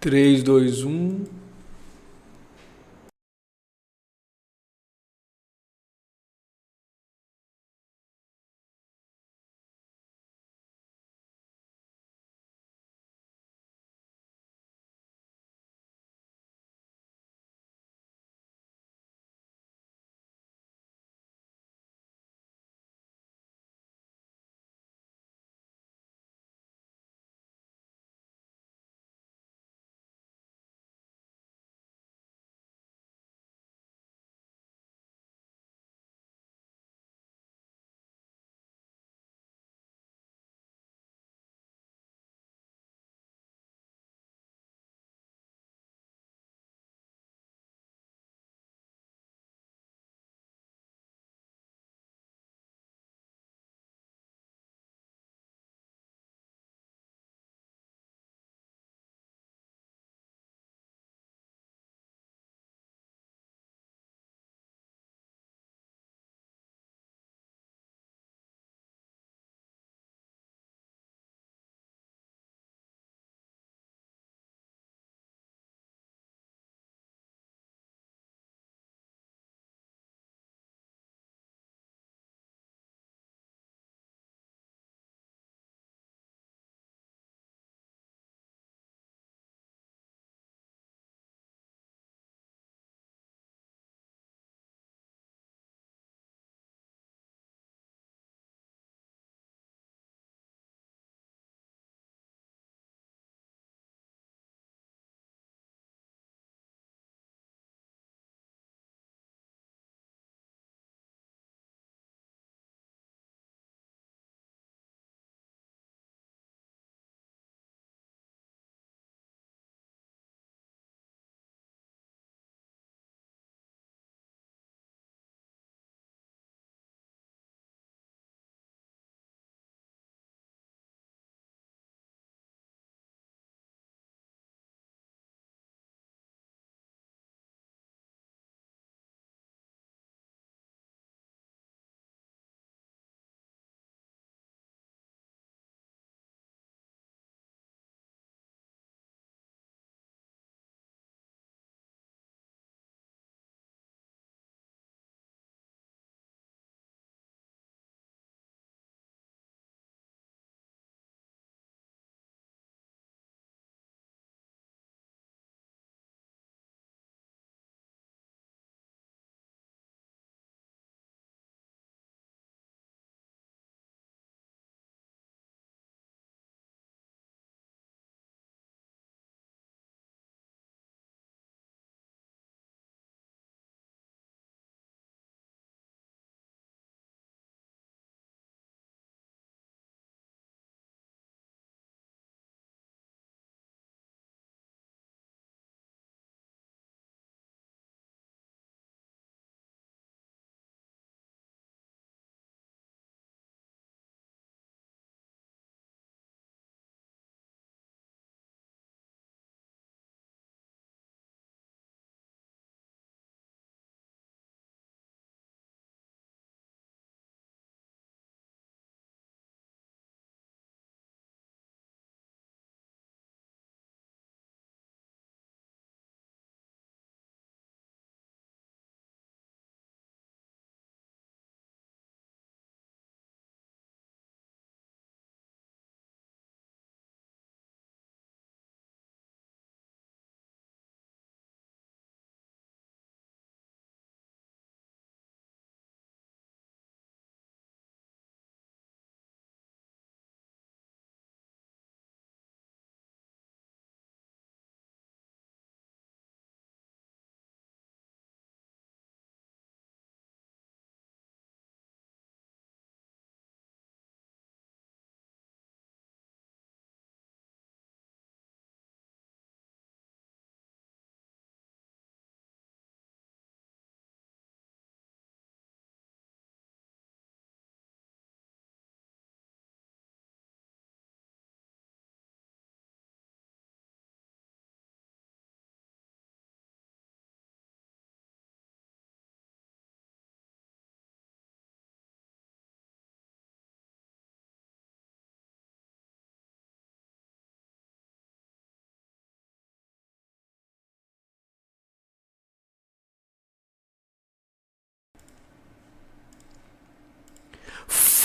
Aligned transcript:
Três, 0.00 0.44
dois, 0.44 0.84
um. 0.84 1.24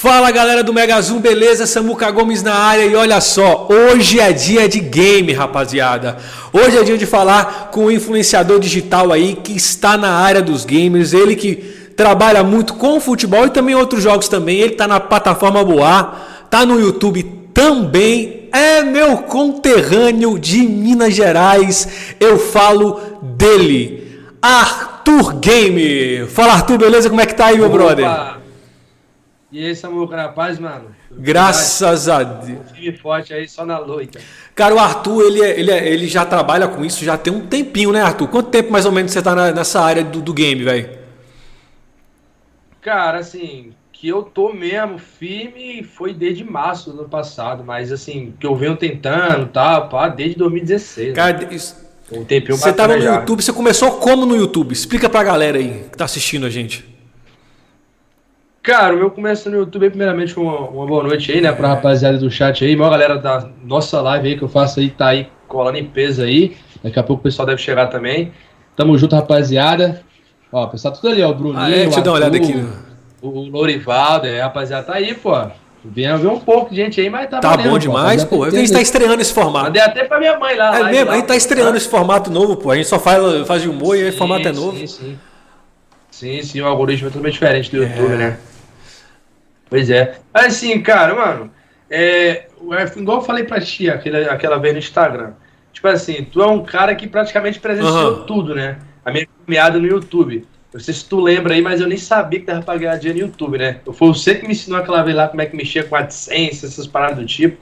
Fala 0.04 0.32
galera 0.32 0.62
do 0.62 0.74
Mega 0.74 1.02
Zoom, 1.02 1.22
beleza? 1.22 1.66
Samuca 1.66 2.12
Gomes 2.12 2.44
na 2.44 2.54
área 2.54 2.84
e 2.84 2.94
olha 2.94 3.22
só, 3.22 3.70
hoje 3.72 4.20
é 4.20 4.34
dia 4.34 4.68
de 4.68 4.82
game, 4.82 5.32
rapaziada. 5.32 6.18
Hoje 6.52 6.78
é 6.78 6.84
dia 6.84 6.98
de 6.98 7.06
falar 7.06 7.70
com 7.72 7.86
o 7.86 7.92
influenciador 7.92 8.60
digital 8.60 9.14
aí 9.14 9.34
que 9.34 9.56
está 9.56 9.96
na 9.96 10.10
área 10.10 10.42
dos 10.42 10.66
gamers, 10.66 11.14
ele 11.14 11.38
que 11.38 11.56
trabalha 11.96 12.44
muito 12.44 12.74
com 12.74 13.00
futebol 13.00 13.46
e 13.46 13.50
também 13.50 13.76
outros 13.76 14.04
jogos 14.04 14.28
também. 14.28 14.60
Ele 14.60 14.74
está 14.74 14.90
na 14.90 15.00
plataforma 15.00 15.64
Boa, 15.64 16.16
tá 16.50 16.66
no 16.66 16.78
YouTube 16.82 17.24
também. 17.54 18.50
É 18.52 18.84
meu 18.84 19.20
conterrâneo 19.20 20.38
de 20.38 20.68
Minas 20.68 21.14
Gerais. 21.16 21.88
Eu 22.20 22.38
falo 22.38 23.00
dele, 23.22 24.20
Arthur 24.42 25.36
Game. 25.36 26.28
Fala 26.28 26.56
Arthur, 26.56 26.78
beleza? 26.78 27.08
Como 27.10 27.22
é 27.22 27.26
que 27.26 27.36
tá 27.36 27.46
aí, 27.46 27.56
meu 27.56 27.68
Opa. 27.68 27.78
brother? 27.78 28.43
E 29.54 29.64
aí, 29.68 29.76
Samuel, 29.76 30.08
na 30.10 30.30
paz, 30.30 30.58
mano? 30.58 30.86
Graças 31.12 32.10
a 32.10 32.24
Deus. 32.24 32.72
Time 32.74 32.98
forte 32.98 33.34
aí, 33.36 33.48
só 33.48 33.64
na 33.64 33.78
luta. 33.78 34.20
Cara, 34.56 34.74
o 34.74 34.80
Arthur, 34.80 35.22
ele, 35.28 35.42
é- 35.44 35.60
ele, 35.60 35.72
é- 35.72 35.88
ele 35.90 36.08
já 36.08 36.26
trabalha 36.26 36.68
com 36.68 36.84
isso 36.84 37.06
já 37.06 37.18
tem 37.20 37.32
um 37.32 37.46
tempinho, 37.46 37.92
né, 37.92 38.02
Arthur? 38.02 38.28
Quanto 38.30 38.50
tempo 38.50 38.72
mais 38.72 38.86
ou 38.88 38.92
menos 38.92 39.12
você 39.12 39.22
tá 39.22 39.36
na- 39.36 39.52
nessa 39.52 39.80
área 39.80 40.04
do, 40.04 40.22
do 40.22 40.34
game, 40.34 40.64
velho? 40.64 40.90
Cara, 42.82 43.20
assim, 43.20 43.74
que 43.92 44.08
eu 44.08 44.24
tô 44.24 44.52
mesmo 44.52 44.98
firme 44.98 45.84
foi 45.84 46.14
desde 46.16 46.44
março 46.44 46.92
do 46.92 47.02
ano 47.02 47.10
passado, 47.10 47.64
mas 47.64 47.92
assim, 47.92 48.34
que 48.40 48.46
eu 48.48 48.56
venho 48.56 48.76
tentando, 48.76 49.46
tá, 49.48 49.80
pá, 49.82 50.10
desde 50.10 50.36
2016. 50.38 51.10
né? 51.10 51.14
Cara, 51.14 51.54
isso- 51.54 51.76
Um 52.12 52.26
tempinho 52.26 52.58
você 52.58 52.74
tava 52.74 52.96
no 52.96 53.02
já. 53.02 53.16
YouTube, 53.20 53.42
você 53.44 53.54
começou 53.54 53.92
como 54.00 54.26
no 54.26 54.36
YouTube? 54.36 54.74
Explica 54.74 55.08
pra 55.10 55.24
galera 55.24 55.58
aí 55.60 55.86
que 55.92 55.98
tá 55.98 56.06
assistindo 56.06 56.46
a 56.46 56.50
gente. 56.50 56.93
Cara, 58.64 58.94
o 58.94 58.98
meu 58.98 59.12
começo 59.12 59.50
no 59.50 59.58
YouTube, 59.58 59.90
primeiramente, 59.90 60.40
uma, 60.40 60.58
uma 60.70 60.86
boa 60.86 61.04
noite 61.04 61.30
aí, 61.34 61.42
né, 61.42 61.52
pra 61.52 61.68
rapaziada 61.68 62.18
do 62.18 62.32
chat 62.32 62.64
aí, 62.64 62.76
maior 62.78 62.92
galera 62.92 63.18
da 63.18 63.50
nossa 63.62 64.00
live 64.00 64.30
aí 64.30 64.38
que 64.38 64.44
eu 64.44 64.48
faço 64.48 64.80
aí, 64.80 64.90
tá 64.90 65.08
aí 65.10 65.28
colando 65.50 65.78
em 65.78 65.84
peso 65.84 66.24
aí. 66.24 66.56
Daqui 66.82 66.98
a 66.98 67.04
pouco 67.04 67.20
o 67.20 67.24
pessoal 67.24 67.46
deve 67.46 67.62
chegar 67.62 67.88
também. 67.88 68.32
Tamo 68.76 68.98
junto, 68.98 69.16
rapaziada. 69.16 70.02
Ó, 70.52 70.64
o 70.64 70.68
pessoal 70.70 70.94
tudo 70.94 71.10
ali, 71.10 71.22
ó, 71.22 71.30
o 71.32 71.34
Bruninho, 71.34 71.60
Ah, 71.60 71.70
é, 71.70 71.84
deixa 71.84 72.00
eu 72.00 72.04
dar 72.04 72.12
uma 72.12 72.18
olhada 72.18 72.38
aqui. 72.38 72.54
né? 72.54 72.72
O 73.22 73.30
Lourivaldo, 73.50 74.28
é, 74.28 74.42
rapaziada, 74.42 74.84
tá 74.84 74.94
aí, 74.96 75.14
pô. 75.14 75.34
Vem 75.84 76.16
ver 76.18 76.28
um 76.28 76.40
pouco 76.40 76.70
de 76.70 76.78
gente 76.78 77.02
aí, 77.02 77.10
mas 77.10 77.30
tá 77.30 77.40
Tá 77.42 77.50
valendo, 77.50 77.66
bom 77.66 77.72
pô. 77.72 77.78
demais, 77.80 78.24
Rapaziada, 78.24 78.30
pô. 78.30 78.44
A 78.46 78.50
gente 78.50 78.72
tá 78.72 78.82
estreando 78.82 79.22
esse 79.22 79.34
formato. 79.34 79.66
Mandei 79.66 79.82
até 79.82 80.06
pra 80.06 80.20
minha 80.20 80.40
mãe 80.40 80.56
lá. 80.56 80.78
É 80.78 80.80
lá, 80.84 80.90
mesmo, 80.90 81.08
lá, 81.08 81.12
a 81.12 81.16
gente 81.18 81.26
tá 81.28 81.34
pô. 81.34 81.38
estreando 81.38 81.76
esse 81.78 81.90
formato 81.90 82.32
novo, 82.32 82.56
pô. 82.56 82.72
A 82.72 82.76
gente 82.78 82.88
só 82.88 82.98
faz, 82.98 83.46
faz 83.46 83.62
de 83.62 83.68
humor 83.68 83.98
e 83.98 84.04
aí 84.04 84.10
o 84.10 84.12
Sim, 84.14 84.18
formato 84.18 84.48
é 84.48 84.52
novo. 84.54 84.78
Sim, 84.78 84.88
sim. 84.88 85.20
Sim, 86.10 86.42
sim, 86.44 86.62
o 86.62 86.66
algoritmo 86.68 87.08
é 87.08 87.12
totalmente 87.12 87.34
diferente 87.34 87.70
do 87.70 87.78
YouTube, 87.84 88.14
É. 88.14 88.18
né? 88.18 88.38
Pois 89.74 89.90
é. 89.90 90.20
Assim, 90.32 90.80
cara, 90.84 91.16
mano, 91.16 91.50
é, 91.90 92.46
igual 92.96 93.18
eu 93.18 93.24
falei 93.24 93.44
pra 93.44 93.60
ti 93.60 93.90
aquela, 93.90 94.20
aquela 94.32 94.60
vez 94.60 94.72
no 94.72 94.78
Instagram. 94.78 95.32
Tipo 95.72 95.88
assim, 95.88 96.24
tu 96.26 96.44
é 96.44 96.46
um 96.46 96.64
cara 96.64 96.94
que 96.94 97.08
praticamente 97.08 97.60
presenciou 97.60 98.18
Aham. 98.18 98.26
tudo, 98.28 98.54
né? 98.54 98.78
A 99.04 99.10
minha 99.10 99.26
caminhada 99.26 99.80
no 99.80 99.88
YouTube. 99.88 100.46
Não 100.72 100.80
sei 100.80 100.94
se 100.94 101.10
tu 101.10 101.20
lembra 101.20 101.56
aí, 101.56 101.62
mas 101.64 101.82
eu 101.82 101.88
nem 101.88 101.98
sabia 101.98 102.40
que 102.40 102.46
dava 102.46 102.62
pra 102.62 102.78
ganhar 102.78 102.98
dinheiro 102.98 103.22
no 103.22 103.26
YouTube, 103.26 103.58
né? 103.58 103.80
Foi 103.94 104.10
você 104.10 104.36
que 104.36 104.46
me 104.46 104.52
ensinou 104.52 104.78
aquela 104.78 105.02
vez 105.02 105.18
lá 105.18 105.28
como 105.28 105.42
é 105.42 105.48
que 105.48 105.56
mexia 105.56 105.84
com 105.84 105.96
AdSense, 105.96 106.68
essas 106.68 106.86
paradas 106.86 107.18
do 107.18 107.26
tipo. 107.26 107.58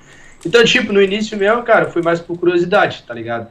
Então, 0.45 0.61
tipo, 0.65 0.91
no 0.91 1.01
início 1.01 1.37
mesmo, 1.37 1.63
cara, 1.63 1.85
foi 1.85 2.01
mais 2.01 2.19
por 2.19 2.37
curiosidade, 2.37 3.05
tá 3.07 3.13
ligado? 3.13 3.47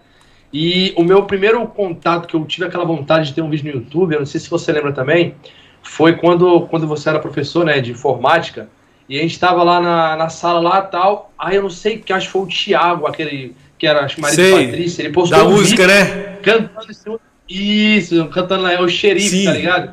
E 0.53 0.93
o 0.99 1.03
meu 1.03 1.23
primeiro 1.23 1.67
contato 1.67 2.29
que 2.29 2.37
eu 2.37 2.45
tive 2.45 2.67
aquela 2.67 2.85
vontade 2.85 3.29
de 3.29 3.35
ter 3.37 3.41
um 3.41 3.49
vídeo 3.49 3.73
no 3.73 3.81
YouTube, 3.81 4.13
eu 4.13 4.19
não 4.19 4.27
sei 4.27 4.39
se 4.39 4.51
você 4.51 4.71
lembra 4.71 4.93
também, 4.93 5.35
foi 5.83 6.15
quando, 6.17 6.63
quando 6.63 6.87
você 6.87 7.09
era 7.09 7.19
professor, 7.19 7.65
né, 7.65 7.81
de 7.81 7.91
informática, 7.93 8.69
e 9.09 9.19
a 9.19 9.23
gente 9.23 9.39
tava 9.39 9.63
lá 9.63 9.81
na, 9.81 10.17
na 10.17 10.29
sala 10.29 10.61
lá 10.61 10.79
e 10.87 10.91
tal, 10.91 11.33
aí 11.39 11.57
eu 11.57 11.63
não 11.63 11.71
sei, 11.71 11.99
que 11.99 12.13
acho 12.13 12.27
que 12.27 12.33
foi 12.33 12.43
o 12.43 12.47
Thiago, 12.47 13.07
aquele 13.07 13.55
que 13.79 13.87
era, 13.87 14.05
acho 14.05 14.21
marido 14.21 14.37
Sei. 14.37 14.59
de 14.59 14.67
Patrícia, 14.67 15.03
ele 15.03 15.13
postou 15.13 15.39
Da 15.39 15.45
um 15.45 15.51
música, 15.53 15.87
né? 15.87 16.37
cantando 16.43 16.91
esse- 16.91 17.11
isso, 17.49 18.27
cantando 18.29 18.63
lá, 18.63 18.73
é 18.73 18.81
o 18.81 18.89
xerife, 18.89 19.29
Sim. 19.31 19.45
tá 19.47 19.53
ligado? 19.53 19.91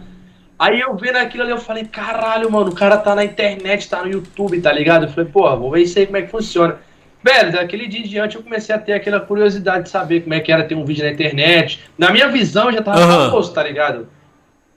Aí 0.59 0.79
eu 0.79 0.95
vendo 0.95 1.15
aquilo 1.17 1.43
ali, 1.43 1.51
eu 1.51 1.57
falei, 1.59 1.85
caralho, 1.85 2.51
mano, 2.51 2.69
o 2.71 2.75
cara 2.75 2.97
tá 2.97 3.15
na 3.15 3.23
internet, 3.23 3.87
tá 3.89 4.03
no 4.03 4.09
YouTube, 4.11 4.59
tá 4.59 4.71
ligado? 4.71 5.05
Eu 5.05 5.09
falei, 5.09 5.29
pô, 5.31 5.55
vou 5.57 5.71
ver 5.71 5.81
isso 5.83 5.97
aí 5.99 6.05
como 6.05 6.17
é 6.17 6.23
que 6.23 6.31
funciona. 6.31 6.77
Velho, 7.23 7.51
daquele 7.51 7.87
dia 7.87 7.99
em 7.99 8.03
diante 8.07 8.35
eu 8.35 8.43
comecei 8.43 8.73
a 8.73 8.77
ter 8.79 8.93
aquela 8.93 9.19
curiosidade 9.19 9.85
de 9.85 9.89
saber 9.89 10.21
como 10.21 10.33
é 10.33 10.39
que 10.39 10.51
era 10.51 10.63
ter 10.63 10.75
um 10.75 10.85
vídeo 10.85 11.03
na 11.03 11.11
internet. 11.11 11.79
Na 11.97 12.11
minha 12.11 12.27
visão 12.27 12.71
já 12.71 12.81
tava 12.81 12.99
Aham. 12.99 13.25
famoso, 13.29 13.53
tá 13.53 13.63
ligado? 13.63 14.07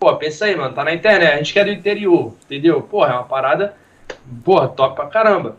Pô, 0.00 0.16
pensa 0.16 0.46
aí, 0.46 0.56
mano, 0.56 0.72
tá 0.74 0.82
na 0.82 0.94
internet, 0.94 1.30
a 1.34 1.36
gente 1.36 1.52
quer 1.52 1.62
do 1.66 1.70
interior, 1.70 2.32
entendeu? 2.46 2.80
Porra, 2.80 3.10
é 3.10 3.12
uma 3.12 3.24
parada, 3.24 3.74
porra, 4.42 4.66
top 4.66 4.96
pra 4.96 5.04
caramba. 5.08 5.58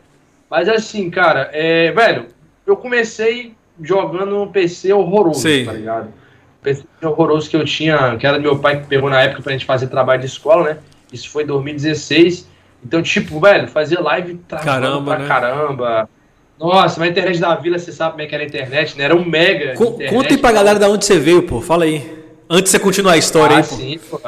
Mas 0.49 0.67
assim, 0.67 1.11
cara, 1.11 1.51
é, 1.53 1.91
velho, 1.91 2.25
eu 2.65 2.75
comecei 2.75 3.53
jogando 3.79 4.41
um 4.41 4.47
PC 4.51 4.91
horroroso, 4.93 5.41
Sei. 5.41 5.63
tá 5.63 5.73
ligado? 5.73 6.07
PC 6.63 6.83
horroroso 7.03 7.51
que 7.51 7.55
eu 7.55 7.63
tinha, 7.63 8.17
que 8.17 8.25
era 8.25 8.37
do 8.37 8.41
meu 8.41 8.57
pai 8.57 8.81
que 8.81 8.87
pegou 8.87 9.11
na 9.11 9.21
época 9.21 9.43
pra 9.43 9.51
gente 9.53 9.63
fazer 9.65 9.85
trabalho 9.89 10.21
de 10.21 10.25
escola, 10.25 10.63
né? 10.73 10.77
Isso 11.13 11.29
foi 11.29 11.43
em 11.43 11.47
2016. 11.47 12.49
Então, 12.83 12.99
tipo, 13.03 13.39
velho, 13.39 13.67
fazia 13.67 13.99
live 14.01 14.39
Caramba, 14.49 15.11
pra 15.11 15.19
né? 15.19 15.27
caramba. 15.27 16.09
Nossa, 16.59 16.99
mas 16.99 17.09
a 17.09 17.11
internet 17.11 17.39
da 17.39 17.53
vila, 17.53 17.77
você 17.77 17.91
sabe 17.91 18.11
como 18.13 18.23
é 18.23 18.25
que 18.25 18.33
era 18.33 18.43
a 18.43 18.47
internet, 18.47 18.97
né? 18.97 19.03
Era 19.03 19.15
um 19.15 19.23
mega. 19.23 19.75
Co- 19.75 19.83
internet, 19.85 20.09
Conta 20.15 20.29
aí 20.33 20.37
pra 20.39 20.51
galera 20.51 20.79
da 20.79 20.89
onde 20.89 21.05
você 21.05 21.19
veio, 21.19 21.43
pô. 21.43 21.61
Fala 21.61 21.83
aí. 21.85 22.20
Antes 22.53 22.65
de 22.65 22.69
você 22.71 22.79
continuar 22.79 23.13
a 23.13 23.17
história 23.17 23.55
ah, 23.55 23.59
aí, 23.59 23.63
pô. 23.63 23.75
sim, 23.75 23.99
pô. 24.09 24.19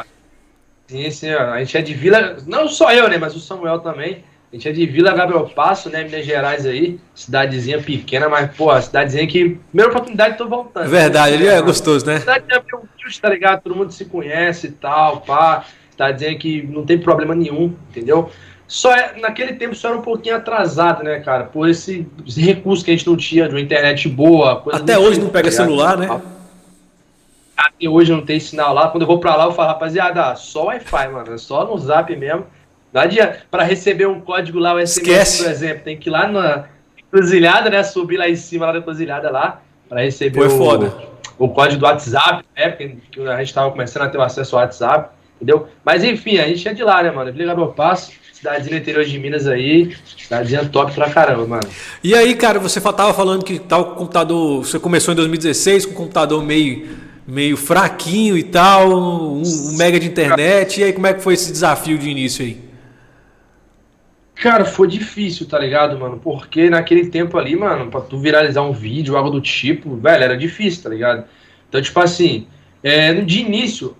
Sim, 0.87 1.11
sim, 1.11 1.33
ó. 1.33 1.51
a 1.51 1.59
gente 1.59 1.77
é 1.77 1.81
de 1.81 1.93
Vila, 1.93 2.37
não 2.47 2.69
só 2.69 2.93
eu, 2.93 3.09
né, 3.09 3.17
mas 3.17 3.35
o 3.35 3.39
Samuel 3.41 3.79
também. 3.79 4.23
A 4.49 4.55
gente 4.55 4.69
é 4.69 4.71
de 4.71 4.85
Vila 4.85 5.11
Gabriel 5.13 5.49
Passo, 5.49 5.89
né, 5.89 6.05
Minas 6.05 6.25
Gerais 6.25 6.65
aí, 6.65 7.01
cidadezinha 7.13 7.81
pequena, 7.81 8.29
mas, 8.29 8.55
pô, 8.55 8.71
a 8.71 8.81
cidadezinha 8.81 9.27
que, 9.27 9.59
primeira 9.71 9.91
oportunidade, 9.91 10.37
tô 10.37 10.47
voltando. 10.47 10.87
Verdade, 10.87 11.33
ele 11.33 11.47
é 11.47 11.61
gostoso, 11.61 12.05
né? 12.05 12.21
Cidade 12.21 12.45
meio 12.47 12.61
humilde, 12.71 13.21
tá 13.21 13.29
ligado? 13.29 13.61
Todo 13.61 13.75
mundo 13.75 13.91
se 13.91 14.05
conhece 14.05 14.67
e 14.67 14.71
tal, 14.71 15.19
pá. 15.19 15.65
Tá 15.97 16.09
dizendo 16.09 16.37
que 16.37 16.63
não 16.63 16.85
tem 16.85 16.97
problema 16.97 17.35
nenhum, 17.35 17.75
entendeu? 17.89 18.31
Só 18.67 18.93
é, 18.93 19.19
naquele 19.19 19.53
tempo 19.53 19.75
só 19.75 19.89
era 19.89 19.97
um 19.97 20.01
pouquinho 20.01 20.37
atrasado, 20.37 21.03
né, 21.03 21.19
cara? 21.19 21.43
Por 21.43 21.67
esse, 21.67 22.07
esse 22.25 22.41
recurso 22.41 22.85
que 22.85 22.91
a 22.91 22.95
gente 22.95 23.05
não 23.05 23.17
tinha 23.17 23.49
de 23.49 23.53
uma 23.53 23.61
internet 23.61 24.07
boa. 24.07 24.63
Até 24.71 24.97
hoje 24.97 25.15
tipo, 25.15 25.25
não 25.25 25.31
pega 25.31 25.49
tá 25.49 25.51
ligado? 25.51 25.65
celular, 25.65 25.97
né? 25.97 26.21
Até 27.65 27.87
hoje 27.87 28.11
não 28.11 28.21
tem 28.25 28.39
sinal 28.39 28.73
lá. 28.73 28.89
Quando 28.89 29.03
eu 29.03 29.07
vou 29.07 29.19
pra 29.19 29.35
lá, 29.35 29.45
eu 29.45 29.51
falo, 29.53 29.69
rapaziada, 29.69 30.35
só 30.35 30.65
Wi-Fi, 30.65 31.07
mano. 31.09 31.33
É 31.33 31.37
só 31.37 31.65
no 31.65 31.77
zap 31.77 32.13
mesmo. 32.15 32.45
Não 32.91 33.01
adianta. 33.01 33.39
Pra 33.49 33.63
receber 33.63 34.05
um 34.07 34.19
código 34.19 34.59
lá, 34.59 34.73
o 34.73 34.79
SMS, 34.79 34.97
Esquece. 34.97 35.43
por 35.43 35.51
exemplo, 35.51 35.83
tem 35.83 35.97
que 35.97 36.09
ir 36.09 36.11
lá 36.11 36.27
na 36.27 36.65
encruzilhada, 36.99 37.69
né? 37.69 37.81
Subir 37.83 38.17
lá 38.17 38.27
em 38.29 38.35
cima, 38.35 38.65
lá 38.65 38.73
da 38.73 38.79
encruzilhada 38.79 39.31
lá, 39.31 39.61
pra 39.87 40.01
receber 40.01 40.39
Foi 40.39 40.47
o, 40.47 40.57
foda. 40.57 40.93
o 41.39 41.47
código 41.49 41.79
do 41.79 41.85
WhatsApp, 41.85 42.43
né? 42.55 42.69
Porque 42.69 42.97
que 43.11 43.21
a 43.21 43.37
gente 43.39 43.53
tava 43.53 43.71
começando 43.71 44.03
a 44.03 44.09
ter 44.09 44.17
o 44.17 44.21
acesso 44.21 44.55
ao 44.55 44.61
WhatsApp, 44.61 45.09
entendeu? 45.37 45.67
Mas 45.85 46.03
enfim, 46.03 46.37
a 46.39 46.47
gente 46.47 46.67
é 46.67 46.73
de 46.73 46.83
lá, 46.83 47.01
né, 47.01 47.11
mano? 47.11 47.31
Vila 47.31 47.47
Gabriel 47.47 47.71
Passo, 47.71 48.11
cidadezinha 48.33 48.77
interior 48.77 49.05
de 49.05 49.17
Minas 49.17 49.47
aí, 49.47 49.95
cidadezinha 50.17 50.65
top 50.65 50.93
pra 50.93 51.09
caramba, 51.09 51.47
mano. 51.47 51.63
E 52.03 52.13
aí, 52.13 52.35
cara, 52.35 52.59
você 52.59 52.81
tava 52.81 53.13
falando 53.13 53.43
que 53.45 53.57
tal 53.57 53.95
computador. 53.95 54.65
Você 54.65 54.77
começou 54.77 55.13
em 55.13 55.15
2016 55.15 55.85
com 55.85 55.91
um 55.93 55.95
computador 55.95 56.43
meio, 56.43 56.87
meio 57.27 57.55
fraquinho 57.57 58.37
e 58.37 58.43
tal, 58.43 58.89
um, 58.89 59.41
um 59.41 59.77
mega 59.77 59.99
de 59.99 60.07
internet. 60.07 60.79
E 60.81 60.83
aí, 60.83 60.93
como 60.93 61.07
é 61.07 61.13
que 61.13 61.21
foi 61.21 61.33
esse 61.35 61.51
desafio 61.51 61.97
de 61.97 62.09
início 62.09 62.43
aí? 62.45 62.57
Cara, 64.35 64.65
foi 64.65 64.87
difícil, 64.87 65.47
tá 65.47 65.57
ligado, 65.59 65.97
mano? 65.97 66.19
Porque 66.21 66.69
naquele 66.69 67.07
tempo 67.07 67.37
ali, 67.37 67.55
mano, 67.55 67.89
pra 67.89 68.01
tu 68.01 68.17
viralizar 68.19 68.61
um 68.63 68.73
vídeo, 68.73 69.15
algo 69.15 69.29
do 69.29 69.39
tipo, 69.39 69.95
velho, 69.95 70.23
era 70.23 70.35
difícil, 70.35 70.83
tá 70.83 70.89
ligado? 70.89 71.23
Então, 71.69 71.81
tipo 71.81 71.99
assim, 71.99 72.47
é, 72.83 73.13
de 73.13 73.39
início, 73.41 73.95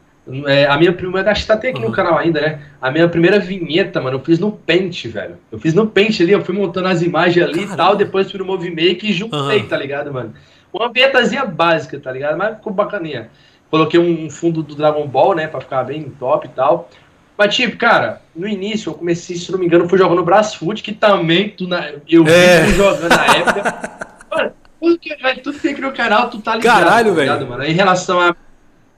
é, 0.48 0.65
a 0.65 0.75
minha 0.77 0.92
primeira. 0.92 1.32
Acho 1.32 1.42
que 1.44 1.48
tá 1.48 1.53
até 1.53 1.70
aqui 1.70 1.80
no 1.80 1.88
Uhum. 1.88 1.92
canal 1.94 2.18
ainda, 2.18 2.42
né? 2.42 2.60
A 2.82 2.89
minha 2.92 3.08
primeira 3.08 3.39
vinheta, 3.39 4.01
mano, 4.01 4.18
eu 4.18 4.24
fiz 4.24 4.39
no 4.39 4.51
Paint, 4.51 5.06
velho. 5.08 5.36
Eu 5.51 5.60
fiz 5.60 5.74
no 5.74 5.88
Paint 5.88 6.20
ali, 6.20 6.32
eu 6.32 6.44
fui 6.44 6.56
montando 6.56 6.88
as 6.88 7.01
imagens 7.01 7.46
ali 7.46 7.63
e 7.63 7.68
tal, 7.77 7.96
depois 7.96 8.30
fui 8.30 8.39
no 8.39 8.46
Movie 8.46 8.70
Maker 8.72 9.06
e 9.06 9.13
juntei, 9.13 9.62
Uhum. 9.62 9.68
tá 9.68 9.77
ligado, 9.77 10.12
mano? 10.12 10.34
Uma 10.74 10.92
vinhetazinha 10.92 11.46
básica, 11.46 12.00
tá 12.00 12.12
ligado? 12.12 12.38
Mas 12.38 12.56
ficou 12.58 12.74
bacaninha. 12.74 13.30
Coloquei 13.70 14.00
um 14.00 14.30
fundo 14.30 14.63
do 14.63 14.75
Dragon 14.75 15.06
Ball, 15.08 15.36
né? 15.36 15.48
Pra 15.48 15.62
ficar 15.62 15.84
bem 15.84 16.03
top 16.20 16.48
e 16.48 16.50
tal. 16.50 16.89
Mas, 17.38 17.56
tipo, 17.56 17.77
cara, 17.77 18.22
no 18.36 18.48
início 18.48 18.89
eu 18.89 18.94
comecei, 18.94 19.36
se 19.36 19.51
não 19.51 19.60
me 19.60 19.65
engano, 19.65 19.88
fui 19.89 19.98
jogando 19.98 20.24
Brasfoot, 20.24 20.82
que 20.84 20.92
também 20.94 21.50
tu 21.50 21.68
na, 21.68 21.89
eu 22.08 22.27
É. 22.27 22.65
tu 22.65 22.72
jogando 22.72 23.10
na 23.10 23.25
época. 23.38 23.89
Mano, 24.32 24.51
tudo 24.80 25.00
que, 25.00 25.15
velho, 25.15 25.42
tudo 25.42 25.56
que 25.56 25.62
tem 25.62 25.72
aqui 25.72 25.82
no 25.82 25.92
canal, 25.92 26.30
tu 26.30 26.39
tá 26.42 26.56
ligado. 26.56 26.84
Caralho, 26.84 27.13
tá 27.15 27.22
ligado, 27.22 27.39
velho. 27.39 27.50
Mano? 27.51 27.63
Em 27.63 27.74
relação 27.74 28.20
a. 28.20 28.36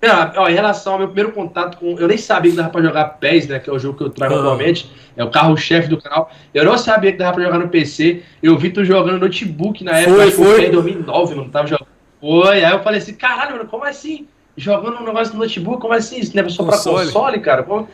Ah, 0.07 0.31
ó, 0.37 0.47
em 0.49 0.53
relação 0.53 0.93
ao 0.93 0.99
meu 0.99 1.07
primeiro 1.07 1.31
contato 1.31 1.77
com. 1.77 1.97
Eu 1.99 2.07
nem 2.07 2.17
sabia 2.17 2.51
que 2.51 2.57
dava 2.57 2.69
pra 2.69 2.81
jogar 2.81 3.05
PES, 3.19 3.47
né? 3.47 3.59
Que 3.59 3.69
é 3.69 3.73
o 3.73 3.79
jogo 3.79 3.97
que 3.97 4.03
eu 4.03 4.09
trago 4.09 4.35
Ah. 4.35 4.39
atualmente. 4.39 4.91
É 5.17 5.23
o 5.23 5.29
carro-chefe 5.29 5.87
do 5.87 6.01
canal. 6.01 6.29
Eu 6.53 6.65
não 6.65 6.77
sabia 6.77 7.11
que 7.11 7.17
dava 7.17 7.33
pra 7.33 7.43
jogar 7.43 7.59
no 7.59 7.69
PC. 7.69 8.21
Eu 8.43 8.57
vi 8.57 8.69
tu 8.69 8.83
jogando 8.83 9.13
no 9.13 9.19
notebook 9.19 9.83
na 9.83 9.99
época. 9.99 10.15
Foi, 10.15 10.31
foi. 10.31 10.65
em 10.67 10.71
2009, 10.71 11.35
mano. 11.35 11.49
Tava 11.49 11.67
jogando. 11.67 11.87
Foi. 12.19 12.63
Aí 12.63 12.71
eu 12.71 12.81
falei 12.83 12.99
assim: 12.99 13.13
caralho, 13.13 13.51
mano, 13.57 13.65
como 13.69 13.83
assim? 13.85 14.27
Jogando 14.57 14.97
um 15.01 15.03
negócio 15.05 15.33
no 15.33 15.39
notebook? 15.41 15.81
Como 15.81 15.93
assim? 15.93 16.19
Isso 16.19 16.35
não 16.35 16.43
é 16.43 16.49
só 16.49 16.63
pra 16.63 16.77
Console. 16.77 17.39
cara? 17.39 17.63
Como- 17.63 17.87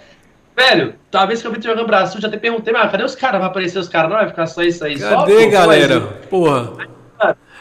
Velho, 0.55 0.95
talvez 1.09 1.41
que 1.41 1.47
eu 1.47 1.51
vi 1.51 1.61
jogando 1.61 1.87
braço, 1.87 2.19
já 2.21 2.27
até 2.27 2.37
perguntei, 2.37 2.73
mas 2.73 2.91
cadê 2.91 3.03
os 3.03 3.15
caras? 3.15 3.39
Vai 3.39 3.49
aparecer 3.49 3.79
os 3.79 3.87
caras, 3.87 4.09
não? 4.09 4.17
Vai 4.17 4.27
ficar 4.27 4.45
só 4.47 4.61
isso 4.61 4.83
aí 4.83 4.99
cadê, 4.99 5.45
só? 5.45 5.49
galera? 5.49 6.01
Porra. 6.29 6.73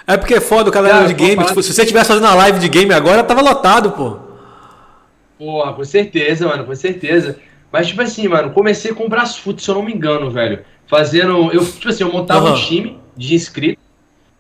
É 0.07 0.17
porque 0.17 0.35
é 0.35 0.41
foda 0.41 0.71
o 0.71 0.73
cara, 0.73 0.89
cara 0.89 1.07
de 1.07 1.15
game. 1.15 1.45
Tipo, 1.45 1.63
se 1.63 1.73
você 1.73 1.83
estivesse 1.83 2.09
fazendo 2.09 2.25
uma 2.25 2.35
live 2.35 2.59
de 2.59 2.69
game 2.69 2.93
agora, 2.93 3.23
tava 3.23 3.41
lotado, 3.43 3.93
pô. 3.93 4.17
Porra, 5.41 5.73
com 5.73 5.85
certeza, 5.85 6.47
mano, 6.47 6.67
com 6.67 6.75
certeza. 6.75 7.39
Mas, 7.73 7.87
tipo 7.87 8.03
assim, 8.03 8.29
mano, 8.29 8.51
comecei 8.51 8.93
com 8.93 9.07
o 9.07 9.09
Brasfoot, 9.09 9.63
se 9.63 9.71
eu 9.71 9.75
não 9.75 9.83
me 9.83 9.91
engano, 9.91 10.31
velho. 10.31 10.63
Fazendo. 10.87 11.51
Eu, 11.51 11.65
tipo 11.65 11.89
assim, 11.89 12.05
eu 12.05 12.13
montava 12.13 12.45
uhum. 12.45 12.53
um 12.53 12.57
time 12.57 12.99
de 13.17 13.35
inscritos. 13.35 13.83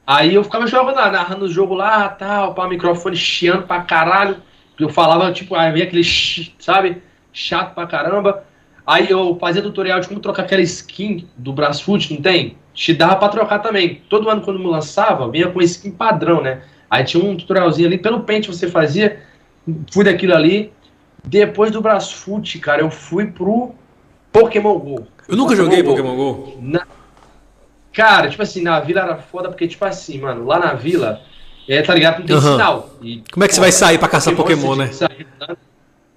Aí 0.06 0.34
eu 0.34 0.44
ficava 0.44 0.66
jogando 0.66 0.96
lá, 0.96 1.10
narrando 1.10 1.46
o 1.46 1.50
jogo 1.50 1.72
lá, 1.72 2.06
tal, 2.10 2.52
para 2.52 2.66
o 2.66 2.68
microfone 2.68 3.16
chiando 3.16 3.62
pra 3.62 3.80
caralho. 3.80 4.36
Eu 4.78 4.90
falava, 4.90 5.32
tipo, 5.32 5.54
aí 5.54 5.72
vinha 5.72 5.86
aquele, 5.86 6.04
sabe, 6.58 7.02
chato 7.32 7.74
pra 7.74 7.86
caramba. 7.86 8.44
Aí 8.86 9.08
eu 9.08 9.38
fazia 9.40 9.62
tutorial 9.62 10.00
de 10.00 10.08
como 10.08 10.20
trocar 10.20 10.42
aquela 10.42 10.60
skin 10.60 11.26
do 11.34 11.54
Brasfoot, 11.54 12.12
não 12.12 12.20
tem? 12.20 12.58
Te 12.74 12.92
dava 12.92 13.16
pra 13.16 13.28
trocar 13.30 13.60
também. 13.60 14.02
Todo 14.10 14.28
ano 14.28 14.42
quando 14.42 14.58
me 14.58 14.66
lançava, 14.66 15.30
vinha 15.30 15.48
com 15.48 15.62
skin 15.62 15.92
padrão, 15.92 16.42
né? 16.42 16.62
Aí 16.90 17.04
tinha 17.04 17.24
um 17.24 17.36
tutorialzinho 17.36 17.88
ali, 17.88 17.96
pelo 17.96 18.20
pente 18.20 18.48
você 18.48 18.68
fazia, 18.68 19.22
fui 19.90 20.04
daquilo 20.04 20.34
ali. 20.34 20.70
Depois 21.24 21.70
do 21.70 21.80
Brasfoot, 21.80 22.58
cara, 22.58 22.82
eu 22.82 22.90
fui 22.90 23.26
pro 23.26 23.74
Pokémon 24.32 24.78
GO. 24.78 25.06
Eu 25.28 25.36
nunca 25.36 25.50
Pokémon 25.50 25.64
joguei 25.64 25.82
Go. 25.82 25.90
Pokémon 25.90 26.16
GO. 26.16 26.58
Na... 26.60 26.86
Cara, 27.92 28.28
tipo 28.28 28.42
assim, 28.42 28.62
na 28.62 28.80
vila 28.80 29.02
era 29.02 29.16
foda 29.16 29.48
porque, 29.48 29.66
tipo 29.66 29.84
assim, 29.84 30.20
mano, 30.20 30.46
lá 30.46 30.58
na 30.58 30.74
vila, 30.74 31.20
é, 31.68 31.82
tá 31.82 31.94
ligado? 31.94 32.20
Não 32.20 32.26
tem 32.26 32.36
uhum. 32.36 32.42
sinal. 32.42 32.90
E, 33.02 33.22
Como 33.32 33.44
é 33.44 33.48
que 33.48 33.54
você 33.54 33.60
vai 33.60 33.72
sair 33.72 33.98
pra 33.98 34.08
caçar 34.08 34.34
Pokémon, 34.34 34.76
né? 34.76 34.88
Sair, 34.88 35.26
né? 35.40 35.56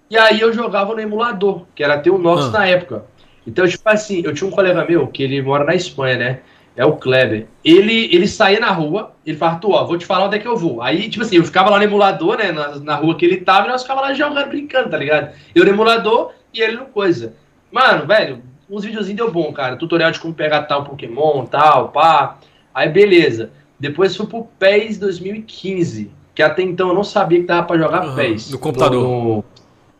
E 0.10 0.18
aí 0.18 0.40
eu 0.40 0.54
jogava 0.54 0.94
no 0.94 1.02
emulador, 1.02 1.66
que 1.74 1.84
era 1.84 1.98
ter 1.98 2.12
o 2.12 2.18
nosso 2.18 2.46
uhum. 2.46 2.52
na 2.52 2.68
época. 2.68 3.06
Então, 3.46 3.68
tipo 3.68 3.88
assim, 3.90 4.22
eu 4.24 4.34
tinha 4.34 4.48
um 4.48 4.52
colega 4.52 4.86
meu 4.86 5.08
que 5.08 5.24
ele 5.24 5.42
mora 5.42 5.64
na 5.64 5.76
Espanha, 5.76 6.18
né? 6.18 6.40
É 6.76 6.86
o 6.86 6.98
Kleber. 6.98 7.48
Ele, 7.64 8.10
ele 8.14 8.28
saía 8.28 8.60
na 8.60 8.72
rua, 8.72 9.14
ele 9.26 9.38
falava, 9.38 9.60
tu, 9.60 9.72
ó, 9.72 9.86
vou 9.86 9.98
te 9.98 10.06
falar 10.06 10.26
onde 10.26 10.38
é 10.38 10.40
que 10.40 10.48
eu 10.48 10.58
vou. 10.58 10.82
Aí, 10.82 11.08
tipo 11.08 11.24
assim, 11.24 11.38
eu 11.38 11.44
ficava 11.44 11.70
lá 11.70 11.78
no 11.78 11.84
emulador, 11.84 12.38
né? 12.38 12.52
Na, 12.52 12.80
na 12.80 12.96
rua 12.96 13.16
que 13.16 13.26
ele 13.26 13.38
tava, 13.38 13.68
e 13.68 13.70
nós 13.70 13.84
ficava 13.84 14.02
lá 14.02 14.14
jogando, 14.14 14.50
brincando, 14.50 14.90
tá 14.90 14.98
ligado? 14.98 15.36
Eu 15.54 15.64
no 15.64 15.70
emulador 15.70 16.32
e 16.54 16.62
ele 16.62 16.78
no 16.78 16.86
coisa. 16.86 17.36
Mano, 17.72 18.08
velho, 18.08 18.42
uns 18.70 18.84
videozinhos 18.84 19.18
deu 19.18 19.32
bom, 19.32 19.54
cara. 19.54 19.76
Tutorial 19.76 20.12
de 20.12 20.20
como 20.20 20.34
pegar 20.34 20.64
tal 20.64 20.84
Pokémon, 20.84 21.46
tal, 21.46 21.90
pá. 21.90 22.38
Aí, 22.74 22.90
beleza. 22.90 23.52
Depois 23.80 24.16
fui 24.16 24.26
pro 24.26 24.48
PES 24.58 24.98
2015, 24.98 26.10
que 26.34 26.42
até 26.42 26.64
então 26.64 26.90
eu 26.90 26.96
não 26.96 27.04
sabia 27.04 27.40
que 27.40 27.46
dava 27.46 27.68
pra 27.68 27.78
jogar 27.78 28.08
uhum, 28.08 28.16
PES. 28.16 28.50
No 28.50 28.58
computador. 28.58 29.04
No, 29.04 29.46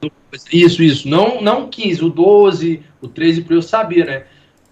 no, 0.02 0.14
isso, 0.52 0.82
isso. 0.82 1.08
Não, 1.08 1.40
não 1.40 1.68
15, 1.68 2.04
o 2.04 2.10
12, 2.10 2.82
o 3.00 3.08
13 3.08 3.46
eu 3.48 3.62
sabia, 3.62 4.06
né? 4.06 4.24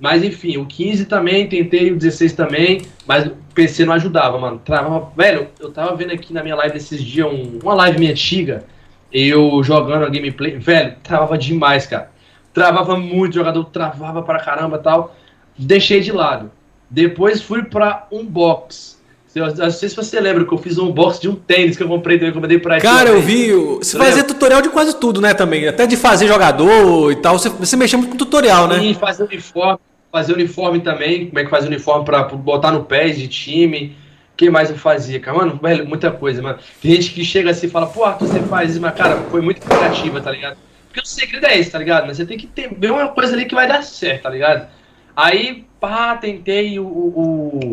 Mas 0.02 0.24
enfim, 0.24 0.58
o 0.58 0.66
15 0.66 1.06
também, 1.06 1.48
tentei 1.48 1.92
o 1.92 1.96
16 1.96 2.34
também, 2.34 2.82
mas 3.06 3.28
o 3.28 3.34
PC 3.54 3.86
não 3.86 3.94
ajudava, 3.94 4.40
mano. 4.40 4.60
Travava, 4.66 5.12
velho, 5.16 5.48
eu 5.60 5.72
tava 5.72 5.96
vendo 5.96 6.12
aqui 6.12 6.34
na 6.34 6.42
minha 6.42 6.56
live 6.56 6.76
esses 6.76 7.04
dias, 7.04 7.28
um, 7.28 7.60
uma 7.62 7.76
live 7.76 8.00
minha 8.00 8.10
antiga, 8.10 8.66
eu 9.14 9.62
jogando 9.64 10.04
a 10.04 10.10
gameplay, 10.10 10.58
velho, 10.58 10.96
travava 11.04 11.38
demais, 11.38 11.86
cara. 11.86 12.10
Travava 12.52 12.98
muito, 12.98 13.36
jogador 13.36 13.64
travava 13.66 14.24
pra 14.24 14.40
caramba 14.40 14.80
tal. 14.80 15.16
Deixei 15.56 16.02
de 16.02 16.12
lado. 16.12 16.52
Depois 16.90 17.40
fui 17.40 17.62
pra 17.62 18.08
unbox. 18.12 19.00
Eu 19.36 19.56
não 19.56 19.72
sei 19.72 19.88
se 19.88 19.96
você 19.96 20.20
lembra 20.20 20.44
que 20.44 20.52
eu 20.52 20.58
fiz 20.58 20.80
um 20.80 20.88
unbox 20.88 21.20
de 21.20 21.30
um 21.30 21.36
tênis 21.36 21.78
que 21.78 21.84
eu 21.84 21.88
comprei 21.88 22.18
também, 22.18 22.34
que 22.34 22.56
eu 22.56 22.60
pra 22.60 22.82
Cara, 22.82 23.10
eu 23.10 23.22
vi. 23.22 23.54
Você 23.54 23.98
fazia 23.98 24.24
tutorial 24.24 24.64
de 24.64 24.70
quase 24.70 24.96
tudo, 24.98 25.22
né? 25.22 25.34
Também. 25.34 25.68
Até 25.68 25.86
de 25.86 25.96
fazer 25.96 26.28
jogador 26.28 27.12
e 27.12 27.16
tal. 27.16 27.38
Você, 27.38 27.48
você 27.48 27.78
mexia 27.78 27.98
muito 27.98 28.12
com 28.12 28.18
tutorial, 28.18 28.68
né? 28.68 28.80
Sim, 28.80 28.94
fazer 28.96 29.24
uniforme 29.24 29.80
fazer 30.12 30.34
uniforme 30.34 30.82
também, 30.82 31.28
como 31.28 31.40
é 31.40 31.44
que 31.44 31.50
faz 31.50 31.66
uniforme 31.66 32.06
para 32.06 32.24
botar 32.24 32.72
no 32.72 32.84
pé 32.84 33.10
de 33.10 33.28
time. 33.28 33.96
O 34.34 34.38
que 34.38 34.50
mais 34.50 34.70
eu 34.70 34.78
fazia, 34.78 35.20
cara? 35.20 35.38
Mano, 35.38 35.60
velho, 35.62 35.88
muita 35.88 36.12
coisa, 36.12 36.42
mano. 36.42 36.58
Tem 36.82 36.92
gente 36.94 37.12
que 37.12 37.24
chega 37.24 37.52
assim 37.52 37.68
e 37.68 37.70
fala, 37.70 37.88
pô, 37.88 38.04
Arthur, 38.04 38.28
você 38.28 38.40
faz 38.42 38.72
isso, 38.72 38.82
mas, 38.82 38.96
cara, 38.96 39.18
foi 39.30 39.42
muito 39.42 39.62
criativa, 39.62 40.20
tá 40.20 40.32
ligado? 40.32 40.58
Porque 40.88 41.02
o 41.02 41.06
segredo 41.06 41.46
é 41.46 41.58
esse, 41.58 41.72
tá 41.72 41.78
ligado? 41.78 42.08
Mas 42.08 42.18
você 42.18 42.26
tem 42.26 42.38
que 42.38 42.48
ter 42.48 42.74
ver 42.74 42.92
uma 42.92 43.10
coisa 43.10 43.34
ali 43.34 43.46
que 43.46 43.56
vai 43.56 43.68
dar 43.68 43.84
certo, 43.84 44.24
tá 44.24 44.30
ligado? 44.30 44.68
Aí, 45.16 45.66
pá, 45.80 46.18
tentei 46.18 46.80
o, 46.80 46.86
o, 46.86 47.72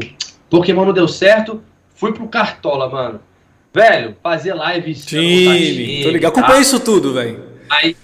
Pokémon 0.51 0.85
não 0.85 0.93
deu 0.93 1.09
certo, 1.09 1.63
fui 1.95 2.13
pro 2.13 2.29
Cartola, 2.29 2.89
mano. 2.89 3.21
Velho, 3.73 4.17
fazer 4.23 4.55
live. 4.55 4.95
Sim, 4.95 6.03
tô 6.03 6.11
ligado. 6.11 6.33
Acompanha 6.33 6.61
isso 6.61 6.81
tudo, 6.81 7.13
velho. 7.13 7.43
Aí, 7.71 7.97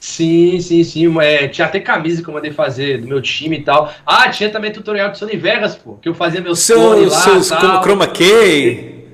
Sim, 0.00 0.58
sim, 0.60 0.82
sim. 0.82 1.20
É, 1.20 1.46
tinha 1.46 1.66
até 1.66 1.78
camisa 1.78 2.22
que 2.22 2.28
eu 2.28 2.32
mandei 2.32 2.50
fazer 2.50 3.02
do 3.02 3.06
meu 3.06 3.20
time 3.20 3.58
e 3.58 3.62
tal. 3.62 3.92
Ah, 4.06 4.30
tinha 4.30 4.48
também 4.48 4.72
tutorial 4.72 5.10
de 5.10 5.18
Sony 5.18 5.36
Vegas, 5.36 5.76
pô, 5.76 5.98
que 6.00 6.08
eu 6.08 6.14
fazia 6.14 6.40
meus 6.40 6.60
Seu, 6.60 7.06
lá 7.06 7.20
seus 7.20 7.48
tal. 7.50 7.82
Chroma 7.82 8.06
Key. 8.06 9.04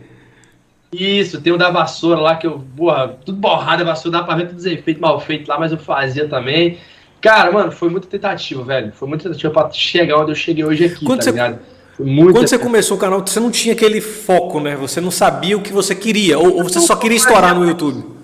Isso, 0.93 1.41
tem 1.41 1.53
o 1.53 1.59
da 1.59 1.71
vassoura 1.71 2.21
lá 2.21 2.37
que 2.37 2.47
eu, 2.47 2.65
porra, 2.77 3.19
tudo 3.25 3.37
borrado 3.37 3.83
a 3.83 3.87
vassoura, 3.87 4.19
dá 4.19 4.25
pra 4.25 4.37
ver 4.37 4.47
todos 4.47 4.65
os 4.65 4.73
efeitos 4.73 5.01
mal 5.01 5.21
feitos 5.21 5.49
lá, 5.49 5.59
mas 5.59 5.73
eu 5.73 5.79
fazia 5.79 6.29
também. 6.29 6.79
Cara, 7.21 7.51
mano, 7.51 7.73
foi 7.73 7.91
muito 7.91 8.07
tentativa, 8.07 8.63
velho. 8.63 8.93
Foi 8.93 9.09
muito 9.09 9.25
tentativa 9.25 9.53
pra 9.53 9.69
chegar 9.73 10.19
onde 10.19 10.31
eu 10.31 10.37
cheguei 10.37 10.65
hoje 10.65 10.85
aqui, 10.85 11.05
quando 11.05 11.19
tá 11.19 11.25
você, 11.25 11.31
ligado? 11.33 11.59
Quando 11.97 12.49
você 12.49 12.59
começou 12.59 12.97
o 12.97 13.01
canal, 13.01 13.27
você 13.27 13.41
não 13.41 13.51
tinha 13.51 13.75
aquele 13.75 14.01
foco, 14.01 14.61
né? 14.61 14.77
Você 14.77 15.01
não 15.01 15.11
sabia 15.11 15.57
o 15.57 15.63
que 15.63 15.73
você 15.73 15.97
queria, 15.97 16.39
ou, 16.39 16.59
ou 16.59 16.63
você 16.63 16.79
só 16.79 16.95
queria 16.95 17.17
estourar 17.17 17.55
no 17.59 17.67
YouTube. 17.67 18.16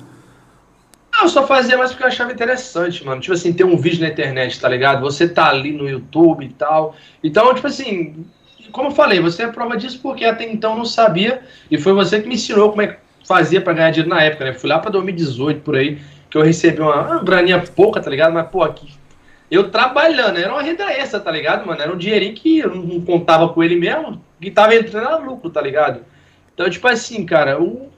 Eu 1.22 1.28
só 1.28 1.46
fazia 1.46 1.78
mais 1.78 1.90
porque 1.92 2.02
eu 2.02 2.08
achava 2.08 2.32
interessante, 2.32 3.04
mano. 3.04 3.20
Tipo 3.20 3.34
assim, 3.34 3.52
ter 3.52 3.62
um 3.62 3.76
vídeo 3.76 4.00
na 4.00 4.08
internet, 4.08 4.60
tá 4.60 4.68
ligado? 4.68 5.00
Você 5.02 5.28
tá 5.28 5.48
ali 5.48 5.70
no 5.70 5.88
YouTube 5.88 6.44
e 6.44 6.48
tal. 6.48 6.96
Então, 7.22 7.54
tipo 7.54 7.68
assim, 7.68 8.26
como 8.72 8.88
eu 8.88 8.92
falei, 8.92 9.20
você 9.20 9.44
é 9.44 9.48
prova 9.48 9.76
disso 9.76 10.00
porque 10.02 10.24
até 10.24 10.50
então 10.50 10.76
não 10.76 10.84
sabia. 10.84 11.42
E 11.70 11.78
foi 11.78 11.92
você 11.92 12.20
que 12.20 12.26
me 12.28 12.34
ensinou 12.34 12.70
como 12.70 12.82
é 12.82 12.88
que 12.88 12.96
fazia 13.24 13.60
para 13.60 13.72
ganhar 13.72 13.90
dinheiro 13.90 14.10
na 14.10 14.20
época, 14.20 14.44
né? 14.44 14.52
Fui 14.52 14.68
lá 14.68 14.80
pra 14.80 14.90
2018 14.90 15.60
por 15.60 15.76
aí, 15.76 16.00
que 16.28 16.36
eu 16.36 16.42
recebi 16.42 16.80
uma, 16.80 17.02
uma 17.02 17.22
graninha 17.22 17.62
pouca, 17.74 18.00
tá 18.00 18.10
ligado? 18.10 18.32
Mas, 18.32 18.48
pô, 18.48 18.64
aqui. 18.64 18.92
Eu 19.48 19.70
trabalhando, 19.70 20.38
era 20.38 20.52
uma 20.52 20.62
renda 20.62 20.90
extra, 20.90 21.20
tá 21.20 21.30
ligado, 21.30 21.64
mano? 21.64 21.80
Era 21.80 21.92
um 21.92 21.96
dinheirinho 21.96 22.34
que 22.34 22.58
eu 22.58 22.74
não 22.74 23.00
contava 23.00 23.48
com 23.50 23.62
ele 23.62 23.76
mesmo, 23.76 24.20
que 24.40 24.50
tava 24.50 24.74
entrando 24.74 25.06
a 25.06 25.16
lucro, 25.18 25.50
tá 25.50 25.60
ligado? 25.60 26.00
Então, 26.52 26.68
tipo 26.68 26.88
assim, 26.88 27.24
cara, 27.24 27.52
eu, 27.52 27.90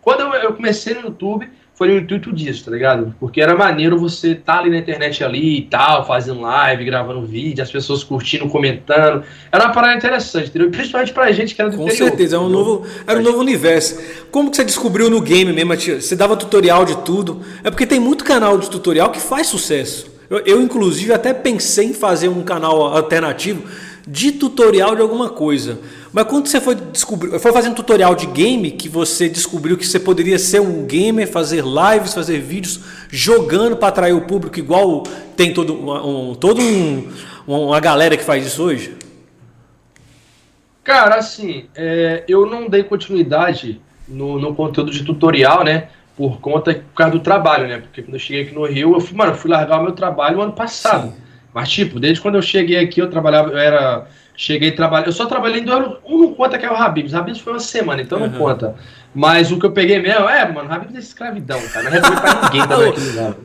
quando 0.00 0.20
eu, 0.20 0.32
eu 0.34 0.54
comecei 0.54 0.94
no 0.94 1.00
YouTube 1.00 1.50
foi 1.74 1.90
o 1.90 1.98
intuito 1.98 2.32
disso, 2.32 2.66
tá 2.66 2.70
ligado? 2.70 3.14
Porque 3.18 3.40
era 3.40 3.56
maneiro 3.56 3.98
você 3.98 4.34
tá 4.34 4.58
ali 4.58 4.70
na 4.70 4.78
internet 4.78 5.24
ali 5.24 5.58
e 5.58 5.62
tal, 5.62 6.06
fazendo 6.06 6.40
live, 6.40 6.84
gravando 6.84 7.26
vídeo, 7.26 7.62
as 7.62 7.70
pessoas 7.70 8.04
curtindo, 8.04 8.48
comentando. 8.48 9.24
Era 9.50 9.64
uma 9.64 9.72
parada 9.72 9.96
interessante, 9.96 10.48
entendeu? 10.48 10.70
Principalmente 10.70 11.12
pra 11.12 11.32
gente 11.32 11.54
que 11.54 11.60
era 11.60 11.70
do 11.70 11.76
Com 11.76 11.84
interior. 11.84 12.04
Com 12.04 12.08
certeza, 12.10 12.36
é 12.36 12.38
um 12.38 12.48
novo, 12.48 12.86
era 13.06 13.18
um 13.18 13.22
novo 13.22 13.38
universo. 13.38 14.00
Como 14.30 14.50
que 14.50 14.56
você 14.56 14.64
descobriu 14.64 15.08
no 15.08 15.20
game 15.20 15.52
mesmo? 15.52 15.74
Você 15.74 16.14
dava 16.14 16.36
tutorial 16.36 16.84
de 16.84 16.96
tudo? 16.98 17.40
É 17.64 17.70
porque 17.70 17.86
tem 17.86 17.98
muito 17.98 18.22
canal 18.22 18.58
de 18.58 18.68
tutorial 18.68 19.10
que 19.10 19.20
faz 19.20 19.46
sucesso. 19.46 20.12
Eu, 20.28 20.38
eu 20.46 20.62
inclusive, 20.62 21.12
até 21.12 21.32
pensei 21.32 21.86
em 21.88 21.94
fazer 21.94 22.28
um 22.28 22.42
canal 22.42 22.82
alternativo 22.82 23.64
de 24.06 24.32
tutorial 24.32 24.94
de 24.94 25.02
alguma 25.02 25.30
coisa. 25.30 25.78
Mas 26.12 26.26
quando 26.26 26.46
você 26.46 26.60
foi 26.60 26.74
descobrir, 26.74 27.38
foi 27.38 27.52
fazendo 27.52 27.74
tutorial 27.74 28.14
de 28.14 28.26
game 28.26 28.70
que 28.70 28.88
você 28.88 29.30
descobriu 29.30 29.78
que 29.78 29.86
você 29.86 29.98
poderia 29.98 30.38
ser 30.38 30.60
um 30.60 30.84
gamer, 30.84 31.26
fazer 31.26 31.64
lives, 31.64 32.12
fazer 32.12 32.38
vídeos 32.38 32.80
jogando 33.08 33.76
para 33.76 33.88
atrair 33.88 34.12
o 34.12 34.20
público 34.20 34.58
igual 34.58 35.04
tem 35.36 35.54
todo 35.54 35.72
um, 35.72 36.34
todo 36.34 36.60
um, 36.60 37.08
uma 37.46 37.80
galera 37.80 38.14
que 38.16 38.22
faz 38.22 38.46
isso 38.46 38.62
hoje? 38.62 38.94
Cara, 40.84 41.14
assim, 41.14 41.66
é, 41.74 42.24
eu 42.28 42.44
não 42.44 42.68
dei 42.68 42.82
continuidade 42.82 43.80
no, 44.06 44.38
no 44.38 44.54
conteúdo 44.54 44.90
de 44.90 45.04
tutorial, 45.04 45.64
né? 45.64 45.88
Por 46.14 46.40
conta 46.40 46.74
por 46.74 46.94
causa 46.94 47.12
do 47.12 47.20
trabalho, 47.20 47.66
né? 47.66 47.78
Porque 47.78 48.02
quando 48.02 48.14
eu 48.14 48.20
cheguei 48.20 48.42
aqui 48.42 48.54
no 48.54 48.66
Rio, 48.66 48.92
eu 48.92 49.00
fui, 49.00 49.16
mano, 49.16 49.32
eu 49.32 49.36
fui 49.36 49.50
largar 49.50 49.80
o 49.80 49.84
meu 49.84 49.92
trabalho 49.92 50.36
no 50.36 50.42
ano 50.42 50.52
passado. 50.52 51.08
Sim. 51.10 51.16
Mas, 51.54 51.70
tipo, 51.70 52.00
desde 52.00 52.20
quando 52.20 52.34
eu 52.34 52.42
cheguei 52.42 52.78
aqui, 52.78 53.00
eu 53.00 53.08
trabalhava, 53.08 53.50
eu 53.50 53.58
era 53.58 54.06
Cheguei 54.42 54.70
a 54.70 54.74
trabalhar. 54.74 55.06
Eu 55.06 55.12
só 55.12 55.26
trabalhei 55.26 55.60
em 55.60 55.64
dois. 55.64 55.98
Um 56.04 56.18
não 56.18 56.34
conta 56.34 56.58
que 56.58 56.66
é 56.66 56.68
o 56.68 56.74
Habibs. 56.74 57.14
Habibs 57.14 57.38
foi 57.38 57.52
uma 57.52 57.60
semana, 57.60 58.02
então 58.02 58.18
uhum. 58.18 58.26
não 58.26 58.36
conta. 58.36 58.74
Mas 59.14 59.52
o 59.52 59.58
que 59.60 59.64
eu 59.64 59.70
peguei 59.70 60.00
mesmo, 60.00 60.28
é, 60.28 60.50
mano, 60.50 60.72
Habibs 60.72 60.96
é 60.96 60.98
escravidão, 60.98 61.60
cara. 61.68 61.88
Não 61.88 61.96
é 61.96 62.00
pra 62.00 62.42
ninguém 62.42 62.66
também 62.66 62.88
aqui 62.88 63.00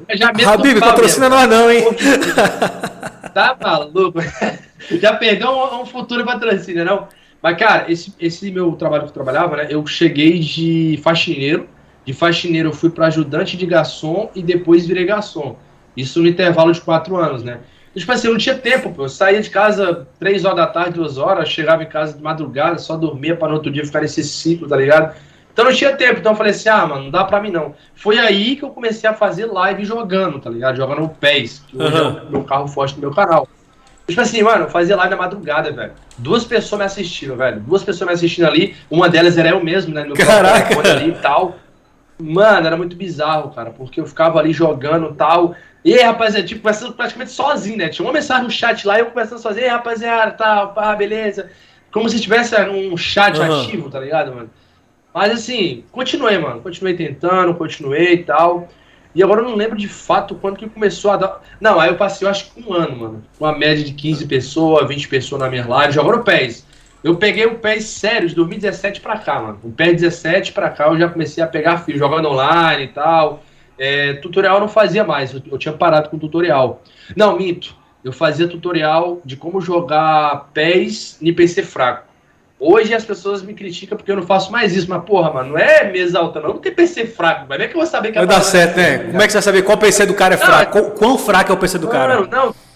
no 0.10 0.18
Já 0.18 0.30
Habibs, 0.30 0.80
patrocina 0.80 1.30
nós 1.30 1.48
não, 1.48 1.70
hein? 1.70 1.86
tá 3.32 3.56
maluco? 3.62 4.20
Já 5.00 5.13
perdeu 5.13 5.51
um, 5.51 5.82
um 5.82 5.86
futuro 5.86 6.25
patrocínio, 6.25 6.84
não? 6.84 7.08
Mas, 7.44 7.58
cara, 7.60 7.92
esse, 7.92 8.16
esse 8.20 8.50
meu 8.50 8.72
trabalho 8.72 9.04
que 9.04 9.10
eu 9.10 9.13
trabalhava, 9.13 9.58
né? 9.58 9.68
Eu 9.70 9.86
cheguei 9.86 10.39
de 10.39 11.00
faxineiro. 11.04 11.70
De 12.06 12.12
faxineiro 12.12 12.70
eu 12.70 12.74
fui 12.74 12.89
para 12.89 13.06
ajudante 13.06 13.56
de 13.56 13.68
garçom 13.68 14.32
e 14.34 14.42
depois 14.42 14.88
virei 14.88 15.06
garçom. 15.06 15.58
Isso 15.96 16.24
no 16.24 16.27
intervalo 16.27 16.72
de 16.72 16.82
quatro 16.82 17.18
anos, 17.18 17.44
né? 17.44 17.60
Tipo 17.98 18.12
assim, 18.12 18.27
eu 18.27 18.34
não 18.34 18.39
tinha 18.39 18.56
tempo, 18.56 18.92
pô. 18.92 19.06
Eu 19.06 19.10
saía 19.10 19.42
de 19.42 19.50
casa 19.50 20.08
três 20.20 20.46
horas 20.46 20.58
da 20.58 20.68
tarde, 20.68 20.92
duas 20.92 21.18
horas, 21.18 21.50
chegava 21.50 21.84
em 21.84 21.88
casa 21.88 22.16
de 22.16 22.22
madrugada, 22.22 22.77
só 22.77 22.96
dormia 22.96 23.36
para 23.36 23.48
no 23.48 23.56
outro 23.56 23.72
dia 23.72 23.86
ficar 23.86 24.01
nesse 24.01 24.24
ciclo, 24.24 24.68
tá 24.68 24.77
ligado? 24.77 25.16
Então 25.51 25.66
não 25.66 25.74
tinha 25.74 25.96
tempo. 25.96 26.20
Então 26.20 26.34
eu 26.34 26.36
falei 26.36 26.51
assim, 26.51 26.70
ah, 26.70 26.86
mano, 26.86 27.06
não 27.06 27.10
dá 27.10 27.24
pra 27.24 27.42
mim 27.42 27.50
não. 27.50 27.74
Foi 27.96 28.20
aí 28.20 28.56
que 28.56 28.63
eu 28.63 28.70
comecei 28.70 29.10
a 29.10 29.13
fazer 29.13 29.48
live 29.48 29.84
jogando, 29.84 30.39
tá 30.39 30.50
ligado? 30.50 30.77
Jogando 30.77 31.04
o 31.04 31.10
PES, 31.10 31.63
que 31.68 31.75
hoje 31.75 31.96
uhum. 31.96 32.20
é 32.20 32.22
o 32.22 32.30
meu 32.30 32.44
carro 32.44 32.68
forte 32.68 32.94
do 32.94 33.01
meu 33.01 33.12
canal. 33.12 33.48
Tipo 34.08 34.22
assim, 34.22 34.42
mano, 34.42 34.66
eu 34.66 34.70
fazia 34.70 34.96
live 34.96 35.16
na 35.16 35.22
madrugada, 35.22 35.72
velho. 35.72 35.92
Duas 36.18 36.46
pessoas 36.46 36.80
me 36.80 36.86
assistiram, 36.86 37.36
velho. 37.36 37.60
Duas 37.60 37.84
pessoas 37.84 38.08
me 38.08 38.13
assistindo 38.13 38.46
ali. 38.46 38.75
Uma 38.89 39.10
delas 39.10 39.38
era 39.38 39.50
eu 39.50 39.62
mesmo, 39.62 39.94
né? 39.94 40.04
No 40.04 40.16
meu 40.16 40.25
Caraca. 40.25 40.80
ali 40.80 41.10
e 41.10 41.16
tal. 41.16 41.58
Mano, 42.20 42.66
era 42.66 42.76
muito 42.76 42.96
bizarro, 42.96 43.52
cara, 43.52 43.70
porque 43.70 44.02
eu 44.02 44.08
ficava 44.08 44.40
ali 44.40 44.52
jogando 44.52 45.12
e 45.12 45.16
tal. 45.16 45.56
E 45.86 45.94
aí, 45.94 46.04
rapaziada, 46.04 46.46
tipo, 46.46 46.62
conversando 46.62 46.94
praticamente 46.94 47.32
sozinho, 47.32 47.78
né? 47.78 47.90
Tinha 47.90 48.06
uma 48.06 48.14
mensagem 48.14 48.44
no 48.44 48.50
chat 48.50 48.86
lá, 48.86 49.00
eu 49.00 49.06
conversando 49.08 49.40
sozinho, 49.40 49.66
e 49.66 49.70
aí, 49.70 49.72
rapaziada, 49.72 50.32
tal, 50.32 50.74
pá, 50.74 50.96
beleza. 50.96 51.50
Como 51.92 52.10
se 52.10 52.20
tivesse 52.20 52.56
um 52.62 52.98
chat 52.98 53.40
uhum. 53.40 53.62
ativo, 53.62 53.90
tá 53.90 54.00
ligado, 54.00 54.34
mano? 54.34 54.50
Mas 55.14 55.32
assim, 55.32 55.84
continuei, 55.92 56.38
mano. 56.38 56.62
Continuei 56.62 56.96
tentando, 56.96 57.56
continuei 57.56 58.14
e 58.14 58.24
tal. 58.24 58.68
E 59.16 59.24
agora 59.24 59.42
eu 59.42 59.46
não 59.46 59.56
lembro 59.56 59.76
de 59.76 59.88
fato 59.88 60.36
quando 60.36 60.58
que 60.58 60.70
começou 60.70 61.10
a 61.10 61.18
dar. 61.18 61.42
Não, 61.60 61.80
aí 61.80 61.90
eu 61.90 61.96
passei, 61.96 62.28
eu 62.28 62.30
acho 62.30 62.52
que 62.52 62.62
um 62.62 62.72
ano, 62.72 62.96
mano. 62.96 63.24
Uma 63.40 63.58
média 63.58 63.84
de 63.84 63.94
15 63.94 64.28
pessoas, 64.28 64.88
20 64.88 65.08
pessoas 65.08 65.42
na 65.42 65.50
minha 65.50 65.66
live, 65.66 65.92
jogando 65.92 66.24
PES. 66.24 66.68
Eu 67.08 67.16
peguei 67.16 67.46
o 67.46 67.56
PES 67.56 67.86
sério 67.86 68.28
de 68.28 68.36
2017 68.36 69.00
pra 69.00 69.18
cá, 69.18 69.40
mano. 69.40 69.60
O 69.64 69.72
PES 69.72 70.02
17 70.02 70.52
pra 70.52 70.70
cá 70.70 70.88
eu 70.88 71.00
já 71.00 71.08
comecei 71.08 71.42
a 71.42 71.48
pegar 71.48 71.86
jogando 71.88 72.28
online 72.28 72.84
e 72.84 72.88
tal. 72.90 73.44
É, 73.80 74.14
tutorial 74.16 74.56
eu 74.56 74.60
não 74.60 74.68
fazia 74.68 75.06
mais, 75.06 75.34
eu, 75.34 75.42
eu 75.50 75.58
tinha 75.58 75.74
parado 75.74 76.10
com 76.10 76.18
tutorial. 76.18 76.82
Não, 77.16 77.38
minto. 77.38 77.74
Eu 78.04 78.12
fazia 78.12 78.46
tutorial 78.46 79.22
de 79.24 79.38
como 79.38 79.62
jogar 79.62 80.50
PES 80.54 81.18
em 81.22 81.34
PC 81.34 81.64
fraco. 81.64 82.08
Hoje 82.60 82.94
as 82.94 83.06
pessoas 83.06 83.42
me 83.42 83.54
criticam 83.54 83.98
porque 83.98 84.12
eu 84.12 84.16
não 84.18 84.24
faço 84.24 84.52
mais 84.52 84.76
isso, 84.76 84.90
mas 84.90 85.02
porra, 85.06 85.32
mano, 85.32 85.52
não 85.52 85.58
é 85.58 85.90
mesa 85.90 86.20
alta, 86.20 86.42
não. 86.42 86.50
Não 86.50 86.58
tem 86.58 86.74
PC 86.74 87.06
fraco, 87.06 87.46
mas 87.48 87.62
é 87.62 87.68
que 87.68 87.74
eu 87.74 87.80
vou 87.80 87.88
saber 87.88 88.12
que 88.12 88.18
Vai 88.18 88.28
dar 88.28 88.42
certo, 88.42 88.76
né? 88.76 88.98
Como 88.98 89.22
é 89.22 89.26
que 89.28 89.32
você 89.32 89.38
vai 89.38 89.44
saber 89.44 89.62
qual 89.62 89.78
PC 89.78 90.06
do 90.06 90.14
cara 90.14 90.34
é 90.36 90.38
fraco? 90.38 90.78
Não, 90.78 90.90
Quão 90.92 91.18
fraco 91.18 91.54
é 91.54 91.56
o 91.56 91.58
PC 91.58 91.78
do 91.78 91.88
cara? 91.88 92.16
Não, 92.16 92.28
não. 92.28 92.67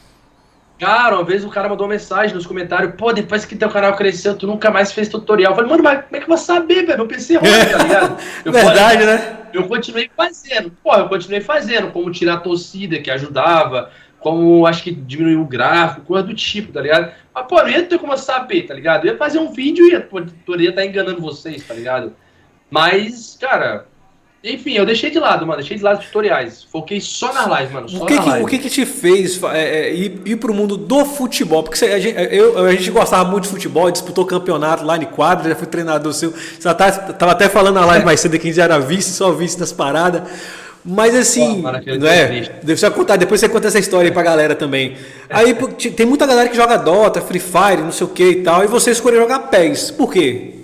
Cara, 0.81 1.15
uma 1.15 1.23
vez 1.23 1.45
o 1.45 1.49
cara 1.49 1.69
mandou 1.69 1.85
uma 1.85 1.93
mensagem 1.93 2.33
nos 2.33 2.47
comentários, 2.47 2.95
pô, 2.97 3.13
depois 3.13 3.45
que 3.45 3.55
teu 3.55 3.69
canal 3.69 3.95
cresceu, 3.95 4.35
tu 4.35 4.47
nunca 4.47 4.71
mais 4.71 4.91
fez 4.91 5.07
tutorial. 5.07 5.51
Eu 5.51 5.55
falei, 5.55 5.69
mano, 5.69 5.83
mas 5.83 6.05
como 6.05 6.15
é 6.15 6.17
que 6.17 6.23
eu 6.23 6.27
vou 6.27 6.37
saber, 6.39 6.87
velho? 6.87 6.97
Meu 6.97 7.07
PC 7.07 7.35
é 7.35 7.37
ruim, 7.37 7.51
tá 7.71 7.83
ligado? 7.83 8.17
Eu 8.43 8.51
Verdade, 8.51 9.03
falei, 9.03 9.05
né? 9.05 9.37
Eu 9.53 9.67
continuei 9.67 10.09
fazendo. 10.17 10.71
Pô, 10.83 10.95
eu 10.95 11.07
continuei 11.07 11.39
fazendo, 11.39 11.91
como 11.91 12.09
tirar 12.09 12.33
a 12.33 12.39
torcida, 12.39 12.97
que 12.97 13.11
ajudava, 13.11 13.91
como 14.19 14.65
acho 14.65 14.81
que 14.81 14.89
diminuir 14.89 15.35
o 15.35 15.45
gráfico, 15.45 16.07
coisa 16.07 16.25
do 16.25 16.33
tipo, 16.33 16.73
tá 16.73 16.81
ligado? 16.81 17.11
Mas, 17.31 17.45
pô, 17.45 17.61
não 17.61 17.69
ia 17.69 17.83
ter 17.83 17.99
como 17.99 18.13
eu 18.13 18.17
saber, 18.17 18.63
tá 18.63 18.73
ligado? 18.73 19.05
Eu 19.05 19.13
ia 19.13 19.19
fazer 19.19 19.37
um 19.37 19.51
vídeo 19.51 19.85
e 19.85 19.91
ia, 19.91 20.01
poderia 20.01 20.69
estar 20.69 20.81
tá 20.81 20.87
enganando 20.87 21.21
vocês, 21.21 21.63
tá 21.63 21.75
ligado? 21.75 22.15
Mas, 22.71 23.37
cara, 23.39 23.85
enfim, 24.43 24.73
eu 24.73 24.85
deixei 24.87 25.11
de 25.11 25.19
lado, 25.19 25.45
mano. 25.45 25.59
Deixei 25.59 25.77
de 25.77 25.83
lado 25.83 26.03
tutoriais. 26.03 26.63
Foquei 26.63 26.99
só 26.99 27.31
na 27.31 27.45
live, 27.45 27.73
mano. 27.73 27.87
o 27.87 28.05
que, 28.07 28.19
que 28.19 28.29
o 28.29 28.45
que, 28.47 28.57
que 28.57 28.69
te 28.71 28.85
fez 28.87 29.41
é, 29.43 29.89
é, 29.89 29.93
ir, 29.93 30.19
ir 30.25 30.35
pro 30.37 30.51
mundo 30.51 30.75
do 30.75 31.05
futebol? 31.05 31.61
Porque 31.61 31.77
você, 31.77 31.85
a, 31.85 31.99
gente, 31.99 32.15
eu, 32.33 32.57
a 32.57 32.71
gente 32.71 32.89
gostava 32.89 33.29
muito 33.29 33.43
de 33.43 33.49
futebol, 33.49 33.91
disputou 33.91 34.25
campeonato 34.25 34.83
lá 34.83 34.97
em 34.97 35.05
quadra, 35.05 35.49
já 35.49 35.55
fui 35.55 35.67
treinador 35.67 36.11
seu. 36.13 36.31
Você 36.31 36.73
tá, 36.73 36.91
tava 36.91 37.33
até 37.33 37.47
falando 37.49 37.75
na 37.75 37.85
live 37.85 38.03
mais 38.05 38.19
cedo 38.19 38.31
que 38.39 38.47
a 38.47 38.49
gente 38.49 38.55
já 38.55 38.63
era 38.63 38.79
vice, 38.79 39.11
só 39.11 39.31
vice 39.31 39.59
das 39.59 39.71
paradas. 39.71 40.23
Mas 40.83 41.13
assim, 41.13 41.63
oh, 41.63 41.99
não 41.99 42.07
é? 42.07 42.49
Deixa 42.63 42.87
eu 42.87 42.91
contar, 42.91 43.17
depois 43.17 43.39
você 43.39 43.47
conta 43.47 43.67
essa 43.67 43.77
história 43.77 44.09
aí 44.09 44.11
pra 44.11 44.23
galera 44.23 44.55
também. 44.55 44.97
Aí 45.29 45.53
tem 45.95 46.07
muita 46.07 46.25
galera 46.25 46.49
que 46.49 46.55
joga 46.55 46.77
Dota, 46.77 47.21
Free 47.21 47.39
Fire, 47.39 47.83
não 47.83 47.91
sei 47.91 48.07
o 48.07 48.09
que 48.09 48.27
e 48.27 48.41
tal, 48.41 48.63
e 48.63 48.67
você 48.67 48.89
escolheu 48.89 49.21
jogar 49.21 49.37
PES. 49.37 49.91
Por 49.91 50.11
quê? 50.11 50.55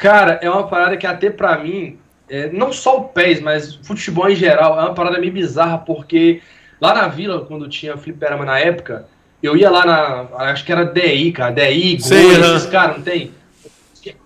Cara, 0.00 0.38
é 0.40 0.48
uma 0.48 0.66
parada 0.66 0.96
que 0.96 1.06
até 1.06 1.28
pra 1.28 1.58
mim, 1.58 1.98
é, 2.30 2.48
não 2.52 2.72
só 2.72 2.98
o 2.98 3.04
PES, 3.08 3.40
mas 3.40 3.74
futebol 3.82 4.30
em 4.30 4.36
geral, 4.36 4.78
é 4.78 4.84
uma 4.84 4.94
parada 4.94 5.18
meio 5.18 5.32
bizarra, 5.32 5.78
porque 5.78 6.40
lá 6.80 6.94
na 6.94 7.08
vila, 7.08 7.44
quando 7.44 7.68
tinha 7.68 7.96
fliperama 7.96 8.44
na 8.44 8.58
época, 8.58 9.06
eu 9.42 9.56
ia 9.56 9.68
lá 9.68 9.84
na. 9.84 10.28
Acho 10.50 10.64
que 10.64 10.72
era 10.72 10.84
DI, 10.84 11.32
cara, 11.32 11.50
DI, 11.50 11.98
Gol, 11.98 12.54
esses 12.54 12.70
caras, 12.70 12.98
não 12.98 13.02
tem? 13.02 13.32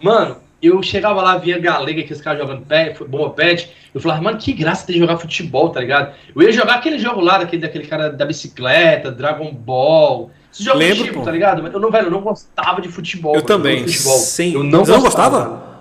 Mano, 0.00 0.36
eu 0.62 0.82
chegava 0.82 1.22
lá, 1.22 1.38
via 1.38 1.58
Galega, 1.58 2.02
aqueles 2.02 2.20
caras 2.20 2.40
jogando 2.40 2.64
pé, 2.66 2.94
bomba 3.08 3.30
pet, 3.30 3.72
eu 3.94 4.00
falava, 4.00 4.22
mano, 4.22 4.38
que 4.38 4.52
graça 4.52 4.90
de 4.90 4.98
jogar 4.98 5.16
futebol, 5.16 5.70
tá 5.70 5.80
ligado? 5.80 6.14
Eu 6.34 6.42
ia 6.42 6.52
jogar 6.52 6.74
aquele 6.74 6.98
jogo 6.98 7.20
lá, 7.20 7.38
daquele, 7.38 7.62
daquele 7.62 7.86
cara 7.86 8.10
da 8.10 8.24
bicicleta, 8.24 9.10
Dragon 9.10 9.52
Ball, 9.52 10.30
esses 10.52 10.64
jogos 10.64 10.80
Lembro, 10.80 11.04
tipo, 11.04 11.18
pô. 11.18 11.24
tá 11.24 11.32
ligado? 11.32 11.66
Eu 11.66 11.80
não, 11.80 11.90
velho, 11.90 12.06
eu 12.06 12.10
não 12.10 12.20
gostava 12.20 12.80
de 12.80 12.88
futebol. 12.88 13.32
Eu 13.34 13.42
mano, 13.42 13.46
também. 13.46 13.86
Futebol. 13.86 14.18
Sim. 14.18 14.54
Eu 14.54 14.62
não, 14.62 14.84
não 14.84 15.00
gostava? 15.00 15.73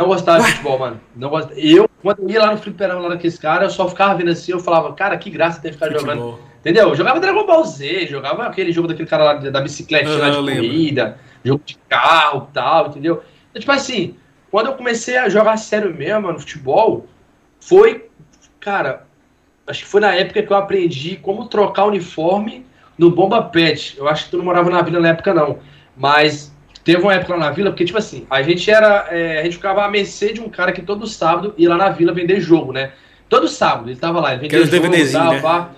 Não 0.00 0.08
gostava 0.08 0.38
Ué? 0.38 0.46
de 0.46 0.52
futebol, 0.52 0.78
mano. 0.78 1.00
Não 1.14 1.28
gost... 1.28 1.50
Eu, 1.56 1.88
quando 2.00 2.20
eu 2.22 2.30
ia 2.30 2.40
lá 2.40 2.52
no 2.52 2.58
fliperão 2.58 3.00
lá 3.00 3.10
daqueles 3.10 3.38
caras, 3.38 3.64
eu 3.64 3.76
só 3.76 3.88
ficava 3.88 4.14
vendo 4.14 4.30
assim, 4.30 4.52
eu 4.52 4.58
falava, 4.58 4.92
cara, 4.94 5.18
que 5.18 5.28
graça 5.28 5.60
ter 5.60 5.68
de 5.68 5.74
ficar 5.74 5.92
futebol. 5.92 6.14
jogando. 6.14 6.38
Entendeu? 6.60 6.88
Eu 6.88 6.94
jogava 6.94 7.20
Dragon 7.20 7.46
Ball 7.46 7.64
Z, 7.64 8.06
jogava 8.06 8.44
aquele 8.44 8.72
jogo 8.72 8.88
daquele 8.88 9.08
cara 9.08 9.24
lá 9.24 9.34
da 9.34 9.60
bicicleta 9.60 10.10
ah, 10.10 10.16
lá 10.16 10.30
de 10.30 10.36
corrida, 10.36 11.18
jogo 11.44 11.62
de 11.64 11.76
carro 11.88 12.48
e 12.50 12.54
tal, 12.54 12.88
entendeu? 12.88 13.22
Então, 13.50 13.60
tipo 13.60 13.72
assim, 13.72 14.16
quando 14.50 14.66
eu 14.66 14.74
comecei 14.74 15.16
a 15.16 15.28
jogar 15.28 15.56
sério 15.56 15.94
mesmo 15.94 16.32
no 16.32 16.38
futebol, 16.38 17.06
foi, 17.60 18.08
cara, 18.58 19.06
acho 19.66 19.84
que 19.84 19.88
foi 19.88 20.00
na 20.00 20.14
época 20.14 20.42
que 20.42 20.52
eu 20.52 20.56
aprendi 20.56 21.16
como 21.16 21.46
trocar 21.46 21.84
uniforme 21.84 22.66
no 22.96 23.10
Bomba 23.10 23.42
Pet. 23.42 23.96
Eu 23.96 24.08
acho 24.08 24.24
que 24.24 24.30
tu 24.30 24.38
não 24.38 24.44
morava 24.44 24.70
na 24.70 24.82
vila 24.82 25.00
na 25.00 25.08
época, 25.08 25.32
não. 25.32 25.58
Mas 25.96 26.49
teve 26.84 27.00
uma 27.00 27.14
época 27.14 27.34
lá 27.34 27.46
na 27.46 27.50
vila, 27.50 27.70
porque, 27.70 27.84
tipo 27.84 27.98
assim, 27.98 28.26
a 28.30 28.42
gente 28.42 28.70
era. 28.70 29.08
É, 29.10 29.40
a 29.40 29.44
gente 29.44 29.56
ficava 29.56 29.84
à 29.84 29.88
mercê 29.88 30.32
de 30.32 30.40
um 30.40 30.48
cara 30.48 30.72
que 30.72 30.82
todo 30.82 31.06
sábado 31.06 31.54
ia 31.56 31.68
lá 31.68 31.76
na 31.76 31.88
vila 31.90 32.12
vender 32.12 32.40
jogo, 32.40 32.72
né? 32.72 32.92
Todo 33.28 33.48
sábado 33.48 33.88
ele 33.88 33.98
tava 33.98 34.20
lá, 34.20 34.32
ele 34.32 34.42
vendia 34.42 34.58
jogo, 34.66 34.88
tava, 35.12 35.58
né? 35.58 35.68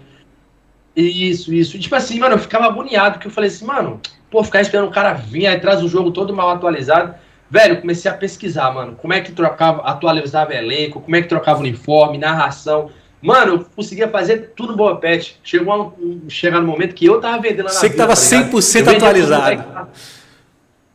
Isso, 0.94 1.52
isso. 1.52 1.76
E, 1.76 1.80
tipo 1.80 1.94
assim, 1.94 2.18
mano, 2.18 2.34
eu 2.34 2.38
ficava 2.38 2.66
agoniado, 2.66 3.14
porque 3.14 3.28
eu 3.28 3.32
falei 3.32 3.48
assim, 3.48 3.64
mano, 3.64 4.00
pô, 4.30 4.42
ficar 4.44 4.60
esperando 4.60 4.88
o 4.88 4.92
cara 4.92 5.12
vir, 5.12 5.46
aí 5.46 5.58
traz 5.58 5.82
o 5.82 5.88
jogo 5.88 6.10
todo 6.10 6.34
mal 6.34 6.50
atualizado. 6.50 7.14
Velho, 7.50 7.74
eu 7.74 7.80
comecei 7.80 8.10
a 8.10 8.14
pesquisar, 8.14 8.70
mano, 8.72 8.96
como 8.96 9.12
é 9.12 9.20
que 9.20 9.32
trocava, 9.32 9.82
atualizava 9.82 10.54
elenco, 10.54 11.00
como 11.00 11.14
é 11.16 11.22
que 11.22 11.28
trocava 11.28 11.60
uniforme, 11.60 12.16
narração. 12.16 12.90
Mano, 13.20 13.52
eu 13.52 13.66
conseguia 13.76 14.08
fazer 14.08 14.52
tudo 14.56 14.72
no 14.72 14.76
Boa 14.76 14.96
Pet. 14.96 15.38
Chegou 15.44 15.72
a 15.72 15.82
um, 15.82 16.22
chegar 16.28 16.60
no 16.60 16.66
momento 16.66 16.94
que 16.94 17.04
eu 17.04 17.20
tava 17.20 17.40
vendendo 17.40 17.66
lá 17.66 17.72
na 17.72 17.78
Você 17.78 17.90
que 17.90 17.96
tava 17.96 18.14
tá 18.14 18.20
100% 18.20 18.96
atualizado. 18.96 19.88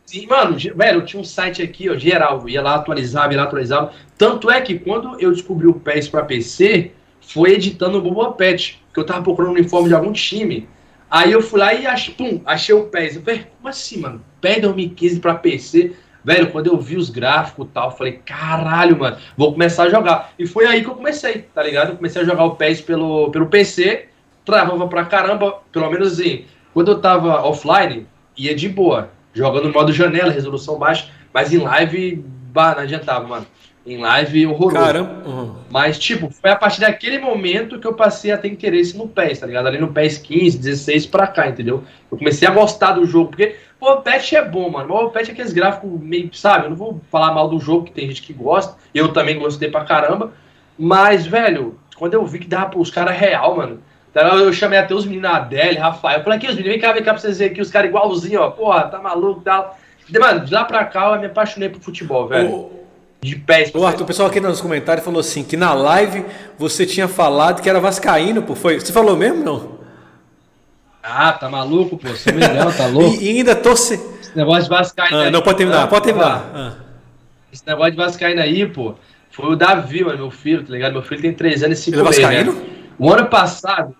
Sim, 0.08 0.26
mano, 0.26 0.56
velho, 0.56 1.00
eu 1.00 1.04
tinha 1.04 1.20
um 1.20 1.24
site 1.24 1.60
aqui, 1.60 1.90
ó, 1.90 1.94
geral, 1.94 2.48
ia 2.48 2.62
lá, 2.62 2.76
atualizava, 2.76 3.30
ia 3.30 3.36
lá, 3.36 3.42
atualizava. 3.42 3.92
Tanto 4.16 4.50
é 4.50 4.58
que 4.58 4.78
quando 4.78 5.20
eu 5.20 5.30
descobri 5.30 5.66
o 5.66 5.74
PES 5.74 6.08
para 6.08 6.24
PC, 6.24 6.92
foi 7.20 7.52
editando 7.52 7.98
o 7.98 8.00
Boba 8.00 8.32
Pet, 8.32 8.82
que 8.90 8.98
eu 8.98 9.04
tava 9.04 9.22
procurando 9.22 9.50
um 9.50 9.56
uniforme 9.56 9.88
de 9.88 9.94
algum 9.94 10.10
time. 10.10 10.66
Aí 11.10 11.30
eu 11.30 11.42
fui 11.42 11.60
lá 11.60 11.74
e 11.74 11.86
ach, 11.86 12.08
pum, 12.12 12.40
achei 12.46 12.74
o 12.74 12.84
PES. 12.84 13.16
Eu 13.16 13.22
falei, 13.22 13.46
como 13.58 13.68
assim, 13.68 14.00
mano? 14.00 14.24
PES 14.40 14.62
2015 14.62 15.20
para 15.20 15.34
PC? 15.34 15.92
Velho, 16.24 16.50
quando 16.52 16.68
eu 16.68 16.80
vi 16.80 16.96
os 16.96 17.10
gráficos 17.10 17.66
e 17.66 17.68
tal, 17.68 17.90
eu 17.90 17.96
falei, 17.98 18.12
caralho, 18.24 18.98
mano, 18.98 19.18
vou 19.36 19.52
começar 19.52 19.82
a 19.82 19.90
jogar. 19.90 20.32
E 20.38 20.46
foi 20.46 20.64
aí 20.64 20.82
que 20.82 20.88
eu 20.88 20.94
comecei, 20.94 21.44
tá 21.54 21.62
ligado? 21.62 21.90
Eu 21.90 21.96
comecei 21.96 22.22
a 22.22 22.24
jogar 22.24 22.44
o 22.44 22.56
PES 22.56 22.80
pelo, 22.80 23.30
pelo 23.30 23.48
PC, 23.48 24.06
travava 24.42 24.88
pra 24.88 25.04
caramba, 25.04 25.60
pelo 25.70 25.90
menos 25.90 26.14
assim, 26.14 26.46
quando 26.72 26.92
eu 26.92 26.98
tava 26.98 27.42
offline, 27.42 28.06
ia 28.34 28.54
de 28.54 28.70
boa, 28.70 29.10
jogando 29.32 29.68
no 29.68 29.72
modo 29.72 29.92
janela, 29.92 30.32
resolução 30.32 30.78
baixa, 30.78 31.08
mas 31.32 31.52
em 31.52 31.58
live, 31.58 32.24
bah, 32.52 32.74
não 32.74 32.82
adiantava, 32.82 33.26
mano. 33.26 33.46
Em 33.86 33.96
live, 33.96 34.46
horroroso. 34.46 34.76
Caramba. 34.76 35.28
Uhum. 35.28 35.54
Mas, 35.70 35.98
tipo, 35.98 36.28
foi 36.30 36.50
a 36.50 36.56
partir 36.56 36.80
daquele 36.80 37.18
momento 37.18 37.78
que 37.78 37.86
eu 37.86 37.94
passei 37.94 38.30
a 38.30 38.36
ter 38.36 38.48
interesse 38.48 38.96
no 38.96 39.08
PES, 39.08 39.38
tá 39.38 39.46
ligado? 39.46 39.66
Ali 39.66 39.78
no 39.78 39.88
PES 39.88 40.18
15, 40.18 40.58
16 40.58 41.06
pra 41.06 41.26
cá, 41.26 41.48
entendeu? 41.48 41.82
Eu 42.10 42.18
comecei 42.18 42.46
a 42.46 42.50
gostar 42.50 42.92
do 42.92 43.06
jogo, 43.06 43.30
porque 43.30 43.56
o 43.80 43.96
Pet 43.96 44.34
é 44.34 44.44
bom, 44.44 44.68
mano. 44.68 44.92
O 44.92 45.10
Pet 45.10 45.30
é 45.30 45.32
aqueles 45.32 45.52
gráficos 45.52 46.00
meio, 46.00 46.34
sabe? 46.34 46.66
Eu 46.66 46.70
não 46.70 46.76
vou 46.76 47.00
falar 47.10 47.32
mal 47.32 47.48
do 47.48 47.60
jogo, 47.60 47.84
que 47.84 47.92
tem 47.92 48.08
gente 48.08 48.22
que 48.22 48.32
gosta. 48.32 48.76
Eu 48.92 49.12
também 49.12 49.38
gostei 49.38 49.70
pra 49.70 49.84
caramba. 49.84 50.32
Mas, 50.76 51.26
velho, 51.26 51.78
quando 51.96 52.14
eu 52.14 52.26
vi 52.26 52.40
que 52.40 52.48
dava 52.48 52.70
pros 52.70 52.90
caras 52.90 53.16
real, 53.16 53.56
mano. 53.56 53.80
Então 54.10 54.38
eu 54.38 54.52
chamei 54.52 54.78
até 54.78 54.94
os 54.94 55.04
meninos, 55.04 55.30
Adele, 55.30 55.78
Rafael. 55.78 56.18
Eu 56.18 56.24
falei 56.24 56.38
aqui, 56.38 56.46
os 56.46 56.54
meninos, 56.54 56.72
vem 56.72 56.80
cá, 56.80 56.92
vem 56.92 57.02
cá 57.02 57.12
pra 57.12 57.20
vocês 57.20 57.38
verem 57.38 57.52
aqui, 57.52 57.60
os 57.60 57.70
caras 57.70 57.88
igualzinho, 57.88 58.40
ó. 58.40 58.50
Porra, 58.50 58.84
tá 58.84 58.98
maluco 58.98 59.40
e 59.40 59.44
tal. 59.44 59.78
Mano, 60.18 60.44
de 60.44 60.52
lá 60.52 60.64
pra 60.64 60.84
cá 60.84 61.12
eu 61.14 61.20
me 61.20 61.26
apaixonei 61.26 61.68
por 61.68 61.80
futebol, 61.80 62.26
velho. 62.26 62.50
O... 62.50 62.78
De 63.20 63.34
pés. 63.34 63.72
O 63.74 63.84
Arthur, 63.84 64.04
o 64.04 64.06
pessoal 64.06 64.28
aqui 64.28 64.40
nos 64.40 64.60
comentários 64.60 65.04
falou 65.04 65.20
assim: 65.20 65.42
que 65.42 65.56
na 65.56 65.74
live 65.74 66.24
você 66.56 66.86
tinha 66.86 67.08
falado 67.08 67.60
que 67.60 67.68
era 67.68 67.80
Vascaíno, 67.80 68.42
pô. 68.42 68.54
Foi... 68.54 68.78
Você 68.78 68.92
falou 68.92 69.16
mesmo, 69.16 69.44
não? 69.44 69.78
Ah, 71.02 71.32
tá 71.32 71.48
maluco, 71.48 71.98
pô? 71.98 72.08
Você 72.08 72.30
não, 72.30 72.72
tá 72.72 72.86
louco? 72.92 73.20
e, 73.20 73.28
ainda 73.38 73.56
torce. 73.56 73.94
Esse 74.20 74.36
negócio 74.36 74.64
de 74.64 74.68
Vascaína. 74.68 75.26
Ah, 75.26 75.30
não, 75.30 75.42
pode 75.42 75.58
terminar, 75.58 75.82
ah, 75.82 75.86
pode 75.88 76.04
terminar. 76.04 76.50
Ah. 76.54 76.72
Esse 77.52 77.66
negócio 77.66 77.90
de 77.90 77.96
Vascaína 77.96 78.42
aí, 78.42 78.66
pô, 78.66 78.94
foi 79.30 79.52
o 79.52 79.56
Davi, 79.56 80.04
mano, 80.04 80.18
meu 80.18 80.30
filho, 80.30 80.64
tá 80.64 80.72
ligado? 80.72 80.92
Meu 80.92 81.02
filho 81.02 81.22
tem 81.22 81.32
3 81.32 81.64
anos 81.64 81.78
e 81.78 81.82
5 81.82 81.96
meses. 81.96 82.18
Ele 82.18 82.26
é 82.26 82.28
Vascaíno? 82.28 82.52
Né? 82.52 82.77
O 82.98 83.12
ano 83.12 83.26
passado. 83.26 83.94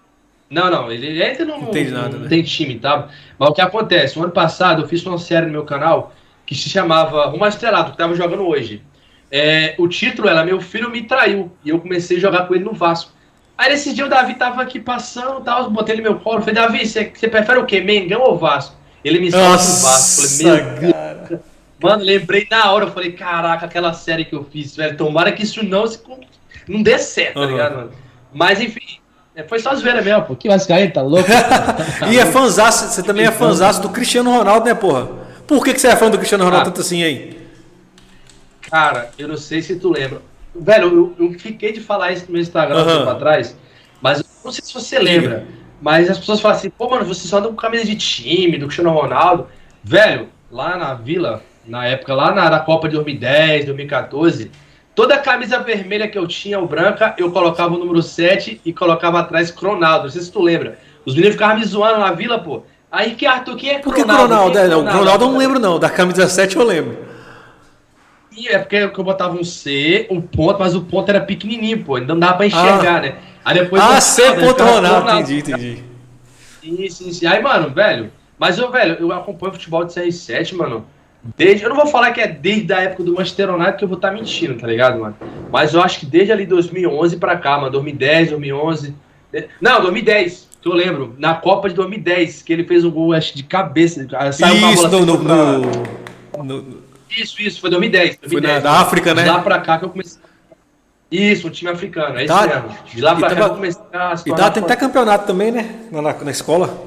Não, 0.50 0.70
não, 0.70 0.90
ele 0.90 1.22
ainda 1.22 1.44
não, 1.44 1.60
não, 1.60 1.66
tem, 1.70 1.90
nada, 1.90 2.08
não 2.08 2.20
né? 2.20 2.28
tem 2.28 2.42
time, 2.42 2.78
tá? 2.78 3.08
Mas 3.38 3.50
o 3.50 3.52
que 3.52 3.60
acontece? 3.60 4.18
O 4.18 4.22
ano 4.22 4.32
passado 4.32 4.82
eu 4.82 4.88
fiz 4.88 5.04
uma 5.04 5.18
série 5.18 5.46
no 5.46 5.52
meu 5.52 5.64
canal 5.64 6.14
que 6.46 6.54
se 6.54 6.70
chamava 6.70 7.26
Rumo 7.26 7.46
Estrelado, 7.46 7.92
que 7.92 7.98
tava 7.98 8.14
jogando 8.14 8.46
hoje. 8.46 8.82
É, 9.30 9.74
o 9.76 9.86
título 9.86 10.26
era 10.26 10.42
Meu 10.42 10.58
Filho 10.58 10.90
Me 10.90 11.02
Traiu, 11.02 11.52
e 11.62 11.68
eu 11.68 11.78
comecei 11.78 12.16
a 12.16 12.20
jogar 12.20 12.46
com 12.46 12.54
ele 12.54 12.64
no 12.64 12.72
Vasco. 12.72 13.12
Aí 13.58 13.70
nesse 13.70 13.92
dia 13.92 14.06
o 14.06 14.08
Davi 14.08 14.34
tava 14.34 14.62
aqui 14.62 14.80
passando, 14.80 15.42
tal, 15.42 15.68
botei 15.70 15.96
ele 15.96 16.02
no 16.02 16.12
meu 16.12 16.20
colo, 16.20 16.40
falei, 16.40 16.54
Davi, 16.54 16.86
você, 16.86 17.12
você 17.14 17.28
prefere 17.28 17.58
o 17.58 17.66
quê, 17.66 17.82
Mengão 17.82 18.22
ou 18.22 18.38
Vasco? 18.38 18.74
Ele 19.04 19.20
me 19.20 19.30
salva 19.30 19.50
no 19.50 19.56
Vasco. 19.56 20.42
Falei, 20.42 20.62
meu 20.62 21.28
Deus. 21.28 21.40
Mano, 21.80 22.02
lembrei 22.02 22.46
na 22.50 22.72
hora, 22.72 22.86
eu 22.86 22.90
falei, 22.90 23.12
caraca, 23.12 23.66
aquela 23.66 23.92
série 23.92 24.24
que 24.24 24.34
eu 24.34 24.44
fiz, 24.44 24.74
velho, 24.74 24.96
tomara 24.96 25.30
que 25.30 25.42
isso 25.42 25.62
não, 25.62 25.84
não 26.66 26.82
dê 26.82 26.98
certo, 26.98 27.36
uhum. 27.36 27.44
tá 27.44 27.50
ligado, 27.50 27.76
mano? 27.76 27.92
Mas 28.32 28.60
enfim, 28.60 28.98
é, 29.34 29.42
foi 29.44 29.58
só 29.58 29.74
zoeira 29.74 30.02
mesmo, 30.02 30.24
pô. 30.24 30.36
Que 30.36 30.48
Vascaíno, 30.48 30.92
tá 30.92 31.00
louco? 31.00 31.28
e 32.10 32.18
é 32.18 32.26
fãzaço, 32.26 32.88
você 32.88 33.02
também 33.02 33.24
é 33.24 33.30
fãzaço 33.30 33.80
do 33.80 33.88
Cristiano 33.88 34.30
Ronaldo, 34.30 34.66
né, 34.66 34.74
porra? 34.74 35.08
Por 35.46 35.64
que, 35.64 35.72
que 35.72 35.80
você 35.80 35.88
é 35.88 35.96
fã 35.96 36.10
do 36.10 36.18
Cristiano 36.18 36.44
Ronaldo 36.44 36.68
ah, 36.68 36.70
tanto 36.72 36.80
assim 36.80 37.02
aí? 37.02 37.38
Cara, 38.62 39.10
eu 39.18 39.28
não 39.28 39.36
sei 39.36 39.62
se 39.62 39.76
tu 39.76 39.90
lembra. 39.90 40.20
Velho, 40.54 41.14
eu, 41.18 41.26
eu 41.26 41.38
fiquei 41.38 41.72
de 41.72 41.80
falar 41.80 42.12
isso 42.12 42.26
no 42.26 42.32
meu 42.32 42.42
Instagram 42.42 42.76
uhum. 42.76 42.94
um 42.94 42.98
tempo 42.98 43.10
atrás, 43.10 43.56
mas 44.02 44.18
eu 44.18 44.26
não 44.44 44.52
sei 44.52 44.64
se 44.64 44.74
você 44.74 44.98
lembra. 44.98 45.46
Mas 45.80 46.10
as 46.10 46.18
pessoas 46.18 46.40
falam 46.40 46.56
assim, 46.56 46.70
pô, 46.70 46.90
mano, 46.90 47.04
você 47.04 47.26
só 47.28 47.38
anda 47.38 47.48
com 47.48 47.54
camisa 47.54 47.84
de 47.84 47.94
time, 47.94 48.58
do 48.58 48.66
Cristiano 48.66 48.90
Ronaldo. 48.90 49.46
Velho, 49.82 50.28
lá 50.50 50.76
na 50.76 50.94
vila, 50.94 51.42
na 51.64 51.86
época, 51.86 52.14
lá 52.14 52.34
na, 52.34 52.50
na 52.50 52.58
Copa 52.58 52.88
de 52.88 52.96
2010, 52.96 53.66
2014, 53.66 54.50
toda 54.98 55.14
a 55.14 55.18
camisa 55.18 55.60
vermelha 55.60 56.08
que 56.08 56.18
eu 56.18 56.26
tinha, 56.26 56.58
ou 56.58 56.66
branca, 56.66 57.14
eu 57.16 57.30
colocava 57.30 57.72
o 57.72 57.78
número 57.78 58.02
7 58.02 58.60
e 58.64 58.72
colocava 58.72 59.20
atrás 59.20 59.48
Cronaldo. 59.48 60.06
Não 60.06 60.10
sei 60.10 60.22
se 60.22 60.32
tu 60.32 60.42
lembra. 60.42 60.76
Os 61.06 61.14
meninos 61.14 61.36
ficavam 61.36 61.56
me 61.56 61.64
zoando 61.64 62.00
na 62.00 62.10
vila, 62.10 62.40
pô. 62.40 62.64
Aí 62.90 63.14
que 63.14 63.24
Arthur, 63.24 63.54
quem 63.54 63.70
é 63.70 63.78
Cronaldo? 63.78 63.84
Por 63.84 63.94
que 63.94 64.02
Cronaldo? 64.02 64.58
É, 64.58 64.66
não, 64.66 64.84
Cronaldo 64.84 65.24
eu 65.24 65.30
não 65.30 65.38
lembro, 65.38 65.60
não. 65.60 65.78
Da 65.78 65.88
camisa 65.88 66.28
7 66.28 66.56
eu 66.56 66.64
lembro. 66.64 66.98
E 68.36 68.48
é 68.48 68.58
porque 68.58 68.74
eu 68.74 69.04
botava 69.04 69.36
um 69.36 69.44
C, 69.44 70.08
um 70.10 70.20
ponto, 70.20 70.58
mas 70.58 70.74
o 70.74 70.80
ponto 70.80 71.08
era 71.08 71.20
pequenininho, 71.20 71.84
pô. 71.84 71.96
Não 72.00 72.18
dava 72.18 72.38
pra 72.38 72.46
enxergar, 72.46 72.96
ah. 72.96 73.00
né? 73.00 73.14
Aí 73.44 73.56
depois. 73.56 73.80
Ah, 73.80 74.00
C, 74.00 74.32
ponto 74.32 74.64
Ronaldo. 74.64 74.88
Ronaldo. 74.88 75.30
Entendi, 75.30 75.38
entendi. 75.38 75.84
Isso, 76.60 77.08
isso. 77.08 77.28
Aí, 77.28 77.40
mano, 77.40 77.70
velho. 77.70 78.10
Mas 78.36 78.58
eu, 78.58 78.68
velho, 78.68 78.96
eu 78.98 79.12
acompanho 79.12 79.52
futebol 79.52 79.84
de 79.84 79.92
CR7, 79.94 80.56
mano. 80.56 80.84
Desde, 81.36 81.64
eu 81.64 81.68
não 81.68 81.76
vou 81.76 81.86
falar 81.86 82.12
que 82.12 82.20
é 82.20 82.28
desde 82.28 82.72
a 82.72 82.80
época 82.80 83.02
do 83.02 83.14
Manchester 83.14 83.52
United, 83.52 83.76
que 83.76 83.84
eu 83.84 83.88
vou 83.88 83.96
estar 83.96 84.08
tá 84.08 84.14
mentindo, 84.14 84.54
tá 84.54 84.66
ligado, 84.66 85.00
mano? 85.00 85.16
Mas 85.50 85.74
eu 85.74 85.82
acho 85.82 86.00
que 86.00 86.06
desde 86.06 86.32
ali 86.32 86.46
2011 86.46 87.16
pra 87.16 87.36
cá, 87.36 87.58
mano, 87.58 87.70
2010, 87.72 88.30
2011. 88.30 88.94
Não, 89.60 89.82
2010, 89.82 90.48
que 90.62 90.68
eu 90.68 90.72
lembro, 90.72 91.14
na 91.18 91.34
Copa 91.34 91.68
de 91.68 91.74
2010, 91.74 92.42
que 92.42 92.52
ele 92.52 92.64
fez 92.64 92.84
um 92.84 92.90
gol, 92.90 93.12
acho, 93.12 93.36
de 93.36 93.42
cabeça. 93.42 94.06
Saiu 94.32 94.70
isso, 94.70 94.88
no, 94.88 95.04
no, 95.04 95.18
pra... 95.18 95.58
no, 96.42 96.82
Isso, 97.10 97.42
isso, 97.42 97.60
foi 97.60 97.70
2010. 97.70 98.18
2010 98.20 98.30
foi 98.30 98.40
na, 98.40 98.60
da 98.60 98.80
África, 98.80 99.14
né? 99.14 99.24
De 99.24 99.28
lá 99.28 99.40
pra 99.40 99.58
cá 99.60 99.78
que 99.78 99.84
eu 99.84 99.90
comecei. 99.90 100.20
Isso, 101.10 101.46
um 101.48 101.50
time 101.50 101.70
africano, 101.70 102.18
é 102.18 102.26
tá, 102.26 102.46
isso 102.46 102.48
mesmo. 102.48 102.78
De 102.94 103.00
lá 103.00 103.16
pra 103.16 103.34
cá 103.34 103.42
eu 103.42 103.50
comecei 103.50 103.82
a. 103.92 104.14
E 104.24 104.30
tá, 104.34 104.50
tem 104.50 104.62
até 104.62 104.76
campeonato 104.76 105.26
também, 105.26 105.50
né? 105.50 105.88
Na, 105.90 106.00
na 106.00 106.30
escola. 106.30 106.86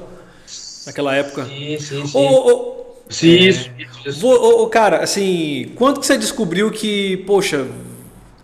Naquela 0.86 1.14
época. 1.14 1.44
Sim, 1.44 1.78
sim, 1.78 2.06
sim. 2.06 2.18
Ô, 2.18 2.50
ô, 2.50 2.81
Sim, 3.12 3.30
é. 3.30 3.48
isso, 3.48 3.70
isso. 4.06 4.26
Ô, 4.26 4.66
cara, 4.66 5.02
assim, 5.02 5.70
quando 5.76 6.00
que 6.00 6.06
você 6.06 6.16
descobriu 6.18 6.70
que, 6.70 7.18
poxa, 7.18 7.66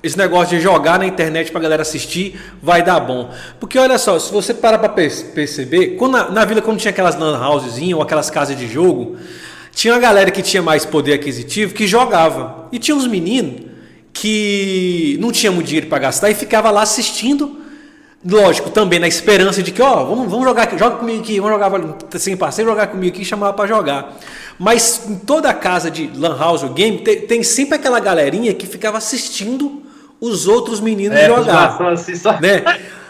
esse 0.02 0.16
negócio 0.16 0.56
de 0.56 0.62
jogar 0.62 0.98
na 0.98 1.06
internet 1.06 1.50
pra 1.50 1.60
galera 1.60 1.82
assistir 1.82 2.38
vai 2.62 2.82
dar 2.82 3.00
bom? 3.00 3.32
Porque 3.58 3.78
olha 3.78 3.98
só, 3.98 4.18
se 4.18 4.32
você 4.32 4.54
parar 4.54 4.78
pra 4.78 4.88
perceber, 4.88 5.96
quando 5.96 6.12
na, 6.12 6.30
na 6.30 6.44
vila, 6.44 6.62
quando 6.62 6.78
tinha 6.78 6.90
aquelas 6.90 7.16
lan 7.16 7.38
houses 7.44 7.92
ou 7.92 8.02
aquelas 8.02 8.30
casas 8.30 8.56
de 8.56 8.68
jogo, 8.68 9.16
tinha 9.72 9.94
uma 9.94 10.00
galera 10.00 10.30
que 10.30 10.42
tinha 10.42 10.62
mais 10.62 10.84
poder 10.84 11.14
aquisitivo 11.14 11.74
que 11.74 11.86
jogava. 11.86 12.68
E 12.70 12.78
tinha 12.78 12.96
uns 12.96 13.06
meninos 13.06 13.62
que 14.12 15.16
não 15.20 15.30
tinha 15.30 15.52
muito 15.52 15.66
dinheiro 15.66 15.86
para 15.86 15.98
gastar 15.98 16.30
e 16.30 16.34
ficava 16.34 16.70
lá 16.70 16.82
assistindo 16.82 17.67
Lógico, 18.24 18.70
também 18.70 18.98
na 18.98 19.06
esperança 19.06 19.62
de 19.62 19.70
que, 19.70 19.80
ó, 19.80 20.04
vamos, 20.04 20.28
vamos 20.28 20.44
jogar 20.44 20.64
aqui, 20.64 20.76
joga 20.76 20.96
comigo 20.96 21.22
aqui, 21.22 21.38
vamos 21.38 21.52
jogar 21.52 21.70
sem 22.18 22.36
parceiro, 22.36 22.70
jogar 22.70 22.88
comigo 22.88 23.14
aqui 23.14 23.22
e 23.22 23.24
chamar 23.24 23.52
para 23.52 23.68
jogar. 23.68 24.16
Mas 24.58 25.08
em 25.08 25.14
toda 25.14 25.54
casa 25.54 25.88
de 25.88 26.10
Lan 26.16 26.36
House 26.36 26.64
ou 26.64 26.70
game 26.70 26.98
tem, 26.98 27.20
tem, 27.20 27.42
sempre 27.44 27.76
aquela 27.76 28.00
galerinha 28.00 28.52
que 28.52 28.66
ficava 28.66 28.98
assistindo 28.98 29.82
os 30.20 30.48
outros 30.48 30.80
meninos 30.80 31.16
é, 31.16 31.28
jogar. 31.28 31.80
Assim, 31.80 32.16
só... 32.16 32.32
né? 32.40 32.64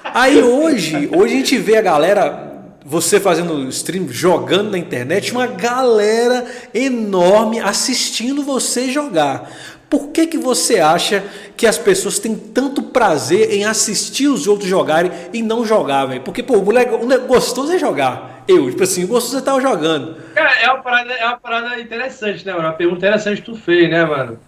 Aí 0.05 0.43
hoje, 0.43 1.09
hoje 1.15 1.35
a 1.35 1.37
gente 1.39 1.57
vê 1.57 1.77
a 1.77 1.83
galera, 1.83 2.53
você 2.85 3.19
fazendo 3.19 3.67
stream, 3.71 4.09
jogando 4.11 4.71
na 4.71 4.79
internet, 4.79 5.33
uma 5.33 5.47
galera 5.47 6.45
enorme 6.75 7.61
assistindo 7.61 8.43
você 8.43 8.91
jogar. 8.91 9.51
Por 9.89 10.09
que, 10.09 10.27
que 10.27 10.37
você 10.37 10.81
acha 10.81 11.25
que 11.57 11.67
as 11.67 11.79
pessoas 11.79 12.19
têm 12.19 12.37
tanto 12.37 12.83
prazer 12.83 13.53
em 13.53 13.65
assistir 13.65 14.29
os 14.29 14.47
outros 14.47 14.69
jogarem 14.69 15.11
e 15.33 15.43
não 15.43 15.65
jogar, 15.65 16.05
velho? 16.05 16.21
Porque, 16.21 16.43
pô, 16.43 16.59
o 16.59 16.65
moleque, 16.65 16.93
o 16.93 17.27
gostoso 17.27 17.73
é 17.73 17.79
jogar. 17.79 18.45
Eu, 18.47 18.71
tipo 18.71 18.83
assim, 18.83 19.05
o 19.05 19.09
gostoso 19.09 19.37
é 19.37 19.39
estar 19.41 19.59
jogando. 19.61 20.17
Cara, 20.35 20.53
é 20.61 20.71
uma 20.71 20.83
parada, 20.83 21.13
é 21.13 21.27
uma 21.27 21.39
parada 21.39 21.81
interessante, 21.81 22.45
né, 22.45 22.53
mano? 22.53 22.67
Uma 22.67 22.75
pergunta 22.75 22.99
interessante 22.99 23.41
que 23.41 23.51
tu 23.51 23.57
fez, 23.57 23.91
né, 23.91 24.05
mano? 24.05 24.39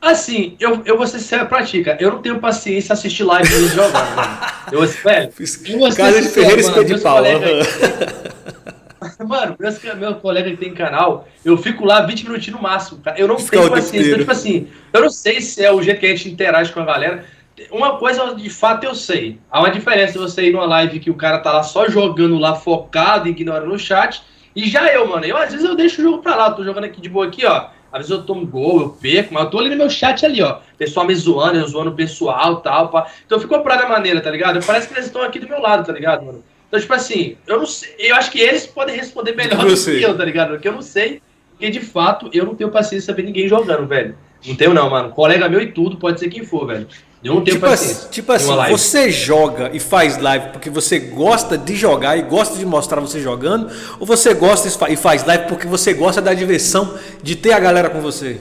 Assim, 0.00 0.56
eu, 0.58 0.82
eu 0.84 0.96
vou 0.96 1.06
ser 1.06 1.18
sincero 1.18 1.46
pra 1.46 1.62
ti, 1.62 1.82
cara. 1.82 1.98
Eu 2.00 2.10
não 2.12 2.22
tenho 2.22 2.38
paciência 2.38 2.92
assistir 2.92 3.22
live 3.22 3.48
deles 3.48 3.72
jogando, 3.72 4.16
mano. 4.16 4.38
Eu, 4.72 4.86
velho, 4.86 5.32
eu 5.66 5.78
vou 5.78 5.92
ser 5.92 6.12
de 6.22 6.28
Ferreira 6.28 6.62
mano, 6.70 6.84
de 6.84 7.00
pau. 7.00 7.22
Mano, 9.26 9.56
meu, 9.58 9.96
meu 9.96 10.14
colega 10.16 10.50
que 10.50 10.56
tem 10.56 10.74
canal, 10.74 11.26
eu 11.44 11.56
fico 11.56 11.84
lá 11.84 12.02
20 12.02 12.24
minutinhos 12.24 12.60
no 12.60 12.62
máximo, 12.62 13.00
cara. 13.00 13.18
Eu 13.18 13.28
não 13.28 13.38
Fica 13.38 13.58
tenho 13.58 13.70
paciência. 13.70 14.08
Então, 14.08 14.18
tipo 14.18 14.30
assim, 14.30 14.68
eu 14.92 15.00
não 15.00 15.10
sei 15.10 15.40
se 15.40 15.64
é 15.64 15.72
o 15.72 15.82
jeito 15.82 16.00
que 16.00 16.06
a 16.06 16.10
gente 16.10 16.30
interage 16.30 16.72
com 16.72 16.80
a 16.80 16.84
galera. 16.84 17.24
Uma 17.70 17.98
coisa 17.98 18.34
de 18.34 18.48
fato 18.48 18.84
eu 18.84 18.94
sei. 18.94 19.38
Há 19.50 19.60
uma 19.60 19.70
diferença 19.70 20.18
você 20.18 20.48
ir 20.48 20.52
numa 20.52 20.66
live 20.66 21.00
que 21.00 21.10
o 21.10 21.14
cara 21.14 21.38
tá 21.38 21.52
lá 21.52 21.62
só 21.62 21.88
jogando 21.88 22.38
lá, 22.38 22.54
focado, 22.54 23.28
ignorando 23.28 23.74
o 23.74 23.78
chat. 23.78 24.22
E 24.54 24.68
já 24.68 24.86
eu, 24.92 25.06
mano, 25.06 25.24
eu 25.24 25.36
às 25.36 25.52
vezes 25.52 25.64
eu 25.64 25.76
deixo 25.76 26.00
o 26.00 26.04
jogo 26.04 26.22
pra 26.22 26.34
lá, 26.34 26.48
eu 26.48 26.54
tô 26.54 26.64
jogando 26.64 26.84
aqui 26.84 27.00
de 27.00 27.08
boa 27.08 27.26
aqui, 27.26 27.44
ó. 27.46 27.68
Às 27.92 28.06
vezes 28.06 28.10
eu 28.10 28.22
tomo 28.22 28.46
gol, 28.46 28.80
eu 28.80 28.88
perco, 28.90 29.34
mas 29.34 29.44
eu 29.44 29.50
tô 29.50 29.58
ali 29.58 29.68
no 29.68 29.76
meu 29.76 29.90
chat 29.90 30.24
ali, 30.24 30.42
ó. 30.42 30.58
Pessoal 30.78 31.06
me 31.06 31.14
zoando, 31.14 31.58
eu 31.58 31.66
zoando 31.66 31.90
o 31.90 31.94
pessoal 31.94 32.54
e 32.54 32.62
tal. 32.62 32.88
Pá. 32.88 33.06
Então 33.26 33.36
eu 33.36 33.42
fico 33.42 33.58
da 33.58 33.88
maneira, 33.88 34.20
tá 34.20 34.30
ligado? 34.30 34.64
Parece 34.64 34.86
que 34.86 34.94
eles 34.94 35.06
estão 35.06 35.22
aqui 35.22 35.38
do 35.38 35.48
meu 35.48 35.60
lado, 35.60 35.86
tá 35.86 35.92
ligado, 35.92 36.24
mano? 36.24 36.44
Então, 36.70 36.78
tipo 36.78 36.94
assim, 36.94 37.36
eu 37.48 37.58
não 37.58 37.66
sei. 37.66 37.96
Eu 37.98 38.14
acho 38.14 38.30
que 38.30 38.38
eles 38.40 38.64
podem 38.64 38.94
responder 38.94 39.34
melhor 39.34 39.66
do 39.66 39.74
que 39.74 40.00
eu, 40.00 40.16
tá 40.16 40.24
ligado? 40.24 40.50
Porque 40.50 40.68
eu 40.68 40.72
não 40.72 40.82
sei. 40.82 41.20
Porque 41.50 41.68
de 41.68 41.80
fato 41.80 42.30
eu 42.32 42.46
não 42.46 42.54
tenho 42.54 42.70
paciência 42.70 43.12
de 43.12 43.20
ver 43.20 43.26
ninguém 43.26 43.48
jogando, 43.48 43.88
velho. 43.88 44.16
Não 44.46 44.54
tenho, 44.54 44.72
não, 44.72 44.88
mano. 44.88 45.10
Colega 45.10 45.48
meu 45.48 45.60
e 45.60 45.72
tudo, 45.72 45.96
pode 45.96 46.20
ser 46.20 46.28
quem 46.28 46.44
for, 46.44 46.68
velho. 46.68 46.86
Eu 47.24 47.34
não 47.34 47.42
tenho 47.42 47.56
tipo 47.56 47.68
paciência. 47.68 47.96
Assim, 47.96 48.10
tipo 48.10 48.32
assim, 48.32 48.70
você 48.70 49.10
joga 49.10 49.70
e 49.72 49.80
faz 49.80 50.16
live 50.16 50.50
porque 50.52 50.70
você 50.70 51.00
gosta 51.00 51.58
de 51.58 51.74
jogar 51.74 52.16
e 52.16 52.22
gosta 52.22 52.56
de 52.56 52.64
mostrar 52.64 53.00
você 53.00 53.20
jogando, 53.20 53.68
ou 53.98 54.06
você 54.06 54.32
gosta 54.32 54.68
e 54.88 54.96
faz 54.96 55.24
live 55.26 55.46
porque 55.48 55.66
você 55.66 55.92
gosta 55.92 56.22
da 56.22 56.32
diversão 56.32 56.96
de 57.20 57.34
ter 57.34 57.52
a 57.52 57.58
galera 57.58 57.90
com 57.90 58.00
você? 58.00 58.40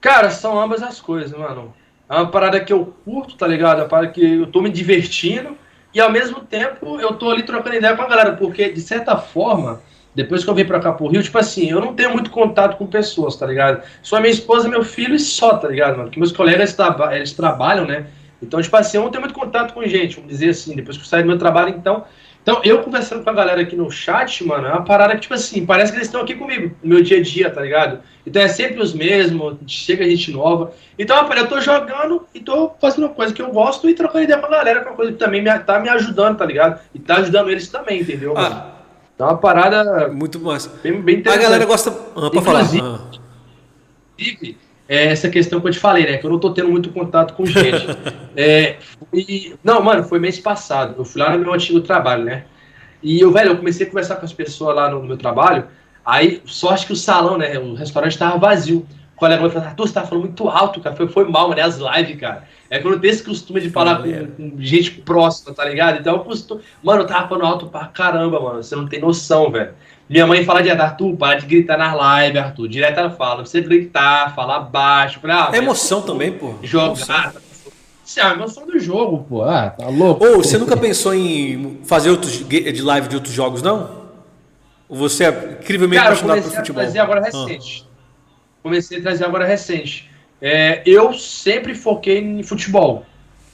Cara, 0.00 0.30
são 0.30 0.58
ambas 0.58 0.80
as 0.80 1.00
coisas, 1.00 1.36
mano. 1.36 1.74
É 2.08 2.14
uma 2.14 2.30
parada 2.30 2.60
que 2.60 2.72
eu 2.72 2.94
curto, 3.04 3.36
tá 3.36 3.46
ligado? 3.46 3.80
É 3.80 3.82
uma 3.82 3.88
parada 3.88 4.12
que 4.12 4.36
eu 4.36 4.46
tô 4.46 4.62
me 4.62 4.70
divertindo 4.70 5.56
e 5.94 6.00
ao 6.00 6.10
mesmo 6.10 6.40
tempo 6.40 7.00
eu 7.00 7.14
tô 7.14 7.30
ali 7.30 7.42
trocando 7.42 7.76
ideia 7.76 7.96
com 7.96 8.02
a 8.02 8.08
galera, 8.08 8.32
porque 8.32 8.70
de 8.70 8.80
certa 8.80 9.16
forma, 9.16 9.80
depois 10.14 10.44
que 10.44 10.50
eu 10.50 10.54
vim 10.54 10.64
pra 10.64 10.80
cá 10.80 10.92
pro 10.92 11.08
Rio, 11.08 11.22
tipo 11.22 11.38
assim, 11.38 11.70
eu 11.70 11.80
não 11.80 11.94
tenho 11.94 12.12
muito 12.12 12.30
contato 12.30 12.76
com 12.76 12.86
pessoas, 12.86 13.36
tá 13.36 13.46
ligado? 13.46 13.82
Só 14.02 14.20
minha 14.20 14.32
esposa, 14.32 14.68
meu 14.68 14.84
filho 14.84 15.14
e 15.14 15.18
só, 15.18 15.56
tá 15.56 15.68
ligado, 15.68 15.92
mano? 15.92 16.04
Porque 16.04 16.18
meus 16.18 16.32
colegas 16.32 16.74
traba 16.74 17.14
eles 17.16 17.32
trabalham, 17.32 17.86
né? 17.86 18.06
Então, 18.42 18.60
tipo 18.60 18.76
assim, 18.76 18.96
eu 18.96 19.04
não 19.04 19.10
tenho 19.10 19.22
muito 19.22 19.34
contato 19.34 19.72
com 19.72 19.86
gente, 19.86 20.16
vamos 20.16 20.30
dizer 20.30 20.50
assim, 20.50 20.74
depois 20.74 20.96
que 20.96 21.02
eu 21.02 21.06
saí 21.06 21.22
do 21.22 21.28
meu 21.28 21.38
trabalho, 21.38 21.70
então 21.70 22.04
então, 22.42 22.60
eu 22.64 22.82
conversando 22.82 23.22
com 23.22 23.30
a 23.30 23.32
galera 23.32 23.62
aqui 23.62 23.76
no 23.76 23.88
chat, 23.88 24.44
mano, 24.44 24.66
é 24.66 24.72
uma 24.72 24.84
parada 24.84 25.14
que, 25.14 25.20
tipo 25.20 25.34
assim, 25.34 25.64
parece 25.64 25.92
que 25.92 25.98
eles 25.98 26.08
estão 26.08 26.22
aqui 26.22 26.34
comigo 26.34 26.74
no 26.82 26.94
meu 26.94 27.02
dia 27.02 27.18
a 27.18 27.22
dia, 27.22 27.48
tá 27.48 27.60
ligado? 27.60 28.00
Então 28.26 28.42
é 28.42 28.48
sempre 28.48 28.82
os 28.82 28.92
mesmos, 28.92 29.58
chega 29.68 30.04
gente 30.04 30.32
nova. 30.32 30.72
Então, 30.98 31.16
eu 31.32 31.46
tô 31.46 31.60
jogando 31.60 32.26
e 32.34 32.40
tô 32.40 32.72
fazendo 32.80 33.04
uma 33.04 33.14
coisa 33.14 33.32
que 33.32 33.40
eu 33.40 33.52
gosto 33.52 33.88
e 33.88 33.94
trocando 33.94 34.24
ideia 34.24 34.40
com 34.40 34.46
a 34.46 34.50
galera, 34.50 34.80
que 34.80 34.88
é 34.88 34.90
uma 34.90 34.96
coisa 34.96 35.12
que 35.12 35.18
também 35.18 35.40
me, 35.40 35.56
tá 35.60 35.78
me 35.78 35.88
ajudando, 35.88 36.38
tá 36.38 36.44
ligado? 36.44 36.80
E 36.92 36.98
tá 36.98 37.18
ajudando 37.18 37.48
eles 37.48 37.68
também, 37.68 38.00
entendeu? 38.00 38.34
Ah, 38.36 38.72
então 39.14 39.28
é 39.28 39.30
uma 39.30 39.38
parada. 39.38 40.08
Muito 40.08 40.40
massa. 40.40 40.68
Bem, 40.82 41.00
bem 41.00 41.18
interessante. 41.18 41.44
A 41.44 41.48
galera 41.48 41.64
gosta. 41.64 41.96
Ah, 42.16 42.28
pra 42.28 42.42
falar. 42.42 42.64
Ah. 42.82 43.00
Inclusive, 44.18 44.58
é 44.92 45.06
essa 45.06 45.30
questão 45.30 45.58
que 45.58 45.66
eu 45.66 45.72
te 45.72 45.78
falei, 45.78 46.04
né? 46.04 46.18
Que 46.18 46.26
eu 46.26 46.30
não 46.30 46.38
tô 46.38 46.50
tendo 46.50 46.68
muito 46.68 46.90
contato 46.90 47.32
com 47.32 47.46
gente. 47.46 47.86
é, 48.36 48.76
e, 49.10 49.54
não, 49.64 49.80
mano, 49.80 50.04
foi 50.04 50.18
mês 50.18 50.38
passado. 50.38 50.96
Eu 50.98 51.04
fui 51.04 51.18
lá 51.22 51.32
no 51.32 51.38
meu 51.38 51.54
antigo 51.54 51.80
trabalho, 51.80 52.24
né? 52.24 52.44
E 53.02 53.18
eu, 53.18 53.32
velho, 53.32 53.52
eu 53.52 53.56
comecei 53.56 53.86
a 53.86 53.88
conversar 53.88 54.16
com 54.16 54.26
as 54.26 54.34
pessoas 54.34 54.76
lá 54.76 54.90
no, 54.90 55.02
meu 55.02 55.16
trabalho. 55.16 55.64
Aí, 56.04 56.42
sorte 56.44 56.84
que 56.84 56.92
o 56.92 56.96
salão, 56.96 57.38
né? 57.38 57.58
O 57.58 57.72
restaurante 57.72 58.18
tava 58.18 58.36
vazio. 58.36 58.86
O 59.16 59.18
colega 59.18 59.40
meu 59.40 59.50
falou, 59.50 59.66
Arthur, 59.66 59.86
você 59.86 59.94
tá 59.94 60.02
falando 60.02 60.24
muito 60.24 60.46
alto, 60.46 60.78
cara. 60.78 60.94
Foi, 60.94 61.08
foi 61.08 61.26
mal, 61.26 61.48
né? 61.54 61.62
As 61.62 61.78
lives, 61.78 62.20
cara. 62.20 62.44
É 62.68 62.78
que 62.78 62.86
eu 62.86 62.90
não 62.90 62.98
tenho 62.98 63.12
esse 63.12 63.24
costume 63.24 63.62
de 63.62 63.70
falar 63.70 64.02
com, 64.02 64.26
com, 64.26 64.54
gente 64.58 64.90
próxima, 64.90 65.54
tá 65.54 65.64
ligado? 65.64 66.00
Então 66.00 66.16
eu 66.16 66.20
costumo. 66.20 66.60
Mano, 66.82 67.00
eu 67.02 67.06
tava 67.06 67.28
falando 67.28 67.46
alto 67.46 67.66
pra 67.68 67.86
caramba, 67.86 68.38
mano. 68.38 68.62
Você 68.62 68.76
não 68.76 68.86
tem 68.86 69.00
noção, 69.00 69.50
velho. 69.50 69.72
Minha 70.12 70.26
mãe 70.26 70.44
fala 70.44 70.62
direto, 70.62 70.82
Arthur, 70.82 71.16
para 71.16 71.38
de 71.38 71.46
gritar 71.46 71.78
nas 71.78 71.92
lives, 71.94 72.42
Arthur. 72.42 72.68
Direto 72.68 73.00
ela 73.00 73.10
fala, 73.10 73.46
você 73.46 73.62
gritar, 73.62 74.34
falar 74.34 74.60
baixo. 74.60 75.18
ah, 75.24 75.48
é 75.50 75.56
emoção 75.56 76.02
também, 76.02 76.30
pô. 76.32 76.54
Jogar. 76.62 77.32
Isso 78.04 78.20
é 78.20 78.22
a 78.22 78.32
emoção 78.32 78.66
do 78.66 78.78
jogo, 78.78 79.24
pô. 79.26 79.42
Ah, 79.42 79.70
tá 79.70 79.88
louco. 79.88 80.22
Ou 80.22 80.36
você 80.36 80.58
nunca 80.58 80.76
pensou 80.76 81.14
em 81.14 81.80
fazer 81.84 82.10
outros 82.10 82.46
de 82.46 82.82
live 82.82 83.08
de 83.08 83.14
outros 83.14 83.32
jogos, 83.32 83.62
não? 83.62 84.02
Ou 84.86 84.98
você 84.98 85.24
é 85.24 85.58
incrivelmente 85.62 86.02
Cara, 86.02 86.14
apaixonado 86.14 86.42
por 86.42 86.50
futebol? 86.50 86.82
Comecei 86.82 86.82
a 86.82 86.84
trazer 86.84 86.98
agora 86.98 87.20
ah. 87.20 87.24
recente. 87.24 87.86
Ah. 87.86 88.28
Comecei 88.62 88.98
a 88.98 89.00
trazer 89.00 89.24
agora 89.24 89.46
recente. 89.46 90.10
É, 90.42 90.82
eu 90.84 91.14
sempre 91.14 91.74
foquei 91.74 92.18
em 92.18 92.42
futebol. 92.42 93.06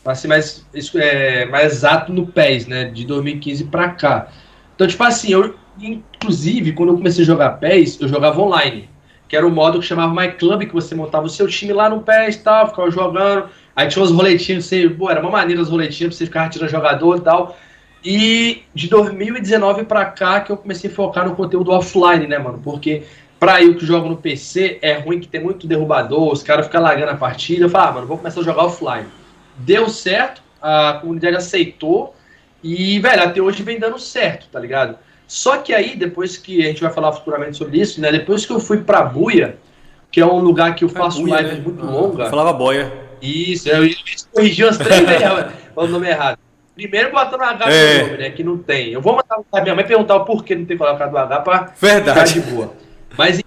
Pra 0.03 0.17
ser 0.17 0.27
mais, 0.27 0.67
é, 0.97 1.45
mais 1.47 1.73
exato 1.73 2.13
no 2.13 2.27
PES, 2.27 2.67
né? 2.67 2.87
De 2.87 3.05
2015 3.05 3.63
pra 3.67 3.91
cá. 3.91 4.27
Então, 4.75 4.89
tipo 4.89 5.05
assim, 5.05 5.31
eu 5.31 5.55
Inclusive, 5.81 6.73
quando 6.73 6.91
eu 6.91 6.97
comecei 6.97 7.23
a 7.23 7.27
jogar 7.27 7.51
PES, 7.53 8.01
eu 8.01 8.09
jogava 8.09 8.41
online. 8.41 8.89
Que 9.29 9.37
era 9.37 9.47
o 9.47 9.51
modo 9.51 9.79
que 9.79 9.87
chamava 9.87 10.13
My 10.13 10.33
Club, 10.33 10.63
que 10.63 10.75
você 10.75 10.95
montava 10.95 11.27
o 11.27 11.29
seu 11.29 11.47
time 11.47 11.73
lá 11.73 11.89
no 11.91 12.01
PES 12.01 12.37
e 12.37 12.39
tal, 12.39 12.69
ficava 12.69 12.91
jogando. 12.91 13.49
Aí 13.77 13.87
tinha 13.89 14.03
uns 14.03 14.11
roletinhos, 14.11 14.65
você, 14.65 14.89
pô, 14.89 15.11
era 15.11 15.21
uma 15.21 15.31
maneira 15.31 15.61
os 15.61 15.69
roletinhos 15.69 16.15
pra 16.15 16.19
você 16.19 16.27
ficar 16.27 16.49
tirando 16.49 16.71
jogador 16.71 17.19
e 17.19 17.21
tal. 17.21 17.57
E 18.05 18.63
de 18.75 18.89
2019 18.89 19.85
pra 19.85 20.05
cá 20.07 20.41
que 20.41 20.51
eu 20.51 20.57
comecei 20.57 20.91
a 20.91 20.93
focar 20.93 21.29
no 21.29 21.37
conteúdo 21.37 21.71
offline, 21.71 22.27
né, 22.27 22.39
mano? 22.39 22.61
Porque 22.63 23.03
pra 23.39 23.63
eu 23.63 23.77
que 23.77 23.85
jogo 23.85 24.09
no 24.09 24.17
PC, 24.17 24.79
é 24.83 24.95
ruim 24.95 25.21
que 25.21 25.29
tem 25.29 25.43
muito 25.43 25.67
derrubador, 25.67 26.33
os 26.33 26.43
caras 26.43 26.67
ficam 26.67 26.83
largando 26.83 27.13
a 27.13 27.17
partida. 27.17 27.67
Eu 27.67 27.71
falo, 27.71 27.89
ah, 27.89 27.93
mano, 27.93 28.07
vou 28.07 28.17
começar 28.19 28.41
a 28.41 28.45
jogar 28.45 28.65
offline. 28.65 29.07
Deu 29.57 29.89
certo, 29.89 30.43
a 30.61 30.99
comunidade 31.01 31.37
aceitou. 31.37 32.15
E, 32.63 32.99
velho, 32.99 33.23
até 33.23 33.41
hoje 33.41 33.63
vem 33.63 33.79
dando 33.79 33.99
certo, 33.99 34.49
tá 34.51 34.59
ligado? 34.59 34.99
Só 35.29 35.59
que 35.59 35.75
aí, 35.75 35.95
depois 35.95 36.39
que 36.39 36.63
a 36.63 36.69
gente 36.69 36.81
vai 36.81 36.91
falar 36.91 37.13
futuramente 37.13 37.59
sobre 37.59 37.79
isso, 37.79 38.01
né? 38.01 38.11
Depois 38.11 38.47
que 38.47 38.53
eu 38.53 38.59
fui 38.59 38.79
pra 38.79 39.03
Buia, 39.03 39.59
que 40.11 40.23
é 40.23 40.27
um 40.27 40.41
lugar 40.41 40.75
que 40.75 40.85
eu 40.85 40.89
faço 40.89 41.21
Buia, 41.21 41.35
live 41.35 41.57
né? 41.57 41.61
muito 41.63 41.85
ah, 41.85 41.91
longa. 41.91 42.25
Eu 42.25 42.31
falava 42.31 42.53
boia. 42.55 42.91
Isso, 43.21 43.69
eu 43.69 43.91
corrigi 44.33 44.65
umas 44.65 44.79
três 44.79 45.01
vezes, 45.01 45.53
o 45.77 45.87
nome 45.87 46.09
errado. 46.09 46.39
Primeiro 46.75 47.11
botando 47.11 47.43
H 47.43 47.71
é. 47.71 47.99
no 47.99 48.05
nome, 48.05 48.19
né? 48.19 48.31
Que 48.31 48.43
não 48.43 48.57
tem. 48.57 48.91
Eu 48.91 49.03
vou 49.03 49.13
mandar 49.13 49.45
a 49.53 49.61
minha 49.61 49.75
mãe 49.75 49.85
perguntar 49.85 50.17
o 50.17 50.25
porquê 50.25 50.55
não 50.55 50.65
tem 50.65 50.79
colocado 50.79 51.13
o 51.13 51.19
H 51.19 51.41
pra 51.41 51.73
Verdade. 51.79 52.31
ficar 52.33 52.41
de 52.41 52.51
boa. 52.53 52.73
Mas, 53.19 53.43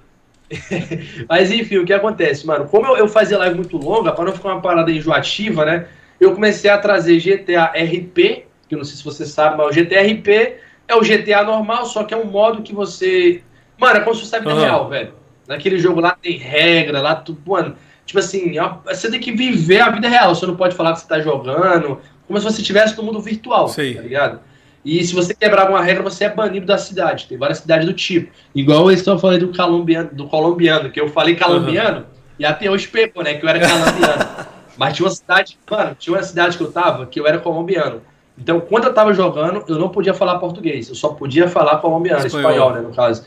mas 1.27 1.51
enfim, 1.51 1.77
o 1.77 1.85
que 1.85 1.93
acontece, 1.93 2.45
mano? 2.45 2.65
Como 2.65 2.85
eu, 2.85 2.97
eu 2.97 3.07
fazia 3.07 3.39
live 3.39 3.55
muito 3.55 3.77
longa, 3.77 4.11
para 4.11 4.25
não 4.25 4.33
ficar 4.33 4.49
uma 4.49 4.61
parada 4.61 4.91
enjoativa, 4.91 5.65
né? 5.65 5.87
Eu 6.19 6.35
comecei 6.35 6.69
a 6.69 6.77
trazer 6.77 7.19
GTA 7.19 7.71
RP, 7.73 8.45
que 8.69 8.75
eu 8.75 8.77
não 8.77 8.83
sei 8.83 8.97
se 8.97 9.03
você 9.03 9.25
sabe, 9.25 9.57
mas 9.57 9.65
o 9.65 9.71
GTA 9.71 10.01
RP 10.01 10.59
é 10.91 10.95
o 10.95 11.01
GTA 11.01 11.43
normal, 11.43 11.85
só 11.85 12.03
que 12.03 12.13
é 12.13 12.17
um 12.17 12.25
modo 12.25 12.61
que 12.61 12.73
você. 12.73 13.41
Mano, 13.77 13.97
é 13.97 13.99
como 14.01 14.15
se 14.15 14.21
fosse 14.21 14.35
a 14.35 14.39
vida 14.39 14.53
uhum. 14.53 14.61
real, 14.61 14.89
velho. 14.89 15.13
Naquele 15.47 15.77
jogo 15.77 15.99
lá 15.99 16.15
tem 16.21 16.37
regra, 16.37 17.01
lá 17.01 17.15
tu. 17.15 17.37
Mano, 17.45 17.75
tipo 18.05 18.19
assim, 18.19 18.57
é 18.57 18.71
você 18.85 19.09
tem 19.09 19.19
que 19.19 19.31
viver 19.31 19.81
a 19.81 19.89
vida 19.89 20.07
real. 20.07 20.33
Você 20.35 20.45
não 20.45 20.55
pode 20.55 20.75
falar 20.75 20.93
que 20.93 20.99
você 20.99 21.07
tá 21.07 21.19
jogando. 21.19 21.99
Como 22.27 22.39
se 22.39 22.45
você 22.45 22.61
estivesse 22.61 22.95
no 22.95 23.03
mundo 23.03 23.19
virtual, 23.19 23.67
Sei. 23.67 23.95
tá 23.95 24.01
ligado? 24.01 24.39
E 24.83 25.03
se 25.03 25.13
você 25.13 25.33
quebrar 25.33 25.69
uma 25.69 25.81
regra, 25.81 26.01
você 26.01 26.25
é 26.25 26.29
banido 26.29 26.65
da 26.65 26.77
cidade. 26.77 27.27
Tem 27.27 27.37
várias 27.37 27.59
cidades 27.59 27.85
do 27.85 27.93
tipo. 27.93 28.31
Igual 28.55 28.89
eles 28.89 29.01
estão 29.01 29.19
falando 29.19 29.47
do 29.47 29.55
colombiano, 29.55 30.09
do 30.11 30.27
colombiano, 30.27 30.89
que 30.89 30.99
eu 30.99 31.09
falei 31.09 31.35
colombiano, 31.35 31.99
uhum. 31.99 32.05
e 32.39 32.45
até 32.45 32.69
hoje 32.69 32.87
pegou, 32.87 33.23
né? 33.23 33.35
Que 33.35 33.45
eu 33.45 33.49
era 33.49 33.59
colombiano. 33.59 34.25
Mas 34.77 34.95
tinha 34.95 35.05
uma 35.05 35.13
cidade, 35.13 35.59
mano, 35.69 35.95
tinha 35.99 36.15
uma 36.15 36.23
cidade 36.23 36.57
que 36.57 36.63
eu 36.63 36.71
tava 36.71 37.05
que 37.05 37.19
eu 37.19 37.27
era 37.27 37.37
colombiano. 37.37 38.01
Então, 38.37 38.59
quando 38.59 38.85
eu 38.85 38.93
tava 38.93 39.13
jogando, 39.13 39.63
eu 39.67 39.77
não 39.77 39.89
podia 39.89 40.13
falar 40.13 40.39
português, 40.39 40.89
eu 40.89 40.95
só 40.95 41.09
podia 41.09 41.47
falar 41.47 41.77
colombiano, 41.77 42.25
espanhol, 42.25 42.51
espanhol 42.51 42.73
né, 42.73 42.81
no 42.81 42.93
caso. 42.93 43.23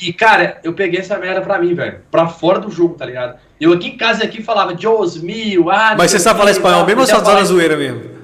E, 0.00 0.12
cara, 0.12 0.60
eu 0.62 0.72
peguei 0.72 1.00
essa 1.00 1.18
merda 1.18 1.40
pra 1.40 1.58
mim, 1.58 1.74
velho. 1.74 2.00
Pra 2.10 2.28
fora 2.28 2.58
do 2.58 2.70
jogo, 2.70 2.94
tá 2.94 3.04
ligado? 3.04 3.38
Eu 3.60 3.72
aqui 3.72 3.88
em 3.88 3.96
casa 3.96 4.24
aqui 4.24 4.42
falava 4.42 4.74
Dios 4.74 5.20
mil, 5.20 5.70
ah, 5.70 5.94
Mas 5.96 6.10
você 6.10 6.18
sabe 6.18 6.38
falar 6.38 6.50
espanhol 6.50 6.86
mesmo 6.86 7.00
ou 7.00 7.06
só 7.06 7.20
na 7.20 7.44
zoeira 7.44 7.76
mesmo? 7.76 8.18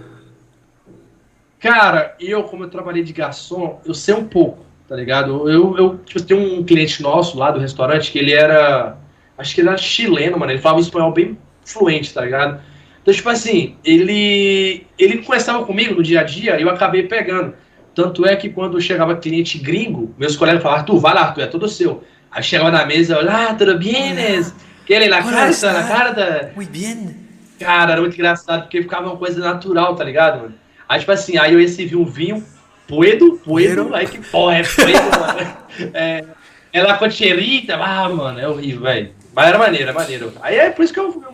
Cara, 1.59 2.15
eu, 2.21 2.45
como 2.45 2.65
eu 2.65 2.69
trabalhei 2.69 3.03
de 3.03 3.13
garçom, 3.13 3.81
eu 3.85 3.95
sei 3.95 4.15
um 4.15 4.27
pouco, 4.27 4.65
tá 4.87 4.95
ligado? 4.95 5.49
Eu, 5.49 5.77
eu 5.77 5.99
tipo, 6.05 6.23
tem 6.23 6.37
um 6.37 6.63
cliente 6.63 7.03
nosso 7.03 7.39
lá 7.39 7.51
do 7.51 7.59
restaurante 7.59 8.13
que 8.13 8.19
ele 8.19 8.33
era. 8.33 8.99
Acho 9.37 9.55
que 9.55 9.61
ele 9.61 9.69
era 9.69 9.79
chileno, 9.79 10.39
mano. 10.39 10.53
Ele 10.53 10.61
falava 10.61 10.81
espanhol 10.81 11.11
bem 11.11 11.39
fluente, 11.65 12.13
tá 12.13 12.21
ligado? 12.21 12.61
Então, 13.05 13.13
tipo 13.13 13.29
assim, 13.29 13.77
ele, 13.85 14.87
ele 14.99 15.19
conversava 15.19 15.63
comigo 15.67 15.95
no 15.95 16.03
dia 16.03 16.21
a 16.21 16.25
dia 16.25 16.59
e 16.59 16.63
eu 16.63 16.71
acabei 16.71 17.03
pegando. 17.03 17.53
Tanto 17.95 18.25
é 18.25 18.35
que 18.35 18.49
quando 18.49 18.81
chegava 18.81 19.15
cliente 19.15 19.59
gringo, 19.59 20.15
meus 20.17 20.37
colegas 20.37 20.63
falavam, 20.63 20.81
Arthur, 20.81 20.99
vai 20.99 21.15
lá, 21.15 21.21
Arthur, 21.21 21.43
é 21.43 21.47
todo 21.47 21.69
seu. 21.69 22.03
Aí 22.31 22.43
chegava 22.43 22.71
na 22.71 22.87
mesa, 22.87 23.19
olá, 23.19 23.53
tudo 23.53 23.79
bienes? 23.79 24.55
Querem 24.87 25.11
la 25.11 25.23
carta, 25.23 25.71
la 25.71 25.83
carta? 25.87 26.53
Muy 26.57 26.65
bien. 26.65 27.15
Cara, 27.61 27.93
era 27.93 28.01
muito 28.01 28.15
engraçado, 28.15 28.63
porque 28.63 28.81
ficava 28.81 29.09
uma 29.11 29.19
coisa 29.19 29.39
natural, 29.39 29.95
tá 29.95 30.03
ligado, 30.03 30.41
mano? 30.41 30.55
Aí, 30.89 30.99
tipo 30.99 31.13
assim, 31.13 31.37
aí 31.37 31.53
eu 31.53 31.61
ia 31.61 31.69
servir 31.69 31.97
um 31.97 32.07
vinho, 32.07 32.43
puedo, 32.89 33.39
puedo, 33.45 33.95
aí 33.95 34.07
que 34.07 34.19
porra, 34.19 34.57
é 34.57 34.63
puedo, 34.63 35.21
mano. 35.21 35.57
É, 35.93 36.25
ela 36.73 36.97
cocherita, 36.97 37.77
ah, 37.77 38.09
mano, 38.09 38.41
é 38.41 38.49
horrível, 38.49 38.83
velho. 38.83 39.13
Mas 39.35 39.47
era 39.47 39.59
maneiro, 39.59 39.91
é 39.91 39.93
maneiro. 39.93 40.33
Aí 40.41 40.57
é 40.57 40.71
por 40.71 40.85
isso 40.85 40.93
que 40.93 41.01
eu 41.01 41.34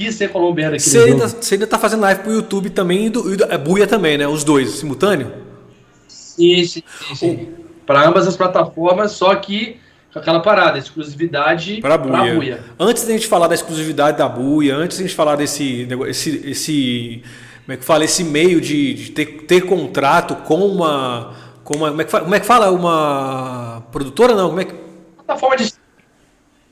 quis 0.00 0.14
ser 0.14 0.30
colombiano 0.30 0.76
aqui. 0.76 0.82
Você 0.82 0.98
ainda, 0.98 1.28
você 1.28 1.54
ainda 1.54 1.66
tá 1.66 1.78
fazendo 1.78 2.00
live 2.00 2.22
pro 2.22 2.32
YouTube 2.32 2.70
também 2.70 3.06
e 3.06 3.10
do, 3.10 3.34
e 3.34 3.36
do 3.36 3.44
é 3.44 3.58
Buia 3.58 3.86
também, 3.86 4.16
né? 4.16 4.26
Os 4.26 4.42
dois, 4.42 4.70
simultâneo? 4.70 5.30
Sim, 6.08 6.64
sim, 6.64 6.82
sim. 7.08 7.14
sim. 7.14 7.48
Para 7.86 8.08
ambas 8.08 8.26
as 8.26 8.34
plataformas, 8.34 9.12
só 9.12 9.34
que 9.34 9.76
com 10.10 10.18
aquela 10.18 10.40
parada, 10.40 10.78
exclusividade 10.78 11.80
para 11.82 11.98
Buia. 11.98 12.34
Buia. 12.34 12.64
Antes 12.78 13.04
da 13.04 13.12
gente 13.12 13.26
falar 13.26 13.46
da 13.46 13.54
exclusividade 13.54 14.16
da 14.16 14.26
Buia, 14.26 14.74
antes 14.74 14.96
da 14.96 15.04
gente 15.04 15.14
falar 15.14 15.36
desse 15.36 15.86
esse, 16.08 16.48
esse 16.48 17.22
como 17.66 17.74
é 17.74 17.76
que 17.76 17.84
fala 17.84 18.04
esse 18.04 18.24
meio 18.24 18.60
de, 18.60 18.94
de 18.94 19.10
ter, 19.10 19.26
ter 19.42 19.60
contrato 19.62 20.34
com 20.36 20.66
uma 20.66 21.34
com 21.62 21.76
uma 21.76 21.90
como 21.90 22.00
é, 22.00 22.04
que 22.04 22.10
fala, 22.10 22.24
como 22.24 22.34
é 22.34 22.40
que 22.40 22.46
fala 22.46 22.70
uma 22.70 23.84
produtora 23.92 24.34
não, 24.34 24.48
como 24.48 24.60
é 24.60 24.64
que 24.64 24.74
plataforma 25.14 25.56
de 25.56 25.72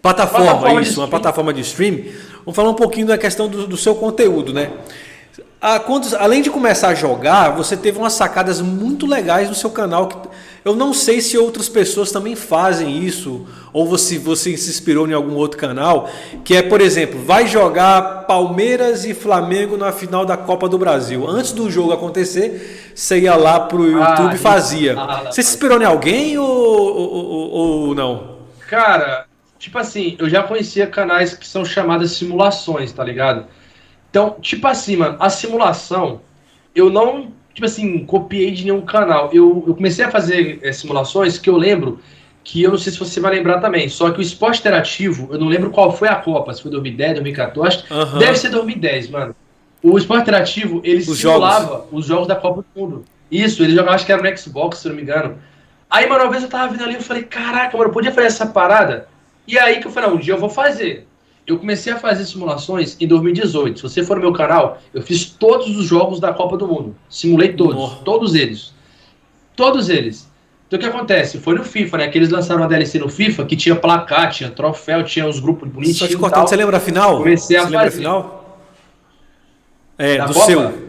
plataforma, 0.00 0.46
plataforma 0.46 0.82
isso, 0.82 1.00
uma 1.00 1.08
plataforma 1.08 1.52
de 1.52 1.60
stream 1.60 2.00
Vamos 2.48 2.56
falar 2.56 2.70
um 2.70 2.74
pouquinho 2.74 3.06
da 3.06 3.18
questão 3.18 3.46
do, 3.46 3.66
do 3.66 3.76
seu 3.76 3.94
conteúdo, 3.94 4.54
né? 4.54 4.70
A, 5.60 5.78
quando, 5.78 6.16
além 6.16 6.40
de 6.40 6.48
começar 6.48 6.88
a 6.88 6.94
jogar, 6.94 7.50
você 7.50 7.76
teve 7.76 7.98
umas 7.98 8.14
sacadas 8.14 8.62
muito 8.62 9.04
legais 9.04 9.50
no 9.50 9.54
seu 9.54 9.68
canal. 9.68 10.06
Que 10.06 10.16
eu 10.64 10.74
não 10.74 10.94
sei 10.94 11.20
se 11.20 11.36
outras 11.36 11.68
pessoas 11.68 12.10
também 12.10 12.34
fazem 12.34 13.04
isso, 13.04 13.46
ou 13.70 13.84
se 13.98 14.16
você, 14.16 14.50
você 14.50 14.56
se 14.56 14.70
inspirou 14.70 15.06
em 15.06 15.12
algum 15.12 15.34
outro 15.34 15.58
canal, 15.58 16.08
que 16.42 16.56
é, 16.56 16.62
por 16.62 16.80
exemplo, 16.80 17.22
vai 17.22 17.46
jogar 17.46 18.24
Palmeiras 18.26 19.04
e 19.04 19.12
Flamengo 19.12 19.76
na 19.76 19.92
final 19.92 20.24
da 20.24 20.38
Copa 20.38 20.70
do 20.70 20.78
Brasil. 20.78 21.28
Antes 21.28 21.52
do 21.52 21.70
jogo 21.70 21.92
acontecer, 21.92 22.92
você 22.94 23.18
ia 23.18 23.36
lá 23.36 23.60
pro 23.60 23.82
ah, 23.82 24.08
YouTube 24.08 24.36
e 24.36 24.38
fazia. 24.38 24.98
Ah, 24.98 25.24
você 25.30 25.42
se 25.42 25.50
inspirou 25.50 25.82
em 25.82 25.84
alguém 25.84 26.38
ou, 26.38 26.48
ou, 26.48 27.14
ou, 27.14 27.88
ou 27.88 27.94
não? 27.94 28.38
Cara, 28.70 29.27
Tipo 29.58 29.78
assim, 29.78 30.16
eu 30.18 30.28
já 30.28 30.42
conhecia 30.42 30.86
canais 30.86 31.34
que 31.34 31.46
são 31.46 31.64
chamadas 31.64 32.12
simulações, 32.12 32.92
tá 32.92 33.02
ligado? 33.02 33.46
Então, 34.10 34.36
tipo 34.40 34.66
assim, 34.66 34.96
mano, 34.96 35.16
a 35.20 35.28
simulação, 35.28 36.20
eu 36.74 36.88
não, 36.88 37.32
tipo 37.52 37.66
assim, 37.66 38.04
copiei 38.04 38.52
de 38.52 38.64
nenhum 38.64 38.82
canal. 38.82 39.30
Eu, 39.32 39.64
eu 39.66 39.74
comecei 39.74 40.04
a 40.04 40.10
fazer 40.10 40.60
é, 40.62 40.72
simulações 40.72 41.38
que 41.38 41.50
eu 41.50 41.56
lembro 41.56 42.00
que 42.44 42.62
eu 42.62 42.70
não 42.70 42.78
sei 42.78 42.92
se 42.92 42.98
você 42.98 43.20
vai 43.20 43.34
lembrar 43.34 43.60
também. 43.60 43.88
Só 43.88 44.10
que 44.10 44.20
o 44.20 44.22
esporte 44.22 44.60
interativo, 44.60 45.28
eu 45.30 45.38
não 45.38 45.48
lembro 45.48 45.70
qual 45.70 45.94
foi 45.94 46.08
a 46.08 46.14
Copa, 46.14 46.54
se 46.54 46.62
foi 46.62 46.70
2010, 46.70 47.14
2014. 47.14 47.84
Uhum. 47.90 48.18
Deve 48.18 48.38
ser 48.38 48.48
2010, 48.50 49.10
mano. 49.10 49.36
O 49.82 49.98
esporte 49.98 50.22
interativo, 50.22 50.80
ele 50.82 51.00
os 51.00 51.18
simulava 51.18 51.66
jogos. 51.66 51.88
os 51.92 52.06
jogos 52.06 52.26
da 52.26 52.36
Copa 52.36 52.62
do 52.62 52.80
Mundo. 52.80 53.04
Isso, 53.30 53.62
ele 53.62 53.74
jogava, 53.74 53.94
acho 53.94 54.06
que 54.06 54.12
era 54.12 54.22
no 54.22 54.38
Xbox, 54.38 54.78
se 54.78 54.88
eu 54.88 54.90
não 54.90 54.96
me 54.96 55.02
engano. 55.02 55.36
Aí, 55.90 56.08
mano, 56.08 56.24
uma 56.24 56.30
vez 56.30 56.42
eu 56.42 56.48
tava 56.48 56.72
vindo 56.72 56.84
ali, 56.84 56.94
eu 56.94 57.02
falei, 57.02 57.24
caraca, 57.24 57.76
mano, 57.76 57.90
eu 57.90 57.92
podia 57.92 58.12
fazer 58.12 58.28
essa 58.28 58.46
parada? 58.46 59.08
E 59.48 59.58
aí 59.58 59.80
que 59.80 59.86
eu 59.86 59.90
falei, 59.90 60.10
um 60.10 60.18
dia 60.18 60.34
eu 60.34 60.38
vou 60.38 60.50
fazer. 60.50 61.08
Eu 61.46 61.58
comecei 61.58 61.90
a 61.90 61.98
fazer 61.98 62.26
simulações 62.26 62.94
em 63.00 63.08
2018. 63.08 63.78
Se 63.78 63.82
você 63.82 64.04
for 64.04 64.16
no 64.16 64.22
meu 64.22 64.32
canal, 64.34 64.78
eu 64.92 65.00
fiz 65.00 65.24
todos 65.24 65.74
os 65.78 65.86
jogos 65.86 66.20
da 66.20 66.34
Copa 66.34 66.58
do 66.58 66.68
Mundo. 66.68 66.94
Simulei 67.08 67.54
todos, 67.54 67.94
todos 68.04 68.34
eles. 68.34 68.74
Todos 69.56 69.88
eles. 69.88 70.30
Então 70.66 70.76
o 70.76 70.80
que 70.80 70.86
acontece? 70.86 71.38
Foi 71.38 71.54
no 71.54 71.64
FIFA, 71.64 71.96
né? 71.96 72.08
Que 72.08 72.18
eles 72.18 72.28
lançaram 72.28 72.60
uma 72.60 72.68
DLC 72.68 72.98
no 72.98 73.08
FIFA 73.08 73.46
que 73.46 73.56
tinha 73.56 73.74
placar, 73.74 74.30
tinha 74.30 74.50
troféu, 74.50 75.02
tinha 75.02 75.26
os 75.26 75.40
grupos 75.40 75.66
bonitinhos. 75.66 75.98
Só 75.98 76.06
te 76.06 76.18
cortando, 76.18 76.46
você 76.46 76.56
lembra 76.56 76.76
a 76.76 76.80
final? 76.80 77.16
Comecei 77.16 77.56
a 77.56 77.60
você 77.60 77.72
fazer. 77.72 77.76
Lembra 77.76 77.88
a 77.88 77.90
final? 77.90 78.58
É, 79.96 80.18
da 80.18 80.26
do 80.26 80.34
Copa? 80.34 80.46
seu. 80.46 80.87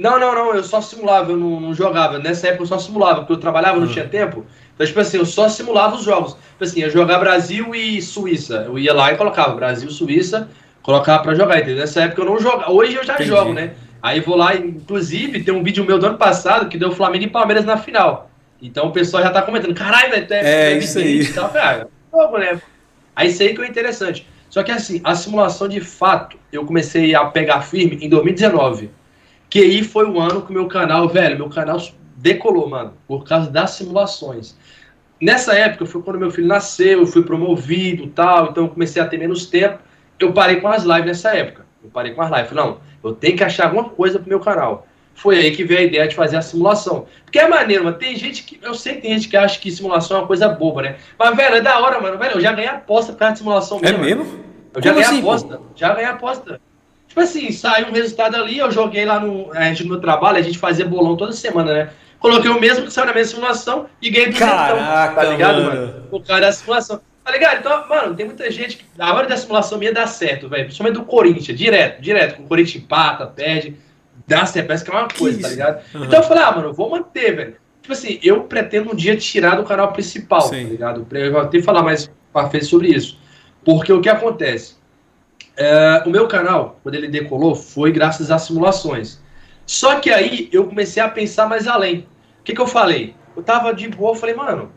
Não, 0.00 0.18
não, 0.18 0.34
não, 0.34 0.54
eu 0.54 0.64
só 0.64 0.80
simulava, 0.80 1.32
eu 1.32 1.36
não, 1.36 1.60
não, 1.60 1.74
jogava. 1.74 2.18
Nessa 2.18 2.48
época 2.48 2.62
eu 2.62 2.66
só 2.66 2.78
simulava, 2.78 3.20
porque 3.20 3.34
eu 3.34 3.36
trabalhava, 3.36 3.78
não 3.78 3.86
uhum. 3.86 3.92
tinha 3.92 4.08
tempo. 4.08 4.46
Então, 4.74 4.86
tipo 4.86 4.98
assim, 4.98 5.18
eu 5.18 5.26
só 5.26 5.48
simulava 5.48 5.96
os 5.96 6.04
jogos. 6.04 6.32
Tipo 6.32 6.64
assim, 6.64 6.80
ia 6.80 6.88
jogar 6.88 7.18
Brasil 7.18 7.74
e 7.74 8.00
Suíça. 8.00 8.64
Eu 8.66 8.78
ia 8.78 8.94
lá 8.94 9.12
e 9.12 9.16
colocava 9.16 9.54
Brasil, 9.54 9.90
Suíça, 9.90 10.48
Colocava 10.82 11.22
pra 11.22 11.34
jogar, 11.34 11.58
entendeu? 11.58 11.76
Nessa 11.76 12.02
época 12.02 12.22
eu 12.22 12.26
não 12.26 12.40
jogava. 12.40 12.72
Hoje 12.72 12.94
eu 12.94 13.04
já 13.04 13.14
Entendi. 13.14 13.28
jogo, 13.28 13.52
né? 13.52 13.72
Aí 14.02 14.20
vou 14.20 14.36
lá, 14.36 14.56
inclusive, 14.56 15.42
tem 15.42 15.52
um 15.52 15.62
vídeo 15.62 15.84
meu 15.84 15.98
do 15.98 16.06
ano 16.06 16.16
passado 16.16 16.68
que 16.68 16.78
deu 16.78 16.90
Flamengo 16.90 17.24
e 17.24 17.28
Palmeiras 17.28 17.66
na 17.66 17.76
final. 17.76 18.30
Então 18.62 18.88
o 18.88 18.92
pessoal 18.92 19.22
já 19.22 19.30
tá 19.30 19.42
comentando, 19.42 19.74
caralho, 19.74 20.10
velho, 20.10 20.26
é, 20.30 20.72
é 20.72 20.78
isso 20.78 20.98
aí. 20.98 21.20
E 21.20 21.32
tal. 21.32 21.52
Ah, 21.54 21.86
jogo, 22.12 22.38
né? 22.38 22.60
Aí 23.14 23.28
isso 23.28 23.42
aí 23.42 23.54
que 23.54 23.60
é 23.60 23.68
interessante. 23.68 24.26
Só 24.48 24.62
que 24.62 24.72
assim, 24.72 25.00
a 25.04 25.14
simulação 25.14 25.68
de 25.68 25.80
fato, 25.80 26.38
eu 26.50 26.64
comecei 26.64 27.14
a 27.14 27.26
pegar 27.26 27.60
firme 27.60 27.98
em 28.00 28.08
2019. 28.08 28.90
Que 29.50 29.58
aí 29.58 29.84
foi 29.84 30.06
o 30.06 30.18
ano 30.18 30.42
que 30.42 30.50
o 30.50 30.54
meu 30.54 30.68
canal, 30.68 31.08
velho, 31.08 31.36
meu 31.36 31.50
canal 31.50 31.78
decolou, 32.16 32.68
mano, 32.68 32.94
por 33.06 33.24
causa 33.24 33.50
das 33.50 33.72
simulações. 33.72 34.56
Nessa 35.20 35.54
época 35.54 35.84
foi 35.84 36.00
quando 36.02 36.18
meu 36.18 36.30
filho 36.30 36.46
nasceu, 36.46 37.00
eu 37.00 37.06
fui 37.06 37.22
promovido 37.22 38.06
tal, 38.06 38.50
então 38.50 38.64
eu 38.64 38.70
comecei 38.70 39.02
a 39.02 39.06
ter 39.06 39.18
menos 39.18 39.46
tempo. 39.46 39.78
Eu 40.18 40.32
parei 40.32 40.60
com 40.60 40.68
as 40.68 40.84
lives 40.84 41.06
nessa 41.06 41.36
época. 41.36 41.66
Eu 41.82 41.90
parei 41.90 42.12
com 42.12 42.22
as 42.22 42.30
lives. 42.30 42.48
Falei, 42.48 42.64
não, 42.64 42.78
eu 43.02 43.12
tenho 43.12 43.36
que 43.36 43.44
achar 43.44 43.64
alguma 43.64 43.90
coisa 43.90 44.18
pro 44.18 44.28
meu 44.28 44.40
canal. 44.40 44.86
Foi 45.14 45.36
aí 45.36 45.50
que 45.54 45.64
veio 45.64 45.80
a 45.80 45.82
ideia 45.82 46.08
de 46.08 46.14
fazer 46.14 46.36
a 46.36 46.42
simulação. 46.42 47.06
Porque 47.24 47.38
é 47.38 47.46
maneiro, 47.46 47.84
mano. 47.84 47.98
Tem 47.98 48.16
gente 48.16 48.42
que. 48.42 48.58
Eu 48.62 48.74
sei 48.74 48.94
que 48.94 49.02
tem 49.02 49.12
gente 49.12 49.28
que 49.28 49.36
acha 49.36 49.58
que 49.58 49.70
simulação 49.70 50.16
é 50.16 50.20
uma 50.20 50.26
coisa 50.26 50.48
boba, 50.48 50.82
né? 50.82 50.96
Mas, 51.18 51.36
velho, 51.36 51.56
é 51.56 51.60
da 51.60 51.78
hora, 51.78 52.00
mano. 52.00 52.16
Velho, 52.16 52.36
eu 52.36 52.40
já 52.40 52.52
ganhei 52.52 52.70
aposta 52.70 53.12
por 53.12 53.18
causa 53.18 53.32
de 53.34 53.38
simulação 53.40 53.80
É 53.82 53.92
mesmo? 53.92 54.24
Eu 54.72 54.82
já 54.82 54.90
Como 54.90 54.94
ganhei 54.94 55.02
assim, 55.02 55.18
aposta. 55.18 55.56
Pô? 55.58 55.64
Já 55.74 55.94
ganhei 55.94 56.08
aposta. 56.08 56.60
Tipo 57.10 57.22
assim, 57.22 57.50
saiu 57.50 57.88
um 57.88 57.92
resultado 57.92 58.36
ali, 58.36 58.58
eu 58.58 58.70
joguei 58.70 59.04
lá 59.04 59.18
no, 59.18 59.52
a 59.52 59.64
gente, 59.64 59.82
no 59.82 59.90
meu 59.90 60.00
trabalho, 60.00 60.38
a 60.38 60.42
gente 60.42 60.56
fazia 60.56 60.86
bolão 60.86 61.16
toda 61.16 61.32
semana, 61.32 61.74
né? 61.74 61.90
Coloquei 62.20 62.48
o 62.48 62.60
mesmo 62.60 62.86
que 62.86 62.92
saiu 62.92 63.06
na 63.06 63.12
minha 63.12 63.24
simulação 63.24 63.86
e 64.00 64.08
ganhei 64.10 64.30
200, 64.30 64.48
Caraca, 64.48 65.14
tá 65.16 65.24
ligado, 65.24 65.62
mano? 65.62 65.74
mano? 65.74 66.04
O 66.12 66.20
cara 66.20 66.42
da 66.42 66.52
simulação. 66.52 67.00
Tá 67.24 67.32
ligado? 67.32 67.58
Então, 67.58 67.88
mano, 67.88 68.14
tem 68.14 68.26
muita 68.26 68.48
gente 68.48 68.76
que 68.76 68.84
a 68.96 69.12
hora 69.12 69.26
da 69.26 69.36
simulação 69.36 69.76
minha 69.76 69.92
dá 69.92 70.06
certo, 70.06 70.48
velho. 70.48 70.66
Principalmente 70.66 70.98
do 70.98 71.04
Corinthians, 71.04 71.58
direto, 71.58 72.00
direto. 72.00 72.42
O 72.42 72.46
Corinthians 72.46 72.84
empata, 72.84 73.26
perde, 73.26 73.76
dá 74.24 74.46
certo, 74.46 74.68
parece 74.68 74.84
que 74.84 74.90
é 74.92 74.94
uma 74.94 75.08
coisa, 75.08 75.36
que 75.36 75.42
tá 75.42 75.48
ligado? 75.48 75.82
Uhum. 75.92 76.04
Então 76.04 76.20
eu 76.20 76.24
falei, 76.24 76.44
ah, 76.44 76.52
mano, 76.52 76.68
eu 76.68 76.72
vou 76.72 76.90
manter, 76.90 77.34
velho. 77.34 77.56
Tipo 77.82 77.92
assim, 77.92 78.20
eu 78.22 78.44
pretendo 78.44 78.92
um 78.92 78.94
dia 78.94 79.16
tirar 79.16 79.56
do 79.56 79.64
canal 79.64 79.92
principal, 79.92 80.42
Sim. 80.42 80.62
tá 80.62 80.70
ligado? 80.70 81.06
Eu 81.10 81.32
vou 81.32 81.40
até 81.40 81.60
falar 81.60 81.82
mais 81.82 82.08
pra 82.32 82.48
frente 82.48 82.66
sobre 82.66 82.88
isso. 82.88 83.18
Porque 83.64 83.92
o 83.92 84.00
que 84.00 84.08
acontece? 84.08 84.79
É, 85.60 86.02
o 86.06 86.10
meu 86.10 86.26
canal, 86.26 86.80
quando 86.82 86.94
ele 86.94 87.06
decolou, 87.06 87.54
foi 87.54 87.92
graças 87.92 88.30
às 88.30 88.40
simulações. 88.42 89.20
Só 89.66 90.00
que 90.00 90.08
aí 90.10 90.48
eu 90.50 90.64
comecei 90.64 91.02
a 91.02 91.08
pensar 91.08 91.46
mais 91.46 91.68
além. 91.68 92.06
O 92.40 92.44
que, 92.44 92.54
que 92.54 92.60
eu 92.60 92.66
falei? 92.66 93.14
Eu 93.36 93.42
tava 93.42 93.74
de 93.74 93.86
boa, 93.88 94.12
eu 94.12 94.14
falei, 94.14 94.34
mano, 94.34 94.72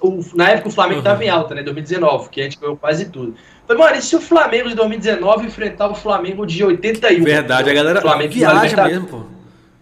o, 0.00 0.24
na 0.34 0.50
época 0.50 0.68
o 0.68 0.72
Flamengo 0.72 1.00
uhum. 1.00 1.04
tava 1.04 1.24
em 1.24 1.28
alta, 1.28 1.56
né? 1.56 1.62
2019, 1.64 2.30
que 2.30 2.40
a 2.40 2.44
gente 2.44 2.56
ganhou 2.56 2.76
quase 2.76 3.06
tudo. 3.06 3.34
Falei, 3.66 3.82
mano, 3.82 3.96
e 3.96 4.02
se 4.02 4.14
o 4.14 4.20
Flamengo 4.20 4.68
de 4.68 4.76
2019 4.76 5.46
enfrentar 5.46 5.90
o 5.90 5.94
Flamengo 5.96 6.46
de 6.46 6.62
81? 6.62 7.24
Verdade, 7.24 7.68
a 7.68 7.74
galera 7.74 8.00
Flamengo 8.00 8.32
viaja 8.32 8.84
mesmo, 8.86 9.06
pô. 9.08 9.22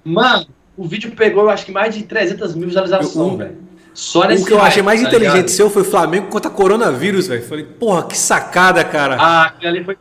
Mano, 0.03 0.47
o 0.75 0.89
vídeo 0.89 1.13
pegou, 1.13 1.43
eu 1.43 1.51
acho 1.51 1.67
que 1.67 1.73
mais 1.73 1.95
de 1.95 2.03
300 2.05 2.55
mil 2.55 2.67
visualizações, 2.67 3.37
velho. 3.37 3.59
Só 3.93 4.27
nesse 4.27 4.43
O 4.43 4.47
que 4.47 4.53
eu 4.53 4.61
achei 4.61 4.83
mais 4.83 5.03
tá 5.03 5.09
inteligente 5.09 5.35
ligado? 5.35 5.49
seu 5.51 5.71
foi 5.71 5.83
o 5.83 5.85
Flamengo 5.85 6.29
contra 6.29 6.51
coronavírus, 6.51 7.27
velho. 7.29 7.43
Falei, 7.43 7.65
porra, 7.65 8.05
que 8.05 8.17
sacada, 8.17 8.83
cara. 8.83 9.17
Ah, 9.19 9.45
aquilo 9.47 9.71
ali 9.71 9.85
foi 9.85 9.97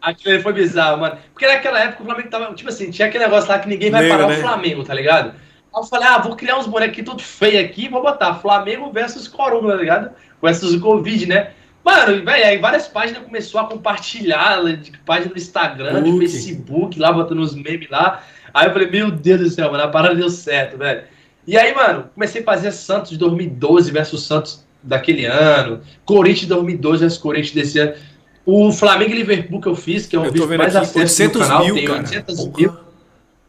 Aquilo 0.00 0.40
foi 0.42 0.52
bizarro, 0.52 1.00
mano. 1.00 1.18
Porque 1.32 1.46
naquela 1.46 1.80
época 1.80 2.02
o 2.02 2.06
Flamengo 2.06 2.28
tava, 2.28 2.54
tipo 2.54 2.68
assim, 2.68 2.90
tinha 2.90 3.08
aquele 3.08 3.24
negócio 3.24 3.48
lá 3.48 3.58
que 3.58 3.68
ninguém 3.68 3.90
vai 3.90 4.08
parar 4.08 4.26
né? 4.26 4.38
o 4.38 4.40
Flamengo, 4.40 4.84
tá 4.84 4.94
ligado? 4.94 5.30
Aí 5.30 5.82
eu 5.82 5.84
falei, 5.84 6.08
ah, 6.08 6.18
vou 6.18 6.36
criar 6.36 6.58
uns 6.58 6.66
bonequinhos 6.66 7.10
tudo 7.10 7.22
feio 7.22 7.60
aqui, 7.60 7.88
vou 7.88 8.02
botar 8.02 8.34
Flamengo 8.36 8.90
versus 8.90 9.28
Corona, 9.28 9.74
tá 9.74 9.76
ligado? 9.76 10.10
Versus 10.42 10.74
o 10.74 10.80
Covid, 10.80 11.26
né? 11.26 11.50
Mano, 11.84 12.24
velho, 12.24 12.46
aí 12.46 12.58
várias 12.58 12.88
páginas 12.88 13.22
começou 13.22 13.60
a 13.60 13.66
compartilhar, 13.66 14.62
de 14.76 14.92
página 14.98 15.32
do 15.32 15.38
Instagram, 15.38 16.02
de 16.02 16.18
Facebook, 16.18 16.98
lá 16.98 17.12
botando 17.12 17.40
os 17.40 17.54
memes 17.54 17.88
lá. 17.88 18.22
Aí 18.52 18.66
eu 18.66 18.72
falei, 18.72 18.90
meu 18.90 19.10
Deus 19.10 19.40
do 19.40 19.50
céu, 19.50 19.70
mano, 19.70 19.84
a 19.84 19.88
parada 19.88 20.14
deu 20.14 20.28
certo, 20.28 20.76
velho. 20.76 21.04
E 21.46 21.56
aí, 21.56 21.74
mano, 21.74 22.10
comecei 22.14 22.42
a 22.42 22.44
fazer 22.44 22.70
Santos 22.72 23.10
de 23.10 23.18
2012 23.18 23.90
versus 23.90 24.24
Santos 24.24 24.64
daquele 24.82 25.24
ano, 25.24 25.80
Corinthians 26.04 26.40
de 26.40 26.48
2012 26.48 27.00
versus 27.00 27.18
Corinthians 27.18 27.54
desse 27.54 27.78
ano. 27.78 27.94
O 28.44 28.72
Flamengo 28.72 29.12
e 29.12 29.16
Liverpool 29.16 29.60
que 29.60 29.68
eu 29.68 29.74
fiz, 29.74 30.06
que 30.06 30.16
é 30.16 30.18
um 30.18 30.24
eu 30.24 30.32
vídeo 30.32 30.58
mais 30.58 30.74
acesso 30.74 31.24
no 31.24 31.30
canal, 31.30 31.64
mil, 31.64 31.74
tem 31.74 31.88
800 31.88 32.48
mil. 32.48 32.76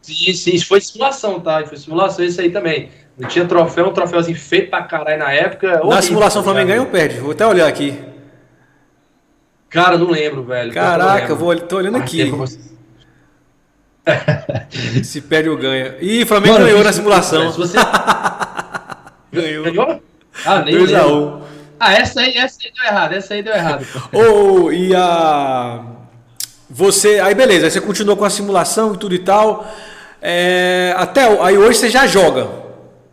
Sim, 0.02 0.32
sim, 0.34 0.50
isso 0.54 0.66
foi 0.66 0.80
simulação, 0.80 1.40
tá? 1.40 1.64
Foi 1.64 1.78
simulação 1.78 2.24
isso 2.24 2.40
aí 2.40 2.50
também. 2.50 2.90
Não 3.16 3.28
tinha 3.28 3.44
troféu, 3.44 3.88
um 3.88 3.92
troféuzinho 3.92 4.36
feito 4.36 4.70
pra 4.70 4.82
caralho 4.82 5.18
na 5.18 5.32
época. 5.32 5.68
Na 5.68 5.80
horrível, 5.82 6.02
simulação 6.02 6.40
o 6.40 6.44
Flamengo 6.44 6.68
ganha 6.68 6.80
ou 6.80 6.86
perde? 6.86 7.20
Vou 7.20 7.32
até 7.32 7.46
olhar 7.46 7.68
aqui. 7.68 7.98
Cara, 9.70 9.96
não 9.96 10.10
lembro, 10.10 10.42
velho. 10.42 10.72
Caraca, 10.72 11.32
eu 11.32 11.36
vou, 11.36 11.56
tô 11.56 11.76
olhando 11.76 11.96
aqui. 11.96 12.30
Se 15.04 15.20
perde 15.20 15.48
ou 15.48 15.56
ganha. 15.56 15.96
Ih, 16.00 16.26
Flamengo 16.26 16.54
Mano, 16.54 16.66
ganhou 16.66 16.84
na 16.84 16.92
simulação. 16.92 17.52
Você... 17.52 17.76
ganhou. 19.32 19.64
Ganhou? 19.64 20.02
Ah, 20.44 20.62
nem 20.62 20.76
2 20.76 20.94
a 20.94 21.06
1 21.06 21.42
Ah, 21.84 21.94
essa 21.94 22.20
aí, 22.20 22.36
essa 22.36 22.60
aí 22.62 22.72
deu 22.72 22.84
errado, 22.84 23.12
essa 23.12 23.34
aí 23.34 23.42
deu 23.42 23.52
errado. 23.52 23.84
oh, 24.12 24.70
e 24.70 24.94
a. 24.94 25.84
Você. 26.70 27.18
Aí 27.18 27.34
beleza, 27.34 27.66
aí 27.66 27.72
você 27.72 27.80
continuou 27.80 28.16
com 28.16 28.24
a 28.24 28.30
simulação 28.30 28.94
e 28.94 28.96
tudo 28.96 29.16
e 29.16 29.18
tal. 29.18 29.66
É, 30.20 30.94
até 30.96 31.24
aí 31.42 31.58
hoje 31.58 31.80
você 31.80 31.90
já 31.90 32.06
joga. 32.06 32.48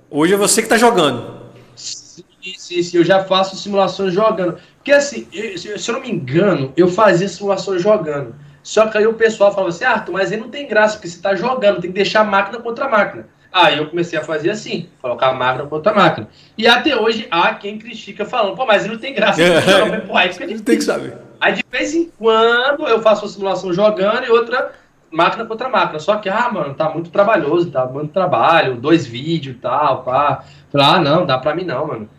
Hoje 0.08 0.36
é 0.36 0.38
você 0.38 0.62
que 0.62 0.68
está 0.68 0.78
jogando. 0.78 1.40
Sim, 1.76 2.24
sim, 2.60 2.84
sim, 2.84 2.98
eu 2.98 3.04
já 3.04 3.24
faço 3.24 3.58
simulações 3.58 4.14
jogando. 4.14 4.60
Porque 4.78 4.92
assim, 4.92 5.28
eu, 5.34 5.58
se 5.58 5.90
eu 5.90 5.94
não 5.94 6.02
me 6.02 6.12
engano, 6.12 6.72
eu 6.78 6.88
fazia 6.88 7.28
simulações 7.28 7.82
jogando. 7.82 8.36
Só 8.62 8.86
que 8.86 9.00
aí 9.00 9.08
o 9.08 9.16
pessoal 9.16 9.52
falava 9.52 9.70
assim, 9.70 9.84
Arthur, 9.84 10.12
mas 10.12 10.32
aí 10.32 10.40
não 10.40 10.50
tem 10.50 10.68
graça, 10.68 10.94
porque 10.94 11.08
você 11.08 11.16
está 11.16 11.34
jogando, 11.34 11.82
tem 11.82 11.90
que 11.90 11.96
deixar 11.96 12.24
máquina 12.24 12.60
contra 12.60 12.88
máquina. 12.88 13.28
Aí 13.52 13.80
eu 13.80 13.88
comecei 13.88 14.18
a 14.18 14.24
fazer 14.24 14.52
assim, 14.52 14.88
colocar 15.02 15.34
máquina 15.34 15.68
contra 15.68 15.94
máquina. 15.94 16.28
E 16.58 16.68
até 16.68 16.96
hoje 16.96 17.28
há 17.32 17.54
quem 17.56 17.80
critica 17.80 18.24
falando, 18.24 18.56
pô, 18.56 18.66
mas 18.66 18.86
não 18.86 18.98
tem 18.98 19.14
graça. 19.14 19.42
Não, 19.42 19.88
não, 19.88 20.08
pô, 20.08 20.16
aí 20.16 20.32
fica 20.32 20.48
tem 20.48 20.78
que 20.78 20.82
saber. 20.82 21.18
Aí 21.42 21.54
de 21.54 21.66
vez 21.72 21.96
em 21.96 22.12
quando 22.18 22.88
eu 22.88 23.02
faço 23.02 23.24
uma 23.24 23.32
simulação 23.32 23.74
jogando 23.74 24.26
e 24.26 24.30
outra 24.30 24.72
máquina 25.12 25.46
contra 25.46 25.68
máquina. 25.68 26.00
Só 26.00 26.18
que, 26.18 26.30
ah, 26.30 26.50
mano, 26.52 26.76
tá 26.76 26.90
muito 26.90 27.10
trabalhoso, 27.10 27.72
tá 27.72 27.86
muito 27.86 28.12
trabalho, 28.12 28.76
dois 28.76 29.08
vídeos 29.08 29.56
e 29.56 29.60
tal, 29.60 30.04
pá. 30.04 30.44
Falei, 30.72 30.88
ah, 30.88 31.00
não, 31.00 31.26
dá 31.26 31.38
pra 31.38 31.56
mim 31.56 31.64
não, 31.64 31.88
mano. 31.88 32.10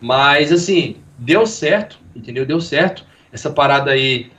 Mas 0.00 0.52
assim, 0.52 0.96
deu 1.18 1.44
certo, 1.44 1.98
entendeu? 2.14 2.46
Deu 2.46 2.60
certo. 2.60 3.04
Essa 3.32 3.50
parada 3.50 3.90
aí, 3.90 4.30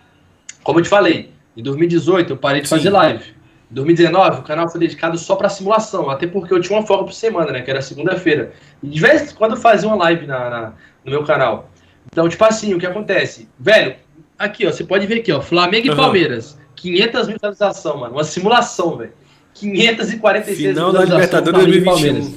como 0.64 0.80
eu 0.80 0.84
te 0.84 0.90
falei, 0.90 1.32
em 1.56 1.62
2018 1.62 2.34
eu 2.34 2.38
parei 2.38 2.62
de 2.62 2.70
Sim. 2.70 2.78
fazer 2.78 2.90
live. 2.90 3.39
Em 3.72 3.76
2019 3.76 4.40
o 4.40 4.44
canal 4.44 4.68
foi 4.68 4.80
dedicado 4.80 5.18
só 5.18 5.36
para 5.36 5.48
simulação, 5.48 6.10
até 6.10 6.26
porque 6.26 6.54
eu 6.54 6.60
tinha 6.60 6.78
uma 6.78 6.86
folga 6.86 7.06
por 7.06 7.14
semana, 7.14 7.52
né? 7.52 7.62
Que 7.62 7.70
era 7.70 7.82
segunda-feira. 7.82 8.52
E 8.82 8.88
de 8.88 9.00
vez 9.00 9.32
em 9.32 9.36
quando 9.36 9.52
eu 9.52 9.58
fazia 9.62 9.88
uma 9.88 9.98
live 9.98 10.26
na, 10.26 10.50
na, 10.50 10.74
no 11.06 11.12
meu 11.12 11.24
canal. 11.24 11.70
Então, 12.12 12.28
tipo 12.28 12.44
assim, 12.44 12.74
o 12.74 12.80
que 12.80 12.86
acontece? 12.88 13.48
Velho, 13.60 13.96
aqui, 14.38 14.66
ó, 14.66 14.72
você 14.72 14.84
pode 14.84 15.06
ver 15.06 15.20
aqui, 15.20 15.32
ó, 15.32 15.42
Flamengo 15.42 15.88
e 15.88 15.90
uhum. 15.92 15.96
Palmeiras. 15.96 16.58
500 16.76 17.28
mil 17.28 17.36
visualizações, 17.36 18.00
mano. 18.00 18.14
Uma 18.16 18.24
simulação, 18.24 18.98
velho. 18.98 19.14
546 19.54 20.58
Final 20.58 20.92
da 20.92 21.04
Libertadores 21.04 21.66
2021. 21.66 22.34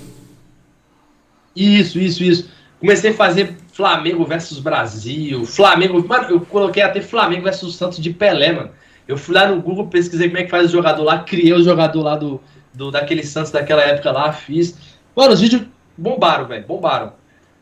Isso, 1.54 1.98
isso, 1.98 2.24
isso. 2.24 2.50
Comecei 2.80 3.12
a 3.12 3.14
fazer 3.14 3.54
Flamengo 3.72 4.24
versus 4.24 4.58
Brasil. 4.58 5.44
Flamengo. 5.46 6.04
Mano, 6.06 6.30
eu 6.30 6.40
coloquei 6.40 6.82
até 6.82 7.00
Flamengo 7.00 7.44
versus 7.44 7.76
Santos 7.76 7.98
de 7.98 8.12
Pelé, 8.12 8.52
mano. 8.52 8.70
Eu 9.06 9.16
fui 9.16 9.34
lá 9.34 9.48
no 9.48 9.60
Google, 9.60 9.86
pesquisei 9.88 10.28
como 10.28 10.38
é 10.38 10.44
que 10.44 10.50
faz 10.50 10.66
o 10.66 10.72
jogador 10.72 11.02
lá, 11.02 11.18
criei 11.20 11.52
o 11.52 11.62
jogador 11.62 12.02
lá 12.02 12.16
do, 12.16 12.40
do 12.72 12.90
daquele 12.90 13.24
Santos 13.24 13.50
daquela 13.50 13.82
época 13.82 14.10
lá, 14.10 14.32
fiz. 14.32 14.76
Mano, 15.14 15.32
os 15.32 15.40
vídeos 15.40 15.62
bombaram, 15.96 16.46
velho, 16.46 16.66
bombaram. 16.66 17.12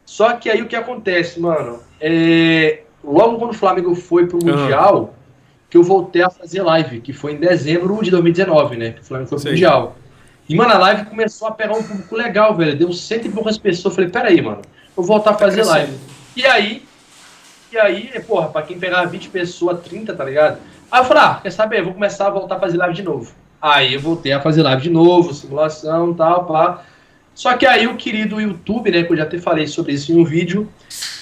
Só 0.05 0.33
que 0.35 0.50
aí 0.50 0.61
o 0.62 0.66
que 0.66 0.76
acontece, 0.76 1.40
mano? 1.40 1.81
É, 2.00 2.83
logo 3.03 3.38
quando 3.38 3.53
o 3.53 3.55
Flamengo 3.55 3.94
foi 3.94 4.26
pro 4.26 4.44
Mundial, 4.44 5.14
que 5.68 5.76
eu 5.76 5.83
voltei 5.83 6.22
a 6.22 6.30
fazer 6.30 6.62
live, 6.62 7.01
que 7.01 7.12
foi 7.12 7.32
em 7.32 7.36
dezembro 7.36 8.03
de 8.03 8.11
2019, 8.11 8.76
né? 8.76 8.91
Que 8.93 9.01
o 9.01 9.05
Flamengo 9.05 9.28
foi 9.28 9.36
pro 9.38 9.43
Sim. 9.45 9.51
Mundial. 9.51 9.97
E, 10.49 10.55
mano, 10.57 10.72
a 10.72 10.78
live 10.78 11.05
começou 11.05 11.47
a 11.47 11.53
pegar 11.53 11.74
um 11.74 11.82
público 11.82 12.16
legal, 12.16 12.57
velho. 12.57 12.76
Deu 12.76 12.93
cento 12.93 13.28
e 13.28 13.30
poucas 13.30 13.57
pessoas. 13.57 13.84
Eu 13.84 13.91
falei, 13.93 14.11
peraí, 14.11 14.43
mano, 14.43 14.62
vou 14.97 15.05
voltar 15.05 15.30
a 15.30 15.34
fazer 15.34 15.62
live. 15.62 15.97
E 16.34 16.45
aí, 16.45 16.82
e 17.72 17.78
aí, 17.78 18.11
porra, 18.26 18.49
pra 18.49 18.62
quem 18.62 18.76
pegar 18.76 19.05
20 19.05 19.28
pessoas, 19.28 19.80
30, 19.82 20.12
tá 20.12 20.24
ligado? 20.24 20.59
Aí 20.91 21.01
eu 21.01 21.05
falei, 21.05 21.22
ah, 21.22 21.41
quer 21.43 21.51
saber? 21.51 21.82
vou 21.82 21.95
começar 21.95 22.26
a 22.26 22.30
voltar 22.30 22.57
a 22.57 22.61
fazer 22.61 22.76
live 22.76 22.95
de 22.95 23.03
novo. 23.03 23.32
Aí 23.62 23.95
eu 23.95 24.01
voltei 24.01 24.32
a 24.32 24.41
fazer 24.41 24.62
live 24.62 24.82
de 24.82 24.91
novo, 24.91 25.32
simulação 25.32 26.14
tal, 26.14 26.47
pá. 26.47 26.82
Só 27.34 27.57
que 27.57 27.64
aí 27.64 27.86
o 27.86 27.97
querido 27.97 28.41
YouTube, 28.41 28.91
né, 28.91 29.03
que 29.03 29.12
eu 29.12 29.16
já 29.16 29.22
até 29.22 29.38
falei 29.38 29.66
sobre 29.66 29.93
isso 29.93 30.12
em 30.12 30.20
um 30.20 30.24
vídeo, 30.24 30.68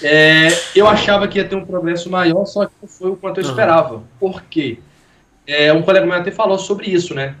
é, 0.01 0.47
eu 0.75 0.87
achava 0.87 1.27
que 1.27 1.37
ia 1.37 1.45
ter 1.45 1.55
um 1.55 1.65
progresso 1.65 2.09
maior, 2.09 2.45
só 2.45 2.65
que 2.65 2.73
não 2.81 2.89
foi 2.89 3.11
o 3.11 3.15
quanto 3.15 3.39
eu 3.39 3.43
esperava. 3.43 4.03
Por 4.19 4.41
quê? 4.43 4.79
É, 5.45 5.71
um 5.71 5.81
colega 5.81 6.05
meu 6.05 6.15
até 6.15 6.31
falou 6.31 6.57
sobre 6.57 6.87
isso, 6.87 7.13
né? 7.13 7.35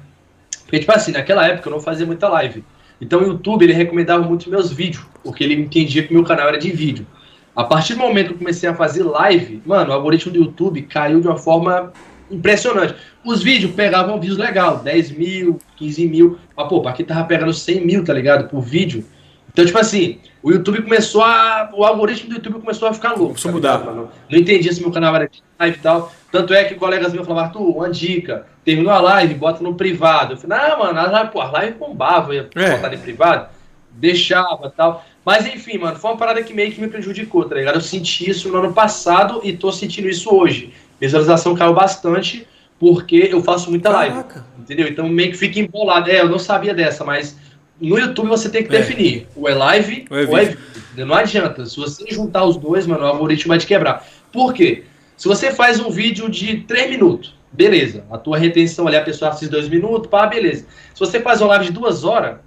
Porque, 0.63 0.79
tipo 0.79 0.91
assim, 0.91 1.11
naquela 1.11 1.47
época 1.47 1.67
eu 1.67 1.73
não 1.73 1.79
fazia 1.79 2.05
muita 2.05 2.29
live. 2.29 2.63
Então 3.01 3.21
o 3.21 3.23
YouTube, 3.25 3.63
ele 3.63 3.73
recomendava 3.73 4.23
muito 4.23 4.49
meus 4.49 4.71
vídeos, 4.71 5.05
porque 5.23 5.43
ele 5.43 5.55
entendia 5.55 6.03
que 6.03 6.13
meu 6.13 6.23
canal 6.23 6.47
era 6.47 6.57
de 6.57 6.69
vídeo. 6.69 7.07
A 7.55 7.63
partir 7.63 7.95
do 7.95 7.99
momento 7.99 8.27
que 8.27 8.33
eu 8.33 8.37
comecei 8.37 8.69
a 8.69 8.75
fazer 8.75 9.03
live, 9.03 9.61
mano, 9.65 9.89
o 9.89 9.93
algoritmo 9.93 10.31
do 10.31 10.39
YouTube 10.39 10.83
caiu 10.83 11.19
de 11.19 11.27
uma 11.27 11.37
forma 11.37 11.91
impressionante. 12.29 12.95
Os 13.23 13.43
vídeos 13.43 13.73
pegavam 13.73 14.19
vídeos 14.19 14.37
legal, 14.37 14.79
10 14.79 15.11
mil, 15.11 15.59
15 15.75 16.07
mil. 16.07 16.39
Mas, 16.55 16.67
pô, 16.67 16.87
aqui 16.87 17.03
tava 17.03 17.23
pegando 17.25 17.53
100 17.53 17.85
mil, 17.85 18.03
tá 18.03 18.13
ligado? 18.13 18.49
Por 18.49 18.61
vídeo. 18.61 19.05
Então, 19.51 19.65
tipo 19.65 19.77
assim, 19.77 20.19
o 20.41 20.51
YouTube 20.51 20.83
começou 20.83 21.21
a. 21.21 21.69
O 21.73 21.83
algoritmo 21.83 22.29
do 22.29 22.35
YouTube 22.35 22.59
começou 22.59 22.87
a 22.87 22.93
ficar 22.93 23.09
louco. 23.09 23.27
Começou 23.27 23.51
tá 23.51 23.55
mudar. 23.55 23.79
Não, 23.79 24.09
não 24.29 24.39
entendia 24.39 24.71
se 24.71 24.81
meu 24.81 24.91
canal 24.91 25.15
era 25.15 25.27
de 25.27 25.43
live 25.59 25.77
e 25.77 25.81
tal. 25.81 26.13
Tanto 26.31 26.53
é 26.53 26.63
que 26.63 26.75
colegas 26.75 27.11
meus 27.11 27.25
falavam, 27.25 27.49
Arthur, 27.49 27.77
uma 27.77 27.89
dica, 27.89 28.45
terminou 28.63 28.91
a 28.91 29.01
live, 29.01 29.33
bota 29.33 29.63
no 29.63 29.73
privado. 29.73 30.33
Eu 30.33 30.37
falei, 30.37 30.57
não, 30.57 30.79
mano, 30.79 30.99
a 30.99 31.07
live, 31.07 31.31
pô, 31.31 31.41
a 31.41 31.51
live 31.51 31.77
bombava, 31.77 32.35
ia 32.35 32.47
é. 32.55 32.75
botar 32.75 32.93
em 32.93 32.99
privado, 32.99 33.49
deixava 33.91 34.69
tal. 34.69 35.03
Mas 35.25 35.45
enfim, 35.47 35.77
mano, 35.77 35.97
foi 35.97 36.11
uma 36.11 36.17
parada 36.17 36.41
que 36.43 36.53
meio 36.53 36.71
que 36.71 36.79
me 36.79 36.87
prejudicou, 36.87 37.45
tá 37.45 37.55
ligado? 37.55 37.75
Eu 37.75 37.81
senti 37.81 38.29
isso 38.29 38.49
no 38.49 38.59
ano 38.59 38.73
passado 38.73 39.41
e 39.43 39.53
tô 39.53 39.71
sentindo 39.71 40.07
isso 40.07 40.33
hoje. 40.33 40.71
Visualização 40.99 41.55
caiu 41.55 41.73
bastante 41.73 42.47
porque 42.79 43.29
eu 43.31 43.43
faço 43.43 43.69
muita 43.69 43.91
Caraca. 43.91 44.13
live. 44.13 44.45
Entendeu? 44.59 44.87
Então 44.87 45.07
meio 45.09 45.31
que 45.31 45.37
fica 45.37 45.59
embolado. 45.59 46.09
É, 46.09 46.21
eu 46.21 46.29
não 46.29 46.39
sabia 46.39 46.73
dessa, 46.73 47.03
mas 47.03 47.37
no 47.79 47.97
YouTube 47.97 48.27
você 48.27 48.49
tem 48.49 48.63
que 48.63 48.75
é. 48.75 48.79
definir. 48.79 49.27
O 49.35 49.47
é 49.47 49.53
live 49.53 50.05
ou 50.09 50.17
é 50.17 50.25
vídeo. 50.25 50.59
É 50.97 51.05
não 51.05 51.15
adianta. 51.15 51.65
Se 51.65 51.77
você 51.77 52.05
juntar 52.09 52.45
os 52.45 52.57
dois, 52.57 52.85
mano, 52.85 53.03
o 53.03 53.07
algoritmo 53.07 53.49
vai 53.49 53.57
te 53.57 53.67
quebrar. 53.67 54.05
Por 54.31 54.53
quê? 54.53 54.83
Se 55.17 55.27
você 55.27 55.51
faz 55.51 55.79
um 55.79 55.89
vídeo 55.89 56.29
de 56.29 56.61
3 56.61 56.91
minutos, 56.91 57.35
beleza. 57.51 58.05
A 58.09 58.17
tua 58.17 58.37
retenção 58.37 58.87
ali, 58.87 58.95
a 58.95 59.03
pessoa 59.03 59.31
assiste 59.31 59.51
2 59.51 59.67
minutos, 59.67 60.09
pá, 60.09 60.25
beleza. 60.25 60.65
Se 60.93 60.99
você 60.99 61.19
faz 61.19 61.41
uma 61.41 61.49
live 61.49 61.65
de 61.65 61.71
2 61.73 62.03
horas, 62.05 62.37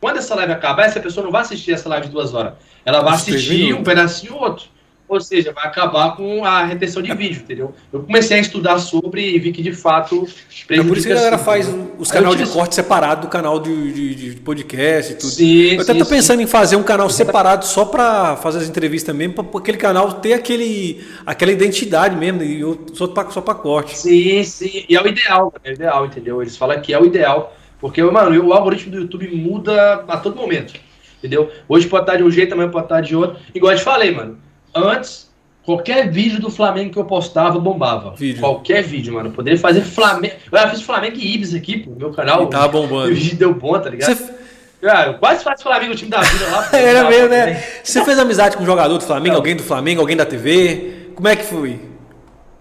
quando 0.00 0.16
essa 0.16 0.34
live 0.34 0.52
acabar, 0.52 0.86
essa 0.86 0.98
pessoa 0.98 1.24
não 1.24 1.30
vai 1.30 1.42
assistir 1.42 1.72
essa 1.72 1.88
live 1.90 2.06
de 2.06 2.12
2 2.12 2.32
horas. 2.32 2.54
Ela 2.84 3.02
vai 3.02 3.14
assistir 3.14 3.74
um 3.74 3.82
pedacinho 3.82 4.34
ou 4.34 4.40
outro. 4.40 4.66
Ou 5.10 5.20
seja, 5.20 5.52
vai 5.52 5.66
acabar 5.66 6.14
com 6.14 6.44
a 6.44 6.64
retenção 6.64 7.02
de 7.02 7.12
vídeo, 7.12 7.42
entendeu? 7.42 7.74
Eu 7.92 8.04
comecei 8.04 8.36
a 8.36 8.40
estudar 8.40 8.78
sobre 8.78 9.34
e 9.34 9.40
vi 9.40 9.50
que 9.50 9.60
de 9.60 9.72
fato. 9.72 10.24
É 10.68 10.80
por 10.84 10.96
isso 10.96 11.04
que 11.04 11.12
a 11.12 11.16
galera 11.16 11.36
faz 11.36 11.68
os 11.98 12.12
canais 12.12 12.36
de 12.36 12.46
corte 12.46 12.76
separado 12.76 13.22
do 13.22 13.28
canal 13.28 13.58
de, 13.58 13.92
de, 13.92 14.14
de 14.14 14.40
podcast 14.40 15.12
e 15.12 15.16
tudo. 15.16 15.30
Sim, 15.30 15.74
eu 15.74 15.80
até 15.80 15.94
sim, 15.94 15.98
tô 15.98 16.06
pensando 16.06 16.38
sim. 16.38 16.44
em 16.44 16.46
fazer 16.46 16.76
um 16.76 16.84
canal 16.84 17.10
separado 17.10 17.64
só 17.64 17.86
para 17.86 18.36
fazer 18.36 18.58
as 18.58 18.68
entrevistas 18.68 19.12
mesmo, 19.12 19.42
para 19.42 19.60
aquele 19.60 19.78
canal 19.78 20.12
ter 20.12 20.32
aquele, 20.32 21.04
aquela 21.26 21.50
identidade 21.50 22.14
mesmo, 22.14 22.44
e 22.44 22.60
eu 22.60 22.86
só 22.94 23.08
para 23.08 23.28
só 23.30 23.40
corte. 23.40 23.98
Sim, 23.98 24.44
sim. 24.44 24.84
E 24.88 24.94
é 24.94 25.02
o 25.02 25.08
ideal, 25.08 25.52
é 25.64 25.70
o 25.70 25.72
ideal, 25.72 26.06
entendeu? 26.06 26.40
Eles 26.40 26.56
falam 26.56 26.80
que 26.80 26.94
é 26.94 27.00
o 27.00 27.04
ideal. 27.04 27.56
Porque, 27.80 28.00
mano, 28.00 28.46
o 28.46 28.52
algoritmo 28.52 28.92
do 28.92 28.98
YouTube 28.98 29.28
muda 29.34 30.04
a 30.06 30.16
todo 30.18 30.36
momento. 30.36 30.74
Entendeu? 31.18 31.50
Hoje 31.68 31.88
pode 31.88 32.04
estar 32.04 32.16
de 32.16 32.22
um 32.22 32.30
jeito, 32.30 32.52
amanhã 32.52 32.70
pode 32.70 32.84
estar 32.84 33.00
de 33.00 33.16
outro. 33.16 33.40
Igual 33.52 33.72
eu 33.72 33.78
te 33.78 33.82
falei, 33.82 34.12
mano 34.12 34.49
antes, 34.74 35.30
qualquer 35.64 36.10
vídeo 36.10 36.40
do 36.40 36.50
Flamengo 36.50 36.92
que 36.92 36.98
eu 36.98 37.04
postava 37.04 37.58
bombava. 37.58 38.14
Vídeo. 38.16 38.40
Qualquer 38.40 38.82
vídeo, 38.82 39.14
mano. 39.14 39.28
Eu 39.28 39.32
poderia 39.32 39.58
fazer 39.58 39.82
Flamengo. 39.82 40.34
Eu 40.50 40.58
já 40.58 40.68
fiz 40.70 40.82
Flamengo 40.82 41.16
e 41.16 41.34
Ibis 41.34 41.54
aqui, 41.54 41.78
pô, 41.78 41.90
meu 41.90 42.10
canal. 42.10 42.44
E 42.44 42.50
tava 42.50 42.68
bombando. 42.68 43.12
O 43.12 43.14
vídeo 43.14 43.36
deu 43.36 43.54
bom, 43.54 43.78
tá 43.78 43.90
ligado? 43.90 44.14
Você... 44.14 44.40
Cara, 44.80 45.08
eu 45.08 45.14
quase 45.14 45.44
faço 45.44 45.62
Flamengo 45.62 45.92
o 45.92 45.96
time 45.96 46.10
da 46.10 46.22
vida 46.22 46.46
lá. 46.46 46.68
Era 46.72 47.08
mesmo, 47.08 47.28
né? 47.28 47.62
Você 47.84 48.02
fez 48.04 48.18
amizade 48.18 48.56
com 48.56 48.62
um 48.62 48.66
jogador 48.66 48.96
do 48.96 49.04
Flamengo, 49.04 49.36
alguém 49.36 49.54
do 49.54 49.62
Flamengo, 49.62 50.00
alguém 50.00 50.16
da 50.16 50.24
TV? 50.24 51.10
Como 51.14 51.28
é 51.28 51.36
que 51.36 51.44
foi? 51.44 51.78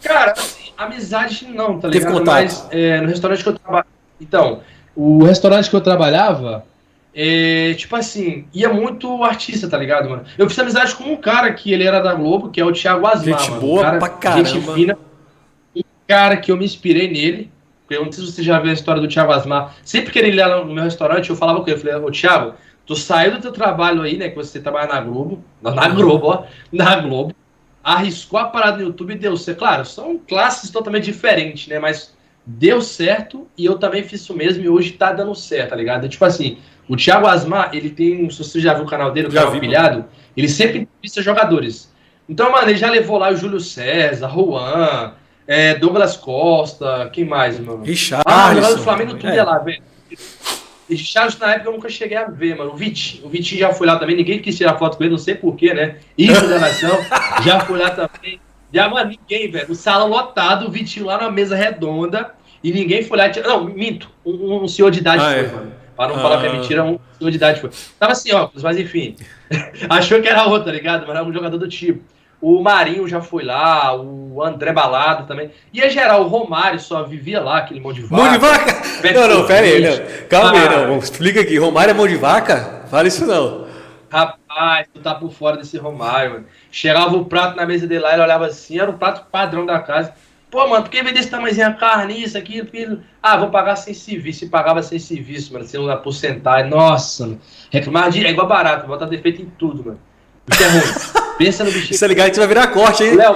Cara, 0.03 0.33
assim, 0.33 0.71
amizade 0.77 1.47
não, 1.47 1.79
tá 1.79 1.87
ligado? 1.87 1.91
Teve 1.91 2.05
contato? 2.05 2.41
Mas 2.41 2.67
é, 2.71 2.99
no 2.99 3.07
restaurante 3.07 3.43
que 3.43 3.49
eu 3.49 3.53
trabalhava. 3.53 3.87
Então, 4.19 4.59
o 4.95 5.23
restaurante 5.23 5.69
que 5.69 5.75
eu 5.75 5.81
trabalhava, 5.81 6.65
é, 7.21 7.73
tipo 7.73 7.97
assim, 7.97 8.45
ia 8.53 8.71
muito 8.71 9.25
artista, 9.25 9.67
tá 9.67 9.77
ligado, 9.77 10.09
mano? 10.09 10.23
Eu 10.37 10.47
fiz 10.47 10.57
amizade 10.57 10.95
com 10.95 11.03
um 11.03 11.17
cara 11.17 11.51
que 11.51 11.73
ele 11.73 11.83
era 11.83 11.99
da 11.99 12.13
Globo, 12.13 12.49
que 12.49 12.61
é 12.61 12.65
o 12.65 12.71
Thiago 12.71 13.05
Asmar. 13.05 13.37
Gente 13.37 13.49
mano. 13.49 13.61
boa 13.61 13.83
cara, 13.83 13.99
pra 13.99 14.07
caramba. 14.07 14.47
Gente 14.47 14.73
fina. 14.73 14.97
Um 15.75 15.81
cara 16.07 16.37
que 16.37 16.49
eu 16.49 16.55
me 16.55 16.63
inspirei 16.63 17.11
nele. 17.11 17.51
Eu 17.89 18.05
não 18.05 18.11
sei 18.13 18.25
se 18.25 18.31
você 18.31 18.41
já 18.41 18.57
viu 18.57 18.71
a 18.71 18.73
história 18.73 19.01
do 19.01 19.07
Thiago 19.09 19.33
Asmar. 19.33 19.75
Sempre 19.83 20.13
que 20.13 20.19
ele 20.19 20.37
ia 20.37 20.63
no 20.63 20.73
meu 20.73 20.85
restaurante, 20.85 21.29
eu 21.29 21.35
falava 21.35 21.59
com 21.59 21.69
ele. 21.69 21.75
Eu 21.75 21.81
falei, 21.81 21.95
ô 21.97 22.09
Thiago, 22.09 22.53
tu 22.85 22.95
saiu 22.95 23.33
do 23.33 23.41
teu 23.41 23.51
trabalho 23.51 24.01
aí, 24.01 24.15
né? 24.15 24.29
Que 24.29 24.37
você 24.37 24.61
trabalha 24.61 24.87
na 24.87 25.01
Globo. 25.01 25.43
Na 25.61 25.89
Globo, 25.89 26.25
ó. 26.25 26.43
Na 26.71 27.01
Globo. 27.01 27.35
Arriscou 27.83 28.39
a 28.39 28.45
parada 28.45 28.77
no 28.77 28.83
YouTube 28.83 29.13
e 29.13 29.17
deu 29.17 29.35
certo. 29.35 29.59
Claro, 29.59 29.83
são 29.83 30.17
classes 30.17 30.69
totalmente 30.69 31.03
diferentes, 31.03 31.67
né? 31.67 31.79
Mas 31.79 32.15
deu 32.45 32.81
certo 32.81 33.45
e 33.57 33.65
eu 33.65 33.77
também 33.77 34.03
fiz 34.03 34.21
isso 34.21 34.33
mesmo 34.33 34.63
e 34.63 34.69
hoje 34.69 34.93
tá 34.93 35.11
dando 35.11 35.35
certo, 35.35 35.71
tá 35.71 35.75
ligado? 35.75 36.07
Tipo 36.07 36.23
assim, 36.23 36.59
o 36.89 36.97
Thiago 36.97 37.27
Asmar, 37.27 37.69
ele 37.71 37.91
tem, 37.91 38.27
se 38.31 38.43
você 38.43 38.59
já 38.59 38.73
viu 38.73 38.83
o 38.83 38.87
canal 38.87 39.11
dele, 39.11 39.27
o 39.27 39.31
já 39.31 39.41
canal 39.41 39.53
vi, 39.53 39.59
Pilhado, 39.59 40.05
ele 40.35 40.49
sempre 40.49 40.79
entrevista 40.79 41.21
jogadores. 41.21 41.93
Então, 42.27 42.51
mano, 42.51 42.67
ele 42.67 42.79
já 42.79 42.89
levou 42.89 43.19
lá 43.19 43.29
o 43.29 43.35
Júlio 43.35 43.59
César, 43.59 44.27
Juan, 44.27 45.13
é, 45.47 45.75
Douglas 45.75 46.17
Costa, 46.17 47.07
quem 47.13 47.25
mais, 47.25 47.59
mano? 47.59 47.83
Richard. 47.83 48.23
Ah, 48.25 48.51
o 48.51 48.75
do 48.75 48.81
Flamengo 48.81 49.11
tudo 49.13 49.29
é, 49.29 49.37
é 49.37 49.43
lá, 49.43 49.59
velho. 49.59 49.83
Richard, 50.89 51.39
na 51.39 51.53
época, 51.53 51.69
eu 51.69 51.73
nunca 51.73 51.89
cheguei 51.89 52.17
a 52.17 52.25
ver, 52.25 52.57
mano. 52.57 52.71
O 52.71 52.75
Vitinho, 52.75 53.27
o 53.27 53.29
Vitinho 53.29 53.61
já 53.61 53.71
foi 53.71 53.85
lá 53.85 53.99
também, 53.99 54.15
ninguém 54.15 54.39
quis 54.39 54.57
tirar 54.57 54.79
foto 54.79 54.97
com 54.97 55.03
ele, 55.03 55.11
não 55.11 55.19
sei 55.19 55.35
porquê, 55.35 55.75
né? 55.75 55.97
Isso 56.17 56.47
da 56.47 56.57
nação, 56.57 56.97
já 57.45 57.59
foi 57.59 57.77
lá 57.77 57.91
também. 57.91 58.41
Já, 58.73 58.89
mano, 58.89 59.11
ninguém, 59.11 59.51
velho. 59.51 59.71
O 59.71 59.75
salão 59.75 60.07
lotado, 60.07 60.67
o 60.67 60.71
Vitinho 60.71 61.05
lá 61.05 61.19
na 61.19 61.29
mesa 61.29 61.55
redonda, 61.55 62.31
e 62.63 62.71
ninguém 62.71 63.03
foi 63.03 63.15
lá 63.15 63.29
tirar. 63.29 63.49
Não, 63.49 63.65
minto. 63.65 64.09
Um, 64.25 64.63
um 64.63 64.67
senhor 64.67 64.89
de 64.89 64.99
idade 64.99 65.23
ah, 65.23 65.31
foi, 65.31 65.45
é. 65.45 65.47
mano. 65.47 65.78
Para 65.99 66.13
não 66.13 66.15
ah. 66.15 66.21
falar 66.21 66.39
que 66.39 66.47
é 66.47 66.53
mentira, 66.53 66.81
um 66.81 66.97
senhor 67.17 67.29
de 67.29 67.35
idade 67.35 67.59
foi. 67.59 67.69
Tava 67.99 68.13
assim, 68.13 68.31
óculos, 68.31 68.63
mas 68.63 68.77
enfim. 68.77 69.17
Achou 69.89 70.21
que 70.21 70.29
era 70.29 70.45
outro, 70.45 70.67
tá 70.67 70.71
ligado? 70.71 71.05
Mas 71.05 71.13
era 71.13 71.25
um 71.25 71.33
jogador 71.33 71.57
do 71.57 71.67
tipo. 71.67 72.01
O 72.39 72.63
Marinho 72.63 73.05
já 73.05 73.19
foi 73.19 73.43
lá, 73.43 73.93
o 73.93 74.41
André 74.41 74.71
Balado 74.71 75.27
também. 75.27 75.51
E 75.73 75.81
em 75.81 75.89
geral, 75.89 76.23
o 76.23 76.29
Romário 76.29 76.79
só 76.79 77.03
vivia 77.03 77.41
lá, 77.41 77.57
aquele 77.57 77.81
mão 77.81 77.91
de 77.91 78.01
vaca. 78.03 78.23
Mão 78.23 78.31
de 78.31 78.37
vaca? 78.37 79.13
Não, 79.13 79.27
não, 79.27 79.45
pera 79.45 79.67
aí, 79.67 79.81
não. 79.81 80.27
Calma 80.29 80.57
ah. 80.57 80.61
aí, 80.61 80.87
não. 80.87 80.97
Explica 80.99 81.41
aqui. 81.41 81.57
Romário 81.57 81.91
é 81.91 81.93
mão 81.93 82.07
de 82.07 82.15
vaca? 82.15 82.85
Fala 82.89 83.05
isso 83.05 83.25
não. 83.25 83.67
Rapaz, 84.09 84.87
tu 84.93 85.01
tá 85.01 85.13
por 85.13 85.33
fora 85.33 85.57
desse 85.57 85.77
Romário, 85.77 86.31
mano. 86.31 86.45
Chegava 86.71 87.13
o 87.17 87.25
prato 87.25 87.57
na 87.57 87.65
mesa 87.65 87.85
dele 87.85 88.03
lá, 88.03 88.13
ele 88.13 88.21
olhava 88.21 88.45
assim, 88.45 88.79
era 88.79 88.89
o 88.89 88.97
prato 88.97 89.29
padrão 89.29 89.65
da 89.65 89.79
casa. 89.79 90.13
Pô, 90.49 90.67
mano, 90.67 90.83
por 90.83 90.89
que 90.89 91.03
vender 91.03 91.19
esse 91.19 91.29
tamanhozinho 91.29 91.67
a 91.67 91.73
carne, 91.73 92.23
isso, 92.23 92.37
aqui, 92.37 92.59
aquilo? 92.59 93.01
Ah, 93.21 93.37
vou 93.37 93.49
pagar 93.49 93.75
sem 93.75 93.93
serviço. 93.93 94.39
Se 94.39 94.47
pagava 94.47 94.81
sem 94.81 94.97
serviço, 94.97 95.53
mano, 95.53 95.65
sem 95.65 95.79
uma 95.79 95.95
porcentagem. 95.97 96.69
Nossa, 96.69 97.25
mano. 97.25 97.41
Reclamar 97.69 98.09
de 98.09 98.25
é 98.25 98.31
igual 98.31 98.47
barato, 98.47 98.87
bota 98.87 99.05
defeito 99.05 99.41
em 99.43 99.45
tudo, 99.45 99.85
mano. 99.85 99.99
Isso 100.51 100.63
é 100.63 100.67
ruim. 100.67 101.29
Pensa 101.37 101.63
no 101.63 101.71
bichinho. 101.71 101.93
Você 101.93 101.99
tá 101.99 102.07
ligado 102.07 102.29
que 102.29 102.35
você 102.35 102.39
vai 102.39 102.47
virar 102.47 102.67
corte, 102.67 103.03
hein? 103.03 103.15
Léo, 103.15 103.35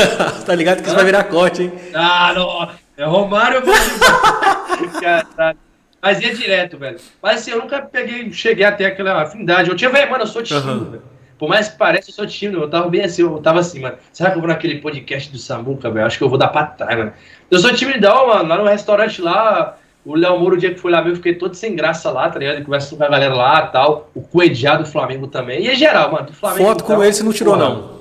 tá 0.44 0.54
ligado 0.54 0.82
que 0.82 0.88
você 0.88 0.96
vai 0.96 1.04
virar 1.04 1.24
corte, 1.24 1.62
hein? 1.62 1.72
Ah, 1.94 2.32
não. 2.34 2.70
É 2.96 3.04
Romário, 3.04 3.62
Caralho. 5.00 5.58
Mas 6.00 6.20
ia 6.20 6.34
direto, 6.34 6.78
velho. 6.78 6.98
Mas 7.22 7.40
assim, 7.40 7.50
eu 7.52 7.60
nunca 7.60 7.80
peguei, 7.82 8.32
cheguei 8.32 8.64
até 8.64 8.86
aquela 8.86 9.22
afinidade. 9.22 9.70
Eu 9.70 9.76
tinha, 9.76 9.90
velho, 9.90 10.10
mano, 10.10 10.24
eu 10.24 10.28
sou 10.28 10.42
tímido, 10.42 10.68
uhum. 10.68 10.90
velho. 10.90 11.02
Por 11.38 11.48
mais 11.48 11.68
que 11.68 11.76
pareça, 11.76 12.10
eu 12.10 12.14
sou 12.14 12.26
tímido. 12.26 12.62
Eu 12.62 12.70
tava 12.70 12.88
bem 12.88 13.02
assim, 13.02 13.22
eu 13.22 13.38
tava 13.38 13.60
assim, 13.60 13.80
mano. 13.80 13.96
Será 14.12 14.30
que 14.30 14.36
eu 14.36 14.40
vou 14.40 14.48
naquele 14.48 14.80
podcast 14.80 15.30
do 15.30 15.38
Samuca, 15.38 15.90
velho? 15.90 16.06
Acho 16.06 16.18
que 16.18 16.24
eu 16.24 16.28
vou 16.28 16.38
dar 16.38 16.48
pra 16.48 16.66
trás, 16.66 16.96
mano. 16.96 17.12
Eu 17.50 17.58
sou 17.58 17.72
timidão, 17.74 18.28
mano. 18.28 18.48
Lá 18.48 18.56
no 18.56 18.64
restaurante 18.64 19.20
lá, 19.20 19.76
o 20.04 20.14
Léo 20.14 20.38
Moro, 20.38 20.54
o 20.54 20.58
dia 20.58 20.72
que 20.72 20.80
foi 20.80 20.92
lá 20.92 21.00
ver, 21.00 21.10
eu 21.10 21.16
fiquei 21.16 21.34
todo 21.34 21.54
sem 21.54 21.74
graça 21.74 22.10
lá, 22.10 22.28
tá 22.30 22.38
ligado? 22.38 22.64
Conversa 22.64 22.94
com 22.94 23.02
a 23.02 23.08
galera 23.08 23.34
lá 23.34 23.66
e 23.68 23.72
tal. 23.72 24.10
O 24.14 24.22
Coediá 24.22 24.76
do 24.76 24.86
Flamengo 24.86 25.26
também. 25.26 25.64
E 25.64 25.70
em 25.70 25.76
geral, 25.76 26.12
mano, 26.12 26.26
do 26.26 26.32
Flamengo. 26.32 26.64
Foto 26.64 26.84
com 26.84 27.02
ele 27.02 27.12
você 27.12 27.22
não 27.22 27.32
tirou, 27.32 27.56
não. 27.56 27.94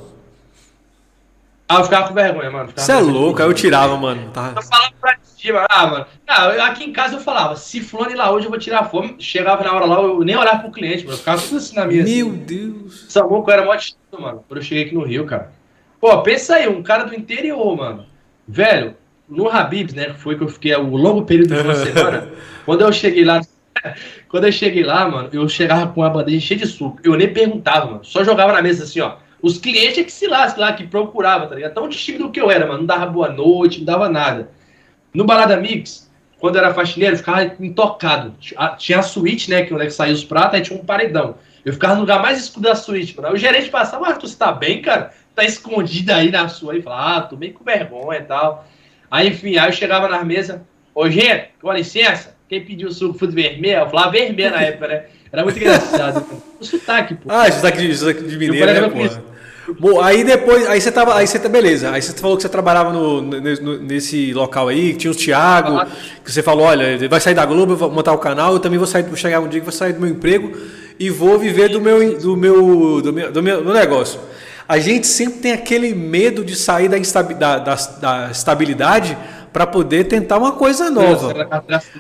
Ah, 1.67 1.79
eu 1.79 1.83
ficava 1.85 2.07
com 2.07 2.13
vergonha, 2.13 2.51
mano. 2.51 2.69
Você 2.75 2.91
é 2.91 2.99
louco, 2.99 3.41
aí 3.41 3.47
eu 3.47 3.53
tirava, 3.53 3.97
mano. 3.97 4.29
Tá. 4.31 4.53
Eu 4.55 4.61
falava 4.61 4.91
pra 5.01 5.17
mano. 5.51 5.67
Ah, 5.69 5.87
mano. 5.87 6.05
Ah, 6.27 6.67
aqui 6.67 6.83
em 6.83 6.93
casa 6.93 7.15
eu 7.15 7.19
falava, 7.19 7.55
se 7.55 7.81
fulano 7.81 8.11
ir 8.11 8.15
lá 8.15 8.31
hoje 8.31 8.45
eu 8.45 8.49
vou 8.49 8.59
tirar 8.59 8.85
fome. 8.85 9.15
Chegava 9.19 9.63
na 9.63 9.73
hora 9.73 9.85
lá, 9.85 10.01
eu 10.01 10.19
nem 10.21 10.35
olhava 10.35 10.59
pro 10.59 10.71
cliente, 10.71 11.03
mano. 11.03 11.13
Eu 11.13 11.19
ficava 11.19 11.41
tudo 11.41 11.57
assim 11.57 11.75
na 11.75 11.85
minha. 11.85 12.03
Meu 12.03 12.27
assim. 12.27 12.37
Deus. 12.37 13.05
Samuco 13.09 13.51
era 13.51 13.65
mó 13.65 13.75
tímido, 13.75 14.21
mano. 14.21 14.43
Quando 14.47 14.59
eu 14.59 14.63
cheguei 14.63 14.85
aqui 14.85 14.95
no 14.95 15.03
Rio, 15.03 15.25
cara. 15.25 15.51
Pô, 15.99 16.21
pensa 16.21 16.55
aí, 16.55 16.67
um 16.67 16.83
cara 16.83 17.03
do 17.03 17.15
interior, 17.15 17.75
mano. 17.75 18.05
Velho, 18.47 18.95
no 19.27 19.49
Habibs, 19.49 19.93
né? 19.93 20.07
Que 20.07 20.19
foi 20.19 20.37
que 20.37 20.43
eu 20.43 20.49
fiquei 20.49 20.75
o 20.75 20.95
longo 20.95 21.23
período 21.25 21.55
de 21.55 21.61
uma 21.61 21.75
semana. 21.75 22.29
Quando 22.65 22.81
eu 22.81 22.91
cheguei 22.91 23.23
lá. 23.23 23.41
Quando 24.29 24.45
eu 24.45 24.51
cheguei 24.51 24.83
lá, 24.83 25.07
mano, 25.07 25.29
eu 25.31 25.47
chegava 25.49 25.87
com 25.91 26.01
uma 26.01 26.09
bandeja 26.09 26.39
cheia 26.39 26.59
de 26.59 26.67
suco. 26.67 26.99
Eu 27.03 27.15
nem 27.15 27.31
perguntava, 27.31 27.85
mano. 27.85 28.03
Só 28.03 28.23
jogava 28.23 28.53
na 28.53 28.61
mesa 28.61 28.83
assim, 28.83 28.99
ó. 28.99 29.17
Os 29.41 29.57
clientes 29.57 29.97
é 29.97 30.03
que 30.03 30.11
se 30.11 30.25
lascam 30.25 30.61
lá, 30.61 30.73
que 30.73 30.87
procurava, 30.87 31.47
tá 31.47 31.55
ligado? 31.55 31.73
Tão 31.73 31.89
tímido 31.89 32.31
que 32.31 32.39
eu 32.39 32.49
era, 32.49 32.65
mano. 32.65 32.79
Não 32.79 32.85
dava 32.85 33.05
boa 33.05 33.29
noite, 33.29 33.79
não 33.79 33.85
dava 33.85 34.07
nada. 34.07 34.49
No 35.13 35.25
Balada 35.25 35.57
Mix, 35.57 36.09
quando 36.39 36.57
era 36.57 36.73
faxineiro, 36.73 37.13
eu 37.13 37.17
ficava 37.17 37.43
intocado. 37.59 38.35
Tinha 38.77 38.99
a 38.99 39.03
suíte, 39.03 39.49
né? 39.49 39.63
Que 39.63 39.71
é 39.71 39.75
onde 39.75 39.91
saía 39.91 40.13
os 40.13 40.23
pratos, 40.23 40.55
aí 40.55 40.61
tinha 40.61 40.79
um 40.79 40.83
paredão. 40.83 41.35
Eu 41.63 41.71
ficava 41.71 41.95
no 41.95 42.01
lugar 42.01 42.21
mais 42.21 42.39
escuro 42.39 42.63
da 42.63 42.75
suíte, 42.75 43.15
mano. 43.15 43.29
Aí 43.29 43.33
o 43.33 43.37
gerente 43.37 43.69
passava, 43.69 44.07
Arthur, 44.07 44.27
você 44.27 44.35
tá 44.35 44.51
bem, 44.51 44.81
cara? 44.81 45.13
Tá 45.33 45.45
escondido 45.45 46.11
aí 46.11 46.29
na 46.29 46.49
sua. 46.49 46.73
Aí 46.73 46.81
falava, 46.81 47.17
ah, 47.17 47.21
tô 47.21 47.37
meio 47.37 47.53
com 47.53 47.63
vergonha 47.63 48.19
e 48.19 48.23
tal. 48.23 48.67
Aí, 49.09 49.29
enfim, 49.29 49.57
aí 49.57 49.69
eu 49.69 49.73
chegava 49.73 50.07
na 50.07 50.23
mesa, 50.25 50.63
ô, 50.93 51.09
gente, 51.09 51.49
com 51.61 51.71
licença, 51.71 52.35
quem 52.49 52.65
pediu 52.65 52.89
o 52.89 52.91
suco 52.91 53.17
fruto 53.17 53.33
vermelho? 53.33 53.81
Eu 53.81 53.89
falava 53.89 54.11
vermelho 54.11 54.51
na 54.51 54.61
época, 54.61 54.87
né? 54.87 55.05
Era 55.31 55.43
muito 55.43 55.57
engraçado. 55.57 56.25
o 56.59 56.65
sotaque, 56.65 57.15
pô. 57.15 57.31
Ah, 57.31 57.49
sotaque 57.51 57.87
de, 57.87 57.95
sotaque 57.95 58.23
de 58.23 58.37
mineiro, 58.37 58.73
né, 58.73 58.89
pô? 58.89 59.32
Bom, 59.79 60.01
aí 60.01 60.23
depois, 60.23 60.67
aí 60.67 60.81
você 60.81 60.91
tava, 60.91 61.15
aí 61.15 61.25
você 61.25 61.39
tá 61.39 61.47
beleza. 61.47 61.91
Aí 61.91 62.01
você 62.01 62.11
falou 62.13 62.35
que 62.35 62.43
você 62.43 62.49
trabalhava 62.49 62.91
no, 62.91 63.21
no 63.21 63.79
nesse 63.79 64.33
local 64.33 64.67
aí, 64.67 64.91
que 64.91 64.99
tinha 64.99 65.11
os 65.11 65.17
Thiago, 65.17 65.85
que 66.23 66.31
você 66.31 66.43
falou, 66.43 66.65
olha, 66.65 67.07
vai 67.07 67.21
sair 67.21 67.33
da 67.33 67.45
Globo, 67.45 67.73
eu 67.73 67.77
vou 67.77 67.91
montar 67.91 68.11
o 68.11 68.17
canal, 68.17 68.53
eu 68.53 68.59
também 68.59 68.77
vou 68.77 68.87
sair, 68.87 69.03
vou 69.03 69.15
chegar 69.15 69.39
um 69.39 69.47
dia 69.47 69.59
que 69.61 69.65
vou 69.65 69.71
sair 69.71 69.93
do 69.93 70.01
meu 70.01 70.09
emprego 70.09 70.51
e 70.99 71.09
vou 71.09 71.39
viver 71.39 71.69
do 71.69 71.79
meu 71.79 72.19
do 72.19 72.35
meu 72.35 73.01
do 73.01 73.13
meu, 73.13 73.31
do 73.31 73.43
meu, 73.43 73.63
do 73.63 73.73
negócio. 73.73 74.19
A 74.67 74.79
gente 74.79 75.07
sempre 75.07 75.39
tem 75.39 75.51
aquele 75.53 75.93
medo 75.93 76.43
de 76.43 76.55
sair 76.55 76.89
da, 76.89 76.97
da, 76.97 77.59
da, 77.59 77.75
da 77.75 78.31
estabilidade 78.31 79.17
para 79.53 79.67
poder 79.67 80.05
tentar 80.05 80.39
uma 80.39 80.53
coisa 80.53 80.89
nova. 80.89 81.47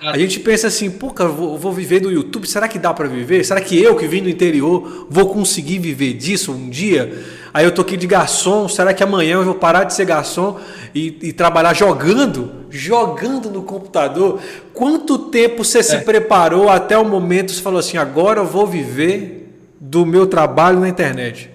A 0.01 0.17
gente 0.17 0.39
pensa 0.39 0.67
assim, 0.67 0.89
pô, 0.89 1.11
cara, 1.11 1.29
vou, 1.29 1.57
vou 1.57 1.71
viver 1.71 1.99
do 1.99 2.11
YouTube, 2.11 2.47
será 2.47 2.67
que 2.67 2.79
dá 2.79 2.91
para 2.93 3.07
viver? 3.07 3.45
Será 3.45 3.61
que 3.61 3.79
eu 3.79 3.95
que 3.95 4.07
vim 4.07 4.23
do 4.23 4.29
interior 4.29 5.07
vou 5.07 5.29
conseguir 5.29 5.77
viver 5.77 6.13
disso 6.13 6.51
um 6.51 6.67
dia? 6.67 7.13
Aí 7.53 7.65
eu 7.65 7.71
tô 7.71 7.83
aqui 7.83 7.95
de 7.95 8.07
garçom, 8.07 8.67
será 8.67 8.93
que 8.93 9.03
amanhã 9.03 9.35
eu 9.35 9.43
vou 9.43 9.53
parar 9.53 9.83
de 9.83 9.93
ser 9.93 10.05
garçom 10.05 10.59
e, 10.93 11.19
e 11.21 11.33
trabalhar 11.33 11.75
jogando? 11.75 12.65
Jogando 12.71 13.51
no 13.51 13.61
computador? 13.61 14.41
Quanto 14.73 15.19
tempo 15.29 15.63
você 15.63 15.79
é. 15.79 15.83
se 15.83 15.99
preparou 15.99 16.67
até 16.67 16.97
o 16.97 17.05
momento 17.05 17.49
que 17.49 17.55
você 17.55 17.61
falou 17.61 17.79
assim, 17.79 17.97
agora 17.97 18.39
eu 18.39 18.45
vou 18.45 18.65
viver 18.65 19.55
do 19.79 20.03
meu 20.03 20.25
trabalho 20.25 20.79
na 20.79 20.89
internet? 20.89 21.51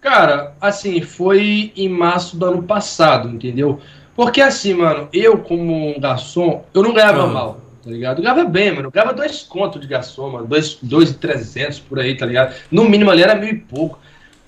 Cara, 0.00 0.54
assim, 0.60 1.00
foi 1.00 1.72
em 1.76 1.88
março 1.88 2.36
do 2.36 2.46
ano 2.46 2.62
passado, 2.64 3.28
entendeu? 3.28 3.78
Porque 4.16 4.40
assim, 4.40 4.74
mano, 4.74 5.08
eu 5.12 5.38
como 5.38 5.98
garçom, 6.00 6.64
eu 6.74 6.82
não 6.82 6.92
ganhava 6.92 7.26
mal, 7.26 7.60
tá 7.84 7.90
ligado? 7.90 8.22
Ganhava 8.22 8.44
bem, 8.44 8.72
mano. 8.72 8.90
Ganhava 8.90 9.12
dois 9.12 9.42
contos 9.42 9.80
de 9.80 9.86
garçom, 9.86 10.30
mano. 10.30 10.46
Dois, 10.46 10.78
dois 10.82 11.10
e 11.10 11.14
trezentos 11.14 11.78
por 11.78 11.98
aí, 11.98 12.16
tá 12.16 12.26
ligado? 12.26 12.54
No 12.70 12.88
mínimo 12.88 13.10
ali 13.10 13.22
era 13.22 13.34
mil 13.34 13.50
e 13.50 13.58
pouco. 13.58 13.98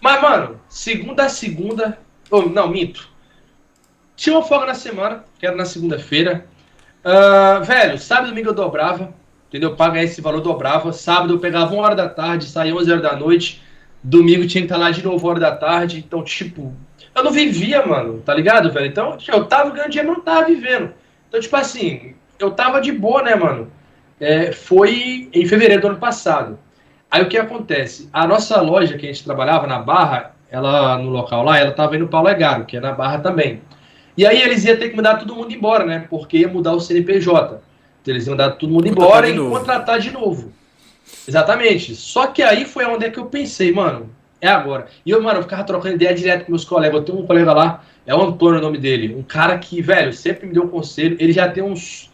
Mas, 0.00 0.20
mano, 0.20 0.60
segunda 0.68 1.24
a 1.24 1.28
segunda... 1.28 1.98
Oh, 2.30 2.42
não, 2.42 2.68
minto. 2.68 3.08
Tinha 4.16 4.36
uma 4.36 4.42
folga 4.42 4.66
na 4.66 4.74
semana, 4.74 5.24
que 5.38 5.46
era 5.46 5.54
na 5.54 5.64
segunda-feira. 5.64 6.46
Uh, 7.04 7.62
velho, 7.64 7.98
sábado 7.98 8.26
e 8.26 8.30
domingo 8.30 8.48
eu 8.48 8.54
dobrava, 8.54 9.14
entendeu? 9.48 9.76
Paga 9.76 10.02
esse 10.02 10.20
valor, 10.20 10.40
dobrava. 10.40 10.92
Sábado 10.92 11.34
eu 11.34 11.38
pegava 11.38 11.72
uma 11.72 11.82
hora 11.82 11.94
da 11.94 12.08
tarde, 12.08 12.46
saía 12.46 12.74
11 12.74 12.90
horas 12.90 13.02
da 13.02 13.14
noite 13.14 13.62
Domingo 14.06 14.46
tinha 14.46 14.62
que 14.62 14.66
estar 14.66 14.76
lá 14.76 14.92
de 14.92 15.02
novo 15.02 15.26
hora 15.26 15.40
da 15.40 15.54
tarde. 15.54 15.98
Então, 15.98 16.22
tipo, 16.22 16.72
eu 17.12 17.24
não 17.24 17.32
vivia, 17.32 17.84
mano, 17.84 18.22
tá 18.24 18.32
ligado, 18.32 18.70
velho? 18.70 18.86
Então, 18.86 19.18
eu 19.26 19.44
tava 19.46 19.70
ganhando 19.70 19.90
dinheiro, 19.90 20.08
mas 20.10 20.18
não 20.18 20.24
tava 20.24 20.46
vivendo. 20.46 20.92
Então, 21.28 21.40
tipo 21.40 21.56
assim, 21.56 22.14
eu 22.38 22.50
tava 22.50 22.80
de 22.80 22.92
boa, 22.92 23.22
né, 23.22 23.34
mano? 23.34 23.70
É, 24.20 24.52
foi 24.52 25.28
em 25.32 25.46
fevereiro 25.46 25.82
do 25.82 25.88
ano 25.88 25.98
passado. 25.98 26.58
Aí 27.10 27.22
o 27.22 27.28
que 27.28 27.38
acontece? 27.38 28.08
A 28.12 28.26
nossa 28.26 28.60
loja 28.60 28.96
que 28.96 29.06
a 29.06 29.12
gente 29.12 29.24
trabalhava 29.24 29.66
na 29.66 29.78
Barra, 29.78 30.34
ela 30.50 30.98
no 30.98 31.10
local 31.10 31.44
lá, 31.44 31.58
ela 31.58 31.72
tava 31.72 31.96
indo 31.96 32.04
no 32.04 32.10
Paulo 32.10 32.28
Egaro, 32.28 32.64
que 32.64 32.76
é 32.76 32.80
na 32.80 32.92
Barra 32.92 33.18
também. 33.18 33.60
E 34.16 34.26
aí 34.26 34.40
eles 34.40 34.64
iam 34.64 34.76
ter 34.76 34.88
que 34.88 34.96
mandar 34.96 35.18
todo 35.18 35.34
mundo 35.34 35.52
embora, 35.52 35.84
né? 35.84 36.06
Porque 36.08 36.38
ia 36.38 36.48
mudar 36.48 36.72
o 36.72 36.80
CNPJ. 36.80 37.60
Então 38.02 38.14
eles 38.14 38.26
iam 38.26 38.32
mandar 38.32 38.52
todo 38.52 38.72
mundo 38.72 38.88
embora 38.88 39.28
e 39.28 39.36
contratar 39.36 39.98
de 40.00 40.10
novo. 40.10 40.52
Exatamente. 41.28 41.94
Só 41.94 42.28
que 42.28 42.42
aí 42.42 42.64
foi 42.64 42.84
onde 42.86 43.04
é 43.04 43.10
que 43.10 43.18
eu 43.18 43.26
pensei, 43.26 43.72
mano, 43.72 44.10
é 44.40 44.48
agora. 44.48 44.86
E 45.04 45.10
eu, 45.10 45.22
mano, 45.22 45.38
eu 45.38 45.42
ficava 45.42 45.64
trocando 45.64 45.94
ideia 45.94 46.14
direto 46.14 46.44
com 46.44 46.52
meus 46.52 46.64
colegas. 46.64 46.96
Eu 46.96 47.04
tenho 47.04 47.18
um 47.18 47.26
colega 47.26 47.52
lá, 47.52 47.82
é 48.06 48.14
o 48.14 48.22
Antônio 48.22 48.58
o 48.58 48.62
nome 48.62 48.78
dele. 48.78 49.14
Um 49.14 49.22
cara 49.22 49.58
que, 49.58 49.80
velho, 49.82 50.12
sempre 50.12 50.46
me 50.46 50.52
deu 50.52 50.64
um 50.64 50.68
conselho. 50.68 51.16
Ele 51.20 51.32
já 51.32 51.48
tem 51.48 51.62
uns. 51.62 52.10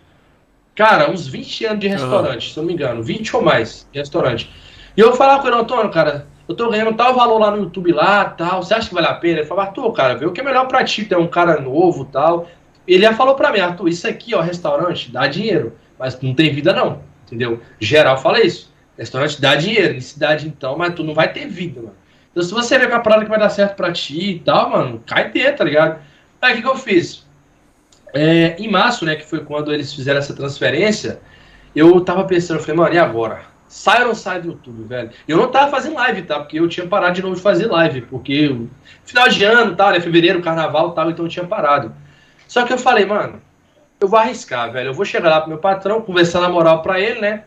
Cara, 0.75 1.11
uns 1.11 1.27
20 1.27 1.67
anos 1.67 1.81
de 1.81 1.89
restaurante, 1.89 2.47
uhum. 2.47 2.53
se 2.53 2.57
não 2.59 2.65
me 2.65 2.73
engano. 2.73 3.03
20 3.03 3.37
ou 3.37 3.43
mais 3.43 3.87
de 3.93 3.99
restaurante. 3.99 4.51
E 4.97 5.01
eu 5.01 5.15
falava 5.15 5.43
com 5.43 5.49
ele, 5.49 5.57
Antônio, 5.57 5.91
cara, 5.91 6.27
eu 6.49 6.55
tô 6.55 6.71
ganhando 6.71 6.95
tal 6.95 7.15
valor 7.15 7.39
lá 7.39 7.51
no 7.51 7.59
YouTube 7.59 7.93
lá, 7.93 8.25
tal. 8.25 8.63
Você 8.63 8.75
acha 8.75 8.89
que 8.89 8.95
vale 8.95 9.07
a 9.07 9.15
pena? 9.15 9.41
Ele 9.41 9.47
falou, 9.47 9.65
Arthur, 9.65 9.93
cara, 9.93 10.15
vê 10.15 10.27
o 10.27 10.33
que 10.33 10.41
é 10.41 10.45
melhor 10.45 10.67
pra 10.67 10.85
ti, 10.85 11.05
tu 11.05 11.15
é 11.15 11.19
um 11.19 11.27
cara 11.27 11.61
novo 11.61 12.05
tal. 12.07 12.49
Ele 12.87 13.03
já 13.03 13.15
falou 13.15 13.35
pra 13.35 13.53
mim, 13.53 13.61
Arthur, 13.61 13.89
isso 13.89 14.09
aqui, 14.09 14.35
ó, 14.35 14.41
restaurante, 14.41 15.11
dá 15.11 15.27
dinheiro, 15.27 15.77
mas 15.99 16.21
não 16.21 16.35
tem 16.35 16.53
vida 16.53 16.73
não, 16.73 17.03
entendeu? 17.27 17.61
Geral 17.79 18.19
fala 18.19 18.41
isso. 18.41 18.73
Restaurante 18.99 19.41
dá 19.41 19.55
dinheiro, 19.55 19.95
em 19.95 20.01
cidade 20.01 20.47
então, 20.47 20.77
mas 20.77 20.95
tu 20.95 21.05
não 21.05 21.15
vai 21.15 21.33
ter 21.33 21.47
vida, 21.47 21.81
mano. 21.81 21.95
Então 22.31 22.43
se 22.43 22.53
você 22.53 22.79
ver 22.79 22.89
uma 22.89 23.01
parada 23.01 23.25
que 23.25 23.31
vai 23.31 23.39
dar 23.39 23.51
certo 23.51 23.77
pra 23.77 23.93
ti 23.93 24.33
e 24.33 24.39
tal, 24.41 24.71
mano, 24.71 25.03
cai 25.07 25.31
dentro, 25.31 25.59
tá 25.59 25.65
ligado? 25.65 26.01
Aí 26.41 26.53
o 26.53 26.57
que, 26.57 26.63
que 26.63 26.69
eu 26.69 26.77
fiz? 26.77 27.22
É, 28.15 28.57
em 28.59 28.71
março, 28.71 29.05
né, 29.05 29.17
que 29.17 29.25
foi 29.25 29.41
quando 29.41 29.73
eles 29.73 29.93
fizeram 29.93 30.19
essa 30.19 30.35
transferência, 30.35 31.21
eu 31.75 32.01
tava 32.01 32.25
pensando, 32.25 32.59
eu 32.59 32.63
falei, 32.63 32.77
mano, 32.77 32.95
e 32.95 32.99
agora? 32.99 33.41
Sai 33.69 34.03
ou 34.03 34.09
não 34.09 34.15
sai 34.15 34.41
do 34.41 34.49
YouTube, 34.49 34.85
velho? 34.85 35.11
Eu 35.27 35.39
não 35.39 35.51
tava 35.51 35.71
fazendo 35.71 35.95
live, 35.95 36.23
tá? 36.23 36.39
Porque 36.41 36.61
eu 36.61 36.69
tinha 36.69 36.87
parado 36.87 37.15
de 37.15 37.23
novo 37.23 37.37
de 37.37 37.41
fazer 37.41 37.67
live, 37.67 38.03
porque 38.03 38.55
final 39.05 39.29
de 39.29 39.45
ano, 39.45 39.75
tal, 39.75 39.93
né, 39.93 40.01
fevereiro, 40.01 40.43
carnaval, 40.43 40.93
tal, 40.93 41.11
então 41.11 41.25
eu 41.25 41.29
tinha 41.31 41.47
parado. 41.47 41.95
Só 42.47 42.65
que 42.65 42.73
eu 42.73 42.79
falei, 42.79 43.07
mano, 43.07 43.41
eu 43.99 44.09
vou 44.09 44.19
arriscar, 44.19 44.71
velho. 44.71 44.91
Eu 44.91 44.95
vou 44.95 45.05
chegar 45.05 45.31
lá 45.31 45.41
pro 45.41 45.49
meu 45.49 45.59
patrão, 45.59 46.03
conversar 46.03 46.41
na 46.41 46.49
moral 46.49 46.83
pra 46.83 47.01
ele, 47.01 47.21
né? 47.21 47.45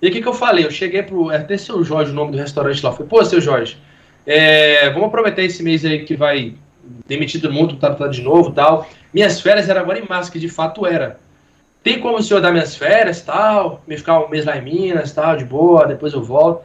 E 0.00 0.08
o 0.08 0.12
que, 0.12 0.20
que 0.20 0.28
eu 0.28 0.34
falei? 0.34 0.64
Eu 0.64 0.70
cheguei 0.70 1.02
pro. 1.02 1.30
É 1.30 1.38
até 1.38 1.56
seu 1.56 1.82
Jorge, 1.82 2.12
o 2.12 2.14
nome 2.14 2.32
do 2.32 2.38
restaurante 2.38 2.84
lá. 2.84 2.92
Falei, 2.92 3.08
pô, 3.08 3.24
seu 3.24 3.40
Jorge, 3.40 3.78
é, 4.26 4.90
vamos 4.90 5.08
aproveitar 5.08 5.42
esse 5.42 5.62
mês 5.62 5.84
aí 5.84 6.04
que 6.04 6.14
vai 6.14 6.54
mundo, 7.50 7.76
tá, 7.76 7.94
tá 7.94 8.08
de 8.08 8.22
novo 8.22 8.52
tal. 8.52 8.86
Minhas 9.12 9.40
férias 9.40 9.68
eram 9.68 9.80
agora 9.80 9.98
em 9.98 10.08
março, 10.08 10.30
que 10.32 10.38
de 10.38 10.48
fato 10.48 10.86
era. 10.86 11.18
Tem 11.82 12.00
como 12.00 12.16
o 12.16 12.22
senhor 12.22 12.40
dar 12.40 12.50
minhas 12.50 12.74
férias 12.74 13.20
tal? 13.20 13.82
Me 13.86 13.96
ficar 13.96 14.20
um 14.20 14.28
mês 14.28 14.44
lá 14.44 14.56
em 14.56 14.62
Minas 14.62 15.12
tal, 15.12 15.36
de 15.36 15.44
boa, 15.44 15.86
depois 15.86 16.12
eu 16.12 16.22
volto. 16.22 16.64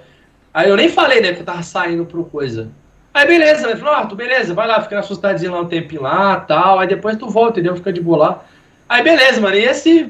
Aí 0.54 0.70
eu 0.70 0.76
nem 0.76 0.90
falei, 0.90 1.22
né, 1.22 1.34
que 1.34 1.42
eu 1.42 1.46
tava 1.46 1.62
saindo 1.62 2.06
pro 2.06 2.24
coisa. 2.24 2.70
Aí 3.14 3.28
beleza, 3.28 3.68
ele 3.68 3.80
falou, 3.80 4.08
tu 4.08 4.16
beleza, 4.16 4.54
vai 4.54 4.68
lá, 4.68 4.82
fica 4.82 4.96
na 4.96 5.02
sua 5.02 5.16
cidadezinha 5.16 5.52
lá 5.52 5.62
um 5.62 5.68
tempinho 5.68 6.02
lá 6.02 6.40
tal. 6.40 6.80
Aí 6.80 6.88
depois 6.88 7.18
tu 7.18 7.28
volta, 7.30 7.60
entendeu? 7.60 7.76
Fica 7.76 7.92
de 7.92 8.02
boa 8.02 8.18
lá. 8.18 8.46
Aí 8.88 9.04
beleza, 9.04 9.42
mano. 9.42 9.56
E 9.56 9.66
esse 9.66 10.08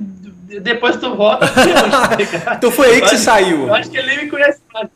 depois 0.61 0.97
tu 0.97 1.15
volta. 1.15 1.45
Então 2.57 2.71
foi 2.71 2.89
aí 2.91 3.01
que 3.01 3.09
você 3.09 3.17
saiu. 3.17 3.67
Eu 3.67 3.73
acho 3.73 3.89
que 3.89 3.97
ele 3.97 4.23
me 4.23 4.29
conhece 4.29 4.61
mais. 4.73 4.89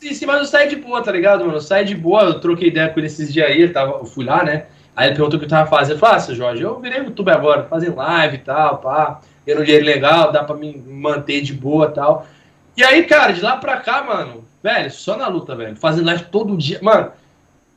Sim, 0.00 0.14
sim, 0.14 0.26
mas 0.26 0.38
eu 0.38 0.44
saí 0.46 0.68
de 0.68 0.76
boa, 0.76 1.02
tá 1.02 1.12
ligado, 1.12 1.44
mano? 1.44 1.60
Saí 1.60 1.84
de 1.84 1.94
boa, 1.94 2.22
eu 2.22 2.40
troquei 2.40 2.68
ideia 2.68 2.88
com 2.88 2.98
ele 2.98 3.06
esses 3.06 3.30
dias 3.30 3.46
aí, 3.46 3.60
eu, 3.60 3.72
tava, 3.72 3.98
eu 3.98 4.06
fui 4.06 4.24
lá, 4.24 4.42
né? 4.42 4.64
Aí 4.96 5.08
ele 5.08 5.14
perguntou 5.14 5.36
o 5.36 5.38
que 5.38 5.44
eu 5.44 5.50
tava 5.50 5.68
fazendo. 5.68 5.96
Eu 5.96 5.98
falei, 5.98 6.16
ah, 6.16 6.34
Jorge, 6.34 6.62
eu 6.62 6.80
virei 6.80 7.00
YouTube 7.00 7.30
agora, 7.30 7.64
fazendo 7.64 7.96
live 7.96 8.36
e 8.36 8.40
tal, 8.40 8.78
pá. 8.78 9.20
Ganhando 9.46 9.64
dinheiro 9.64 9.84
legal, 9.84 10.32
dá 10.32 10.42
pra 10.42 10.56
me 10.56 10.74
manter 10.76 11.42
de 11.42 11.52
boa 11.52 11.86
e 11.86 11.94
tal. 11.94 12.26
E 12.76 12.82
aí, 12.82 13.02
cara, 13.04 13.32
de 13.32 13.42
lá 13.42 13.58
pra 13.58 13.76
cá, 13.76 14.02
mano, 14.02 14.44
velho, 14.62 14.90
só 14.90 15.16
na 15.16 15.28
luta, 15.28 15.54
velho. 15.54 15.76
Fazendo 15.76 16.06
live 16.06 16.24
todo 16.24 16.56
dia. 16.56 16.78
Mano, 16.80 17.12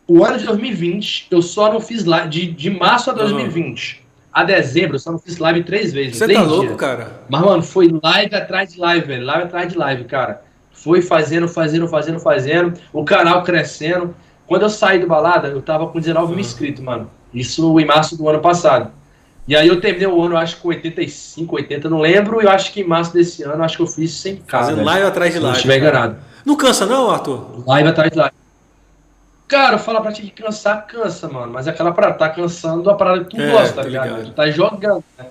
o 0.08 0.24
ano 0.24 0.38
de 0.38 0.46
2020, 0.46 1.28
eu 1.30 1.42
só 1.42 1.72
não 1.72 1.82
fiz 1.82 2.06
live. 2.06 2.30
De, 2.30 2.48
de 2.48 2.70
março 2.70 3.12
a 3.12 3.14
2020. 3.14 3.98
Uhum 3.98 4.04
a 4.34 4.44
dezembro, 4.44 4.96
eu 4.96 5.00
só 5.00 5.12
não 5.12 5.20
fiz 5.20 5.38
live 5.38 5.64
três 5.64 5.94
vezes. 5.94 6.18
Você 6.18 6.34
tá 6.34 6.42
louco, 6.42 6.66
dias. 6.66 6.76
cara? 6.76 7.22
Mas, 7.30 7.42
mano, 7.42 7.62
foi 7.62 7.88
live 8.02 8.36
atrás 8.36 8.74
de 8.74 8.80
live, 8.80 9.06
velho. 9.06 9.24
Live 9.24 9.44
atrás 9.44 9.72
de 9.72 9.78
live, 9.78 10.06
cara. 10.06 10.42
Foi 10.84 11.02
fazendo, 11.02 11.48
fazendo, 11.48 11.88
fazendo, 11.88 12.20
fazendo. 12.20 12.74
O 12.92 13.06
canal 13.06 13.42
crescendo. 13.44 14.14
Quando 14.46 14.64
eu 14.64 14.70
saí 14.70 15.00
do 15.00 15.08
balada, 15.08 15.48
eu 15.48 15.62
tava 15.62 15.88
com 15.88 16.00
19 16.00 16.26
uhum. 16.26 16.32
mil 16.32 16.40
inscritos, 16.40 16.84
mano. 16.84 17.10
Isso 17.34 17.80
em 17.80 17.86
março 17.86 18.18
do 18.18 18.28
ano 18.28 18.40
passado. 18.40 18.92
E 19.48 19.56
aí 19.56 19.68
eu 19.68 19.80
terminei 19.80 20.08
o 20.08 20.22
ano, 20.22 20.38
acho 20.38 20.58
que 20.58 20.62
com 20.62 20.68
85, 20.70 21.56
80, 21.56 21.90
não 21.90 22.00
lembro. 22.00 22.42
E 22.42 22.46
eu 22.46 22.50
acho 22.50 22.74
que 22.74 22.82
em 22.82 22.84
março 22.84 23.14
desse 23.14 23.44
ano, 23.44 23.64
acho 23.64 23.78
que 23.78 23.84
eu 23.84 23.88
fiz 23.88 24.12
100k. 24.12 24.42
Fazendo 24.46 24.84
live 24.84 25.06
atrás 25.06 25.34
de 25.34 25.40
live. 25.40 25.58
Se 25.60 25.68
não 25.68 25.72
estiver 25.72 25.78
enganado. 25.78 26.18
Não 26.46 26.58
cansa 26.58 26.86
não, 26.86 27.10
Arthur? 27.10 27.64
Live 27.66 27.90
atrás 27.90 28.12
de 28.12 28.18
live. 28.18 28.36
Cara, 29.48 29.78
falar 29.78 30.02
pra 30.02 30.12
ti 30.12 30.24
que 30.24 30.44
cansar, 30.44 30.86
cansa, 30.86 31.30
mano. 31.30 31.54
Mas 31.54 31.68
é 31.68 31.70
aquela 31.70 31.94
parada, 31.94 32.16
tá 32.16 32.30
cansando 32.30 32.90
a 32.90 32.96
parada 32.96 33.24
que 33.24 33.36
tu 33.36 33.42
é, 33.42 33.52
gosta, 33.52 33.76
tá 33.76 33.84
ligado? 33.84 34.08
ligado? 34.08 34.26
Tu 34.26 34.32
tá 34.32 34.50
jogando, 34.50 35.04
né? 35.18 35.28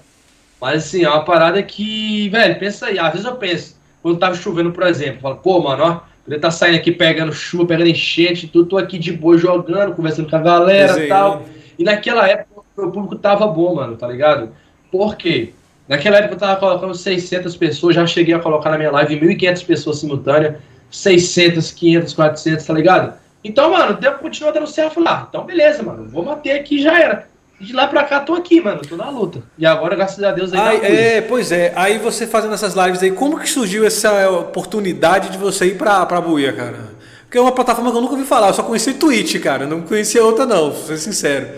Mas 0.61 0.85
assim, 0.85 1.05
é 1.05 1.09
uma 1.09 1.25
parada 1.25 1.63
que, 1.63 2.29
velho, 2.31 2.59
pensa 2.59 2.87
aí. 2.87 2.99
Às 2.99 3.13
vezes 3.13 3.27
eu 3.27 3.37
penso, 3.37 3.77
quando 4.03 4.19
tava 4.19 4.35
chovendo, 4.35 4.73
por 4.73 4.87
exemplo, 4.87 5.21
falo, 5.21 5.37
pô, 5.37 5.61
mano, 5.61 5.85
ó, 5.85 6.01
poder 6.25 6.41
tá 6.41 6.51
saindo 6.51 6.77
aqui 6.77 6.91
pegando 6.91 7.33
chuva, 7.33 7.67
pegando 7.67 7.89
enchente, 7.89 8.49
tudo, 8.49 8.71
tô 8.71 8.79
aqui 8.79 8.99
de 8.99 9.13
boa 9.13 9.39
jogando, 9.39 9.95
conversando 9.95 10.29
com 10.29 10.37
a 10.37 10.41
galera 10.41 11.05
e 11.05 11.09
tal. 11.09 11.45
E 11.79 11.85
naquela 11.85 12.29
época 12.29 12.63
o 12.77 12.91
público 12.91 13.17
tava 13.17 13.47
bom, 13.47 13.77
mano, 13.77 13.97
tá 13.97 14.09
ligado? 14.09 14.51
Por 14.91 15.17
quê? 15.17 15.53
Naquela 15.89 16.19
época 16.19 16.35
eu 16.35 16.39
tava 16.39 16.59
colocando 16.59 16.95
600 16.95 17.57
pessoas, 17.57 17.95
já 17.95 18.07
cheguei 18.07 18.35
a 18.35 18.39
colocar 18.39 18.71
na 18.71 18.79
minha 18.79 18.91
live 18.91 19.19
1.500 19.21 19.67
pessoas 19.67 19.99
simultâneas, 19.99 20.57
600, 20.91 21.71
500, 21.71 22.15
400, 22.15 22.67
tá 22.67 22.75
ligado? 22.75 23.15
Então, 23.45 23.71
mano, 23.71 23.95
deu, 23.95 24.13
continua 24.15 24.53
dando 24.53 24.67
certo. 24.67 24.95
Falei, 24.95 25.09
ah, 25.13 25.27
então 25.29 25.45
beleza, 25.45 25.83
mano, 25.83 26.09
vou 26.09 26.25
manter 26.25 26.53
aqui 26.53 26.81
já 26.81 26.99
era. 26.99 27.29
De 27.63 27.73
lá 27.73 27.87
pra 27.87 28.03
cá, 28.03 28.19
tô 28.19 28.35
aqui, 28.35 28.61
mano, 28.61 28.83
tô 28.83 28.97
na 28.97 29.09
luta. 29.09 29.41
E 29.57 29.65
agora, 29.65 29.95
graças 29.95 30.23
a 30.25 30.33
Deus, 30.33 30.53
aí 30.53 30.81
É, 30.83 31.21
pois 31.21 31.53
é. 31.53 31.73
Aí 31.77 31.97
você 31.97 32.27
fazendo 32.27 32.55
essas 32.55 32.75
lives 32.75 33.01
aí, 33.03 33.13
como 33.13 33.39
que 33.39 33.49
surgiu 33.49 33.87
essa 33.87 34.29
oportunidade 34.31 35.31
de 35.31 35.39
você 35.39 35.67
ir 35.67 35.79
pra, 35.79 36.05
pra 36.05 36.21
Buia, 36.21 36.53
cara? 36.53 36.91
Porque 37.23 37.39
é 37.39 37.41
uma 37.41 37.53
plataforma 37.53 37.93
que 37.93 37.97
eu 37.97 38.01
nunca 38.01 38.15
ouvi 38.15 38.27
falar, 38.27 38.49
eu 38.49 38.55
só 38.55 38.65
conheci 38.65 38.95
Twitch, 38.95 39.41
cara, 39.41 39.65
não 39.65 39.83
conhecia 39.83 40.25
outra 40.25 40.45
não, 40.45 40.73
vou 40.73 40.83
ser 40.83 40.99
sincero. 40.99 41.49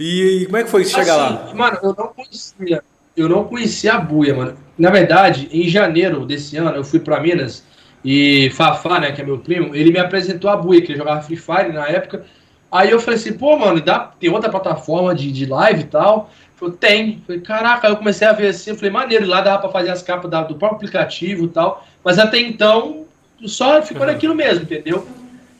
E, 0.00 0.42
e 0.42 0.46
como 0.46 0.56
é 0.56 0.64
que 0.64 0.70
foi 0.70 0.84
chegar 0.86 1.22
assim, 1.22 1.34
lá? 1.34 1.54
Mano, 1.54 1.78
eu 1.82 1.94
não 1.96 2.08
conhecia, 2.08 2.82
eu 3.14 3.28
não 3.28 3.44
conhecia 3.44 3.92
a 3.92 3.98
Buia, 3.98 4.34
mano. 4.34 4.56
Na 4.78 4.88
verdade, 4.88 5.50
em 5.52 5.68
janeiro 5.68 6.24
desse 6.24 6.56
ano, 6.56 6.76
eu 6.76 6.82
fui 6.82 6.98
pra 6.98 7.20
Minas 7.20 7.62
e 8.02 8.50
Fafá, 8.54 8.98
né, 8.98 9.12
que 9.12 9.20
é 9.20 9.24
meu 9.24 9.38
primo, 9.38 9.76
ele 9.76 9.92
me 9.92 9.98
apresentou 9.98 10.50
a 10.50 10.56
Buia, 10.56 10.80
que 10.80 10.92
ele 10.92 10.98
jogava 10.98 11.20
Free 11.20 11.36
Fire 11.36 11.72
na 11.72 11.86
época. 11.86 12.24
Aí 12.72 12.90
eu 12.90 12.98
falei 12.98 13.20
assim, 13.20 13.34
pô, 13.34 13.54
mano, 13.58 13.82
dá, 13.82 13.98
tem 14.18 14.30
outra 14.30 14.48
plataforma 14.48 15.14
de, 15.14 15.30
de 15.30 15.44
live 15.44 15.82
e 15.82 15.84
tal? 15.84 16.30
Falei, 16.56 16.74
tem. 16.76 17.22
Falei, 17.26 17.42
caraca, 17.42 17.86
aí 17.86 17.92
eu 17.92 17.98
comecei 17.98 18.26
a 18.26 18.32
ver 18.32 18.46
assim, 18.46 18.70
eu 18.70 18.76
falei, 18.76 18.90
maneiro, 18.90 19.26
lá 19.26 19.42
dava 19.42 19.60
pra 19.60 19.70
fazer 19.70 19.90
as 19.90 20.02
capas 20.02 20.30
da, 20.30 20.42
do 20.42 20.54
próprio 20.54 20.78
aplicativo 20.78 21.44
e 21.44 21.48
tal. 21.48 21.86
Mas 22.02 22.18
até 22.18 22.40
então, 22.40 23.04
só 23.44 23.82
ficou 23.82 24.06
uhum. 24.06 24.12
naquilo 24.12 24.34
mesmo, 24.34 24.62
entendeu? 24.62 25.06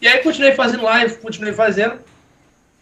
E 0.00 0.08
aí 0.08 0.18
continuei 0.22 0.52
fazendo 0.52 0.84
live, 0.84 1.16
continuei 1.16 1.52
fazendo. 1.52 1.96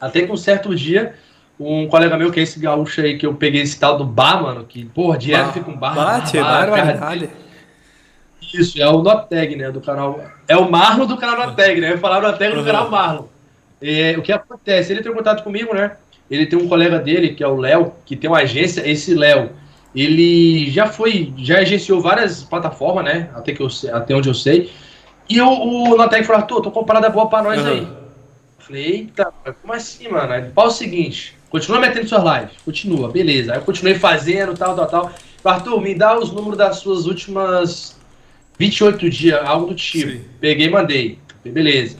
Até 0.00 0.22
que 0.22 0.30
um 0.30 0.36
certo 0.36 0.76
dia, 0.76 1.16
um 1.58 1.88
colega 1.88 2.16
meu, 2.16 2.30
que 2.30 2.38
é 2.38 2.44
esse 2.44 2.60
gaúcho 2.60 3.00
aí, 3.00 3.18
que 3.18 3.26
eu 3.26 3.34
peguei 3.34 3.62
esse 3.62 3.80
tal 3.80 3.98
do 3.98 4.04
bar, 4.04 4.40
mano, 4.44 4.64
que, 4.64 4.84
porra, 4.84 5.18
direto 5.18 5.46
bah, 5.46 5.52
fica 5.52 5.70
um 5.70 5.76
bar. 5.76 5.94
Bate, 5.96 6.38
bar, 6.38 6.70
bar, 6.70 6.98
bar, 7.00 7.28
Isso, 8.54 8.80
é 8.80 8.88
o 8.88 9.02
Noteg, 9.02 9.56
né, 9.56 9.72
do 9.72 9.80
canal... 9.80 10.22
É 10.46 10.56
o 10.56 10.70
Marlon 10.70 11.06
do 11.06 11.16
canal 11.16 11.48
Noteg, 11.48 11.80
né? 11.80 11.92
Eu 11.92 11.98
falava 11.98 12.30
Noteg 12.30 12.54
do 12.54 12.64
canal 12.64 12.88
Marlon. 12.88 13.24
É, 13.82 14.16
o 14.18 14.22
que 14.22 14.32
acontece? 14.32 14.92
Ele 14.92 15.02
tem 15.02 15.12
contato 15.12 15.42
comigo, 15.42 15.74
né? 15.74 15.96
Ele 16.30 16.46
tem 16.46 16.58
um 16.58 16.68
colega 16.68 16.98
dele, 16.98 17.34
que 17.34 17.42
é 17.42 17.48
o 17.48 17.56
Léo, 17.56 17.92
que 18.04 18.14
tem 18.14 18.30
uma 18.30 18.38
agência. 18.38 18.88
Esse 18.88 19.14
Léo, 19.14 19.50
ele 19.94 20.70
já 20.70 20.86
foi, 20.86 21.32
já 21.38 21.58
agenciou 21.58 22.00
várias 22.00 22.42
plataformas, 22.42 23.04
né? 23.04 23.30
Até, 23.34 23.52
que 23.52 23.60
eu, 23.60 23.68
até 23.92 24.14
onde 24.14 24.28
eu 24.28 24.34
sei. 24.34 24.70
E 25.28 25.40
o, 25.40 25.48
o 25.48 25.96
Notec 25.96 26.24
falou, 26.24 26.42
Arthur, 26.42 26.60
tô 26.60 26.70
comprando 26.70 27.04
a 27.04 27.10
boa 27.10 27.28
pra 27.28 27.42
nós 27.42 27.60
uhum. 27.60 27.66
aí. 27.66 27.80
Eu 27.80 28.64
falei, 28.64 28.84
eita, 28.84 29.32
como 29.60 29.72
assim, 29.72 30.08
mano? 30.08 30.32
Aí, 30.32 30.50
o 30.54 30.70
seguinte, 30.70 31.36
continua 31.48 31.80
metendo 31.80 32.08
suas 32.08 32.22
lives. 32.22 32.56
Continua, 32.64 33.10
beleza. 33.10 33.52
Aí 33.52 33.58
eu 33.58 33.64
continuei 33.64 33.96
fazendo, 33.96 34.54
tal, 34.54 34.76
tal, 34.76 34.86
tal. 34.86 35.12
Arthur, 35.42 35.80
me 35.80 35.94
dá 35.94 36.18
os 36.18 36.30
números 36.30 36.58
das 36.58 36.76
suas 36.76 37.06
últimas 37.06 37.98
28 38.58 39.10
dias, 39.10 39.40
algo 39.44 39.66
do 39.66 39.74
tipo. 39.74 40.12
Sim. 40.12 40.20
Peguei 40.38 40.66
e 40.66 40.70
mandei. 40.70 41.18
Beleza. 41.44 41.96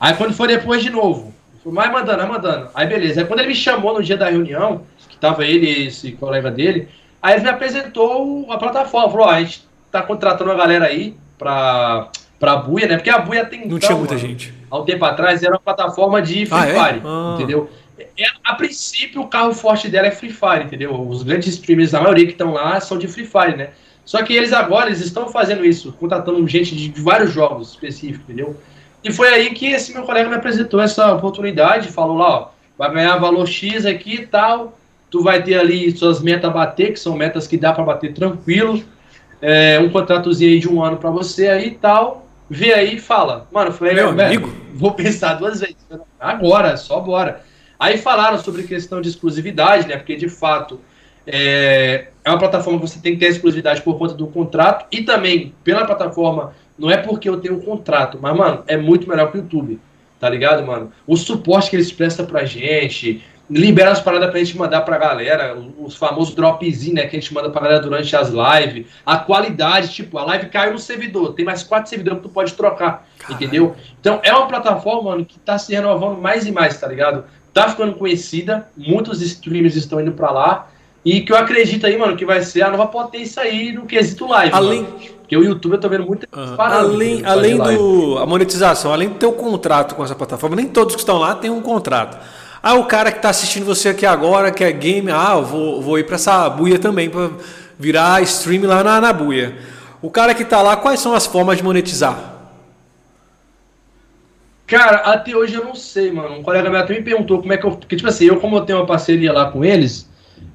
Aí 0.00 0.14
quando 0.14 0.32
foi 0.32 0.48
depois 0.48 0.82
de 0.82 0.90
novo, 0.90 1.34
foi 1.62 1.72
mais 1.72 1.90
mandando, 1.90 2.18
mais 2.18 2.30
mandando. 2.30 2.70
Aí 2.74 2.86
beleza. 2.86 3.20
Aí 3.20 3.26
quando 3.26 3.40
ele 3.40 3.48
me 3.48 3.54
chamou 3.54 3.94
no 3.94 4.02
dia 4.02 4.16
da 4.16 4.28
reunião, 4.28 4.82
que 5.08 5.16
tava 5.16 5.44
ele 5.44 5.66
e 5.66 5.86
esse 5.88 6.12
colega 6.12 6.50
dele, 6.50 6.88
aí 7.22 7.34
ele 7.34 7.42
me 7.42 7.48
apresentou 7.50 8.50
a 8.50 8.58
plataforma. 8.58 9.10
Falou, 9.10 9.26
ó, 9.26 9.30
a 9.30 9.40
gente 9.40 9.66
tá 9.90 10.02
contratando 10.02 10.50
uma 10.50 10.56
galera 10.56 10.86
aí 10.86 11.16
pra, 11.36 12.08
pra 12.38 12.56
Buia, 12.56 12.86
né? 12.86 12.96
Porque 12.96 13.10
a 13.10 13.18
Buia 13.18 13.44
tem. 13.44 13.60
Não 13.60 13.76
então, 13.76 13.78
tinha 13.78 13.98
muita 13.98 14.14
mano, 14.14 14.26
gente. 14.26 14.54
Há 14.70 14.78
um 14.78 14.84
tempo 14.84 15.04
atrás 15.04 15.42
era 15.42 15.52
uma 15.52 15.60
plataforma 15.60 16.20
de 16.20 16.46
Free 16.46 16.58
ah, 16.58 16.66
Fire, 16.66 16.98
é? 16.98 17.02
ah. 17.04 17.34
entendeu? 17.34 17.70
É, 17.98 18.24
a 18.44 18.54
princípio, 18.54 19.22
o 19.22 19.26
carro 19.26 19.52
forte 19.52 19.88
dela 19.88 20.06
é 20.06 20.10
Free 20.10 20.30
Fire, 20.30 20.64
entendeu? 20.64 21.08
Os 21.08 21.22
grandes 21.22 21.54
streamers, 21.54 21.94
a 21.94 22.00
maioria 22.00 22.26
que 22.26 22.32
estão 22.32 22.52
lá, 22.52 22.80
são 22.80 22.98
de 22.98 23.08
Free 23.08 23.24
Fire, 23.26 23.56
né? 23.56 23.70
Só 24.04 24.22
que 24.22 24.32
eles 24.32 24.52
agora 24.52 24.86
eles 24.86 25.00
estão 25.00 25.28
fazendo 25.28 25.64
isso, 25.64 25.92
contratando 25.92 26.46
gente 26.48 26.74
de 26.74 26.88
vários 27.00 27.32
jogos 27.32 27.70
específicos, 27.70 28.22
entendeu? 28.24 28.56
E 29.02 29.12
foi 29.12 29.28
aí 29.28 29.50
que 29.54 29.66
esse 29.66 29.92
meu 29.92 30.02
colega 30.02 30.28
me 30.28 30.34
apresentou 30.34 30.80
essa 30.80 31.12
oportunidade, 31.12 31.88
falou 31.88 32.16
lá, 32.16 32.28
ó, 32.28 32.48
vai 32.76 32.92
ganhar 32.92 33.16
valor 33.16 33.46
X 33.46 33.86
aqui 33.86 34.14
e 34.14 34.26
tal, 34.26 34.78
tu 35.10 35.22
vai 35.22 35.42
ter 35.42 35.58
ali 35.58 35.90
suas 35.96 36.20
metas 36.20 36.50
a 36.50 36.52
bater, 36.52 36.92
que 36.92 37.00
são 37.00 37.16
metas 37.16 37.46
que 37.46 37.56
dá 37.56 37.72
para 37.72 37.84
bater 37.84 38.12
tranquilo, 38.12 38.82
é, 39.40 39.78
um 39.78 39.88
contratozinho 39.88 40.52
aí 40.52 40.58
de 40.58 40.68
um 40.68 40.82
ano 40.82 40.96
para 40.96 41.10
você 41.10 41.48
aí 41.48 41.68
e 41.68 41.70
tal, 41.72 42.26
vê 42.50 42.72
aí 42.72 42.96
e 42.96 43.00
fala, 43.00 43.46
mano, 43.52 43.72
foi 43.72 43.94
meu 43.94 44.08
amigo, 44.08 44.52
vou 44.74 44.92
pensar 44.92 45.34
duas 45.34 45.60
vezes, 45.60 45.76
agora, 46.18 46.76
só 46.76 47.00
bora. 47.00 47.42
Aí 47.78 47.96
falaram 47.96 48.38
sobre 48.38 48.64
questão 48.64 49.00
de 49.00 49.08
exclusividade, 49.08 49.86
né, 49.86 49.96
porque 49.96 50.16
de 50.16 50.28
fato 50.28 50.80
é, 51.26 52.08
é 52.24 52.30
uma 52.30 52.38
plataforma 52.38 52.80
que 52.80 52.88
você 52.88 52.98
tem 52.98 53.12
que 53.12 53.20
ter 53.20 53.26
exclusividade 53.26 53.82
por 53.82 53.96
conta 53.98 54.14
do 54.14 54.26
contrato 54.26 54.86
e 54.90 55.02
também 55.02 55.54
pela 55.62 55.84
plataforma 55.84 56.54
não 56.78 56.90
é 56.90 56.96
porque 56.96 57.28
eu 57.28 57.40
tenho 57.40 57.56
um 57.56 57.60
contrato, 57.60 58.18
mas, 58.20 58.36
mano, 58.36 58.62
é 58.66 58.76
muito 58.76 59.08
melhor 59.08 59.30
que 59.30 59.38
o 59.38 59.40
YouTube. 59.40 59.80
Tá 60.20 60.28
ligado, 60.28 60.66
mano? 60.66 60.92
O 61.06 61.16
suporte 61.16 61.70
que 61.70 61.76
eles 61.76 61.92
prestam 61.92 62.26
pra 62.26 62.44
gente, 62.44 63.22
libera 63.50 63.92
as 63.92 64.00
paradas 64.00 64.30
pra 64.30 64.38
gente 64.38 64.56
mandar 64.56 64.82
pra 64.82 64.98
galera, 64.98 65.56
os 65.78 65.96
famosos 65.96 66.34
dropzinhos, 66.34 66.94
né, 66.94 67.06
que 67.06 67.16
a 67.16 67.20
gente 67.20 67.32
manda 67.32 67.48
pra 67.50 67.62
galera 67.62 67.80
durante 67.80 68.14
as 68.14 68.28
lives. 68.28 68.86
A 69.06 69.16
qualidade, 69.16 69.92
tipo, 69.92 70.18
a 70.18 70.24
live 70.24 70.46
caiu 70.46 70.72
no 70.72 70.78
servidor, 70.78 71.34
tem 71.34 71.44
mais 71.44 71.62
quatro 71.62 71.88
servidores 71.88 72.20
que 72.20 72.28
tu 72.28 72.32
pode 72.32 72.52
trocar, 72.54 73.08
entendeu? 73.30 73.74
Então 74.00 74.20
é 74.22 74.32
uma 74.32 74.46
plataforma, 74.46 75.10
mano, 75.10 75.24
que 75.24 75.38
tá 75.38 75.56
se 75.56 75.72
renovando 75.72 76.20
mais 76.20 76.46
e 76.46 76.52
mais, 76.52 76.78
tá 76.78 76.86
ligado? 76.86 77.24
Tá 77.54 77.68
ficando 77.68 77.94
conhecida, 77.94 78.68
muitos 78.76 79.22
streamers 79.22 79.76
estão 79.76 80.00
indo 80.00 80.12
pra 80.12 80.30
lá, 80.30 80.68
e 81.10 81.22
que 81.22 81.32
eu 81.32 81.36
acredito 81.36 81.86
aí, 81.86 81.96
mano, 81.96 82.16
que 82.16 82.26
vai 82.26 82.42
ser 82.42 82.60
a 82.60 82.70
nova 82.70 82.86
potência 82.86 83.42
aí 83.42 83.72
no 83.72 83.86
quesito 83.86 84.26
live. 84.26 84.54
Além, 84.54 84.82
mano. 84.82 84.94
Porque 85.20 85.36
o 85.36 85.42
YouTube 85.42 85.72
eu 85.72 85.80
tô 85.80 85.88
vendo 85.88 86.04
muita 86.04 86.28
uhum. 86.34 86.54
Além, 86.58 87.24
além 87.24 87.56
do 87.56 88.18
a 88.18 88.26
monetização, 88.26 88.92
além 88.92 89.08
de 89.08 89.14
ter 89.14 89.24
o 89.26 89.30
um 89.30 89.32
contrato 89.32 89.94
com 89.94 90.04
essa 90.04 90.14
plataforma, 90.14 90.56
nem 90.56 90.66
todos 90.66 90.94
que 90.94 91.00
estão 91.00 91.16
lá 91.16 91.34
têm 91.34 91.50
um 91.50 91.62
contrato. 91.62 92.18
Ah, 92.62 92.74
o 92.74 92.84
cara 92.84 93.10
que 93.10 93.18
está 93.18 93.30
assistindo 93.30 93.64
você 93.64 93.90
aqui 93.90 94.04
agora, 94.04 94.50
que 94.50 94.62
é 94.62 94.70
game, 94.70 95.10
ah, 95.10 95.34
eu 95.36 95.44
vou, 95.44 95.80
vou 95.80 95.98
ir 95.98 96.04
para 96.04 96.16
essa 96.16 96.48
buia 96.50 96.78
também, 96.78 97.08
para 97.08 97.30
virar 97.78 98.22
stream 98.22 98.66
lá 98.66 98.84
na, 98.84 99.00
na 99.00 99.12
buia. 99.12 99.56
O 100.02 100.10
cara 100.10 100.34
que 100.34 100.42
está 100.42 100.60
lá, 100.60 100.76
quais 100.76 101.00
são 101.00 101.14
as 101.14 101.26
formas 101.26 101.56
de 101.56 101.62
monetizar? 101.62 102.34
Cara, 104.66 104.96
até 105.10 105.34
hoje 105.34 105.54
eu 105.54 105.64
não 105.64 105.74
sei, 105.74 106.12
mano. 106.12 106.36
Um 106.36 106.42
colega 106.42 106.68
meu 106.68 106.78
até 106.78 106.92
me 106.92 107.02
perguntou 107.02 107.38
como 107.38 107.52
é 107.52 107.56
que 107.56 107.64
eu. 107.64 107.70
Porque, 107.70 107.96
tipo 107.96 108.08
assim, 108.08 108.26
eu, 108.26 108.38
como 108.38 108.56
eu 108.56 108.60
tenho 108.60 108.78
uma 108.78 108.86
parceria 108.86 109.32
lá 109.32 109.50
com 109.50 109.64
eles, 109.64 110.06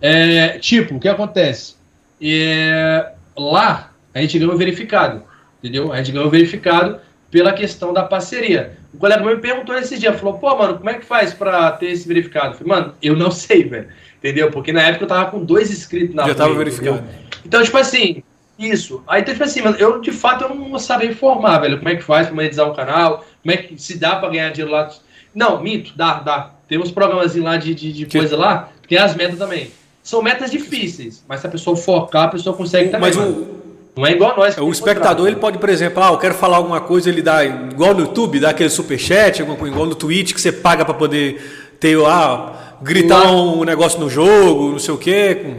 é, 0.06 0.60
tipo, 0.60 0.96
o 0.96 1.00
que 1.00 1.08
acontece? 1.08 1.76
É, 2.22 3.14
lá, 3.38 3.94
a 4.14 4.20
gente 4.20 4.38
ganhou 4.38 4.58
verificado, 4.58 5.24
entendeu? 5.60 5.94
A 5.94 5.98
gente 5.98 6.12
ganhou 6.12 6.30
verificado 6.30 7.00
pela 7.32 7.54
questão 7.54 7.94
da 7.94 8.04
parceria. 8.04 8.78
O 8.94 8.98
colega 8.98 9.24
meu 9.24 9.38
me 9.38 9.42
perguntou 9.42 9.74
esse 9.78 9.98
dia, 9.98 10.12
falou, 10.12 10.38
pô, 10.38 10.58
mano, 10.58 10.78
como 10.78 10.90
é 10.90 10.96
que 10.96 11.06
faz 11.06 11.34
pra 11.34 11.72
ter 11.72 11.86
esse 11.86 12.06
verificado? 12.06 12.48
Eu 12.48 12.58
falei, 12.58 12.74
mano, 12.74 12.94
eu 13.02 13.16
não 13.16 13.32
sei, 13.32 13.64
velho, 13.64 13.88
entendeu? 14.18 14.52
Porque 14.52 14.74
na 14.74 14.82
época 14.82 15.06
eu 15.06 15.08
tava 15.08 15.32
com 15.32 15.46
dois 15.46 15.72
inscritos 15.72 16.14
na 16.14 16.28
Já 16.28 16.36
tava 16.36 16.54
verificado. 16.54 16.98
Entendeu? 16.98 17.14
Então, 17.46 17.64
tipo 17.64 17.78
assim, 17.78 18.22
isso. 18.60 19.02
Aí, 19.08 19.22
então, 19.22 19.34
tipo 19.34 19.46
assim, 19.46 19.62
mano, 19.62 19.78
eu 19.78 20.02
de 20.02 20.12
fato 20.12 20.44
eu 20.44 20.54
não 20.54 20.78
saber 20.80 21.12
informar, 21.12 21.60
velho, 21.60 21.78
como 21.78 21.88
é 21.88 21.96
que 21.96 22.04
faz 22.04 22.28
pra 22.28 22.36
monetizar 22.36 22.70
um 22.70 22.76
canal, 22.76 23.26
como 23.42 23.54
é 23.54 23.56
que 23.56 23.82
se 23.82 23.98
dá 23.98 24.18
pra 24.18 24.28
ganhar 24.28 24.50
dinheiro 24.52 24.70
lá. 24.70 24.90
Não, 25.34 25.64
minto, 25.64 25.94
dá, 25.96 26.16
dá. 26.16 26.52
Tem 26.68 26.78
uns 26.78 26.92
programas 26.92 27.34
lá 27.38 27.56
de, 27.56 27.74
de, 27.74 27.94
de 27.94 28.06
coisa 28.06 28.36
lá, 28.36 28.70
tem 28.86 28.98
as 28.98 29.16
metas 29.16 29.40
também. 29.40 29.72
São 30.04 30.22
metas 30.22 30.52
difíceis, 30.52 31.24
mas 31.28 31.40
se 31.40 31.48
a 31.48 31.50
pessoa 31.50 31.78
focar, 31.78 32.26
a 32.26 32.28
pessoa 32.28 32.56
consegue 32.56 32.90
também. 32.90 33.10
Mas 33.10 33.16
o, 33.16 33.48
não 33.96 34.06
é 34.06 34.12
igual 34.12 34.36
nós. 34.36 34.58
O 34.58 34.70
espectador 34.70 35.28
ele 35.28 35.38
pode, 35.38 35.58
por 35.58 35.70
exemplo, 35.70 36.04
ah, 36.04 36.10
eu 36.10 36.18
quero 36.18 36.34
falar 36.34 36.58
alguma 36.58 36.82
coisa, 36.82 37.10
ele 37.10 37.22
dá 37.22 37.46
igual 37.46 37.94
no 37.94 38.02
YouTube, 38.02 38.40
dá 38.40 38.50
aquele 38.50 38.70
superchat, 38.70 39.42
igual 39.42 39.86
no 39.86 39.96
Twitch 39.96 40.34
que 40.34 40.42
você 40.42 40.52
paga 40.52 40.84
para 40.84 40.94
poder 40.94 41.76
ter, 41.80 41.98
ah, 42.06 42.76
gritar 42.82 43.32
um 43.32 43.64
negócio 43.64 44.00
no 44.00 44.10
jogo, 44.10 44.72
não 44.72 44.80
sei 44.80 44.94
o 44.94 44.98
quê. 44.98 45.56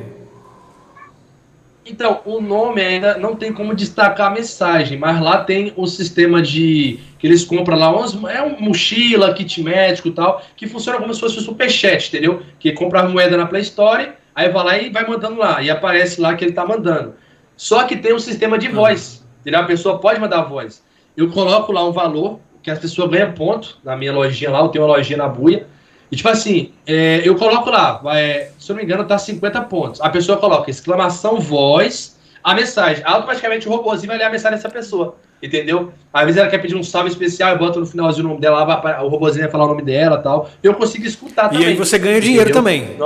Então, 1.86 2.22
o 2.24 2.40
nome 2.40 2.80
ainda 2.80 3.18
não 3.18 3.36
tem 3.36 3.52
como 3.52 3.74
destacar 3.74 4.28
a 4.28 4.34
mensagem, 4.34 4.98
mas 4.98 5.20
lá 5.20 5.44
tem 5.44 5.72
o 5.76 5.86
sistema 5.86 6.40
de 6.40 6.98
que 7.18 7.26
eles 7.26 7.44
compram 7.44 7.78
lá, 7.78 7.90
umas, 7.90 8.14
é 8.34 8.40
uma 8.40 8.58
mochila, 8.58 9.32
kit 9.34 9.62
médico 9.62 10.08
e 10.08 10.12
tal, 10.12 10.42
que 10.56 10.66
funciona 10.66 10.98
como 10.98 11.12
se 11.12 11.20
fosse 11.20 11.38
um 11.38 11.42
superchat, 11.42 12.08
entendeu? 12.08 12.42
Que 12.58 12.72
compra 12.72 13.06
moeda 13.06 13.36
na 13.36 13.46
Play 13.46 13.62
Store, 13.62 14.08
aí 14.34 14.48
vai 14.48 14.64
lá 14.64 14.78
e 14.78 14.90
vai 14.90 15.06
mandando 15.06 15.38
lá, 15.38 15.62
e 15.62 15.70
aparece 15.70 16.20
lá 16.20 16.34
que 16.34 16.44
ele 16.44 16.52
tá 16.52 16.66
mandando. 16.66 17.14
Só 17.56 17.84
que 17.84 17.96
tem 17.96 18.12
um 18.12 18.18
sistema 18.18 18.58
de 18.58 18.68
voz. 18.68 19.24
Entendeu? 19.40 19.60
A 19.60 19.64
pessoa 19.64 19.98
pode 19.98 20.20
mandar 20.20 20.42
voz. 20.42 20.82
Eu 21.16 21.30
coloco 21.30 21.70
lá 21.70 21.86
um 21.86 21.92
valor 21.92 22.40
que 22.62 22.70
as 22.70 22.78
pessoas 22.78 23.10
ganham 23.10 23.32
ponto 23.32 23.78
na 23.84 23.96
minha 23.96 24.12
lojinha 24.12 24.50
lá, 24.50 24.60
eu 24.60 24.68
tenho 24.68 24.84
uma 24.84 24.96
lojinha 24.96 25.18
na 25.18 25.28
buia. 25.28 25.66
E 26.10 26.16
tipo 26.16 26.28
assim, 26.28 26.72
é, 26.86 27.20
eu 27.24 27.36
coloco 27.36 27.70
lá, 27.70 28.00
é, 28.16 28.50
se 28.58 28.70
eu 28.70 28.74
não 28.74 28.80
me 28.80 28.84
engano, 28.84 29.04
tá 29.04 29.18
50 29.18 29.60
pontos. 29.62 30.00
A 30.00 30.08
pessoa 30.08 30.38
coloca 30.38 30.70
exclamação 30.70 31.38
voz, 31.38 32.18
a 32.42 32.54
mensagem. 32.54 33.02
Automaticamente 33.04 33.68
o 33.68 33.70
robôzinho 33.70 34.08
vai 34.08 34.18
ler 34.18 34.24
a 34.24 34.30
mensagem 34.30 34.56
dessa 34.56 34.70
pessoa. 34.70 35.16
Entendeu? 35.42 35.92
Às 36.12 36.24
vezes 36.24 36.40
ela 36.40 36.48
quer 36.48 36.58
pedir 36.58 36.74
um 36.74 36.82
salve 36.82 37.10
especial, 37.10 37.50
eu 37.50 37.58
boto 37.58 37.78
no 37.78 37.86
finalzinho 37.86 38.24
o 38.24 38.28
nome 38.30 38.40
dela, 38.40 39.02
o 39.02 39.08
robôzinho 39.08 39.42
vai 39.42 39.50
falar 39.52 39.66
o 39.66 39.68
nome 39.68 39.82
dela 39.82 40.16
tal. 40.18 40.48
Eu 40.62 40.72
consigo 40.74 41.06
escutar 41.06 41.50
também. 41.50 41.64
E 41.64 41.66
aí 41.66 41.76
você 41.76 41.98
ganha 41.98 42.20
dinheiro 42.20 42.48
entendeu? 42.48 42.62
também. 42.62 42.96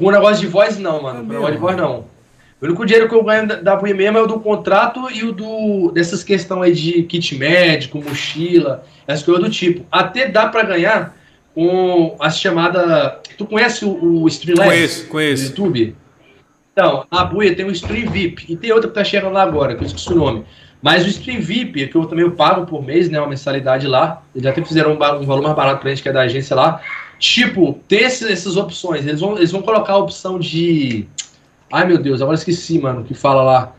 Com 0.00 0.06
o 0.06 0.10
negócio 0.10 0.40
de 0.40 0.46
voz, 0.46 0.78
não, 0.78 1.02
mano. 1.02 1.20
Com 1.20 1.26
o 1.26 1.32
negócio 1.34 1.52
de 1.52 1.60
voz, 1.60 1.76
não. 1.76 2.06
O 2.60 2.64
único 2.64 2.86
dinheiro 2.86 3.06
que 3.06 3.14
eu 3.14 3.22
ganho 3.22 3.46
da, 3.46 3.56
da 3.56 3.82
mesmo 3.82 4.16
é 4.18 4.22
o 4.22 4.26
do 4.26 4.40
contrato 4.40 5.10
e 5.10 5.24
o 5.24 5.32
do 5.32 5.92
dessas 5.92 6.24
questões 6.24 6.62
aí 6.62 6.72
de 6.74 7.02
kit 7.02 7.34
médico, 7.36 8.02
mochila, 8.02 8.82
essas 9.06 9.24
coisas 9.24 9.44
do 9.44 9.50
tipo. 9.50 9.84
Até 9.92 10.26
dá 10.26 10.48
para 10.48 10.62
ganhar 10.62 11.14
com 11.54 12.16
a 12.18 12.30
chamada. 12.30 13.20
Tu 13.36 13.44
conhece 13.44 13.84
o, 13.84 14.22
o 14.22 14.28
Streamlabs? 14.28 14.72
Conheço, 14.72 15.06
conheço. 15.08 15.42
Do 15.42 15.48
YouTube? 15.48 15.96
Então, 16.72 17.06
na 17.12 17.24
Buia 17.24 17.54
tem 17.54 17.66
o 17.66 17.70
Stream 17.70 18.10
VIP 18.10 18.46
e 18.48 18.56
tem 18.56 18.72
outra 18.72 18.88
que 18.88 18.94
tá 18.94 19.04
chegando 19.04 19.34
lá 19.34 19.42
agora, 19.42 19.74
que 19.74 19.82
eu 19.82 19.86
esqueci 19.86 20.10
o 20.12 20.16
nome. 20.16 20.44
Mas 20.80 21.04
o 21.04 21.08
Stream 21.08 21.40
VIP, 21.40 21.88
que 21.88 21.96
eu 21.96 22.06
também 22.06 22.24
eu 22.24 22.32
pago 22.32 22.64
por 22.64 22.82
mês, 22.82 23.10
né? 23.10 23.18
Uma 23.20 23.28
mensalidade 23.28 23.86
lá. 23.86 24.22
Eles 24.34 24.46
até 24.46 24.62
fizeram 24.62 24.92
um, 24.92 24.94
um 24.94 25.26
valor 25.26 25.42
mais 25.42 25.54
barato 25.54 25.80
pra 25.80 25.90
gente, 25.90 26.02
que 26.02 26.08
é 26.08 26.12
da 26.12 26.22
agência 26.22 26.56
lá. 26.56 26.80
Tipo, 27.20 27.78
ter 27.86 28.02
esses, 28.02 28.28
essas 28.28 28.56
opções. 28.56 29.06
Eles 29.06 29.20
vão, 29.20 29.36
eles 29.36 29.52
vão 29.52 29.62
colocar 29.62 29.92
a 29.92 29.98
opção 29.98 30.40
de 30.40 31.06
Ai 31.72 31.86
meu 31.86 31.98
Deus, 31.98 32.20
agora 32.20 32.36
esqueci, 32.36 32.78
mano, 32.78 33.04
que 33.04 33.14
fala 33.14 33.42
lá. 33.42 33.76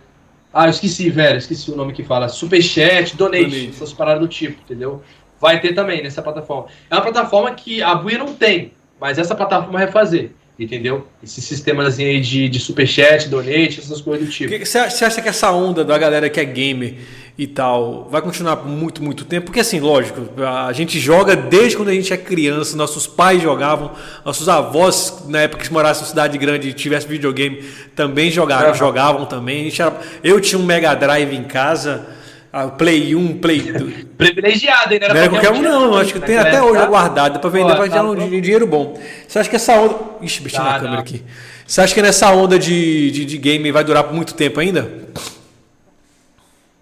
Ah, 0.53 0.65
eu 0.65 0.69
esqueci, 0.69 1.09
velho, 1.09 1.37
esqueci 1.37 1.69
o 1.69 1.75
nome 1.75 1.91
que 1.91 2.03
fala. 2.03 2.29
Superchat, 2.29 3.17
donate, 3.17 3.43
donate. 3.43 3.69
essas 3.69 3.91
paradas 3.91 4.21
do 4.21 4.27
tipo, 4.27 4.61
entendeu? 4.63 5.01
Vai 5.39 5.59
ter 5.59 5.73
também 5.73 6.01
nessa 6.01 6.21
plataforma. 6.21 6.67
É 6.89 6.95
uma 6.95 7.01
plataforma 7.01 7.51
que 7.51 7.81
a 7.81 7.95
Buia 7.95 8.17
não 8.17 8.33
tem, 8.33 8.73
mas 8.99 9.17
essa 9.17 9.35
plataforma 9.35 9.79
vai 9.79 9.91
fazer 9.91 10.35
entendeu? 10.59 11.07
Esse 11.23 11.41
sistemazinho 11.41 12.09
aí 12.09 12.21
de, 12.21 12.47
de 12.47 12.59
superchat, 12.59 13.27
donate, 13.27 13.79
essas 13.79 13.99
coisas 13.99 14.27
do 14.27 14.31
tipo. 14.31 14.55
Você 14.63 14.77
acha 14.77 15.19
que 15.19 15.27
essa 15.27 15.51
onda 15.51 15.83
da 15.83 15.97
galera 15.97 16.29
que 16.29 16.39
é 16.39 16.45
gamer 16.45 16.97
e 17.41 17.47
tal 17.47 18.07
vai 18.11 18.21
continuar 18.21 18.57
por 18.57 18.67
muito, 18.67 19.01
muito 19.01 19.25
tempo? 19.25 19.47
Porque 19.47 19.61
assim, 19.61 19.79
lógico, 19.79 20.21
a 20.45 20.71
gente 20.73 20.99
joga 20.99 21.35
desde 21.35 21.75
quando 21.75 21.89
a 21.89 21.93
gente 21.93 22.13
é 22.13 22.17
criança, 22.17 22.77
nossos 22.77 23.07
pais 23.07 23.41
jogavam, 23.41 23.89
nossos 24.23 24.47
avós, 24.47 25.23
na 25.27 25.41
época 25.41 25.63
que 25.63 25.73
morassem 25.73 26.03
em 26.03 26.07
cidade 26.07 26.37
grande 26.37 26.69
e 26.69 26.73
tivesse 26.73 27.07
videogame, 27.07 27.63
também 27.95 28.29
jogaram, 28.29 28.75
jogavam 28.75 29.25
também. 29.25 29.73
Era, 29.79 29.99
eu 30.23 30.39
tinha 30.39 30.59
um 30.59 30.63
Mega 30.63 30.93
Drive 30.93 31.35
em 31.35 31.43
casa 31.43 32.05
ah, 32.53 32.67
Play 32.67 33.15
1, 33.15 33.39
Play 33.39 33.71
2. 33.71 34.05
Privilegiado, 34.19 34.93
hein? 34.93 34.99
Não 34.99 35.07
era, 35.07 35.27
qualquer, 35.27 35.51
um, 35.51 35.61
não. 35.63 35.97
Acho 35.97 36.13
que 36.13 36.19
tem 36.19 36.37
até 36.37 36.61
hoje 36.61 36.79
tá? 36.79 36.85
guardado. 36.85 37.39
para 37.39 37.49
vender 37.49 37.75
para 37.75 37.89
tá, 37.89 38.03
um 38.03 38.15
dinheiro 38.39 38.67
bom. 38.67 39.01
Você 39.27 39.39
acha 39.39 39.49
que 39.49 39.55
essa 39.55 39.73
onda. 39.73 39.95
Ixi, 40.21 40.43
mexi 40.43 40.59
na 40.59 40.79
câmera 40.79 41.01
aqui. 41.01 41.23
Você 41.65 41.81
acha 41.81 41.95
que 41.95 42.01
nessa 42.03 42.29
onda 42.31 42.59
de, 42.59 43.09
de, 43.09 43.25
de 43.25 43.37
game 43.39 43.71
vai 43.71 43.83
durar 43.83 44.03
por 44.03 44.13
muito 44.13 44.35
tempo 44.35 44.59
ainda? 44.59 44.91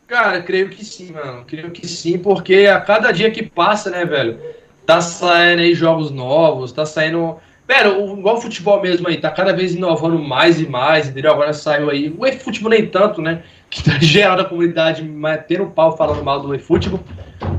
Cara, 0.09 0.41
creio 0.41 0.69
que 0.69 0.83
sim, 0.83 1.11
mano. 1.11 1.45
Creio 1.45 1.69
que 1.69 1.87
sim, 1.87 2.17
porque 2.17 2.65
a 2.65 2.81
cada 2.81 3.11
dia 3.11 3.29
que 3.29 3.43
passa, 3.43 3.91
né, 3.91 4.03
velho? 4.03 4.39
Tá 4.83 4.99
saindo 4.99 5.61
aí 5.61 5.75
jogos 5.75 6.09
novos, 6.09 6.71
tá 6.71 6.83
saindo. 6.83 7.37
Velho, 7.67 8.17
igual 8.17 8.37
o 8.37 8.41
futebol 8.41 8.81
mesmo 8.81 9.07
aí, 9.07 9.17
tá 9.17 9.29
cada 9.29 9.53
vez 9.53 9.75
inovando 9.75 10.17
mais 10.17 10.59
e 10.59 10.67
mais, 10.67 11.07
entendeu? 11.07 11.31
Agora 11.31 11.53
saiu 11.53 11.91
aí. 11.91 12.09
O 12.09 12.39
futebol 12.39 12.71
nem 12.71 12.87
tanto, 12.87 13.21
né? 13.21 13.43
que 13.69 13.83
tá 13.83 13.99
geral 13.99 14.35
da 14.35 14.43
comunidade 14.43 15.03
metendo 15.03 15.65
o 15.65 15.71
pau 15.71 15.95
falando 15.95 16.23
mal 16.23 16.41
do 16.41 16.55
eFootball. 16.55 16.99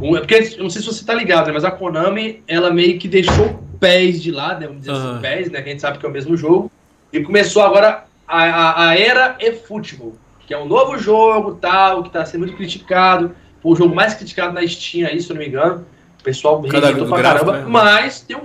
Porque, 0.00 0.54
eu 0.56 0.64
não 0.64 0.70
sei 0.70 0.82
se 0.82 0.88
você 0.88 1.04
tá 1.04 1.14
ligado, 1.14 1.46
né, 1.46 1.52
mas 1.52 1.64
a 1.64 1.70
Konami, 1.70 2.42
ela 2.48 2.72
meio 2.72 2.98
que 2.98 3.06
deixou 3.06 3.46
o 3.46 3.78
PES 3.78 4.20
de 4.20 4.32
lado, 4.32 4.60
né, 4.60 4.66
vamos 4.66 4.80
dizer 4.80 4.92
uhum. 4.92 5.12
assim, 5.12 5.20
PES, 5.20 5.50
né, 5.50 5.62
que 5.62 5.68
a 5.68 5.72
gente 5.72 5.80
sabe 5.80 5.98
que 5.98 6.04
é 6.06 6.08
o 6.08 6.12
mesmo 6.12 6.36
jogo, 6.36 6.70
e 7.12 7.20
começou 7.20 7.62
agora 7.62 8.04
a, 8.26 8.42
a, 8.42 8.88
a 8.88 8.98
era 8.98 9.36
eFootball, 9.38 10.14
que 10.50 10.54
é 10.54 10.58
um 10.58 10.66
novo 10.66 10.98
jogo, 10.98 11.54
tal, 11.54 12.02
que 12.02 12.10
tá 12.10 12.26
sendo 12.26 12.40
muito 12.40 12.56
criticado, 12.56 13.36
o 13.62 13.76
jogo 13.76 13.94
mais 13.94 14.14
criticado 14.14 14.52
na 14.52 14.66
Steam 14.66 15.06
aí, 15.06 15.22
se 15.22 15.30
eu 15.30 15.34
não 15.34 15.42
me 15.42 15.46
engano, 15.46 15.86
o 16.18 16.24
pessoal 16.24 16.60
rejeitou 16.60 17.06
pra 17.06 17.22
caramba, 17.22 17.52
né? 17.58 17.64
mas 17.68 18.22
tem 18.22 18.36
um 18.36 18.42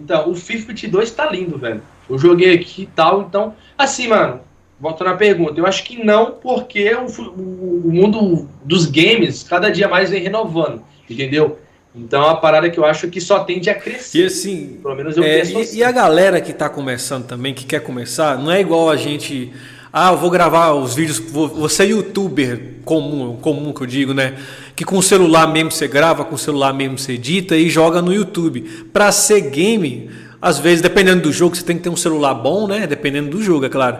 então, 0.00 0.30
o 0.30 0.34
FIFA 0.34 0.68
22 0.68 1.10
tá 1.10 1.30
lindo, 1.30 1.58
velho. 1.58 1.82
Eu 2.08 2.18
joguei 2.18 2.54
aqui 2.54 2.84
e 2.84 2.86
tal, 2.86 3.20
então, 3.20 3.54
assim, 3.76 4.08
mano, 4.08 4.40
voltando 4.80 5.10
à 5.10 5.14
pergunta, 5.14 5.60
eu 5.60 5.66
acho 5.66 5.84
que 5.84 6.02
não, 6.02 6.38
porque 6.42 6.90
o, 6.94 7.04
o, 7.06 7.82
o, 7.88 7.92
mundo 7.92 8.48
dos 8.64 8.86
games 8.86 9.42
cada 9.42 9.70
dia 9.70 9.86
mais 9.88 10.08
vem 10.08 10.22
renovando, 10.22 10.82
entendeu? 11.08 11.58
Então 11.94 12.22
é 12.22 12.24
uma 12.24 12.40
parada 12.40 12.70
que 12.70 12.78
eu 12.78 12.86
acho 12.86 13.08
que 13.08 13.20
só 13.20 13.44
tende 13.44 13.68
a 13.68 13.74
crescer. 13.74 14.22
E 14.22 14.24
assim, 14.24 14.78
pelo 14.82 14.94
menos 14.94 15.18
eu 15.18 15.22
é, 15.22 15.40
penso 15.40 15.58
e, 15.58 15.60
assim. 15.60 15.76
E 15.76 15.84
a 15.84 15.92
galera 15.92 16.40
que 16.40 16.50
está 16.50 16.70
começando 16.70 17.26
também, 17.26 17.52
que 17.52 17.66
quer 17.66 17.80
começar, 17.80 18.38
não 18.38 18.50
é 18.50 18.58
igual 18.58 18.88
a 18.88 18.96
gente. 18.96 19.52
Ah, 19.94 20.10
eu 20.10 20.16
vou 20.16 20.30
gravar 20.30 20.72
os 20.72 20.94
vídeos. 20.94 21.18
Você 21.18 21.82
é 21.82 21.86
youtuber 21.88 22.76
comum, 22.82 23.36
comum 23.36 23.74
que 23.74 23.82
eu 23.82 23.86
digo, 23.86 24.14
né? 24.14 24.38
Que 24.74 24.86
com 24.86 24.96
o 24.96 25.02
celular 25.02 25.46
mesmo 25.46 25.70
você 25.70 25.86
grava, 25.86 26.24
com 26.24 26.34
o 26.34 26.38
celular 26.38 26.72
mesmo 26.72 26.96
você 26.96 27.12
edita 27.12 27.54
e 27.54 27.68
joga 27.68 28.00
no 28.00 28.10
YouTube. 28.10 28.62
Para 28.90 29.12
ser 29.12 29.42
game, 29.50 30.08
às 30.40 30.58
vezes, 30.58 30.80
dependendo 30.80 31.24
do 31.24 31.32
jogo, 31.32 31.54
você 31.54 31.62
tem 31.62 31.76
que 31.76 31.82
ter 31.82 31.90
um 31.90 31.96
celular 31.96 32.32
bom, 32.32 32.66
né? 32.66 32.86
Dependendo 32.86 33.28
do 33.28 33.42
jogo, 33.42 33.66
é 33.66 33.68
claro. 33.68 33.98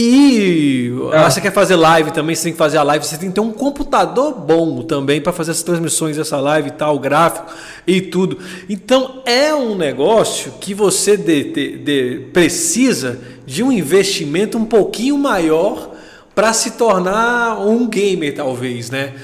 E 0.00 0.92
ah. 1.12 1.28
você 1.28 1.40
quer 1.40 1.52
fazer 1.52 1.74
live 1.74 2.12
também, 2.12 2.36
você 2.36 2.44
tem 2.44 2.52
que 2.52 2.58
fazer 2.58 2.78
a 2.78 2.84
live, 2.84 3.04
você 3.04 3.18
tem 3.18 3.30
que 3.30 3.34
ter 3.34 3.40
um 3.40 3.50
computador 3.50 4.32
bom 4.32 4.82
também 4.82 5.20
para 5.20 5.32
fazer 5.32 5.50
as 5.50 5.60
transmissões 5.64 6.16
dessa 6.16 6.38
live 6.38 6.68
e 6.68 6.70
tal, 6.70 6.94
o 6.94 7.00
gráfico 7.00 7.52
e 7.84 8.00
tudo. 8.00 8.38
Então 8.68 9.24
é 9.26 9.52
um 9.52 9.74
negócio 9.74 10.52
que 10.60 10.72
você 10.72 11.16
de, 11.16 11.52
de, 11.52 11.78
de, 11.78 12.20
precisa 12.32 13.18
de 13.44 13.60
um 13.60 13.72
investimento 13.72 14.56
um 14.56 14.64
pouquinho 14.64 15.18
maior 15.18 15.90
para 16.32 16.52
se 16.52 16.78
tornar 16.78 17.58
um 17.58 17.88
gamer, 17.88 18.36
talvez, 18.36 18.90
né? 18.90 19.14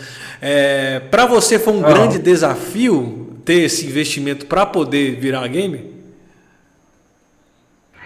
É, 0.42 0.98
para 0.98 1.24
você 1.24 1.56
foi 1.56 1.72
um 1.72 1.86
ah. 1.86 1.88
grande 1.88 2.18
desafio 2.18 3.38
ter 3.44 3.62
esse 3.62 3.86
investimento 3.86 4.46
para 4.46 4.66
poder 4.66 5.20
virar 5.20 5.46
gamer? 5.46 5.84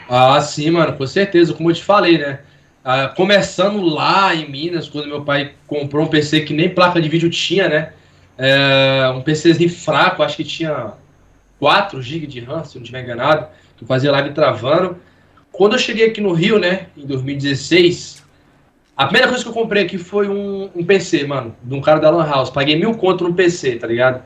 Ah, 0.06 0.38
sim, 0.42 0.70
mano, 0.70 0.92
com 0.92 1.06
certeza. 1.06 1.54
Como 1.54 1.70
eu 1.70 1.74
te 1.74 1.82
falei, 1.82 2.18
né? 2.18 2.40
Ah, 2.84 3.08
começando 3.08 3.84
lá 3.84 4.34
em 4.34 4.48
Minas, 4.48 4.88
quando 4.88 5.08
meu 5.08 5.22
pai 5.22 5.52
comprou 5.66 6.06
um 6.06 6.08
PC 6.08 6.42
que 6.42 6.54
nem 6.54 6.68
placa 6.68 7.00
de 7.00 7.08
vídeo 7.08 7.28
tinha, 7.28 7.68
né? 7.68 7.92
É, 8.38 9.12
um 9.14 9.20
PCzinho 9.20 9.68
fraco, 9.68 10.22
acho 10.22 10.36
que 10.36 10.44
tinha 10.44 10.92
4 11.58 12.00
GB 12.00 12.26
de 12.26 12.40
RAM, 12.40 12.64
se 12.64 12.76
não 12.76 12.82
estiver 12.82 13.02
enganado, 13.02 13.48
que 13.76 13.84
fazia 13.84 14.12
live 14.12 14.30
travando. 14.32 14.96
Quando 15.50 15.72
eu 15.72 15.78
cheguei 15.78 16.06
aqui 16.06 16.20
no 16.20 16.32
Rio, 16.32 16.58
né, 16.58 16.86
em 16.96 17.04
2016, 17.04 18.24
a 18.96 19.06
primeira 19.06 19.28
coisa 19.28 19.42
que 19.42 19.50
eu 19.50 19.54
comprei 19.54 19.82
aqui 19.82 19.98
foi 19.98 20.28
um, 20.28 20.70
um 20.74 20.84
PC, 20.84 21.26
mano, 21.26 21.56
de 21.62 21.74
um 21.74 21.80
cara 21.80 21.98
da 21.98 22.10
Lan 22.10 22.26
House. 22.26 22.48
Paguei 22.48 22.76
mil 22.76 22.94
conto 22.94 23.24
no 23.24 23.34
PC, 23.34 23.76
tá 23.76 23.88
ligado? 23.88 24.22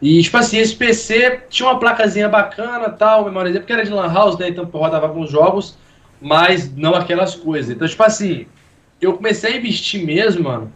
E, 0.00 0.20
tipo 0.20 0.36
assim, 0.36 0.58
esse 0.58 0.74
PC 0.74 1.42
tinha 1.48 1.68
uma 1.68 1.78
placazinha 1.78 2.28
bacana 2.28 2.90
tal, 2.90 3.24
memória, 3.24 3.52
porque 3.52 3.72
era 3.72 3.84
de 3.84 3.92
Lan 3.92 4.12
House, 4.12 4.36
né, 4.36 4.48
então 4.48 4.64
rodava 4.64 5.06
alguns 5.06 5.30
jogos 5.30 5.78
mas 6.22 6.74
não 6.74 6.94
aquelas 6.94 7.34
coisas. 7.34 7.74
Então, 7.74 7.86
tipo 7.86 8.02
assim, 8.02 8.46
eu 9.00 9.14
comecei 9.14 9.54
a 9.54 9.56
investir 9.56 10.04
mesmo, 10.04 10.44
mano, 10.44 10.72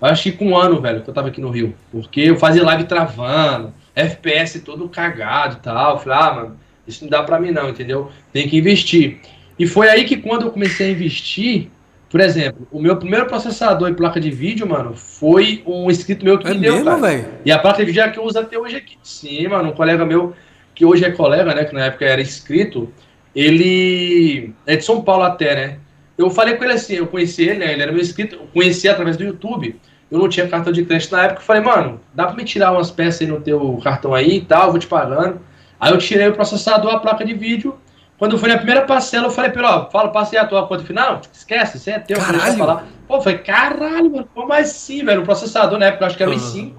acho 0.00 0.24
que 0.24 0.32
com 0.32 0.48
um 0.48 0.56
ano, 0.56 0.80
velho, 0.80 1.02
que 1.02 1.08
eu 1.08 1.14
tava 1.14 1.28
aqui 1.28 1.40
no 1.40 1.50
Rio. 1.50 1.74
Porque 1.90 2.20
eu 2.20 2.36
fazia 2.36 2.62
live 2.62 2.84
travando, 2.84 3.72
FPS 3.94 4.60
todo 4.60 4.88
cagado 4.88 5.56
e 5.56 5.60
tal. 5.60 5.94
Eu 5.94 5.98
falei, 5.98 6.18
ah, 6.18 6.34
mano, 6.34 6.56
isso 6.86 7.04
não 7.04 7.10
dá 7.10 7.22
pra 7.22 7.40
mim 7.40 7.50
não, 7.50 7.70
entendeu? 7.70 8.10
Tem 8.32 8.48
que 8.48 8.58
investir. 8.58 9.20
E 9.58 9.66
foi 9.66 9.88
aí 9.88 10.04
que 10.04 10.16
quando 10.16 10.46
eu 10.46 10.50
comecei 10.50 10.88
a 10.88 10.92
investir, 10.92 11.70
por 12.08 12.20
exemplo, 12.20 12.66
o 12.70 12.80
meu 12.80 12.96
primeiro 12.96 13.26
processador 13.26 13.88
e 13.88 13.94
placa 13.94 14.20
de 14.20 14.30
vídeo, 14.30 14.66
mano, 14.66 14.94
foi 14.94 15.62
um 15.66 15.90
inscrito 15.90 16.24
meu 16.24 16.38
que 16.38 16.46
é 16.46 16.54
me 16.54 16.60
deu, 16.60 16.74
mesmo, 16.74 17.00
cara. 17.00 17.40
E 17.44 17.52
a 17.52 17.58
placa 17.58 17.78
de 17.78 17.84
vídeo 17.84 18.02
é 18.02 18.04
a 18.04 18.10
que 18.10 18.18
eu 18.18 18.24
uso 18.24 18.38
até 18.38 18.58
hoje 18.58 18.76
aqui. 18.76 18.96
Sim, 19.02 19.48
mano, 19.48 19.70
um 19.70 19.72
colega 19.72 20.04
meu, 20.04 20.34
que 20.74 20.84
hoje 20.84 21.04
é 21.04 21.10
colega, 21.10 21.54
né, 21.54 21.64
que 21.64 21.74
na 21.74 21.84
época 21.84 22.04
era 22.04 22.20
inscrito, 22.20 22.92
ele 23.34 24.54
é 24.66 24.76
de 24.76 24.84
São 24.84 25.02
Paulo 25.02 25.24
até, 25.24 25.54
né? 25.54 25.78
Eu 26.16 26.30
falei 26.30 26.56
com 26.56 26.64
ele 26.64 26.74
assim, 26.74 26.94
eu 26.94 27.06
conheci 27.06 27.42
ele, 27.42 27.60
né? 27.60 27.72
Ele 27.72 27.82
era 27.82 27.92
meu 27.92 28.00
inscrito, 28.00 28.36
eu 28.36 28.46
conheci 28.52 28.88
através 28.88 29.16
do 29.16 29.24
YouTube. 29.24 29.80
Eu 30.10 30.18
não 30.18 30.28
tinha 30.28 30.46
cartão 30.48 30.72
de 30.72 30.84
crédito 30.84 31.12
na 31.12 31.24
época. 31.24 31.40
Eu 31.40 31.44
falei, 31.44 31.62
mano, 31.62 32.00
dá 32.12 32.26
pra 32.26 32.34
me 32.34 32.44
tirar 32.44 32.72
umas 32.72 32.90
peças 32.90 33.22
aí 33.22 33.26
no 33.28 33.40
teu 33.40 33.80
cartão 33.82 34.12
aí 34.12 34.38
e 34.38 34.40
tal, 34.40 34.70
vou 34.70 34.78
te 34.78 34.86
pagando. 34.86 35.40
Aí 35.78 35.92
eu 35.92 35.98
tirei 35.98 36.28
o 36.28 36.34
processador, 36.34 36.92
a 36.92 36.98
placa 36.98 37.24
de 37.24 37.32
vídeo. 37.32 37.78
Quando 38.18 38.36
foi 38.36 38.50
na 38.50 38.56
primeira 38.58 38.82
parcela, 38.82 39.28
eu 39.28 39.30
falei 39.30 39.50
pra 39.50 39.62
ele, 39.62 39.72
ó, 39.72 39.88
fala, 39.88 40.10
passei 40.10 40.38
a 40.38 40.44
tua 40.44 40.66
conta 40.66 40.84
final. 40.84 41.22
Esquece, 41.32 41.78
você 41.78 41.92
é 41.92 41.98
teu. 42.00 42.18
Caralho. 42.18 42.58
Falar. 42.58 42.86
Pô, 43.08 43.16
eu 43.16 43.22
falei, 43.22 43.38
caralho, 43.38 44.10
mano, 44.10 44.28
como 44.34 44.52
assim, 44.52 45.02
velho? 45.02 45.22
O 45.22 45.24
processador 45.24 45.78
na 45.78 45.86
época, 45.86 46.04
eu 46.04 46.06
acho 46.06 46.16
que 46.18 46.22
era 46.22 46.30
o 46.30 46.34
i5. 46.34 46.72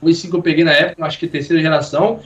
O 0.00 0.06
i5 0.06 0.34
eu 0.34 0.42
peguei 0.42 0.64
na 0.64 0.72
época, 0.72 1.06
acho 1.06 1.18
que 1.20 1.28
terceira 1.28 1.62
geração. 1.62 2.18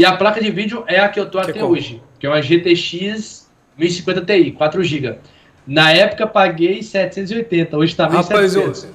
E 0.00 0.04
a 0.06 0.16
placa 0.16 0.40
de 0.40 0.50
vídeo 0.50 0.82
é 0.86 0.98
a 0.98 1.10
que 1.10 1.20
eu 1.20 1.28
tô 1.28 1.42
que 1.42 1.50
até 1.50 1.62
hoje, 1.62 2.02
que 2.18 2.26
é 2.26 2.30
uma 2.30 2.40
GTX 2.40 3.50
1050 3.76 4.22
Ti, 4.22 4.52
4 4.52 4.82
GB. 4.82 5.18
Na 5.66 5.92
época 5.92 6.26
paguei 6.26 6.82
780, 6.82 7.76
hoje 7.76 7.94
tá 7.94 8.08
1700. 8.08 8.88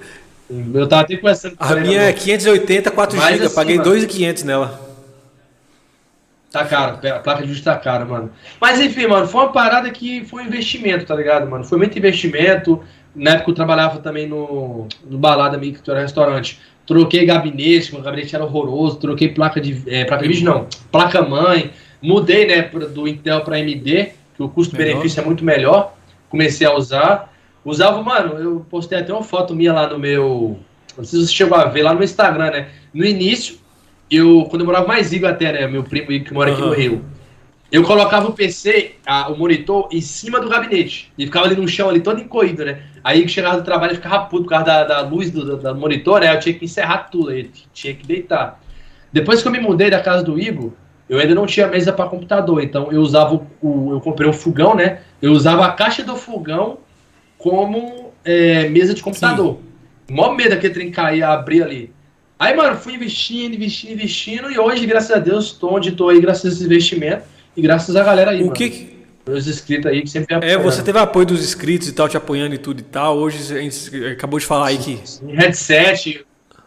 Eu, 0.49 0.81
eu 0.81 0.87
tava 0.87 1.03
até 1.03 1.15
conversando 1.15 1.57
A 1.59 1.75
minha 1.75 2.01
é 2.01 2.11
580, 2.11 2.89
4 2.89 3.21
GB, 3.21 3.45
assim, 3.45 3.53
paguei 3.53 3.77
2.500 3.77 4.43
nela. 4.45 4.81
Tá 6.49 6.65
caro, 6.65 6.97
a 6.97 7.19
placa 7.19 7.43
de 7.43 7.49
vídeo 7.49 7.63
tá 7.63 7.75
cara, 7.75 8.03
mano. 8.03 8.31
Mas 8.59 8.81
enfim, 8.81 9.05
mano, 9.05 9.27
foi 9.27 9.41
uma 9.41 9.51
parada 9.51 9.91
que 9.91 10.25
foi 10.25 10.41
um 10.41 10.47
investimento, 10.47 11.05
tá 11.05 11.13
ligado, 11.13 11.47
mano? 11.47 11.63
Foi 11.63 11.77
muito 11.77 11.95
investimento. 11.95 12.83
Na 13.15 13.33
época 13.33 13.51
eu 13.51 13.55
trabalhava 13.55 13.99
também 13.99 14.27
no, 14.27 14.87
no 15.07 15.19
Balada 15.19 15.55
Mico, 15.55 15.83
que 15.83 15.91
era 15.91 16.01
restaurante. 16.01 16.59
Troquei 16.85 17.25
gabinete, 17.25 17.95
o 17.95 18.01
gabinete 18.01 18.35
era 18.35 18.45
horroroso. 18.45 18.97
Troquei 18.97 19.29
placa 19.29 19.59
de. 19.59 19.81
É, 19.87 20.05
placa 20.05 20.27
de 20.27 20.43
não. 20.43 20.67
Placa 20.91 21.21
mãe. 21.21 21.71
Mudei, 22.01 22.45
né, 22.45 22.61
do 22.61 23.07
Intel 23.07 23.41
pra 23.41 23.57
AMD 23.57 24.13
que 24.35 24.43
o 24.43 24.49
custo-benefício 24.49 25.21
é 25.21 25.25
muito 25.25 25.43
melhor. 25.43 25.95
Comecei 26.29 26.67
a 26.67 26.75
usar. 26.75 27.33
Usava, 27.63 28.01
mano, 28.03 28.37
eu 28.37 28.65
postei 28.69 28.99
até 28.99 29.11
uma 29.11 29.23
foto 29.23 29.55
minha 29.55 29.73
lá 29.73 29.89
no 29.89 29.97
meu. 29.97 30.59
Não 30.97 31.03
sei 31.03 31.19
se 31.19 31.27
você 31.27 31.33
chegou 31.33 31.57
a 31.57 31.65
ver 31.65 31.83
lá 31.83 31.93
no 31.93 32.03
Instagram, 32.03 32.51
né? 32.51 32.67
No 32.93 33.03
início, 33.03 33.57
eu, 34.11 34.45
quando 34.49 34.61
eu 34.61 34.65
morava 34.65 34.87
mais 34.87 35.11
Igor 35.11 35.29
até, 35.29 35.51
né? 35.51 35.67
Meu 35.67 35.83
primo 35.83 36.07
que 36.07 36.33
mora 36.33 36.51
aqui 36.51 36.61
uhum. 36.61 36.67
no 36.67 36.73
Rio. 36.73 37.05
Eu 37.71 37.83
colocava 37.83 38.27
o 38.27 38.33
PC, 38.33 38.95
a, 39.05 39.29
o 39.29 39.37
monitor, 39.37 39.89
em 39.91 40.01
cima 40.01 40.39
do 40.39 40.47
gabinete. 40.47 41.11
E 41.17 41.25
ficava 41.25 41.47
ali 41.47 41.55
no 41.55 41.67
chão, 41.67 41.89
ali 41.89 42.01
todo 42.01 42.21
encoído, 42.21 42.63
né? 42.63 42.83
Aí 43.05 43.29
chegava 43.29 43.57
do 43.57 43.63
trabalho 43.63 43.93
e 43.93 43.97
ficava 43.97 44.25
puto 44.25 44.45
por 44.45 44.49
causa 44.49 44.65
da, 44.65 44.83
da 44.83 45.01
luz 45.01 45.29
do, 45.29 45.55
do, 45.55 45.75
monitor, 45.75 46.21
né? 46.21 46.33
Eu 46.33 46.39
tinha 46.39 46.55
que 46.55 46.65
encerrar 46.65 47.07
tudo, 47.11 47.29
aí 47.29 47.51
tinha 47.71 47.93
que 47.93 48.03
deitar. 48.03 48.59
Depois 49.13 49.43
que 49.43 49.47
eu 49.47 49.51
me 49.51 49.59
mudei 49.59 49.91
da 49.91 50.01
casa 50.01 50.23
do 50.23 50.39
Igor, 50.39 50.71
eu 51.07 51.19
ainda 51.19 51.35
não 51.35 51.45
tinha 51.45 51.67
mesa 51.67 51.93
para 51.93 52.09
computador, 52.09 52.63
então 52.63 52.91
eu 52.91 52.99
usava 53.01 53.39
o, 53.61 53.91
eu 53.91 54.01
comprei 54.01 54.27
um 54.27 54.33
fogão, 54.33 54.73
né? 54.73 55.01
Eu 55.21 55.33
usava 55.33 55.67
a 55.67 55.71
caixa 55.71 56.03
do 56.03 56.15
fogão 56.15 56.79
como 57.37 58.11
é, 58.23 58.69
mesa 58.69 58.95
de 58.95 59.03
computador. 59.03 59.59
Sim. 60.07 60.15
Mó 60.15 60.33
medo 60.33 60.49
daquele 60.49 60.73
trem 60.73 60.89
cair, 60.89 61.21
abrir 61.21 61.61
ali. 61.61 61.93
Aí, 62.39 62.55
mano, 62.55 62.75
fui 62.75 62.95
investindo, 62.95 63.53
investindo, 63.53 63.93
investindo, 63.93 64.51
e 64.51 64.57
hoje, 64.57 64.83
graças 64.87 65.11
a 65.11 65.19
Deus, 65.19 65.51
tô 65.51 65.75
onde 65.75 65.91
tô 65.91 66.09
aí, 66.09 66.19
graças 66.19 66.45
a 66.45 66.55
esse 66.55 66.65
investimento, 66.65 67.21
e 67.55 67.61
graças 67.61 67.95
a 67.95 68.03
galera 68.03 68.31
aí, 68.31 68.41
o 68.41 68.45
mano. 68.45 68.53
Que... 68.53 68.94
Meus 69.27 69.47
inscritos 69.47 69.91
aí 69.91 70.01
que 70.03 70.09
sempre 70.09 70.35
É, 70.35 70.57
você 70.57 70.83
teve 70.83 70.99
apoio 70.99 71.25
dos 71.25 71.41
inscritos 71.41 71.87
e 71.87 71.93
tal, 71.93 72.07
te 72.07 72.15
apoiando 72.15 72.53
e 72.53 72.59
tudo 72.59 72.79
e 72.79 72.83
tal. 72.83 73.17
Hoje 73.17 73.57
a 73.57 73.59
gente 73.59 74.05
acabou 74.05 74.39
de 74.39 74.45
falar 74.45 74.67
aí 74.67 74.77
que. 74.77 74.99
Headset, 75.27 76.25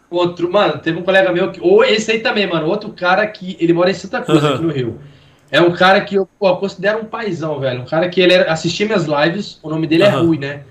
outro, 0.09 0.51
mano, 0.51 0.77
teve 0.79 0.99
um 0.99 1.03
colega 1.03 1.31
meu 1.31 1.51
que. 1.51 1.61
Ou 1.61 1.83
esse 1.83 2.11
aí 2.11 2.19
também, 2.19 2.47
mano, 2.47 2.67
outro 2.67 2.89
cara 2.89 3.25
que. 3.27 3.55
Ele 3.59 3.71
mora 3.71 3.89
em 3.89 3.93
Santa 3.93 4.21
Cruz, 4.21 4.43
uhum. 4.43 4.53
aqui 4.53 4.63
no 4.63 4.71
Rio. 4.71 4.99
É 5.51 5.61
um 5.61 5.71
cara 5.71 6.01
que 6.01 6.15
eu 6.15 6.27
pô, 6.37 6.55
considero 6.57 6.99
um 6.99 7.05
paizão, 7.05 7.59
velho. 7.59 7.81
Um 7.81 7.85
cara 7.85 8.09
que 8.09 8.21
ele 8.21 8.33
era, 8.33 8.51
assistia 8.51 8.85
minhas 8.85 9.05
lives, 9.05 9.57
o 9.63 9.69
nome 9.69 9.87
dele 9.87 10.03
uhum. 10.03 10.09
é 10.09 10.15
Rui, 10.15 10.37
né? 10.37 10.61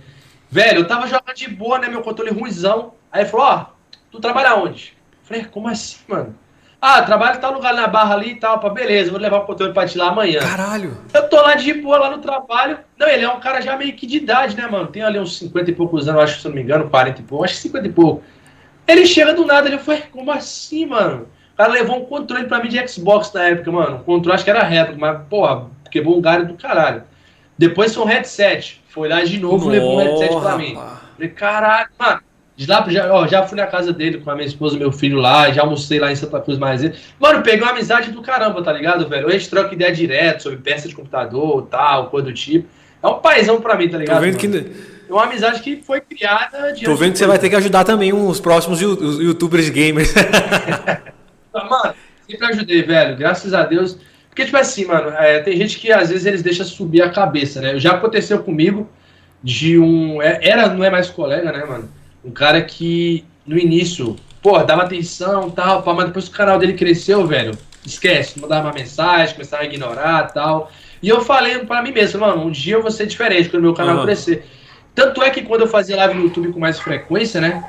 Velho, 0.50 0.80
eu 0.80 0.86
tava 0.86 1.06
jogando 1.06 1.34
de 1.34 1.48
boa, 1.48 1.78
né? 1.78 1.88
Meu 1.88 2.02
controle 2.02 2.30
ruizão. 2.30 2.92
Aí 3.10 3.22
ele 3.22 3.30
falou, 3.30 3.46
ó, 3.46 3.66
tu 4.10 4.20
trabalha 4.20 4.54
onde? 4.56 4.94
Eu 4.94 5.24
falei, 5.24 5.44
como 5.44 5.68
assim, 5.68 5.96
mano? 6.06 6.34
Ah, 6.80 7.02
trabalho 7.02 7.40
tal 7.40 7.52
lugar 7.52 7.74
na 7.74 7.88
barra 7.88 8.14
ali 8.14 8.30
e 8.30 8.34
tal. 8.36 8.60
Pá, 8.60 8.70
beleza, 8.70 9.10
vou 9.10 9.18
levar 9.20 9.38
o 9.38 9.46
controle 9.46 9.72
pra 9.72 9.86
te 9.86 9.98
lá 9.98 10.08
amanhã. 10.08 10.38
Caralho. 10.40 10.96
Eu 11.12 11.28
tô 11.28 11.36
lá 11.40 11.54
de 11.54 11.74
boa, 11.74 11.98
lá 11.98 12.10
no 12.10 12.18
trabalho. 12.18 12.78
Não, 12.96 13.08
ele 13.08 13.24
é 13.24 13.28
um 13.28 13.40
cara 13.40 13.60
já 13.60 13.76
meio 13.76 13.94
que 13.94 14.06
de 14.06 14.18
idade, 14.18 14.56
né, 14.56 14.66
mano? 14.68 14.86
Tem 14.86 15.02
ali 15.02 15.18
uns 15.18 15.38
50 15.38 15.70
e 15.70 15.74
poucos 15.74 16.08
anos, 16.08 16.22
acho, 16.22 16.40
se 16.40 16.48
não 16.48 16.54
me 16.54 16.62
engano, 16.62 16.88
40 16.88 17.20
e 17.20 17.24
pouco. 17.24 17.44
Acho 17.44 17.54
que 17.54 17.60
50 17.62 17.86
e 17.88 17.92
pouco. 17.92 18.22
Ele 18.86 19.04
chega 19.06 19.34
do 19.34 19.44
nada, 19.44 19.68
ele 19.68 19.78
foi, 19.78 19.98
como 20.12 20.30
assim, 20.30 20.86
mano? 20.86 21.26
O 21.52 21.56
cara 21.56 21.72
levou 21.72 21.98
um 22.00 22.04
controle 22.04 22.44
pra 22.44 22.62
mim 22.62 22.68
de 22.68 22.86
Xbox 22.86 23.32
na 23.32 23.42
época, 23.44 23.72
mano. 23.72 23.96
O 23.96 24.04
controle 24.04 24.36
acho 24.36 24.44
que 24.44 24.50
era 24.50 24.62
reto, 24.62 24.96
mas, 24.96 25.20
porra, 25.28 25.66
quebrou 25.90 26.16
um 26.16 26.20
galho 26.20 26.46
do 26.46 26.54
caralho. 26.54 27.02
Depois 27.58 27.92
foi 27.92 28.04
um 28.04 28.06
headset. 28.06 28.80
Foi 28.88 29.08
lá 29.08 29.24
de 29.24 29.40
novo, 29.40 29.66
Nossa, 29.66 29.70
levou 29.70 29.96
um 29.96 29.98
headset 29.98 30.40
pra 30.40 30.56
mim. 30.56 30.78
Falei, 31.14 31.28
caralho, 31.30 31.88
mano. 31.98 32.20
De 32.58 32.66
lá, 32.66 32.84
já, 32.88 33.14
ó, 33.14 33.24
já 33.24 33.46
fui 33.46 33.56
na 33.56 33.68
casa 33.68 33.92
dele 33.92 34.18
com 34.18 34.28
a 34.32 34.34
minha 34.34 34.48
esposa 34.48 34.74
e 34.74 34.80
meu 34.80 34.90
filho 34.90 35.18
lá, 35.18 35.48
já 35.52 35.62
almocei 35.62 36.00
lá 36.00 36.10
em 36.10 36.16
Santa 36.16 36.40
Cruz 36.40 36.58
mais 36.58 36.82
Mano, 37.20 37.40
peguei 37.40 37.62
uma 37.62 37.70
amizade 37.70 38.10
do 38.10 38.20
caramba, 38.20 38.60
tá 38.64 38.72
ligado, 38.72 39.08
velho? 39.08 39.28
A 39.28 39.30
gente 39.30 39.48
troca 39.48 39.72
ideia 39.72 39.92
direto 39.92 40.42
sobre 40.42 40.58
peça 40.58 40.88
de 40.88 40.94
computador, 40.96 41.68
tal, 41.70 42.10
coisa 42.10 42.26
do 42.26 42.34
tipo. 42.34 42.66
É 43.00 43.06
um 43.06 43.20
paizão 43.20 43.60
pra 43.60 43.76
mim, 43.76 43.88
tá 43.88 43.96
ligado? 43.96 44.16
Tô 44.16 44.22
vendo 44.22 44.42
mano? 44.42 44.64
que... 44.64 44.98
É 45.08 45.12
uma 45.12 45.22
amizade 45.22 45.62
que 45.62 45.76
foi 45.86 46.00
criada... 46.00 46.74
Tô 46.84 46.96
vendo 46.96 47.12
que 47.12 47.18
você 47.18 47.28
vai 47.28 47.38
ter 47.38 47.48
que 47.48 47.54
ajudar 47.54 47.84
também 47.84 48.12
os 48.12 48.40
próximos 48.40 48.80
youtubers 48.80 49.68
gamers. 49.68 50.12
mano, 51.54 51.94
sempre 52.28 52.46
ajudei, 52.48 52.82
velho. 52.82 53.16
Graças 53.16 53.54
a 53.54 53.62
Deus. 53.62 53.98
Porque, 54.28 54.44
tipo 54.44 54.56
assim, 54.56 54.84
mano, 54.84 55.10
é, 55.10 55.38
tem 55.38 55.56
gente 55.56 55.78
que 55.78 55.92
às 55.92 56.08
vezes 56.10 56.26
eles 56.26 56.42
deixam 56.42 56.66
subir 56.66 57.02
a 57.02 57.08
cabeça, 57.08 57.60
né? 57.60 57.78
Já 57.78 57.92
aconteceu 57.92 58.40
comigo 58.40 58.90
de 59.44 59.78
um... 59.78 60.20
É, 60.20 60.40
era, 60.42 60.68
não 60.68 60.82
é 60.82 60.90
mais 60.90 61.08
colega, 61.08 61.52
né, 61.52 61.64
mano? 61.64 61.88
Um 62.24 62.30
cara 62.30 62.62
que 62.62 63.24
no 63.46 63.58
início, 63.58 64.16
pô, 64.42 64.58
dava 64.58 64.82
atenção 64.82 65.50
tal, 65.50 65.82
mas 65.94 66.06
depois 66.06 66.26
que 66.26 66.34
o 66.34 66.36
canal 66.36 66.58
dele 66.58 66.74
cresceu, 66.74 67.26
velho, 67.26 67.56
esquece, 67.84 68.38
mandava 68.40 68.68
uma 68.68 68.74
mensagem, 68.74 69.34
começava 69.34 69.62
a 69.62 69.66
ignorar 69.66 70.32
tal. 70.32 70.70
E 71.02 71.08
eu 71.08 71.20
falei 71.20 71.58
para 71.60 71.82
mim 71.82 71.92
mesmo, 71.92 72.20
mano, 72.20 72.44
um 72.44 72.50
dia 72.50 72.74
eu 72.74 72.82
vou 72.82 72.90
ser 72.90 73.06
diferente 73.06 73.48
quando 73.48 73.62
meu 73.62 73.74
canal 73.74 73.98
uhum. 73.98 74.04
crescer. 74.04 74.44
Tanto 74.94 75.22
é 75.22 75.30
que 75.30 75.42
quando 75.42 75.62
eu 75.62 75.68
fazia 75.68 75.96
live 75.96 76.14
no 76.14 76.24
YouTube 76.24 76.52
com 76.52 76.58
mais 76.58 76.78
frequência, 76.78 77.40
né? 77.40 77.64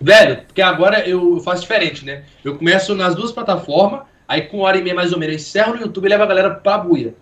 Velho, 0.00 0.42
porque 0.46 0.62
agora 0.62 1.06
eu 1.08 1.38
faço 1.40 1.62
diferente, 1.62 2.04
né? 2.04 2.24
Eu 2.44 2.56
começo 2.56 2.94
nas 2.94 3.14
duas 3.14 3.30
plataformas, 3.30 4.02
aí 4.26 4.42
com 4.42 4.58
uma 4.58 4.66
hora 4.66 4.78
e 4.78 4.82
meia 4.82 4.94
mais 4.94 5.12
ou 5.12 5.18
menos, 5.18 5.34
eu 5.34 5.40
encerro 5.40 5.74
no 5.74 5.82
YouTube 5.82 6.06
e 6.06 6.08
levo 6.08 6.22
a 6.22 6.26
galera 6.26 6.50
pra 6.50 6.78
buia. 6.78 7.14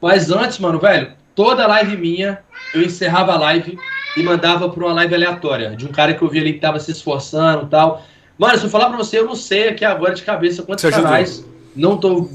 Mas 0.00 0.30
antes, 0.30 0.58
mano, 0.58 0.78
velho, 0.78 1.12
toda 1.36 1.66
live 1.66 1.96
minha, 1.98 2.40
eu 2.74 2.82
encerrava 2.82 3.34
a 3.34 3.38
live 3.38 3.78
e 4.16 4.22
mandava 4.22 4.68
pra 4.70 4.84
uma 4.86 4.94
live 4.94 5.14
aleatória, 5.14 5.76
de 5.76 5.84
um 5.84 5.92
cara 5.92 6.14
que 6.14 6.22
eu 6.22 6.28
vi 6.28 6.40
ali 6.40 6.54
que 6.54 6.60
tava 6.60 6.80
se 6.80 6.90
esforçando 6.90 7.66
e 7.66 7.68
tal. 7.68 8.02
Mano, 8.38 8.58
se 8.58 8.64
eu 8.64 8.70
falar 8.70 8.88
pra 8.88 8.96
você, 8.96 9.18
eu 9.18 9.26
não 9.26 9.36
sei 9.36 9.68
aqui 9.68 9.84
agora 9.84 10.14
de 10.14 10.22
cabeça 10.22 10.62
quantos 10.62 10.82
você 10.82 10.90
canais, 10.90 11.38
ajudou. 11.38 11.52
não 11.76 11.98
tô 11.98 12.28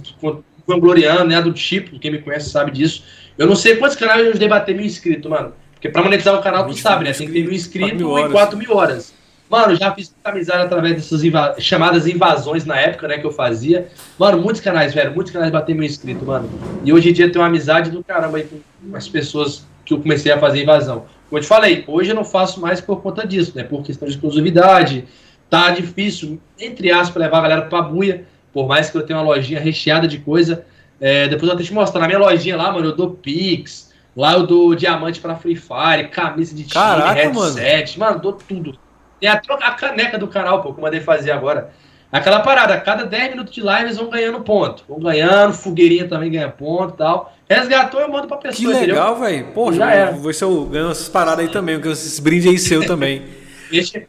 vangloriando, 0.68 1.26
né, 1.26 1.42
do 1.42 1.52
tipo, 1.52 2.00
quem 2.00 2.12
me 2.12 2.20
conhece 2.20 2.52
sabe 2.52 2.72
disso. 2.72 3.04
Eu 3.38 3.48
não 3.48 3.56
sei 3.56 3.76
quantos 3.76 3.98
canais 3.98 4.22
eu 4.22 4.30
ajudei 4.30 4.48
a 4.48 4.52
bater 4.52 4.76
mil 4.76 4.86
inscritos, 4.86 5.30
mano. 5.30 5.54
Porque 5.74 5.90
pra 5.90 6.04
monetizar 6.04 6.36
o 6.36 6.42
canal, 6.42 6.68
tu 6.68 6.78
sabe, 6.78 7.04
né, 7.04 7.12
tem 7.12 7.26
que 7.26 7.34
ter 7.34 7.44
mil 7.44 7.54
inscritos 7.54 8.00
e 8.00 8.30
4 8.30 8.58
mil 8.58 8.76
horas. 8.76 9.14
Mano, 9.50 9.76
já 9.76 9.92
fiz 9.94 10.16
amizade 10.24 10.64
através 10.64 10.96
dessas 10.96 11.24
inva 11.24 11.56
chamadas 11.60 12.08
invasões 12.08 12.64
na 12.64 12.80
época, 12.80 13.08
né, 13.08 13.18
que 13.18 13.26
eu 13.26 13.32
fazia. 13.32 13.90
Mano, 14.18 14.38
muitos 14.40 14.62
canais, 14.62 14.94
velho, 14.94 15.14
muitos 15.14 15.34
canais 15.34 15.52
bater 15.52 15.76
mil 15.76 15.84
inscritos, 15.84 16.26
mano. 16.26 16.50
E 16.86 16.94
hoje 16.94 17.10
em 17.10 17.14
dia 17.14 17.30
tem 17.30 17.42
uma 17.42 17.48
amizade 17.48 17.90
do 17.90 18.04
caramba 18.04 18.38
aí 18.38 18.44
com 18.44 18.60
as 18.94 19.08
pessoas 19.08 19.66
que 19.86 19.94
eu 19.94 20.02
comecei 20.02 20.32
a 20.32 20.40
fazer 20.40 20.64
invasão. 20.64 21.06
Como 21.30 21.40
eu 21.40 21.42
te 21.42 21.48
falei, 21.48 21.84
hoje 21.88 22.12
eu 22.12 22.16
não 22.16 22.26
faço 22.26 22.60
mais 22.60 22.82
por 22.82 23.02
conta 23.02 23.26
disso, 23.26 23.54
né? 23.56 23.64
Por 23.64 23.84
questão 23.84 24.08
de 24.08 24.14
exclusividade. 24.14 25.06
Tá 25.50 25.70
difícil, 25.72 26.40
entre 26.60 26.92
aspas, 26.92 27.22
levar 27.22 27.40
a 27.40 27.42
galera 27.42 27.62
pra 27.64 27.82
buia. 27.82 28.26
Por 28.54 28.68
mais 28.68 28.90
que 28.90 28.98
eu 28.98 29.06
tenha 29.06 29.20
uma 29.20 29.26
lojinha 29.26 29.60
recheada 29.60 30.08
de 30.08 30.20
coisa. 30.20 30.66
É, 31.00 31.28
depois 31.28 31.50
eu 31.50 31.58
vou 31.58 31.66
te 31.66 31.74
mostrar. 31.74 32.02
Na 32.02 32.08
minha 32.08 32.20
lojinha 32.20 32.58
lá, 32.58 32.72
mano, 32.72 32.88
eu 32.88 32.96
dou 32.96 33.12
Pix. 33.12 33.92
Lá 34.16 34.34
eu 34.34 34.46
dou 34.46 34.76
diamante 34.76 35.22
pra 35.22 35.36
Free 35.36 35.56
Fire, 35.56 36.10
camisa 36.10 36.54
de 36.54 36.64
time, 36.64 36.74
Caraca, 36.74 37.14
headset. 37.14 37.98
Mano. 37.98 38.12
mano, 38.12 38.22
dou 38.22 38.34
tudo. 38.34 38.78
Tem 39.20 39.30
a, 39.30 39.34
a 39.34 39.72
caneca 39.72 40.18
do 40.18 40.28
canal, 40.28 40.62
pô, 40.62 40.74
que 40.74 40.80
eu 40.80 40.84
mandei 40.84 41.00
fazer 41.00 41.32
agora. 41.32 41.72
Aquela 42.12 42.42
parada, 42.42 42.74
a 42.74 42.80
cada 42.80 43.06
10 43.06 43.32
minutos 43.32 43.54
de 43.54 43.62
live 43.62 43.88
eles 43.88 43.98
vão 43.98 44.10
ganhando 44.10 44.42
ponto. 44.42 44.84
Vão 44.88 45.00
ganhando, 45.00 45.54
fogueirinha 45.54 46.08
também 46.08 46.30
ganha 46.30 46.50
ponto 46.50 46.94
e 46.94 46.98
tal. 46.98 47.34
Resgatou, 47.50 48.02
eu 48.02 48.10
mando 48.10 48.28
pra 48.28 48.38
pessoa. 48.38 48.74
Que 48.74 48.86
legal, 48.86 49.18
velho. 49.18 49.48
Poxa, 49.54 49.78
já 49.78 49.92
é. 49.92 50.12
Vou 50.12 50.34
ser 50.34 50.44
eu 50.44 50.66
ganho 50.66 50.92
essas 50.92 51.08
paradas 51.08 51.46
aí 51.46 51.52
também, 51.52 51.80
esses 51.80 52.20
brindes 52.20 52.48
aí 52.48 52.60
seu 52.60 52.86
também. 52.86 53.24
Deixa, 53.72 54.04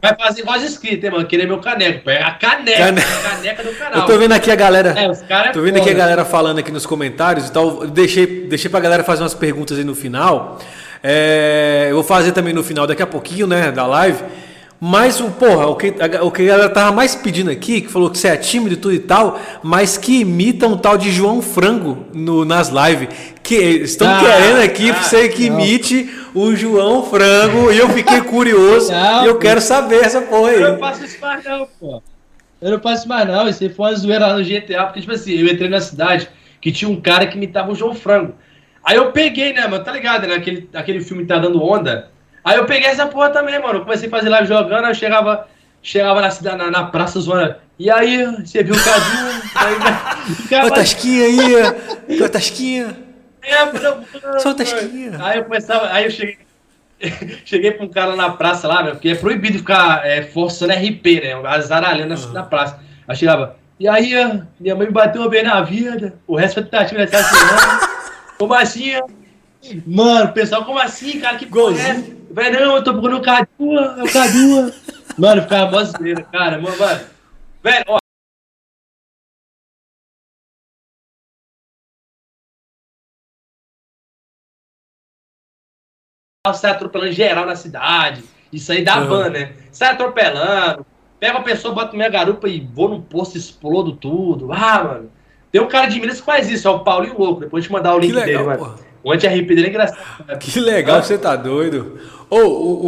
vai 0.00 0.16
fazer 0.16 0.42
voz 0.42 0.62
escrita, 0.62 1.06
hein, 1.06 1.12
mano? 1.12 1.26
Querer 1.26 1.46
meu 1.46 1.58
caneco. 1.58 2.08
É 2.08 2.22
a 2.22 2.32
caneca, 2.32 2.78
Cane... 2.78 3.00
a 3.00 3.30
caneca 3.30 3.62
do 3.62 3.74
canal. 3.74 4.00
Eu 4.00 4.06
tô 4.06 4.18
vendo 4.18 4.32
aqui 4.32 4.50
a 4.50 4.54
galera. 4.54 4.94
É, 4.98 5.10
os 5.10 5.20
cara 5.22 5.50
é 5.50 5.52
Tô 5.52 5.60
vendo 5.60 5.76
aqui 5.76 5.90
a 5.90 5.94
galera 5.94 6.24
falando 6.24 6.58
aqui 6.58 6.72
nos 6.72 6.86
comentários 6.86 7.48
e 7.48 7.52
tal. 7.52 7.82
Eu 7.82 7.88
deixei, 7.88 8.46
deixei 8.46 8.70
pra 8.70 8.80
galera 8.80 9.04
fazer 9.04 9.22
umas 9.22 9.34
perguntas 9.34 9.76
aí 9.76 9.84
no 9.84 9.94
final. 9.94 10.58
É, 11.02 11.88
eu 11.90 11.94
vou 11.96 12.04
fazer 12.04 12.32
também 12.32 12.54
no 12.54 12.64
final, 12.64 12.86
daqui 12.86 13.02
a 13.02 13.06
pouquinho, 13.06 13.46
né, 13.46 13.70
da 13.70 13.86
live. 13.86 14.24
Mas, 14.78 15.20
porra, 15.20 15.66
o 15.68 15.74
que, 15.74 15.94
a, 15.98 16.22
o 16.22 16.30
que 16.30 16.42
a 16.42 16.46
galera 16.46 16.68
tava 16.68 16.92
mais 16.92 17.14
pedindo 17.14 17.50
aqui, 17.50 17.80
que 17.80 17.88
falou 17.88 18.10
que 18.10 18.18
você 18.18 18.28
é 18.28 18.36
tímido 18.36 18.74
e 18.74 18.76
tudo 18.76 18.94
e 18.94 18.98
tal, 18.98 19.40
mas 19.62 19.96
que 19.96 20.20
imita 20.20 20.66
um 20.66 20.76
tal 20.76 20.98
de 20.98 21.10
João 21.10 21.40
Frango 21.40 22.06
no, 22.12 22.44
nas 22.44 22.68
lives. 22.68 23.08
Que 23.42 23.54
estão 23.54 24.08
ah, 24.08 24.20
querendo 24.20 24.60
aqui 24.60 24.90
ah, 24.90 24.94
você 24.94 25.28
que 25.28 25.48
não. 25.48 25.60
imite 25.60 26.10
o 26.34 26.54
João 26.54 27.04
Frango. 27.04 27.72
E 27.72 27.78
eu 27.78 27.88
fiquei 27.88 28.20
curioso 28.20 28.92
não, 28.92 29.24
e 29.24 29.28
eu 29.28 29.38
quero 29.38 29.60
saber 29.60 30.04
essa 30.04 30.20
porra 30.20 30.50
aí. 30.50 30.60
Eu 30.60 30.72
não 30.72 30.78
faço 30.78 31.04
isso 31.04 31.20
mais, 31.20 31.44
não, 31.44 31.68
pô. 31.80 32.02
Eu 32.60 32.70
não 32.72 32.80
faço 32.80 33.08
mais, 33.08 33.26
não. 33.26 33.48
Isso 33.48 33.70
foi 33.70 33.86
uma 33.86 33.94
zoeira 33.94 34.26
lá 34.26 34.36
no 34.36 34.44
GTA, 34.44 34.84
porque, 34.84 35.00
tipo 35.00 35.12
assim, 35.12 35.32
eu 35.32 35.46
entrei 35.46 35.70
na 35.70 35.80
cidade 35.80 36.28
que 36.60 36.70
tinha 36.70 36.90
um 36.90 37.00
cara 37.00 37.26
que 37.26 37.36
imitava 37.36 37.70
o 37.70 37.74
João 37.74 37.94
Frango. 37.94 38.34
Aí 38.84 38.96
eu 38.96 39.10
peguei, 39.10 39.52
né, 39.52 39.66
mano? 39.66 39.82
Tá 39.82 39.92
ligado, 39.92 40.26
né? 40.26 40.34
Aquele, 40.34 40.68
aquele 40.74 41.00
filme 41.00 41.22
que 41.22 41.28
tá 41.28 41.38
dando 41.38 41.62
onda. 41.62 42.10
Aí 42.46 42.58
eu 42.58 42.64
peguei 42.64 42.88
essa 42.88 43.06
porra 43.06 43.30
também, 43.30 43.60
mano. 43.60 43.80
comecei 43.80 44.06
a 44.06 44.10
fazer 44.10 44.28
live 44.28 44.46
jogando, 44.46 44.86
eu 44.86 44.94
chegava, 44.94 45.48
chegava 45.82 46.20
na, 46.20 46.30
cidade, 46.30 46.58
na, 46.58 46.70
na 46.70 46.84
praça 46.84 47.18
zoando. 47.18 47.56
E 47.76 47.90
aí, 47.90 48.24
você 48.24 48.62
viu 48.62 48.76
o 48.76 48.84
Cadu? 48.84 49.04
aí, 49.56 50.64
Ô, 50.64 50.70
Tasquinha 50.70 51.24
aí! 51.24 52.20
Ô, 52.22 52.28
Tasquinha! 52.28 52.96
É, 53.42 53.64
mano, 53.64 54.04
Só 54.38 54.54
Tasquinha! 54.54 55.18
Aí 55.20 55.38
eu 55.38 55.44
começava, 55.44 55.88
aí 55.92 56.04
eu 56.04 56.10
cheguei. 56.12 56.38
Cheguei 57.44 57.72
pra 57.72 57.84
um 57.84 57.90
cara 57.90 58.16
na 58.16 58.30
praça 58.30 58.66
lá, 58.66 58.82
meu, 58.82 58.92
porque 58.92 59.10
é 59.10 59.14
proibido 59.16 59.58
ficar 59.58 60.06
é, 60.06 60.22
forçando 60.22 60.72
RP, 60.72 61.20
né? 61.20 61.34
Azaralhando 61.44 62.14
uhum. 62.14 62.32
na 62.32 62.42
praça. 62.44 62.80
Aí 63.06 63.14
chegava, 63.14 63.56
e 63.78 63.86
aí, 63.88 64.14
minha 64.58 64.74
mãe 64.74 64.86
me 64.86 64.92
bateu 64.92 65.28
bem 65.28 65.42
na 65.42 65.60
vida, 65.60 66.14
o 66.26 66.36
resto 66.36 66.54
foi 66.54 66.62
tentativa 66.62 67.04
de 67.04 67.14
assassinato. 67.14 67.88
Como 68.38 68.54
assim? 68.54 68.92
Mano, 69.86 70.32
pessoal, 70.32 70.64
como 70.64 70.78
assim, 70.78 71.20
cara? 71.20 71.36
Que 71.36 71.46
Golzinho. 71.46 72.26
Velho, 72.30 72.60
não, 72.60 72.76
eu 72.76 72.84
tô 72.84 72.92
procurando 72.92 73.18
o 73.18 73.22
Cadu, 73.22 73.78
é 73.78 74.02
o 74.02 74.12
Cadu. 74.12 74.74
mano, 75.16 75.42
ficava 75.42 75.70
mó 75.70 75.84
zoeira, 75.84 76.22
cara. 76.24 76.60
Mano, 76.60 76.76
mano. 76.78 77.06
Velho, 77.62 77.84
ó. 77.88 77.98
Sai 86.52 86.70
atropelando 86.70 87.12
geral 87.12 87.46
na 87.46 87.56
cidade. 87.56 88.22
Isso 88.52 88.70
aí 88.70 88.84
dá 88.84 89.00
ban, 89.00 89.30
né? 89.30 89.56
Sai 89.72 89.92
atropelando. 89.92 90.86
Pega 91.18 91.38
a 91.38 91.42
pessoa, 91.42 91.74
bota 91.74 91.96
minha 91.96 92.08
garupa 92.08 92.48
e 92.48 92.60
vou 92.60 92.88
no 92.88 93.02
posto, 93.02 93.36
explodo 93.36 93.96
tudo. 93.96 94.52
Ah, 94.52 94.84
mano. 94.84 95.12
Tem 95.50 95.60
um 95.60 95.68
cara 95.68 95.86
de 95.86 95.98
Minas 95.98 96.20
que 96.20 96.26
faz 96.26 96.50
isso, 96.50 96.68
é 96.68 96.70
o 96.70 96.80
Paulinho 96.80 97.18
Louco. 97.18 97.40
Depois 97.40 97.64
de 97.64 97.72
mandar 97.72 97.94
o 97.94 97.98
link 97.98 98.12
legal, 98.12 98.44
dele, 98.44 98.60
mano. 98.60 98.85
O 99.06 99.12
anti-RP 99.12 99.46
dele 99.54 99.66
é 99.66 99.70
engraçado. 99.70 100.26
Né? 100.26 100.34
Que 100.34 100.58
legal, 100.58 100.96
ah. 100.96 101.02
você 101.02 101.16
tá 101.16 101.36
doido. 101.36 101.96
Ô, 102.28 102.38
oh, 102.38 102.48
o, 102.48 102.86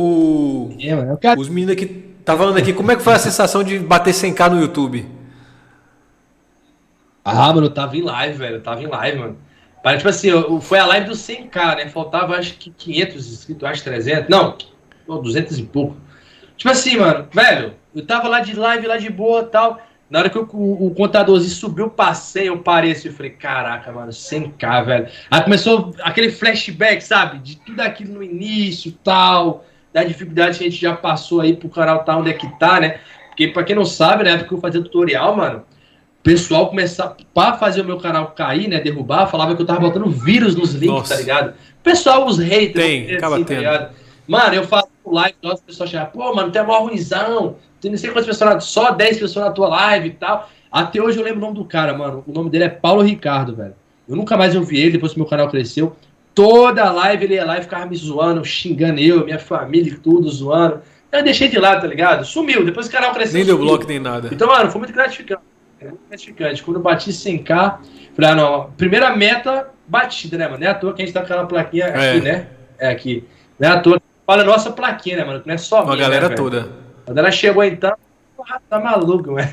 o, 0.67 0.77
é, 0.81 0.93
mano, 0.93 1.17
quero... 1.17 1.41
os 1.41 1.49
meninos 1.49 1.75
aqui 1.75 1.87
tá 2.25 2.37
falando 2.37 2.57
aqui, 2.57 2.73
como 2.73 2.91
é 2.91 2.97
que 2.97 3.03
foi 3.05 3.13
a 3.13 3.21
sensação 3.21 3.63
de 3.63 3.79
bater 3.79 4.13
100k 4.13 4.51
no 4.51 4.61
YouTube? 4.61 5.09
Ah, 7.25 7.53
mano, 7.53 7.67
eu 7.67 7.71
tava 7.71 7.97
em 7.97 8.03
live, 8.03 8.37
velho. 8.37 8.57
Eu 8.57 8.61
tava 8.61 8.83
em 8.83 8.89
live, 8.89 9.17
mano. 9.17 9.39
Para, 9.81 9.97
tipo 9.97 10.09
assim, 10.09 10.29
foi 10.61 10.81
a 10.81 10.87
live 10.87 11.07
do 11.07 11.15
100k, 11.15 11.77
né? 11.77 11.89
Faltava 11.89 12.35
acho 12.35 12.55
que 12.55 12.71
500 12.71 13.33
inscritos, 13.33 13.69
acho 13.69 13.85
300. 13.85 14.29
Não, 14.29 14.57
200 15.07 15.57
e 15.57 15.63
pouco. 15.63 15.97
Tipo 16.57 16.71
assim, 16.71 16.97
mano, 16.97 17.29
velho, 17.33 17.75
eu 17.95 18.05
tava 18.05 18.27
lá 18.27 18.41
de 18.41 18.55
live, 18.55 18.89
lá 18.89 18.97
de 18.97 19.09
boa 19.09 19.45
tal. 19.45 19.81
Na 20.11 20.21
hora 20.21 20.31
que 20.31 20.39
o, 20.39 20.49
o, 20.53 20.87
o 20.87 20.95
contadorzinho 20.95 21.53
subiu, 21.53 21.91
passei, 21.91 22.49
eu 22.49 22.59
parei 22.59 22.93
assim, 22.93 23.09
eu 23.09 23.15
falei, 23.15 23.33
caraca, 23.33 23.93
mano, 23.93 24.11
100k, 24.11 24.85
velho. 24.85 25.09
Aí 25.31 25.43
começou 25.43 25.95
aquele 26.01 26.31
flashback, 26.31 27.03
sabe? 27.05 27.39
De 27.39 27.57
tudo 27.57 27.81
aquilo 27.81 28.15
no 28.15 28.23
início 28.23 28.93
tal, 29.05 29.67
da 29.93 30.03
dificuldade 30.05 30.59
que 30.59 30.65
a 30.65 30.71
gente 30.71 30.81
já 30.81 30.95
passou 30.95 31.41
aí 31.41 31.55
pro 31.55 31.69
canal 31.69 32.05
tá 32.05 32.17
onde 32.17 32.31
é 32.31 32.33
que 32.33 32.49
tá, 32.59 32.81
né? 32.81 33.01
Porque 33.29 33.49
pra 33.49 33.63
quem 33.63 33.77
não 33.77 33.85
sabe, 33.85 34.25
na 34.25 34.31
época 34.31 34.49
que 34.49 34.55
eu 34.55 34.61
fazia 34.61 34.83
tutorial, 34.83 35.37
mano, 35.37 35.59
o 35.59 36.23
pessoal 36.23 36.69
começava, 36.69 37.17
pra 37.35 37.55
fazer 37.59 37.83
o 37.83 37.85
meu 37.85 37.99
canal 37.99 38.29
cair, 38.29 38.67
né, 38.67 38.81
derrubar, 38.81 39.27
falava 39.29 39.55
que 39.55 39.63
eu 39.63 39.67
tava 39.67 39.81
botando 39.81 40.11
vírus 40.11 40.57
nos 40.57 40.73
links, 40.73 40.89
Nossa. 40.89 41.15
tá 41.15 41.21
ligado? 41.21 41.51
O 41.51 41.83
pessoal, 41.83 42.27
os 42.27 42.39
haters, 42.39 42.73
Tem, 42.73 43.05
assim, 43.05 43.15
acaba 43.15 43.45
tá 43.45 43.55
ligado? 43.55 43.95
Mano, 44.27 44.55
eu 44.55 44.65
faço 44.65 44.89
live, 45.07 45.37
nossa, 45.43 45.63
o 45.63 45.67
pessoal 45.67 45.89
chega, 45.89 46.07
pô, 46.07 46.35
mano, 46.35 46.51
tu 46.51 46.59
é 46.59 46.63
mó 46.63 46.81
ruimzão, 46.81 47.57
tem 47.68 47.68
não 47.85 47.97
sei 47.97 48.11
quantas 48.11 48.27
pessoas, 48.27 48.55
na- 48.55 48.61
só 48.61 48.91
10 48.93 49.19
pessoas 49.19 49.47
na 49.47 49.53
tua 49.53 49.69
live 49.69 50.09
e 50.09 50.13
tal. 50.13 50.49
Até 50.71 51.01
hoje 51.03 51.19
eu 51.19 51.25
lembro 51.25 51.39
o 51.39 51.43
nome 51.43 51.55
do 51.55 51.65
cara, 51.65 51.97
mano. 51.97 52.25
O 52.27 52.33
nome 52.33 52.51
dele 52.51 52.65
é 52.65 52.69
Paulo 52.69 53.03
Ricardo, 53.03 53.55
velho. 53.55 53.75
Eu 54.09 54.17
nunca 54.17 54.37
mais 54.37 54.55
ouvi 54.57 54.79
ele 54.81 54.93
depois 54.93 55.13
que 55.13 55.19
meu 55.19 55.27
canal 55.29 55.49
cresceu. 55.49 55.97
Toda 56.35 56.91
live 56.93 57.25
ele 57.25 57.35
ia 57.35 57.45
lá 57.45 57.59
e 57.59 57.63
ficava 57.63 57.87
me 57.87 57.97
zoando, 57.97 58.45
xingando 58.45 59.01
eu, 59.01 59.25
minha 59.25 59.39
família, 59.39 59.93
e 59.93 59.97
tudo 59.97 60.29
zoando. 60.31 60.81
Eu 61.11 61.23
deixei 61.25 61.49
de 61.49 61.59
lado, 61.59 61.81
tá 61.81 61.87
ligado? 61.87 62.25
Sumiu. 62.25 62.65
Depois 62.65 62.87
o 62.87 62.91
canal 62.91 63.13
cresceu. 63.13 63.35
Nem 63.35 63.45
deu 63.47 63.57
sumiu. 63.57 63.71
bloco 63.71 63.87
nem 63.89 63.99
nada. 63.99 64.29
Então, 64.33 64.47
mano, 64.49 64.71
foi 64.71 64.79
muito 64.81 64.93
gratificante. 64.93 65.41
É 65.81 65.87
muito 65.87 66.01
gratificante. 66.09 66.63
Quando 66.63 66.77
eu 66.77 66.83
bati 66.83 67.11
100k, 67.13 67.79
falei, 68.15 68.31
ah, 68.31 68.35
não, 68.35 68.71
primeira 68.77 69.17
meta 69.17 69.69
batida, 69.87 70.37
né, 70.37 70.47
mano? 70.47 70.59
Não 70.61 70.67
é 70.67 70.71
à 70.71 70.75
toa 70.75 70.93
que 70.93 71.03
a 71.03 71.05
gente 71.05 71.15
tá 71.15 71.21
com 71.21 71.27
aquela 71.27 71.47
plaquinha 71.47 71.87
É. 71.87 72.11
aqui, 72.11 72.21
né? 72.21 72.47
É 72.79 72.89
aqui. 72.91 73.25
Não 73.59 73.69
é 73.69 73.73
à 73.73 73.81
toa 73.81 73.99
que 73.99 74.07
fala 74.27 74.45
nossa 74.45 74.71
plaquinha, 74.71 75.17
né, 75.17 75.25
mano? 75.25 75.43
Não 75.45 75.55
é 75.55 75.59
só 75.59 75.81
a 75.81 75.85
minha, 75.85 75.97
galera 75.97 76.29
né, 76.29 76.35
toda. 76.35 76.69
Quando 77.09 77.19
ela 77.19 77.31
chegou 77.31 77.65
então, 77.65 77.95
porra, 78.37 78.61
tá 78.69 78.79
maluco, 78.79 79.35
velho. 79.35 79.49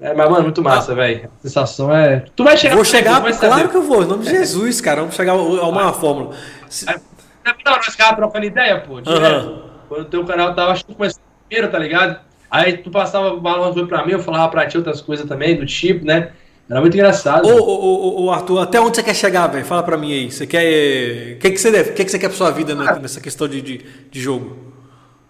É, 0.00 0.14
mas, 0.14 0.28
mano, 0.30 0.44
muito 0.44 0.62
massa, 0.62 0.94
velho. 0.94 1.26
A 1.38 1.42
sensação 1.42 1.94
é. 1.94 2.24
Tu 2.34 2.42
vai 2.42 2.56
chegar 2.56 2.74
Vou 2.74 2.84
chegar, 2.84 3.20
claro 3.20 3.34
saber. 3.34 3.68
que 3.68 3.76
eu 3.76 3.82
vou, 3.82 4.02
em 4.02 4.06
nome 4.06 4.24
de 4.24 4.30
Jesus, 4.30 4.80
cara. 4.80 5.00
Vamos 5.02 5.14
chegar 5.14 5.32
a 5.32 5.36
uma 5.36 5.92
fórmula. 5.92 6.34
Se- 6.68 6.86
Não, 6.86 7.54
nós 7.66 7.86
ficava 7.86 8.16
trocando 8.16 8.46
ideia, 8.46 8.80
pô. 8.80 9.00
Direto. 9.00 9.22
Aham. 9.22 9.62
Quando 9.88 10.00
o 10.00 10.04
teu 10.06 10.24
canal 10.24 10.54
tava, 10.54 10.72
acho 10.72 10.86
que 10.86 10.94
começou 10.94 11.20
primeiro, 11.46 11.70
tá 11.70 11.78
ligado? 11.78 12.18
Aí 12.50 12.78
tu 12.78 12.90
passava 12.90 13.32
o 13.34 13.40
balão 13.40 13.86
pra 13.86 14.04
mim, 14.06 14.12
eu 14.12 14.18
falava 14.18 14.48
pra 14.48 14.66
ti 14.66 14.78
outras 14.78 15.00
coisas 15.02 15.26
também, 15.28 15.54
do 15.56 15.66
tipo, 15.66 16.04
né? 16.04 16.32
Era 16.68 16.80
muito 16.80 16.94
engraçado. 16.94 17.46
Ô, 17.46 17.60
ô, 17.60 18.22
ô, 18.22 18.24
ô, 18.24 18.30
Arthur, 18.30 18.60
até 18.60 18.80
onde 18.80 18.96
você 18.96 19.02
quer 19.02 19.14
chegar, 19.14 19.46
velho? 19.48 19.64
Fala 19.64 19.82
pra 19.82 19.96
mim 19.96 20.12
aí. 20.12 20.32
Você 20.32 20.46
quer. 20.46 21.34
O 21.36 21.38
que, 21.38 21.50
que, 21.50 21.58
você 21.58 21.70
deve... 21.70 21.92
que, 21.92 22.04
que 22.04 22.10
você 22.10 22.18
quer 22.18 22.28
pra 22.28 22.36
sua 22.36 22.50
vida 22.50 22.74
né, 22.74 22.98
nessa 23.00 23.20
questão 23.20 23.46
de, 23.46 23.60
de, 23.60 23.78
de 24.10 24.20
jogo? 24.20 24.56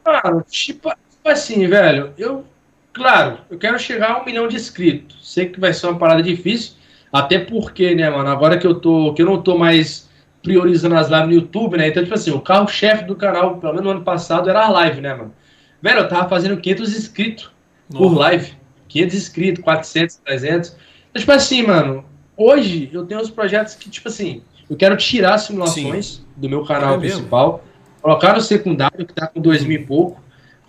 Mano, 0.07 0.45
tipo 0.49 0.89
assim, 1.25 1.67
velho, 1.67 2.13
eu. 2.19 2.45
Claro, 2.93 3.39
eu 3.51 3.57
quero 3.59 3.79
chegar 3.79 4.11
a 4.13 4.21
um 4.21 4.25
milhão 4.25 4.47
de 4.47 4.57
inscritos. 4.57 5.17
Sei 5.23 5.47
que 5.47 5.59
vai 5.59 5.73
ser 5.73 5.87
uma 5.87 5.99
parada 5.99 6.23
difícil. 6.23 6.75
Até 7.11 7.39
porque, 7.39 7.95
né, 7.95 8.11
mano, 8.11 8.29
agora 8.29 8.59
que 8.59 8.67
eu 8.67 8.75
tô. 8.75 9.15
que 9.15 9.23
eu 9.23 9.27
não 9.27 9.41
tô 9.41 9.57
mais 9.57 10.11
priorizando 10.43 10.97
as 10.97 11.09
lives 11.09 11.27
no 11.29 11.33
YouTube, 11.35 11.77
né? 11.77 11.89
Então, 11.89 12.03
tipo 12.03 12.15
assim, 12.15 12.33
o 12.33 12.41
carro-chefe 12.41 13.05
do 13.05 13.15
canal, 13.15 13.57
pelo 13.59 13.73
menos 13.73 13.85
no 13.87 13.91
ano 13.93 14.03
passado, 14.03 14.51
era 14.51 14.65
a 14.67 14.69
live, 14.69 15.01
né, 15.01 15.15
mano? 15.15 15.33
Velho, 15.81 16.01
eu 16.01 16.09
tava 16.09 16.29
fazendo 16.29 16.57
500 16.61 16.97
inscritos 16.97 17.51
por 17.91 18.11
Nossa. 18.11 18.21
live. 18.21 18.53
500 18.89 19.17
inscritos, 19.17 19.65
400, 19.65 20.17
300. 20.17 20.77
Então, 21.11 21.21
tipo 21.21 21.33
assim, 21.33 21.63
mano, 21.67 22.05
hoje 22.37 22.91
eu 22.93 23.07
tenho 23.07 23.21
uns 23.21 23.31
projetos 23.31 23.75
que, 23.75 23.89
tipo 23.89 24.09
assim, 24.09 24.43
eu 24.69 24.77
quero 24.77 24.97
tirar 24.97 25.35
as 25.35 25.43
simulações 25.43 26.23
do 26.37 26.49
meu 26.49 26.65
canal 26.65 26.95
É 26.95 26.99
mesmo? 26.99 27.17
principal, 27.17 27.65
colocar 28.01 28.35
no 28.35 28.41
secundário, 28.41 29.07
que 29.07 29.15
tá 29.15 29.27
com 29.27 29.41
dois 29.41 29.65
mil 29.65 29.81
e 29.81 29.85
pouco, 29.85 30.22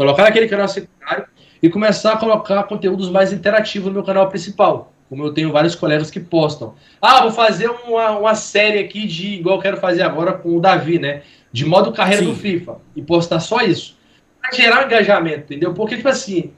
colocar 0.04 0.24
naquele 0.24 0.48
canal 0.48 0.68
secundário 0.68 1.26
e 1.62 1.70
começar 1.70 2.14
a 2.14 2.18
colocar 2.18 2.62
conteúdos 2.64 3.10
mais 3.10 3.32
interativos 3.32 3.88
no 3.88 3.94
meu 3.94 4.04
canal 4.04 4.28
principal. 4.28 4.94
Como 5.08 5.24
eu 5.24 5.34
tenho 5.34 5.52
vários 5.52 5.76
colegas 5.76 6.12
que 6.12 6.20
postam. 6.20 6.76
Ah, 7.02 7.22
vou 7.22 7.32
fazer 7.32 7.70
uma, 7.70 8.12
uma 8.18 8.36
série 8.36 8.80
aqui 8.80 9.08
de, 9.08 9.36
igual 9.36 9.56
eu 9.56 9.62
quero 9.62 9.78
fazer 9.78 10.02
agora 10.02 10.34
com 10.34 10.58
o 10.58 10.60
Davi, 10.60 11.00
né? 11.00 11.22
De 11.52 11.66
modo 11.66 11.94
carreira 11.94 12.24
Sim. 12.24 12.32
do 12.32 12.36
FIFA. 12.36 12.78
E 12.96 13.02
postar 13.02 13.40
só 13.40 13.62
isso. 13.62 13.98
Pra 14.42 14.52
gerar 14.52 14.84
um 14.84 14.88
engajamento, 14.88 15.54
entendeu? 15.54 15.74
Porque, 15.74 15.96
tipo 15.96 16.10
assim, 16.10 16.52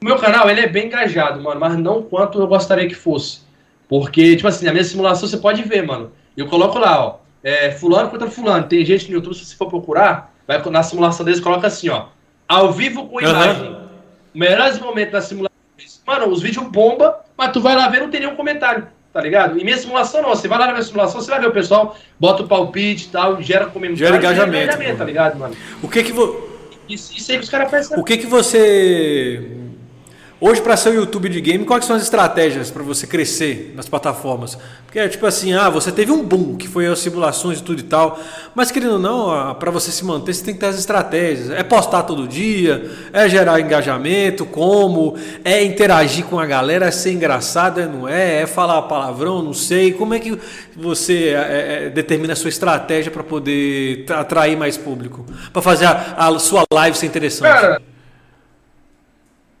o 0.00 0.04
meu 0.04 0.16
canal, 0.16 0.48
ele 0.48 0.60
é 0.60 0.68
bem 0.68 0.86
engajado, 0.86 1.42
mano, 1.42 1.58
mas 1.58 1.76
não 1.76 2.02
quanto 2.02 2.38
eu 2.38 2.46
gostaria 2.46 2.86
que 2.86 2.94
fosse. 2.94 3.40
Porque, 3.88 4.36
tipo 4.36 4.46
assim, 4.46 4.68
a 4.68 4.72
minha 4.72 4.84
simulação 4.84 5.28
você 5.28 5.38
pode 5.38 5.62
ver, 5.62 5.82
mano. 5.82 6.12
Eu 6.36 6.46
coloco 6.46 6.78
lá, 6.78 7.04
ó, 7.04 7.16
é, 7.42 7.72
fulano 7.72 8.10
contra 8.10 8.30
fulano. 8.30 8.66
Tem 8.68 8.84
gente 8.84 9.08
no 9.08 9.16
YouTube, 9.16 9.34
se 9.34 9.46
você 9.46 9.56
for 9.56 9.68
procurar, 9.68 10.32
vai 10.46 10.62
na 10.70 10.82
simulação 10.82 11.24
deles, 11.24 11.40
coloca 11.40 11.66
assim, 11.66 11.88
ó, 11.88 12.06
ao 12.48 12.72
vivo 12.72 13.08
com 13.08 13.20
imagem. 13.20 13.76
Melhores 14.34 14.78
momentos 14.78 15.12
da 15.12 15.22
simulação. 15.22 15.54
Mano, 16.06 16.28
os 16.28 16.42
vídeos 16.42 16.66
bomba, 16.66 17.20
mas 17.36 17.52
tu 17.52 17.60
vai 17.60 17.74
lá 17.74 17.88
ver, 17.88 18.00
não 18.00 18.10
tem 18.10 18.20
nenhum 18.20 18.36
comentário, 18.36 18.86
tá 19.12 19.20
ligado? 19.20 19.58
E 19.58 19.64
minha 19.64 19.76
simulação 19.76 20.20
não, 20.20 20.30
você 20.30 20.46
vai 20.46 20.58
lá 20.58 20.66
na 20.66 20.72
minha 20.72 20.84
simulação, 20.84 21.20
você 21.20 21.30
vai 21.30 21.40
ver 21.40 21.48
o 21.48 21.52
pessoal, 21.52 21.96
bota 22.20 22.42
o 22.42 22.48
palpite 22.48 23.06
e 23.06 23.08
tal, 23.08 23.40
gera 23.40 23.66
comentário. 23.66 23.96
Gera 23.96 24.16
engajamento, 24.16 24.76
mano. 24.76 24.98
tá 24.98 25.04
ligado, 25.04 25.38
mano? 25.38 25.56
O 25.82 25.88
que 25.88 26.02
que, 26.02 26.12
vo... 26.12 26.48
Isso, 26.88 27.16
isso 27.16 27.32
aí 27.32 27.38
que 27.38 27.44
os 27.44 27.50
caras 27.50 27.70
pensam. 27.70 27.98
o 27.98 28.04
que, 28.04 28.18
que 28.18 28.26
você. 28.26 29.50
Hoje, 30.40 30.60
para 30.60 30.76
ser 30.76 30.90
o 30.90 30.94
YouTube 30.94 31.28
de 31.28 31.40
game, 31.40 31.64
quais 31.64 31.84
são 31.84 31.94
as 31.94 32.02
estratégias 32.02 32.70
para 32.70 32.82
você 32.82 33.06
crescer 33.06 33.72
nas 33.76 33.88
plataformas? 33.88 34.58
Porque 34.84 34.98
é 34.98 35.08
tipo 35.08 35.24
assim, 35.24 35.54
ah, 35.54 35.70
você 35.70 35.92
teve 35.92 36.10
um 36.10 36.22
boom, 36.24 36.56
que 36.56 36.68
foi 36.68 36.86
as 36.86 36.98
simulações 36.98 37.60
e 37.60 37.62
tudo 37.62 37.78
e 37.80 37.84
tal, 37.84 38.18
mas 38.54 38.70
querendo 38.70 38.94
ou 38.94 38.98
não, 38.98 39.54
para 39.54 39.70
você 39.70 39.92
se 39.92 40.04
manter, 40.04 40.34
você 40.34 40.44
tem 40.44 40.52
que 40.52 40.60
ter 40.60 40.66
as 40.66 40.78
estratégias. 40.78 41.50
É 41.50 41.62
postar 41.62 42.02
todo 42.02 42.26
dia, 42.26 42.90
é 43.12 43.28
gerar 43.28 43.60
engajamento, 43.60 44.44
como, 44.44 45.16
é 45.44 45.62
interagir 45.64 46.24
com 46.26 46.38
a 46.38 46.44
galera, 46.44 46.86
é 46.86 46.90
ser 46.90 47.12
engraçado, 47.12 47.80
é 47.80 47.86
não 47.86 48.06
é, 48.06 48.42
é 48.42 48.46
falar 48.46 48.82
palavrão, 48.82 49.40
não 49.40 49.54
sei. 49.54 49.92
Como 49.92 50.14
é 50.14 50.18
que 50.18 50.36
você 50.76 51.28
é, 51.28 51.86
é, 51.86 51.90
determina 51.90 52.32
a 52.32 52.36
sua 52.36 52.50
estratégia 52.50 53.10
para 53.10 53.22
poder 53.22 54.04
tra- 54.04 54.20
atrair 54.20 54.56
mais 54.58 54.76
público? 54.76 55.24
Para 55.52 55.62
fazer 55.62 55.86
a, 55.86 56.26
a 56.28 56.38
sua 56.38 56.64
live 56.72 56.98
ser 56.98 57.06
interessante? 57.06 57.60
Cara, 57.60 57.93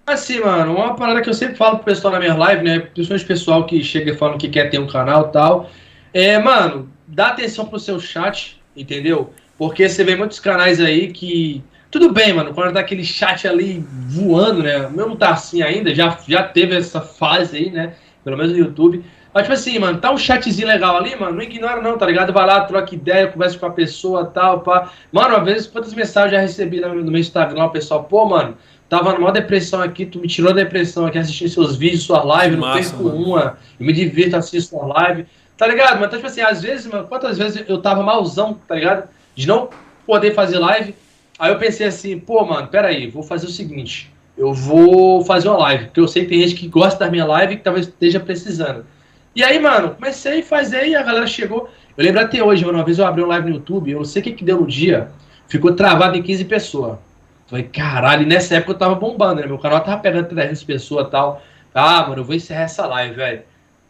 assim, 0.06 0.40
mano, 0.40 0.74
uma 0.74 0.94
parada 0.94 1.22
que 1.22 1.28
eu 1.28 1.34
sempre 1.34 1.56
falo 1.56 1.76
pro 1.76 1.86
pessoal 1.86 2.12
na 2.12 2.20
minha 2.20 2.34
live, 2.34 2.62
né? 2.62 2.78
Principalmente 2.80 3.26
pessoal 3.26 3.64
que 3.64 3.82
chega 3.82 4.16
falando 4.16 4.38
que 4.38 4.48
quer 4.48 4.70
ter 4.70 4.78
um 4.78 4.86
canal 4.86 5.28
e 5.28 5.32
tal. 5.32 5.70
É, 6.12 6.38
mano, 6.38 6.90
dá 7.06 7.28
atenção 7.28 7.66
pro 7.66 7.78
seu 7.78 7.98
chat, 7.98 8.60
entendeu? 8.76 9.32
Porque 9.56 9.88
você 9.88 10.04
vê 10.04 10.16
muitos 10.16 10.38
canais 10.38 10.80
aí 10.80 11.12
que. 11.12 11.62
Tudo 11.90 12.12
bem, 12.12 12.32
mano, 12.32 12.52
quando 12.52 12.74
tá 12.74 12.80
aquele 12.80 13.04
chat 13.04 13.46
ali 13.46 13.84
voando, 14.08 14.64
né? 14.64 14.86
O 14.86 14.90
meu 14.90 15.08
não 15.08 15.16
tá 15.16 15.30
assim 15.30 15.62
ainda, 15.62 15.94
já, 15.94 16.18
já 16.26 16.42
teve 16.42 16.74
essa 16.74 17.00
fase 17.00 17.56
aí, 17.56 17.70
né? 17.70 17.94
Pelo 18.24 18.36
menos 18.36 18.52
no 18.52 18.58
YouTube. 18.58 19.04
Mas, 19.32 19.44
tipo 19.44 19.54
assim, 19.54 19.78
mano, 19.78 20.00
tá 20.00 20.12
um 20.12 20.16
chatzinho 20.16 20.68
legal 20.68 20.96
ali, 20.96 21.16
mano, 21.16 21.36
não 21.36 21.42
ignora 21.42 21.80
não, 21.82 21.98
tá 21.98 22.06
ligado? 22.06 22.32
Vai 22.32 22.46
lá, 22.46 22.60
troca 22.62 22.94
ideia, 22.94 23.26
conversa 23.26 23.58
com 23.58 23.66
a 23.66 23.70
pessoa 23.70 24.26
tal, 24.26 24.60
pá. 24.60 24.90
Mano, 25.12 25.36
às 25.36 25.44
vezes, 25.44 25.66
quantas 25.66 25.92
mensagens 25.92 26.32
eu 26.32 26.38
já 26.38 26.42
recebi 26.42 26.80
no 26.80 27.10
meu 27.10 27.20
Instagram, 27.20 27.64
o 27.64 27.70
pessoal, 27.70 28.04
pô, 28.04 28.24
mano, 28.26 28.56
tava 28.94 29.18
numa 29.18 29.32
depressão 29.32 29.82
aqui, 29.82 30.06
tu 30.06 30.20
me 30.20 30.28
tirou 30.28 30.54
da 30.54 30.62
depressão 30.62 31.04
aqui 31.06 31.18
assistindo 31.18 31.48
seus 31.48 31.76
vídeos, 31.76 32.04
sua 32.04 32.22
live, 32.22 32.56
não 32.56 32.72
perco 32.72 33.08
uma, 33.08 33.58
eu 33.78 33.84
me 33.84 33.92
divirto 33.92 34.36
assistindo 34.36 34.62
sua 34.62 34.86
live, 34.86 35.26
tá 35.56 35.66
ligado? 35.66 35.96
Mas, 35.96 36.06
então, 36.06 36.18
tipo 36.18 36.26
assim, 36.26 36.40
às 36.40 36.62
vezes, 36.62 36.86
mano, 36.86 37.08
quantas 37.08 37.36
vezes 37.36 37.64
eu 37.68 37.82
tava 37.82 38.04
malzão, 38.04 38.56
tá 38.68 38.76
ligado? 38.76 39.08
De 39.34 39.48
não 39.48 39.68
poder 40.06 40.32
fazer 40.32 40.58
live, 40.58 40.94
aí 41.38 41.50
eu 41.50 41.58
pensei 41.58 41.88
assim, 41.88 42.18
pô, 42.20 42.44
mano, 42.44 42.68
peraí, 42.68 43.08
vou 43.08 43.24
fazer 43.24 43.46
o 43.46 43.50
seguinte, 43.50 44.12
eu 44.38 44.52
vou 44.52 45.24
fazer 45.24 45.48
uma 45.48 45.58
live, 45.58 45.86
porque 45.86 46.00
eu 46.00 46.06
sei 46.06 46.22
que 46.22 46.28
tem 46.28 46.40
gente 46.40 46.54
que 46.54 46.68
gosta 46.68 47.04
da 47.04 47.10
minha 47.10 47.24
live 47.24 47.54
e 47.54 47.56
que 47.56 47.64
talvez 47.64 47.88
esteja 47.88 48.20
precisando. 48.20 48.86
E 49.34 49.42
aí, 49.42 49.58
mano, 49.58 49.90
comecei 49.90 50.40
a 50.40 50.44
fazer 50.44 50.86
e 50.86 50.94
a 50.94 51.02
galera 51.02 51.26
chegou. 51.26 51.68
Eu 51.96 52.04
lembro 52.04 52.20
até 52.20 52.42
hoje, 52.42 52.64
mano, 52.64 52.78
uma 52.78 52.84
vez 52.84 52.98
eu 53.00 53.06
abri 53.06 53.24
um 53.24 53.26
live 53.26 53.48
no 53.48 53.56
YouTube, 53.56 53.90
eu 53.90 53.98
não 53.98 54.04
sei 54.04 54.22
o 54.22 54.24
que 54.24 54.32
que 54.32 54.44
deu 54.44 54.60
no 54.60 54.66
dia, 54.66 55.08
ficou 55.48 55.72
travado 55.72 56.16
em 56.16 56.22
15 56.22 56.44
pessoas. 56.44 56.98
Falei, 57.46 57.64
caralho, 57.64 58.22
e 58.22 58.26
nessa 58.26 58.56
época 58.56 58.72
eu 58.72 58.78
tava 58.78 58.94
bombando, 58.94 59.40
né? 59.40 59.46
Meu 59.46 59.58
canal 59.58 59.80
tava 59.80 60.00
pegando 60.00 60.28
300 60.28 60.64
pessoas 60.64 61.06
e 61.06 61.10
tal. 61.10 61.42
Ah, 61.74 62.02
mano, 62.08 62.20
eu 62.20 62.24
vou 62.24 62.34
encerrar 62.34 62.62
essa 62.62 62.86
live, 62.86 63.14
velho. 63.14 63.42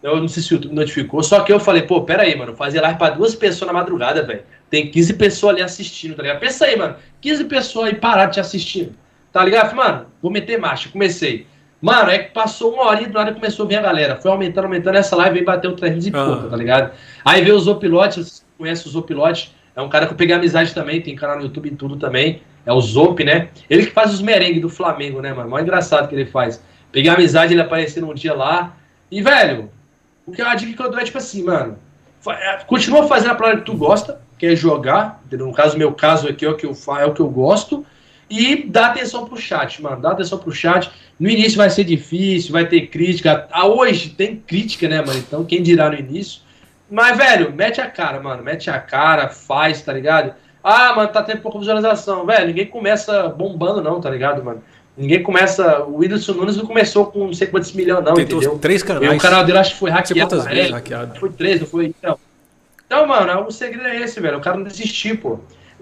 Eu 0.03 0.21
não 0.21 0.29
sei 0.29 0.43
se 0.43 0.53
o 0.53 0.57
YouTube 0.57 0.75
notificou, 0.75 1.23
só 1.23 1.41
que 1.41 1.53
eu 1.53 1.59
falei, 1.59 1.83
pô, 1.83 2.03
pera 2.03 2.25
aí, 2.25 2.37
mano, 2.37 2.55
fazer 2.55 2.81
live 2.81 2.99
pra 2.99 3.11
duas 3.11 3.35
pessoas 3.35 3.67
na 3.69 3.73
madrugada, 3.73 4.23
velho. 4.23 4.43
Tem 4.69 4.91
15 4.91 5.15
pessoas 5.15 5.55
ali 5.55 5.63
assistindo, 5.63 6.15
tá 6.15 6.23
ligado? 6.23 6.41
Pensa 6.41 6.67
aí, 6.67 6.77
mano, 6.77 6.97
15 7.21 7.45
pessoas 7.45 7.87
aí 7.89 7.95
pararam 7.95 8.31
te 8.31 8.41
assistindo, 8.41 8.93
tá 9.33 9.43
ligado? 9.45 9.71
Falei, 9.71 9.93
mano, 9.93 10.07
vou 10.21 10.31
meter 10.31 10.59
marcha, 10.59 10.89
comecei. 10.91 11.47
Mano, 11.81 12.11
é 12.11 12.19
que 12.19 12.33
passou 12.33 12.75
uma 12.75 12.85
hora 12.85 13.03
e 13.03 13.07
do 13.07 13.13
nada 13.13 13.33
começou 13.33 13.65
a 13.67 13.69
vir 13.69 13.77
a 13.77 13.83
galera. 13.83 14.17
Foi 14.17 14.31
aumentando, 14.31 14.65
aumentando. 14.65 14.97
Essa 14.97 15.15
live 15.17 15.39
aí 15.39 15.45
bateu 15.45 15.73
300 15.77 16.07
e 16.07 16.11
Ah. 16.15 16.25
pouco, 16.25 16.49
tá 16.49 16.57
ligado? 16.57 16.93
Aí 17.25 17.43
veio 17.45 17.57
o 17.57 17.61
Zopilote, 17.61 18.17
vocês 18.17 18.45
conhecem 18.59 18.87
o 18.89 18.91
Zopilote. 18.91 19.55
É 19.77 19.83
um 19.83 19.89
cara 19.89 20.07
que 20.07 20.13
eu 20.13 20.17
peguei 20.17 20.35
amizade 20.35 20.75
também, 20.75 21.01
tem 21.01 21.15
canal 21.15 21.37
no 21.37 21.43
YouTube 21.43 21.69
e 21.69 21.75
tudo 21.77 21.97
também. 21.97 22.43
É 22.67 22.73
o 22.73 22.81
Zop, 22.81 23.23
né? 23.23 23.49
Ele 23.69 23.87
que 23.87 23.93
faz 23.93 24.13
os 24.13 24.23
merengues 24.23 24.63
do 24.63 24.69
Flamengo, 24.69 25.21
né, 25.21 25.33
mano? 25.33 25.51
Mó 25.51 25.59
engraçado 25.59 26.09
que 26.09 26.15
ele 26.15 26.27
faz. 26.27 26.63
Peguei 26.91 27.11
amizade, 27.11 27.53
ele 27.53 27.61
apareceu 27.61 28.07
num 28.07 28.15
dia 28.15 28.35
lá. 28.35 28.77
E, 29.11 29.21
velho, 29.21 29.71
o 30.27 30.33
que 30.33 30.41
a 30.41 30.55
dica 30.55 30.75
que 30.75 30.83
eu 30.83 30.91
dou 30.91 31.01
é 31.01 31.05
tipo 31.05 31.19
assim, 31.19 31.43
mano. 31.43 31.79
é, 32.29 32.59
continua 32.67 33.07
fazendo 33.07 33.33
a 33.33 33.35
parada 33.35 33.59
que 33.59 33.67
tu 33.67 33.77
gosta, 33.77 34.21
que 34.39 34.47
é 34.47 34.57
jogar, 34.57 35.23
no 35.31 35.53
caso, 35.53 35.77
meu 35.77 35.93
caso 35.93 36.29
aqui 36.29 36.45
é 36.45 36.49
o 36.49 36.57
que 36.57 36.67
eu 36.67 36.75
faço, 36.75 37.01
é 37.01 37.07
o 37.07 37.13
que 37.13 37.21
eu 37.21 37.29
gosto, 37.29 37.85
e 38.29 38.65
dá 38.65 38.87
atenção 38.87 39.27
pro 39.27 39.37
chat, 39.37 39.83
mano, 39.83 40.01
dá 40.01 40.13
atenção 40.13 40.39
pro 40.39 40.51
chat. 40.51 40.91
No 41.21 41.29
início 41.29 41.59
vai 41.59 41.71
ser 41.71 41.85
difícil, 41.85 42.53
vai 42.53 42.67
ter 42.67 42.89
crítica, 42.89 43.47
ah, 43.51 43.67
hoje 43.67 44.11
tem 44.11 44.37
crítica, 44.37 44.89
né, 44.89 45.01
mano, 45.01 45.19
então 45.19 45.45
quem 45.45 45.63
dirá 45.63 45.91
no 45.91 45.99
início. 45.99 46.41
Mas, 46.91 47.17
velho, 47.17 47.53
mete 47.53 47.81
a 47.81 47.91
cara, 47.91 48.21
mano, 48.21 48.43
mete 48.43 48.71
a 48.71 48.79
cara, 48.79 49.29
faz, 49.29 49.83
tá 49.83 49.93
ligado? 49.93 50.35
Ah, 50.65 50.95
mano, 50.97 51.09
tá 51.11 51.23
tendo 51.23 51.43
pouca 51.43 51.59
visualização, 51.59 52.25
velho, 52.25 52.47
ninguém 52.47 52.67
começa 52.67 53.29
bombando 53.29 53.83
não, 53.83 54.01
tá 54.01 54.09
ligado, 54.09 54.43
mano? 54.43 54.63
Ninguém 54.97 55.23
começa. 55.23 55.85
O 55.85 55.99
Whindersson 55.99 56.33
Nunes 56.33 56.57
não 56.57 56.65
começou 56.65 57.07
com 57.07 57.27
não 57.27 57.35
sei 57.35 57.49
quantos 57.49 57.73
milhões, 57.73 58.03
não, 58.05 58.15
Tentou 58.15 58.39
entendeu? 58.39 58.59
três 58.59 58.83
canais. 58.83 59.13
E 59.13 59.17
o 59.17 59.19
canal 59.19 59.45
dele 59.45 59.59
acho 59.59 59.73
que 59.73 59.79
foi 59.81 59.91
hackeado. 59.91 60.41
Vezes, 60.43 60.71
hackeado. 60.71 61.19
Foi 61.21 61.31
três, 61.31 61.61
não 61.61 61.67
foi? 61.67 61.87
Então, 61.87 62.19
então, 62.87 63.07
mano, 63.07 63.47
o 63.47 63.51
segredo 63.51 63.89
é 63.89 64.03
esse, 64.03 64.21
velho. 64.21 64.39
O 64.39 64.41
cara 64.41 64.57
não 64.57 64.65
desistiu, 64.65 65.19
pô. 65.19 65.41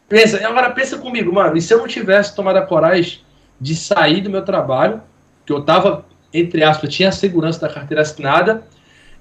Pensa, 0.08 0.44
agora 0.46 0.70
pensa 0.70 0.98
comigo, 0.98 1.32
mano. 1.32 1.56
E 1.56 1.60
se 1.60 1.72
eu 1.72 1.78
não 1.78 1.86
tivesse 1.86 2.34
tomado 2.34 2.56
a 2.56 2.62
coragem 2.62 3.20
de 3.60 3.76
sair 3.76 4.20
do 4.20 4.30
meu 4.30 4.42
trabalho, 4.42 5.00
que 5.44 5.52
eu 5.52 5.62
tava, 5.62 6.06
entre 6.32 6.64
aspas, 6.64 6.92
tinha 6.92 7.10
a 7.10 7.12
segurança 7.12 7.60
da 7.60 7.68
carteira 7.68 8.02
assinada, 8.02 8.62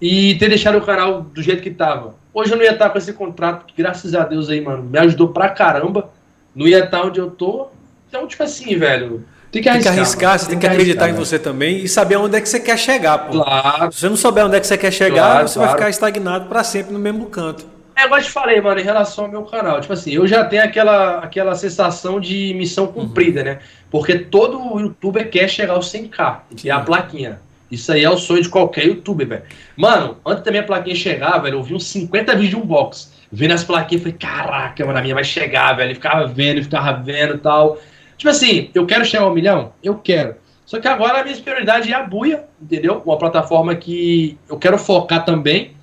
e 0.01 0.35
ter 0.35 0.49
deixado 0.49 0.77
o 0.77 0.81
canal 0.81 1.21
do 1.21 1.41
jeito 1.41 1.61
que 1.61 1.69
tava. 1.69 2.15
Hoje 2.33 2.51
eu 2.51 2.57
não 2.57 2.63
ia 2.63 2.71
estar 2.71 2.89
com 2.89 2.97
esse 2.97 3.13
contrato, 3.13 3.65
que 3.65 3.73
graças 3.81 4.15
a 4.15 4.23
Deus 4.23 4.49
aí, 4.49 4.59
mano, 4.59 4.83
me 4.83 4.97
ajudou 4.97 5.29
pra 5.29 5.49
caramba. 5.49 6.09
Não 6.55 6.67
ia 6.67 6.83
estar 6.83 7.03
onde 7.03 7.19
eu 7.19 7.29
tô. 7.29 7.67
Então, 8.09 8.25
tipo 8.27 8.41
assim, 8.41 8.75
velho. 8.77 9.23
Tem 9.51 9.61
que 9.61 9.69
arriscar, 9.69 9.93
tem 9.93 9.93
que 9.93 9.99
arriscar 9.99 10.39
você 10.39 10.45
tem, 10.47 10.59
que, 10.59 10.65
que 10.65 10.71
acreditar 10.71 11.05
arriscar, 11.05 11.21
em 11.21 11.25
você 11.25 11.37
também 11.37 11.83
e 11.83 11.87
saber 11.87 12.15
onde 12.15 12.37
é 12.37 12.41
que 12.41 12.47
você 12.47 12.59
quer 12.59 12.79
chegar, 12.79 13.17
pô. 13.19 13.43
Claro. 13.43 13.91
Se 13.91 13.99
você 13.99 14.09
não 14.09 14.15
souber 14.15 14.45
onde 14.45 14.55
é 14.55 14.59
que 14.59 14.67
você 14.67 14.77
quer 14.77 14.91
chegar, 14.91 15.15
claro, 15.15 15.47
você 15.47 15.53
claro. 15.55 15.69
vai 15.69 15.77
ficar 15.77 15.89
estagnado 15.89 16.45
para 16.47 16.63
sempre 16.63 16.93
no 16.93 16.99
mesmo 16.99 17.25
canto. 17.25 17.65
É, 17.93 18.05
igual 18.05 18.19
eu 18.19 18.25
te 18.25 18.31
falei, 18.31 18.61
mano, 18.61 18.79
em 18.79 18.83
relação 18.83 19.25
ao 19.25 19.31
meu 19.31 19.43
canal. 19.43 19.81
Tipo 19.81 19.93
assim, 19.93 20.11
eu 20.11 20.25
já 20.25 20.45
tenho 20.45 20.63
aquela, 20.63 21.19
aquela 21.19 21.53
sensação 21.53 22.19
de 22.19 22.53
missão 22.55 22.87
cumprida, 22.87 23.41
uhum. 23.41 23.45
né? 23.45 23.59
Porque 23.91 24.17
todo 24.17 24.79
youtuber 24.79 25.29
quer 25.29 25.49
chegar 25.49 25.73
aos 25.73 25.91
100k 25.91 26.39
e 26.63 26.69
é 26.69 26.71
a 26.71 26.79
plaquinha. 26.79 27.41
Isso 27.71 27.91
aí 27.91 28.03
é 28.03 28.09
o 28.09 28.17
sonho 28.17 28.41
de 28.41 28.49
qualquer 28.49 28.85
youtuber, 28.85 29.27
velho. 29.27 29.43
Mano, 29.77 30.17
antes 30.25 30.43
da 30.43 30.51
minha 30.51 30.63
plaquinha 30.63 30.95
chegar, 30.95 31.37
velho, 31.39 31.57
eu 31.57 31.63
vi 31.63 31.73
uns 31.73 31.85
50 31.85 32.33
vídeos 32.33 32.49
de 32.49 32.55
unbox. 32.57 33.13
Vendo 33.31 33.53
as 33.53 33.63
plaquinhas, 33.63 34.03
falei, 34.03 34.17
caraca, 34.19 34.85
mano, 34.85 34.99
a 34.99 35.01
minha 35.01 35.15
vai 35.15 35.23
chegar, 35.23 35.73
velho. 35.73 35.91
E 35.91 35.95
ficava 35.95 36.27
vendo, 36.27 36.61
ficava 36.61 36.93
vendo 37.01 37.35
e 37.35 37.37
tal. 37.37 37.79
Tipo 38.17 38.29
assim, 38.29 38.69
eu 38.75 38.85
quero 38.85 39.05
chegar 39.05 39.23
ao 39.23 39.33
milhão? 39.33 39.71
Eu 39.81 39.95
quero. 39.95 40.35
Só 40.65 40.79
que 40.79 40.87
agora 40.87 41.21
a 41.21 41.23
minha 41.23 41.35
prioridade 41.37 41.91
é 41.91 41.95
a 41.95 42.03
Buia, 42.03 42.45
entendeu? 42.61 43.01
Uma 43.05 43.17
plataforma 43.17 43.73
que 43.73 44.37
eu 44.49 44.57
quero 44.57 44.77
focar 44.77 45.23
também. 45.25 45.73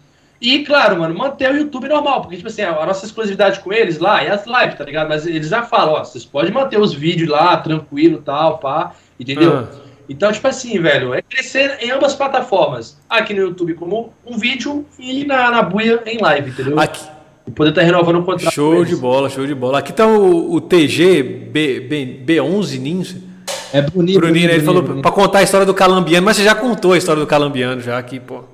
E, 0.40 0.60
claro, 0.60 1.00
mano, 1.00 1.14
manter 1.14 1.50
o 1.50 1.56
YouTube 1.56 1.88
normal. 1.88 2.20
Porque, 2.20 2.36
tipo 2.36 2.48
assim, 2.48 2.62
a 2.62 2.86
nossa 2.86 3.04
exclusividade 3.04 3.60
com 3.60 3.72
eles 3.72 3.98
lá 3.98 4.22
é 4.22 4.30
as 4.30 4.46
lives, 4.46 4.76
tá 4.76 4.84
ligado? 4.84 5.08
Mas 5.08 5.26
eles 5.26 5.48
já 5.48 5.62
falam, 5.62 5.94
ó, 5.94 6.04
vocês 6.04 6.24
podem 6.24 6.52
manter 6.52 6.78
os 6.78 6.94
vídeos 6.94 7.28
lá, 7.28 7.56
tranquilo 7.56 8.22
tal, 8.24 8.58
pá, 8.58 8.92
entendeu? 9.18 9.52
Uhum. 9.52 9.87
Então, 10.08 10.32
tipo 10.32 10.48
assim, 10.48 10.80
velho, 10.80 11.12
é 11.12 11.20
crescer 11.20 11.78
em 11.80 11.90
ambas 11.90 12.14
plataformas. 12.14 12.98
Aqui 13.08 13.34
no 13.34 13.40
YouTube 13.40 13.74
como 13.74 14.12
um 14.26 14.38
vídeo 14.38 14.86
e 14.98 15.24
na, 15.24 15.50
na 15.50 15.62
Buia 15.62 16.02
em 16.06 16.18
live, 16.18 16.50
entendeu? 16.50 16.80
Aqui, 16.80 17.06
e 17.46 17.50
poder 17.50 17.70
estar 17.70 17.80
tá 17.80 17.86
renovando 17.86 18.20
o 18.20 18.24
contrato. 18.24 18.54
Show 18.54 18.84
de 18.84 18.94
bola, 18.96 19.28
show 19.28 19.46
de 19.46 19.54
bola. 19.54 19.78
Aqui 19.78 19.92
tá 19.92 20.06
o, 20.06 20.54
o 20.54 20.60
TG 20.60 21.22
B, 21.22 21.80
B, 21.80 22.22
B11 22.26 22.78
Ninja. 22.78 23.16
É 23.72 23.82
bonito. 23.82 24.18
Bruninho, 24.18 24.50
ele 24.50 24.62
falou 24.62 24.82
para 24.82 25.10
contar 25.10 25.38
a 25.38 25.42
história 25.42 25.66
do 25.66 25.74
Calambiano, 25.74 26.24
mas 26.24 26.36
você 26.36 26.44
já 26.44 26.54
contou 26.54 26.92
a 26.92 26.98
história 26.98 27.20
do 27.20 27.26
Calambiano 27.26 27.80
já 27.80 27.98
aqui, 27.98 28.18
pô. 28.18 28.44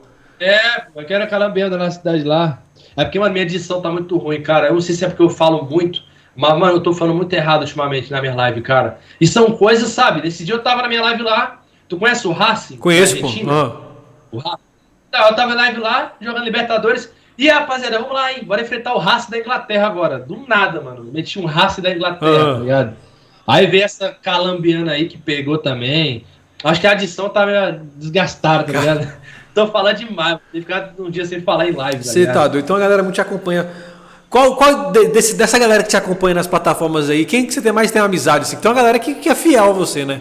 É, 0.41 0.83
eu 0.95 1.05
quero 1.07 1.29
Calambiano 1.29 1.77
na 1.77 1.91
cidade 1.91 2.25
lá. 2.25 2.63
É 2.97 3.05
porque, 3.05 3.19
mano, 3.19 3.33
minha 3.33 3.45
edição 3.45 3.81
tá 3.81 3.91
muito 3.91 4.17
ruim, 4.17 4.41
cara. 4.43 4.69
Eu 4.69 4.75
não 4.75 4.81
sei 4.81 4.95
se 4.95 5.05
é 5.05 5.09
porque 5.09 5.23
eu 5.23 5.31
falo 5.31 5.65
muito, 5.65 6.03
mas, 6.37 6.59
mano, 6.59 6.76
eu 6.76 6.80
tô 6.80 6.93
falando 6.93 7.16
muito 7.16 7.32
errado 7.32 7.62
ultimamente 7.62 8.11
na 8.11 8.20
minha 8.20 8.35
live, 8.35 8.61
cara. 8.61 8.99
E 9.20 9.26
são 9.26 9.53
coisas, 9.53 9.89
sabe? 9.91 10.22
Nesse 10.22 10.45
dia 10.45 10.55
eu 10.55 10.62
tava 10.62 10.82
na 10.82 10.89
minha 10.89 11.03
live 11.03 11.22
lá. 11.22 11.61
Tu 11.89 11.97
conhece 11.97 12.26
o 12.26 12.32
Racing? 12.32 12.76
Conheço, 12.76 13.20
pô. 13.20 13.28
Ah. 13.49 13.80
O 14.32 14.39
Racing. 14.39 14.62
Tá, 15.11 15.28
eu 15.28 15.37
tava 15.37 15.55
na 15.55 15.62
live 15.62 15.80
lá, 15.80 16.14
jogando 16.20 16.45
Libertadores. 16.45 17.12
E 17.37 17.49
rapaziada, 17.49 17.99
vamos 17.99 18.14
lá, 18.14 18.32
hein? 18.32 18.45
Bora 18.45 18.62
enfrentar 18.62 18.95
o 18.95 18.99
Racing 18.99 19.30
da 19.30 19.39
Inglaterra 19.39 19.87
agora. 19.87 20.18
Do 20.18 20.45
nada, 20.47 20.80
mano. 20.80 21.05
Meti 21.05 21.39
um 21.39 21.47
Racing 21.47 21.82
da 21.82 21.93
Inglaterra, 21.93 22.45
uhum. 22.45 22.55
tá 22.55 22.61
ligado? 22.61 22.97
Aí 23.47 23.66
veio 23.66 23.85
essa 23.85 24.11
calambiana 24.11 24.93
aí 24.93 25.07
que 25.07 25.18
pegou 25.18 25.59
também. 25.59 26.24
Acho 26.62 26.80
que 26.80 26.87
a 26.87 26.93
adição 26.93 27.28
tá 27.28 27.45
meio 27.45 27.80
desgastada, 27.97 28.64
tá 28.64 28.80
ligado? 28.80 29.12
Tô 29.55 29.68
falando 29.68 29.99
demais, 29.99 30.39
tem 30.51 30.61
que 30.61 30.66
ficar 30.66 30.93
um 30.99 31.09
dia 31.09 31.24
sem 31.24 31.41
falar 31.41 31.68
em 31.68 31.72
live. 31.72 31.99
Tá 31.99 32.05
Você 32.05 32.26
tá 32.26 32.49
doido. 32.49 32.64
Então 32.64 32.74
a 32.74 32.80
galera 32.80 33.03
muito 33.03 33.14
te 33.14 33.20
acompanha. 33.20 33.68
Qual, 34.35 34.57
qual 34.57 34.91
desse, 34.91 35.37
dessa 35.37 35.57
galera 35.61 35.85
que 35.85 35.91
te 35.91 35.97
acompanha 35.97 36.35
nas 36.35 36.49
plataformas 36.49 37.09
aí, 37.09 37.24
quem 37.24 37.47
que 37.47 37.55
você 37.55 37.62
tem 37.62 37.70
mais 37.70 37.93
tem 37.93 38.03
amizade? 38.03 38.43
Assim? 38.43 38.57
Tem 38.57 38.68
uma 38.68 38.76
galera 38.76 38.99
que, 38.99 39.14
que 39.14 39.28
é 39.28 39.35
fiel 39.37 39.70
a 39.70 39.72
você, 39.72 40.05
né? 40.05 40.20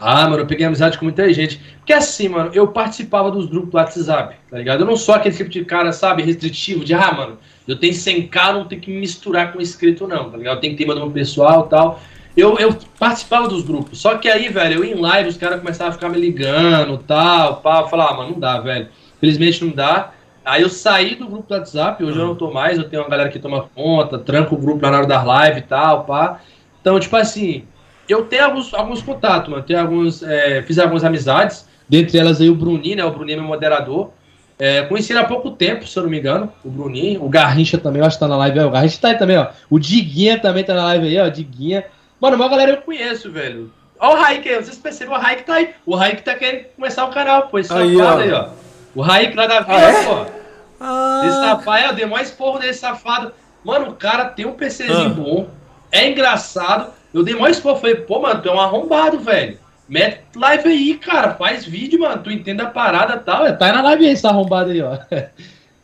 Ah, 0.00 0.28
mano, 0.28 0.42
eu 0.42 0.46
peguei 0.48 0.66
amizade 0.66 0.98
com 0.98 1.04
muita 1.04 1.32
gente. 1.32 1.60
Porque 1.76 1.92
assim, 1.92 2.28
mano, 2.28 2.50
eu 2.52 2.66
participava 2.66 3.30
dos 3.30 3.46
grupos 3.46 3.70
do 3.70 3.76
WhatsApp, 3.76 4.34
tá 4.50 4.58
ligado? 4.58 4.80
Eu 4.80 4.86
não 4.86 4.96
sou 4.96 5.14
aquele 5.14 5.32
tipo 5.32 5.48
de 5.48 5.64
cara, 5.64 5.92
sabe, 5.92 6.24
restritivo, 6.24 6.84
de, 6.84 6.92
ah, 6.92 7.12
mano, 7.12 7.38
eu 7.68 7.78
tenho 7.78 7.92
100k, 7.92 8.52
não 8.52 8.64
tenho 8.64 8.80
que 8.80 8.90
me 8.90 8.98
misturar 8.98 9.52
com 9.52 9.60
inscrito, 9.60 10.08
não, 10.08 10.28
tá 10.28 10.36
ligado? 10.36 10.60
Tenho 10.60 10.76
que 10.76 10.84
ter 10.84 10.92
meu 10.92 11.08
pessoal 11.12 11.66
e 11.66 11.70
tal. 11.70 12.00
Eu, 12.36 12.58
eu 12.58 12.76
participava 12.98 13.46
dos 13.46 13.62
grupos. 13.62 14.00
Só 14.00 14.18
que 14.18 14.28
aí, 14.28 14.48
velho, 14.48 14.82
eu 14.82 14.84
em 14.84 15.00
live, 15.00 15.28
os 15.28 15.36
caras 15.36 15.60
começavam 15.60 15.90
a 15.90 15.92
ficar 15.92 16.08
me 16.08 16.18
ligando 16.18 16.98
tal, 16.98 17.60
pá, 17.60 17.86
falar, 17.86 18.08
ah, 18.08 18.14
mano, 18.14 18.32
não 18.32 18.40
dá, 18.40 18.58
velho. 18.58 18.88
Felizmente 19.20 19.64
não 19.64 19.72
dá. 19.72 20.14
Aí 20.48 20.62
eu 20.62 20.70
saí 20.70 21.14
do 21.14 21.26
grupo 21.26 21.46
do 21.46 21.54
WhatsApp, 21.54 22.02
hoje 22.02 22.16
uhum. 22.16 22.24
eu 22.24 22.28
não 22.28 22.34
tô 22.34 22.50
mais, 22.50 22.78
eu 22.78 22.88
tenho 22.88 23.02
uma 23.02 23.08
galera 23.08 23.28
que 23.28 23.38
toma 23.38 23.68
conta, 23.74 24.18
tranco 24.18 24.54
o 24.54 24.58
grupo 24.58 24.80
na 24.80 24.96
hora 24.96 25.06
das 25.06 25.22
lives 25.22 25.62
e 25.62 25.66
tal, 25.66 26.04
pá. 26.04 26.40
Então, 26.80 26.98
tipo 26.98 27.14
assim, 27.16 27.64
eu 28.08 28.24
tenho 28.24 28.46
alguns, 28.46 28.72
alguns 28.72 29.02
contatos, 29.02 29.50
mano. 29.50 29.62
Tenho 29.62 29.78
alguns, 29.78 30.22
é, 30.22 30.62
fiz 30.62 30.78
algumas 30.78 31.04
amizades. 31.04 31.68
Dentre 31.86 32.18
elas 32.18 32.40
aí 32.40 32.48
o 32.48 32.54
Bruninho, 32.54 32.96
né? 32.96 33.04
O 33.04 33.10
Bruninho 33.10 33.36
é 33.36 33.40
meu 33.40 33.48
moderador. 33.48 34.10
É, 34.58 34.82
conheci 34.82 35.12
ele 35.12 35.20
há 35.20 35.24
pouco 35.24 35.50
tempo, 35.50 35.86
se 35.86 35.96
eu 35.98 36.04
não 36.04 36.10
me 36.10 36.18
engano. 36.18 36.50
O 36.64 36.70
Bruninho. 36.70 37.22
O 37.22 37.28
Garrincha 37.28 37.76
também, 37.76 38.00
eu 38.00 38.06
acho 38.06 38.16
que 38.16 38.20
tá 38.20 38.28
na 38.28 38.36
live 38.38 38.58
aí. 38.58 38.64
O 38.64 38.70
Garrincha 38.70 38.98
tá 39.00 39.08
aí 39.08 39.18
também, 39.18 39.36
ó. 39.36 39.48
O 39.68 39.78
Diguinha 39.78 40.38
também 40.38 40.64
tá 40.64 40.72
na 40.72 40.84
live 40.84 41.08
aí, 41.08 41.20
ó. 41.20 41.28
Diguinha. 41.28 41.84
Mano, 42.18 42.36
uma 42.36 42.48
galera 42.48 42.70
eu 42.72 42.78
conheço, 42.78 43.30
velho. 43.30 43.70
Ó 44.00 44.14
o 44.14 44.16
Raik 44.16 44.48
aí, 44.48 44.56
vocês 44.56 44.78
perceberam, 44.78 45.18
o 45.18 45.20
Raik 45.20 45.42
tá 45.42 45.54
aí. 45.54 45.74
O 45.84 45.94
Raik 45.94 46.22
tá 46.22 46.34
querendo 46.34 46.66
começar 46.76 47.04
o 47.04 47.10
canal, 47.10 47.48
pô. 47.48 47.58
Esse 47.58 47.72
aí, 47.72 47.96
ó. 47.96 48.16
aí, 48.16 48.32
ó. 48.32 48.48
O 48.94 49.02
Raik 49.02 49.36
lá 49.36 49.46
da 49.46 49.60
vida, 49.60 49.76
ah, 49.76 49.80
é? 49.80 50.04
pô. 50.04 50.37
Ah. 50.80 51.22
Esse 51.24 51.36
safado, 51.36 51.78
é, 51.78 51.88
eu 51.88 51.94
dei 51.94 52.06
mais 52.06 52.30
porro 52.30 52.58
desse 52.58 52.80
safado. 52.80 53.32
Mano, 53.64 53.90
o 53.90 53.94
cara 53.94 54.26
tem 54.26 54.46
um 54.46 54.52
PCzinho 54.52 55.06
ah. 55.06 55.08
bom. 55.08 55.48
É 55.90 56.08
engraçado. 56.08 56.92
Eu 57.12 57.22
dei 57.22 57.34
mais 57.34 57.58
pô, 57.58 57.74
falei, 57.76 57.96
pô, 57.96 58.20
mano, 58.20 58.42
tu 58.42 58.48
é 58.48 58.52
um 58.52 58.60
arrombado, 58.60 59.18
velho. 59.18 59.58
Mete 59.88 60.20
live 60.36 60.68
aí, 60.68 60.94
cara. 60.94 61.34
Faz 61.34 61.64
vídeo, 61.64 62.00
mano. 62.00 62.22
Tu 62.22 62.30
entende 62.30 62.62
a 62.62 62.66
parada 62.66 63.14
e 63.14 63.20
tal. 63.20 63.46
É, 63.46 63.52
tá 63.52 63.66
aí 63.66 63.72
na 63.72 63.82
live 63.82 64.06
aí, 64.06 64.12
esse 64.12 64.26
arrombado 64.26 64.70
aí, 64.70 64.82
ó. 64.82 64.98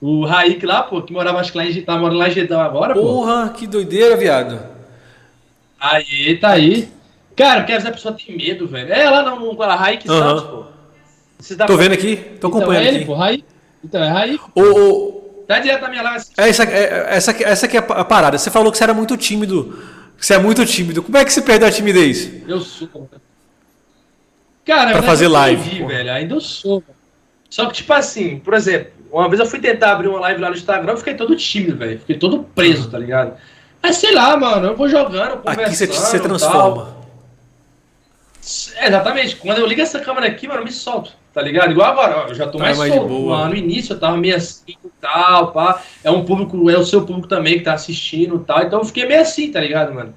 O 0.07 0.27
Raik 0.27 0.67
lá, 0.67 0.83
pô, 0.83 1.01
que 1.01 1.15
morava 1.15 1.41
acho 1.41 1.51
que 1.51 1.57
lá 1.57 1.65
em 1.65 1.81
tá 1.81 1.97
morando 1.97 2.19
lá 2.19 2.29
em 2.29 2.33
Getão 2.33 2.61
agora, 2.61 2.93
Porra, 2.93 3.07
pô. 3.07 3.15
Porra, 3.15 3.49
que 3.57 3.67
doideira, 3.67 4.15
viado. 4.19 4.61
Aí, 5.81 6.37
tá 6.37 6.51
aí. 6.51 6.91
Cara, 7.35 7.63
porque 7.63 7.73
a 7.73 7.91
pessoa 7.91 8.15
tem 8.15 8.37
medo, 8.37 8.69
velho. 8.69 8.93
É 8.93 9.09
lá 9.09 9.23
não, 9.23 9.63
a 9.63 9.75
Raik 9.75 10.07
uhum. 10.07 10.19
Santos, 10.19 10.43
pô. 10.43 10.65
Tô 11.57 11.67
pra... 11.67 11.77
vendo 11.77 11.93
aqui, 11.93 12.17
tô 12.17 12.49
então, 12.49 12.51
acompanhando. 12.51 12.85
É 12.85 12.89
ele, 12.89 12.97
aqui. 12.99 13.07
pô, 13.07 13.15
Raik. 13.15 13.45
Então, 13.85 14.03
é 14.03 14.09
Raik. 14.09 14.41
O. 14.57 15.45
Tá 15.47 15.59
direto 15.59 15.83
na 15.83 15.91
minha 15.91 16.03
live. 16.03 16.25
É, 16.39 16.49
essa, 16.49 16.65
é, 16.65 17.07
essa, 17.17 17.43
essa 17.43 17.67
aqui 17.67 17.77
é 17.77 17.81
a 17.81 18.05
parada. 18.05 18.39
Você 18.39 18.51
falou 18.51 18.73
que 18.73 18.79
você 18.79 18.85
era 18.85 18.95
muito 18.95 19.15
tímido 19.17 19.79
você 20.25 20.35
é 20.35 20.39
muito 20.39 20.65
tímido. 20.65 21.03
Como 21.03 21.17
é 21.17 21.25
que 21.25 21.33
você 21.33 21.43
perdeu 21.43 21.69
a 21.69 21.71
timidez? 21.71 22.31
Eu 22.49 22.61
sou. 22.61 22.89
Cara, 24.65 24.93
pra 24.93 25.03
fazer 25.03 25.29
live. 25.29 25.85
velho. 25.85 26.13
Ainda 26.13 26.35
eu 26.35 26.41
sou. 26.41 26.83
Só 27.51 27.67
que, 27.67 27.75
tipo 27.75 27.93
assim, 27.93 28.39
por 28.39 28.55
exemplo, 28.55 28.91
uma 29.13 29.29
vez 29.29 29.39
eu 29.39 29.47
fui 29.47 29.61
tentar 29.61 29.93
abrir 29.93 30.09
uma 30.09 30.21
live 30.21 30.41
lá 30.41 30.49
no 30.49 30.57
Instagram, 30.57 30.93
eu 30.93 30.97
fiquei 30.97 31.15
todo 31.15 31.37
tímido, 31.37 31.77
velho. 31.77 31.99
Fiquei 32.01 32.19
todo 32.19 32.43
preso, 32.43 32.91
tá 32.91 32.99
ligado? 32.99 33.37
Mas 33.83 33.97
sei 33.97 34.15
lá, 34.15 34.37
mano, 34.37 34.69
eu 34.69 34.77
vou 34.77 34.89
jogando, 34.89 35.37
conversando. 35.43 35.67
Aqui 35.67 35.77
você, 35.77 35.87
você 35.87 36.19
transforma. 36.19 36.97
É, 38.77 38.89
exatamente. 38.89 39.37
Quando 39.37 39.59
eu 39.59 39.67
ligo 39.67 39.83
essa 39.83 40.01
câmera 40.01 40.27
aqui, 40.27 40.49
mano, 40.49 40.61
eu 40.61 40.65
me 40.65 40.73
solto, 40.73 41.13
tá 41.35 41.43
ligado? 41.43 41.73
Igual 41.73 41.91
agora, 41.91 42.29
eu 42.29 42.35
já 42.35 42.47
tô 42.47 42.59
tá 42.59 42.65
mais, 42.65 42.79
mais 42.79 42.95
solto. 42.95 43.09
Boa. 43.09 43.49
No 43.49 43.57
início 43.57 43.95
eu 43.95 43.99
tava 43.99 44.17
meio 44.17 44.37
assim 44.37 44.77
e 44.85 44.91
tal, 45.01 45.51
pá. 45.51 45.83
É 46.05 46.11
um 46.11 46.25
público, 46.25 46.71
é 46.71 46.79
o 46.79 46.85
seu 46.85 47.05
público 47.05 47.27
também 47.27 47.59
que 47.59 47.65
tá 47.65 47.75
assistindo 47.75 48.37
e 48.37 48.45
tal. 48.45 48.63
Então 48.63 48.79
eu 48.79 48.85
fiquei 48.85 49.05
meio 49.05 49.21
assim, 49.21 49.51
tá 49.51 49.61
ligado, 49.61 49.93
mano? 49.93 50.15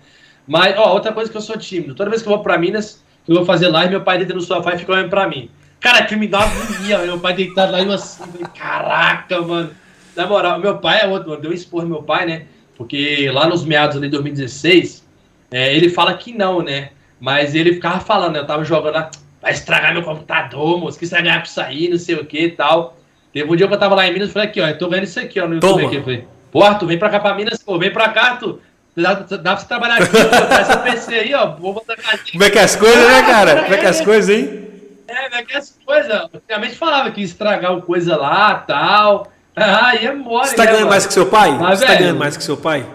Mas, 0.47 0.77
ó, 0.77 0.93
outra 0.93 1.11
coisa 1.11 1.29
que 1.29 1.35
eu 1.35 1.41
sou 1.41 1.57
tímido. 1.57 1.95
Toda 1.95 2.11
vez 2.11 2.21
que 2.21 2.27
eu 2.27 2.33
vou 2.33 2.43
pra 2.43 2.57
Minas, 2.57 3.03
eu 3.27 3.35
vou 3.35 3.45
fazer 3.45 3.67
live, 3.67 3.89
meu 3.89 4.03
pai 4.03 4.19
deita 4.19 4.33
no 4.33 4.41
sofá 4.41 4.75
e 4.75 4.77
fica 4.77 4.93
olhando 4.93 5.09
pra 5.09 5.27
mim. 5.27 5.49
Cara, 5.79 6.05
que 6.05 6.15
me 6.15 6.27
dá 6.27 6.39
uma 6.39 6.63
agonia, 6.63 6.99
meu 6.99 7.19
pai 7.19 7.33
deitado 7.33 7.71
lá 7.71 7.81
e 7.81 7.85
eu 7.85 7.91
assim, 7.91 8.23
caraca, 8.55 9.41
mano. 9.41 9.71
Na 10.15 10.27
moral, 10.27 10.59
meu 10.59 10.77
pai 10.77 11.01
é 11.01 11.07
outro, 11.07 11.29
mano. 11.29 11.41
Deu 11.41 11.51
expor 11.51 11.85
meu 11.85 12.03
pai, 12.03 12.25
né? 12.25 12.45
Porque 12.75 13.29
lá 13.31 13.47
nos 13.47 13.65
meados 13.65 13.99
de 13.99 14.07
2016, 14.07 15.05
é, 15.51 15.75
ele 15.75 15.89
fala 15.89 16.13
que 16.13 16.31
não, 16.31 16.61
né? 16.61 16.91
Mas 17.19 17.55
ele 17.55 17.73
ficava 17.73 17.99
falando, 17.99 18.33
né? 18.33 18.39
Eu 18.39 18.47
tava 18.47 18.63
jogando 18.63 18.93
lá, 18.93 19.09
vai 19.41 19.51
estragar 19.51 19.93
meu 19.93 20.03
computador, 20.03 20.79
moço, 20.79 20.97
que 20.97 21.05
estragar 21.05 21.37
pra 21.37 21.45
sair, 21.45 21.89
não 21.89 21.97
sei 21.97 22.15
o 22.15 22.25
que 22.25 22.39
e 22.45 22.51
tal. 22.51 22.97
Teve 23.33 23.51
um 23.51 23.55
dia 23.55 23.67
que 23.67 23.73
eu 23.73 23.77
tava 23.79 23.95
lá 23.95 24.07
em 24.07 24.13
Minas, 24.13 24.31
falei 24.31 24.47
aqui, 24.49 24.59
ó, 24.61 24.67
eu 24.67 24.77
tô 24.77 24.89
vendo 24.89 25.03
isso 25.03 25.19
aqui, 25.19 25.39
ó, 25.39 25.47
no 25.47 25.55
YouTube 25.55 25.69
Toma. 25.73 25.87
aqui. 25.87 25.95
Eu 25.97 26.03
falei, 26.03 26.27
pô, 26.51 26.63
Arthur, 26.63 26.87
vem 26.87 26.97
pra 26.97 27.09
cá 27.09 27.19
pra 27.19 27.33
Minas, 27.35 27.61
pô, 27.61 27.77
vem 27.77 27.91
pra 27.91 28.09
cá, 28.09 28.21
Arthur. 28.31 28.59
Dá, 28.95 29.13
dá 29.13 29.37
pra 29.37 29.57
você 29.57 29.67
trabalhar 29.67 29.95
aqui, 30.01 30.09
traz 30.09 30.69
esse 30.69 30.79
PC 30.79 31.13
aí, 31.15 31.33
ó, 31.35 31.51
vou 31.55 31.73
botar 31.73 31.95
casinha. 31.95 32.31
Como 32.31 32.43
é 32.43 32.49
que 32.49 32.57
é 32.57 32.63
as 32.63 32.75
coisas, 32.75 33.07
né, 33.07 33.21
cara? 33.23 33.61
Como 33.63 33.73
é 33.75 33.77
que 33.77 33.85
é 33.85 33.89
as 33.89 34.01
coisas, 34.01 34.29
hein? 34.35 34.67
É, 35.07 35.23
como 35.29 35.35
é 35.35 35.43
que 35.43 35.53
é 35.53 35.57
as 35.57 35.77
coisas? 35.85 36.11
Antigamente 36.33 36.75
falava 36.75 37.11
que 37.11 37.21
ia 37.21 37.25
estragar 37.25 37.73
o 37.77 37.81
coisa 37.83 38.17
lá, 38.17 38.55
tal. 38.55 39.31
Ah, 39.55 39.89
aí 39.93 40.05
é 40.07 40.13
mole, 40.13 40.47
Você 40.47 40.55
tá 40.55 40.63
né, 40.63 40.67
ganhando 40.71 40.79
mano? 40.81 40.89
mais 40.91 41.05
que 41.05 41.13
seu 41.13 41.27
pai? 41.27 41.51
Mas, 41.51 41.79
Você 41.79 41.85
tá 41.85 41.91
velho, 41.91 42.03
ganhando 42.03 42.19
mais 42.19 42.37
que 42.37 42.43
seu 42.43 42.57
pai? 42.57 42.85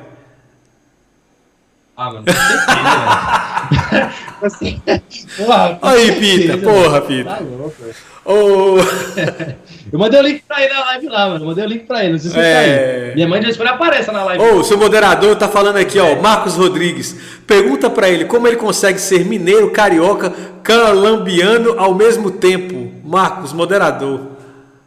Ah, 1.96 2.06
mano, 2.10 2.24
com 2.24 2.32
certeza. 2.32 4.10
Assim, 4.42 4.82
porra, 5.36 5.78
Aí, 5.82 6.06
certeza, 6.06 6.54
Pita, 6.54 6.58
porra, 6.58 7.00
velho. 7.00 7.06
Pita. 7.24 7.30
Tá 7.30 7.40
louco. 7.40 7.74
Ô, 8.24 8.76
Eu 9.92 9.98
mandei 9.98 10.20
o 10.20 10.22
link 10.22 10.42
pra 10.46 10.62
ele 10.62 10.72
na 10.72 10.80
live 10.86 11.08
lá, 11.08 11.28
mano. 11.28 11.44
Eu 11.44 11.48
mandei 11.48 11.64
o 11.64 11.68
link 11.68 11.86
pra 11.86 12.02
ele. 12.04 12.12
Não 12.12 12.18
sei 12.18 12.30
se 12.30 12.38
É. 12.38 12.52
tá 12.54 12.60
aí. 13.08 13.14
Minha 13.14 13.28
mãe 13.28 13.40
de 13.40 13.46
vez 13.46 13.56
em 13.56 13.58
quando 13.60 13.68
aparece 13.74 14.10
na 14.10 14.24
live. 14.24 14.42
ô, 14.42 14.54
o 14.58 14.64
seu 14.64 14.78
moderador 14.78 15.36
tá 15.36 15.48
falando 15.48 15.76
aqui, 15.76 15.98
ó, 15.98 16.20
Marcos 16.20 16.56
Rodrigues. 16.56 17.16
Pergunta 17.46 17.90
pra 17.90 18.08
ele 18.08 18.24
como 18.24 18.46
ele 18.48 18.56
consegue 18.56 18.98
ser 19.00 19.24
mineiro, 19.24 19.70
carioca, 19.70 20.32
calambiano 20.62 21.78
ao 21.78 21.94
mesmo 21.94 22.30
tempo. 22.30 22.90
Marcos, 23.04 23.52
moderador. 23.52 24.31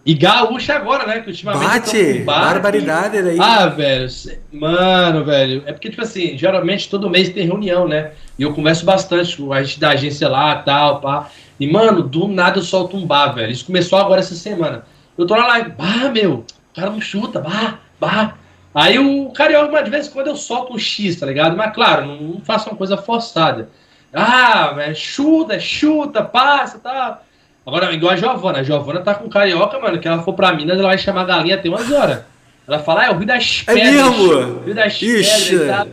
E 0.06 0.14
gaúcho 0.14 0.72
agora, 0.72 1.08
né? 1.08 1.20
Que 1.22 1.30
ultimamente. 1.30 1.66
Bate, 1.66 2.14
bar 2.20 2.54
barbaridade 2.54 3.18
aqui. 3.18 3.30
aí. 3.30 3.38
Ah, 3.40 3.66
velho. 3.66 4.08
Mano, 4.52 5.26
velho. 5.26 5.64
É 5.66 5.74
porque, 5.74 5.90
tipo 5.90 6.04
assim, 6.04 6.38
geralmente 6.38 6.88
todo 6.88 7.10
mês 7.10 7.30
tem 7.30 7.48
reunião, 7.48 7.88
né? 7.88 8.12
E 8.38 8.44
eu 8.44 8.54
converso 8.54 8.86
bastante 8.86 9.36
com 9.36 9.52
a 9.52 9.64
gente 9.64 9.80
da 9.80 9.90
agência 9.90 10.30
lá 10.30 10.58
tal, 10.58 11.02
pá. 11.02 11.30
E, 11.60 11.66
mano, 11.66 12.04
do 12.04 12.28
nada 12.28 12.60
eu 12.60 12.64
solto 12.64 12.96
um 12.96 13.06
bar, 13.06 13.34
velho. 13.34 13.52
Isso 13.52 13.66
começou 13.66 13.98
agora 13.98 14.20
essa 14.20 14.36
semana. 14.36 14.84
Eu 15.18 15.26
tô 15.26 15.36
na 15.36 15.48
live, 15.48 15.72
bah, 15.72 16.12
meu, 16.14 16.34
o 16.34 16.76
cara 16.76 16.92
não 16.92 17.02
chuta, 17.02 17.40
bah, 17.40 17.80
bah. 18.00 18.36
Aí 18.76 19.00
o 19.00 19.32
carioca, 19.32 19.72
mas 19.72 19.86
de 19.86 19.90
vez 19.90 20.08
em 20.08 20.12
quando 20.12 20.28
eu 20.28 20.36
solto 20.36 20.74
um 20.74 20.78
X, 20.78 21.16
tá 21.16 21.26
ligado? 21.26 21.58
Mas 21.58 21.74
claro, 21.74 22.06
não, 22.06 22.18
não 22.18 22.42
faço 22.42 22.70
uma 22.70 22.76
coisa 22.76 22.98
forçada. 22.98 23.70
Ah, 24.14 24.72
velho, 24.74 24.96
chuta, 24.96 25.60
chuta, 25.60 26.22
passa, 26.22 26.78
tá. 26.78 27.22
Agora, 27.66 27.92
igual 27.94 28.14
a 28.14 28.16
Giovana. 28.16 28.60
A 28.60 28.64
Giovana 28.64 29.00
tá 29.02 29.16
com 29.16 29.28
carioca, 29.30 29.80
mano, 29.80 30.00
que 30.00 30.08
ela 30.08 30.22
for 30.22 30.34
pra 30.34 30.54
Minas, 30.54 30.78
ela 30.78 30.90
vai 30.90 30.98
chamar 30.98 31.22
a 31.22 31.26
galinha 31.26 31.56
até 31.56 31.68
umas 31.68 31.92
horas. 31.92 32.22
Ela 32.68 32.80
fala, 32.80 33.02
ah, 33.02 33.06
é 33.06 33.10
o 33.12 33.18
Rio 33.18 33.28
das 33.28 33.64
É 33.68 33.74
Pedras. 33.74 33.92
mesmo? 33.94 34.60
Rio 34.66 34.76
das 34.76 34.94
Ixi. 35.02 35.58
Pedras, 35.58 35.68
tá? 35.78 35.88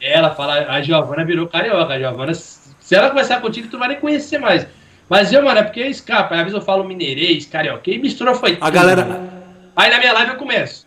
Ela 0.00 0.30
fala, 0.30 0.54
a 0.68 0.80
Giovana 0.80 1.24
virou 1.24 1.46
carioca. 1.46 1.92
A 1.94 1.98
Giovana, 1.98 2.32
se 2.34 2.94
ela 2.94 3.10
conversar 3.10 3.40
contigo, 3.40 3.68
tu 3.68 3.72
não 3.72 3.80
vai 3.80 3.88
nem 3.88 3.98
conhecer 4.00 4.38
mais. 4.38 4.66
Mas 5.08 5.32
eu, 5.32 5.42
mano, 5.42 5.58
é 5.58 5.62
porque 5.62 5.80
escapa. 5.84 6.34
Às 6.34 6.40
vezes 6.40 6.54
eu 6.54 6.60
falo 6.60 6.84
mineirês, 6.84 7.46
carioca, 7.46 7.90
e 7.90 7.98
mistura 7.98 8.34
foi 8.34 8.58
A 8.60 8.70
galera. 8.70 9.04
mano. 9.04 9.28
Aí 9.74 9.90
na 9.90 9.98
minha 9.98 10.12
live 10.12 10.32
eu 10.32 10.36
começo. 10.36 10.86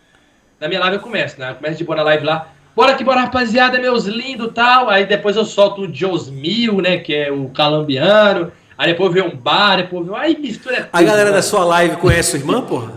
Na 0.60 0.68
minha 0.68 0.80
live 0.80 0.96
eu 0.96 1.02
começo, 1.02 1.40
né? 1.40 1.50
Eu 1.50 1.54
começo 1.56 1.76
de 1.78 1.84
boa 1.84 1.96
na 1.96 2.02
live 2.04 2.24
lá. 2.24 2.48
Bora 2.74 2.94
que 2.94 3.02
bora, 3.04 3.20
rapaziada, 3.22 3.78
meus 3.80 4.04
lindos 4.06 4.50
tal. 4.54 4.88
Aí 4.88 5.04
depois 5.06 5.36
eu 5.36 5.44
solto 5.44 5.82
o 5.82 5.92
Jos 5.94 6.30
Mil, 6.30 6.80
né? 6.80 6.98
Que 6.98 7.14
é 7.14 7.32
o 7.32 7.48
calambiano. 7.48 8.52
Aí 8.82 8.88
depois 8.90 9.14
vem 9.14 9.22
um 9.22 9.36
bar, 9.36 9.76
depois 9.76 10.04
vem. 10.04 10.16
Aí 10.16 10.36
mistura 10.36 10.88
A 10.92 10.98
tudo, 10.98 11.06
galera 11.06 11.26
mano. 11.26 11.36
da 11.36 11.42
sua 11.42 11.64
live 11.64 11.96
conhece 11.98 12.30
sua 12.30 12.38
irmã, 12.40 12.62
porra? 12.62 12.94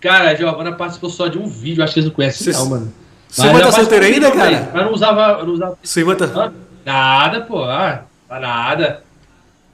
Cara, 0.00 0.30
a 0.30 0.34
Giovana 0.34 0.72
participou 0.72 1.10
só 1.10 1.26
de 1.28 1.36
um 1.36 1.46
vídeo, 1.46 1.84
acho 1.84 1.92
que 1.92 2.00
eles 2.00 2.08
não 2.08 2.14
conhecem, 2.16 2.44
Cês- 2.46 2.56
não, 2.56 2.70
mano. 2.70 2.94
Sua 3.28 3.44
irmã 3.44 3.58
ela 3.60 3.66
tá 3.70 3.76
solteira 3.76 4.06
ainda, 4.06 4.30
cara? 4.32 4.70
Mas 4.72 4.84
não 4.86 4.92
usava. 4.94 5.44
Não 5.44 5.52
usava 5.52 5.76
Sua 5.82 6.00
irmã 6.00 6.14
tá. 6.16 6.50
Nada, 6.82 7.42
pô. 7.42 7.62
Ah, 7.62 8.04
tá 8.26 8.40
nada. 8.40 9.02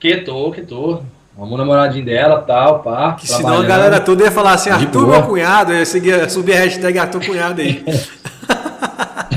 Que 0.01 0.17
tô, 0.17 0.51
que 0.51 0.63
tô. 0.63 1.03
Vamos 1.39 1.57
namoradinho 1.57 2.05
dela 2.05 2.43
tal, 2.43 2.81
pá. 2.81 3.13
Que 3.13 3.29
senão 3.29 3.61
a 3.61 3.63
galera 3.63 4.01
toda 4.01 4.25
ia 4.25 4.33
falar 4.33 4.55
assim, 4.55 4.71
Arthur, 4.71 5.07
boa. 5.07 5.19
meu 5.21 5.29
cunhado, 5.29 5.73
ia 5.73 5.87
seguir, 5.87 6.29
subir 6.29 6.55
a 6.55 6.59
hashtag 6.65 6.99
Arthur 6.99 7.25
Cunhado 7.25 7.61
aí. 7.61 7.85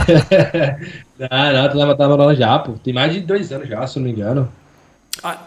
não, 1.20 1.54
não, 1.54 1.70
tu 1.70 1.78
tava 1.78 1.98
namorando 1.98 2.36
já, 2.38 2.58
pô. 2.60 2.74
Tem 2.74 2.94
mais 2.94 3.14
de 3.14 3.20
dois 3.22 3.52
anos 3.52 3.68
já, 3.68 3.86
se 3.86 3.98
eu 3.98 4.02
não 4.02 4.10
me 4.10 4.16
engano. 4.16 4.52
Ah, 5.24 5.38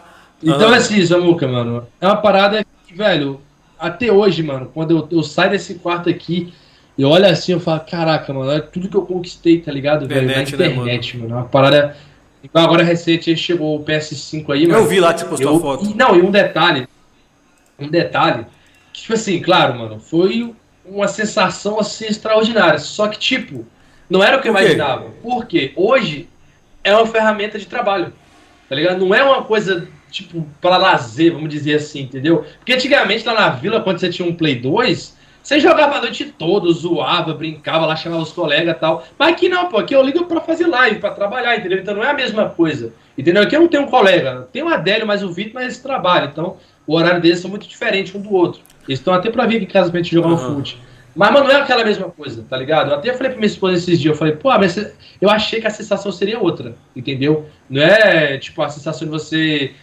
Então, 0.41 0.71
ah. 0.71 0.75
assim, 0.77 1.03
Samuca, 1.05 1.47
mano, 1.47 1.87
é 1.99 2.05
uma 2.07 2.17
parada 2.17 2.63
que, 2.87 2.93
velho, 2.93 3.39
até 3.79 4.11
hoje, 4.11 4.43
mano, 4.43 4.69
quando 4.73 4.91
eu, 4.91 5.07
eu 5.17 5.23
saio 5.23 5.51
desse 5.51 5.75
quarto 5.75 6.09
aqui, 6.09 6.53
eu 6.97 7.09
olho 7.09 7.25
assim, 7.25 7.53
eu 7.53 7.59
falo, 7.59 7.79
caraca, 7.81 8.31
mano, 8.33 8.49
olha 8.51 8.61
tudo 8.61 8.87
que 8.87 8.95
eu 8.95 9.05
conquistei, 9.05 9.59
tá 9.59 9.71
ligado, 9.71 10.07
velho, 10.07 10.27
na 10.27 10.41
Internet, 10.41 10.55
né, 10.57 10.67
internet, 10.67 11.17
mano. 11.17 11.33
É 11.33 11.37
uma 11.37 11.45
parada. 11.45 11.95
Igual 12.43 12.65
agora 12.65 12.83
recente 12.83 13.35
chegou 13.37 13.79
o 13.79 13.83
PS5 13.83 14.51
aí, 14.53 14.67
mano. 14.67 14.79
Eu 14.79 14.87
vi 14.87 14.99
lá 14.99 15.13
que 15.13 15.21
você 15.21 15.25
postou 15.25 15.51
Eu- 15.51 15.57
a 15.57 15.59
foto. 15.61 15.85
e- 15.85 15.93
não, 15.95 16.15
e 16.15 16.21
um 16.21 16.29
detalhe. 16.29 16.87
Um 17.79 17.87
detalhe. 17.87 18.45
Que, 18.91 19.01
tipo 19.01 19.13
assim, 19.13 19.41
claro, 19.41 19.79
mano, 19.79 19.99
foi 19.99 20.53
uma 20.85 21.07
sensação 21.07 21.79
assim 21.79 22.05
extraordinária. 22.05 22.77
Só 22.79 23.07
que, 23.07 23.17
tipo, 23.17 23.65
não 24.09 24.23
era 24.23 24.37
o 24.37 24.41
que 24.41 24.47
eu 24.47 24.51
imaginava. 24.51 25.05
Porque 25.21 25.73
hoje 25.75 26.27
é 26.83 26.95
uma 26.95 27.05
ferramenta 27.05 27.57
de 27.57 27.65
trabalho. 27.65 28.13
Tá 28.69 28.75
ligado? 28.75 29.05
Não 29.05 29.13
é 29.13 29.23
uma 29.23 29.43
coisa, 29.43 29.87
tipo, 30.09 30.47
para 30.61 30.77
lazer, 30.77 31.33
vamos 31.33 31.49
dizer 31.49 31.75
assim, 31.75 32.01
entendeu? 32.01 32.45
Porque 32.57 32.73
antigamente 32.73 33.25
lá 33.25 33.33
na 33.33 33.49
vila, 33.49 33.81
quando 33.81 33.99
você 33.99 34.09
tinha 34.09 34.27
um 34.27 34.33
Play 34.33 34.55
2, 34.55 35.15
você 35.43 35.59
jogava 35.59 35.97
a 35.97 36.01
noite 36.01 36.25
toda, 36.25 36.71
zoava, 36.71 37.33
brincava 37.33 37.85
lá, 37.85 37.95
chamava 37.95 38.23
os 38.23 38.31
colegas 38.31 38.75
e 38.75 38.79
tal. 38.79 39.05
Mas 39.19 39.33
aqui 39.33 39.49
não, 39.49 39.67
pô, 39.67 39.77
aqui 39.77 39.93
eu 39.93 40.01
ligo 40.01 40.25
pra 40.25 40.39
fazer 40.39 40.67
live, 40.67 40.99
pra 40.99 41.11
trabalhar, 41.11 41.57
entendeu? 41.57 41.79
Então 41.79 41.93
não 41.93 42.03
é 42.03 42.09
a 42.09 42.13
mesma 42.13 42.49
coisa. 42.49 42.93
Entendeu? 43.17 43.43
Aqui 43.43 43.55
eu 43.55 43.59
não 43.59 43.67
tenho 43.67 43.83
um 43.83 43.87
colega. 43.87 44.47
Tem 44.53 44.63
o 44.63 44.69
Adélio, 44.69 45.05
mas 45.05 45.21
o 45.21 45.31
Vitor, 45.31 45.55
mas 45.55 45.63
eles 45.65 45.79
trabalham. 45.79 46.29
Então 46.29 46.57
o 46.87 46.95
horário 46.95 47.21
deles 47.21 47.39
são 47.39 47.49
muito 47.49 47.67
diferentes 47.67 48.15
um 48.15 48.21
do 48.21 48.33
outro. 48.33 48.61
Eles 48.87 48.99
estão 48.99 49.13
até 49.13 49.29
pra 49.29 49.45
vir 49.45 49.57
aqui 49.57 49.65
em 49.65 49.67
casa 49.67 49.91
pra 49.91 50.01
gente 50.01 50.13
jogar 50.13 50.29
Aham. 50.29 50.35
um 50.35 50.55
fute. 50.55 50.81
Mas, 51.15 51.31
mano, 51.31 51.47
não 51.47 51.51
é 51.51 51.61
aquela 51.61 51.83
mesma 51.83 52.09
coisa, 52.09 52.43
tá 52.49 52.57
ligado? 52.57 52.89
Eu 52.89 52.97
até 52.97 53.13
falei 53.13 53.29
pra 53.29 53.39
minha 53.39 53.47
esposa 53.47 53.77
esses 53.77 53.99
dias, 53.99 54.13
eu 54.13 54.17
falei, 54.17 54.35
pô, 54.35 54.49
mas 54.57 54.77
eu 55.21 55.29
achei 55.29 55.61
que 55.61 55.67
a 55.67 55.69
sensação 55.69 56.11
seria 56.11 56.39
outra, 56.39 56.75
entendeu? 56.95 57.47
Não 57.69 57.81
é, 57.81 58.37
tipo, 58.37 58.61
a 58.61 58.69
sensação 58.69 59.07
de 59.07 59.11
você 59.11 59.73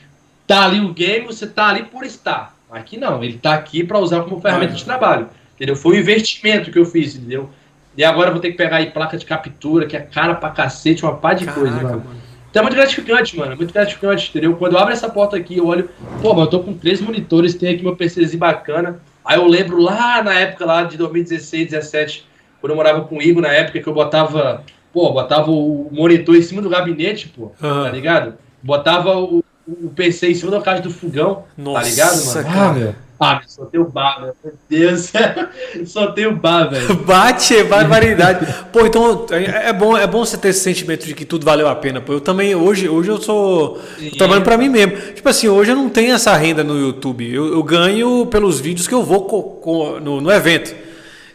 tá 0.46 0.64
ali 0.64 0.80
o 0.80 0.92
game, 0.92 1.26
você 1.26 1.46
tá 1.46 1.68
ali 1.68 1.84
por 1.84 2.04
estar. 2.04 2.56
Aqui 2.70 2.96
não, 2.96 3.22
ele 3.22 3.38
tá 3.38 3.54
aqui 3.54 3.84
pra 3.84 3.98
usar 3.98 4.22
como 4.22 4.40
ferramenta 4.40 4.74
de 4.74 4.84
trabalho, 4.84 5.28
entendeu? 5.54 5.76
Foi 5.76 5.96
um 5.96 6.00
investimento 6.00 6.70
que 6.70 6.78
eu 6.78 6.84
fiz, 6.84 7.14
entendeu? 7.14 7.50
E 7.96 8.04
agora 8.04 8.28
eu 8.28 8.32
vou 8.32 8.40
ter 8.40 8.50
que 8.50 8.56
pegar 8.56 8.76
aí 8.76 8.90
placa 8.90 9.16
de 9.16 9.24
captura, 9.24 9.86
que 9.86 9.96
é 9.96 10.00
cara 10.00 10.34
pra 10.34 10.50
cacete, 10.50 11.04
uma 11.04 11.16
pá 11.16 11.34
de 11.34 11.46
coisa, 11.46 11.76
Caraca, 11.76 11.96
mano. 11.96 12.04
mano. 12.06 12.20
Então 12.50 12.60
é 12.60 12.62
muito 12.64 12.74
gratificante, 12.74 13.36
mano. 13.36 13.52
é 13.52 13.56
Muito 13.56 13.72
gratificante, 13.72 14.28
entendeu? 14.30 14.56
Quando 14.56 14.72
eu 14.72 14.78
abro 14.78 14.92
essa 14.92 15.08
porta 15.08 15.36
aqui, 15.36 15.58
eu 15.58 15.66
olho, 15.66 15.88
pô, 16.20 16.34
mas 16.34 16.44
eu 16.44 16.50
tô 16.50 16.60
com 16.60 16.74
três 16.74 17.00
monitores, 17.00 17.54
tem 17.54 17.72
aqui 17.74 17.82
meu 17.82 17.94
PCzinho 17.94 18.38
bacana. 18.38 19.00
Aí 19.24 19.38
eu 19.38 19.46
lembro 19.46 19.78
lá 19.78 20.22
na 20.22 20.34
época 20.34 20.64
lá 20.64 20.84
de 20.84 20.96
2016, 20.96 21.70
17, 21.70 22.26
quando 22.60 22.70
eu 22.70 22.76
morava 22.76 23.02
com 23.02 23.18
o 23.18 23.22
Igor, 23.22 23.42
na 23.42 23.52
época 23.52 23.80
que 23.80 23.86
eu 23.86 23.94
botava, 23.94 24.64
pô, 24.92 25.10
botava 25.12 25.50
o 25.50 25.88
monitor 25.92 26.36
em 26.36 26.42
cima 26.42 26.62
do 26.62 26.68
gabinete, 26.68 27.28
pô, 27.28 27.52
Aham. 27.62 27.84
tá 27.84 27.90
ligado? 27.90 28.34
Botava 28.62 29.16
o, 29.16 29.42
o 29.66 29.88
PC 29.90 30.30
em 30.30 30.34
cima 30.34 30.50
da 30.50 30.60
caixa 30.60 30.82
do 30.82 30.90
fogão, 30.90 31.44
Nossa, 31.56 31.80
tá 31.82 31.88
ligado, 31.88 32.24
mano? 32.26 32.42
cara. 32.44 32.60
Ah, 32.68 32.72
meu. 32.72 32.94
Ah, 33.22 33.42
só 33.46 33.66
tem 33.66 33.78
o 33.78 33.84
bar, 33.84 34.18
meu. 34.22 34.34
Meu 34.42 34.54
Deus. 34.68 35.12
só 35.86 36.06
tem 36.12 36.26
o 36.26 36.34
bar, 36.34 36.70
velho. 36.70 36.96
Bate, 37.04 37.54
é 37.54 37.62
barbaridade. 37.64 38.46
Pô, 38.72 38.86
então 38.86 39.26
é 39.30 39.68
é 39.68 39.72
bom, 39.74 39.94
é 39.94 40.06
bom 40.06 40.24
você 40.24 40.38
ter 40.38 40.48
esse 40.48 40.60
sentimento 40.60 41.04
de 41.06 41.14
que 41.14 41.26
tudo 41.26 41.44
valeu 41.44 41.68
a 41.68 41.74
pena. 41.74 42.00
Pô, 42.00 42.14
eu 42.14 42.20
também, 42.20 42.54
hoje, 42.54 42.88
hoje 42.88 43.10
eu 43.10 43.20
sou. 43.20 43.78
Sim. 43.98 44.10
trabalhando 44.16 44.44
pra 44.44 44.56
mim 44.56 44.70
mesmo. 44.70 44.96
Tipo 45.12 45.28
assim, 45.28 45.48
hoje 45.48 45.70
eu 45.70 45.76
não 45.76 45.90
tenho 45.90 46.14
essa 46.14 46.34
renda 46.34 46.64
no 46.64 46.78
YouTube. 46.78 47.30
Eu, 47.30 47.52
eu 47.52 47.62
ganho 47.62 48.24
pelos 48.26 48.58
vídeos 48.58 48.88
que 48.88 48.94
eu 48.94 49.02
vou 49.04 49.24
co- 49.26 49.42
co- 49.42 50.00
no, 50.00 50.18
no 50.22 50.30
evento. 50.32 50.74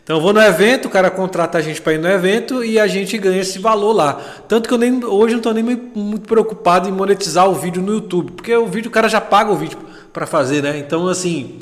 Então 0.06 0.18
eu 0.18 0.22
vou 0.22 0.32
no 0.32 0.40
evento, 0.40 0.86
o 0.86 0.92
cara 0.92 1.10
contrata 1.10 1.58
a 1.58 1.62
gente 1.64 1.82
para 1.82 1.94
ir 1.94 1.98
no 1.98 2.08
evento 2.08 2.64
e 2.64 2.80
a 2.80 2.86
gente 2.86 3.18
ganha 3.18 3.42
esse 3.42 3.58
valor 3.58 3.92
lá. 3.92 4.22
Tanto 4.48 4.70
que 4.70 4.74
eu 4.76 4.78
nem, 4.78 5.04
hoje 5.04 5.34
eu 5.34 5.38
não 5.38 5.38
estou 5.38 5.52
nem 5.52 5.64
muito 5.64 6.28
preocupado 6.28 6.88
em 6.88 6.92
monetizar 6.92 7.50
o 7.50 7.56
vídeo 7.56 7.82
no 7.82 7.92
YouTube, 7.94 8.34
porque 8.34 8.56
o 8.56 8.68
vídeo 8.68 8.90
o 8.90 8.92
cara 8.92 9.10
já 9.10 9.20
paga 9.20 9.52
o 9.52 9.56
vídeo 9.56 9.80
para 10.14 10.28
fazer, 10.28 10.62
né? 10.62 10.78
Então 10.78 11.08
assim, 11.08 11.58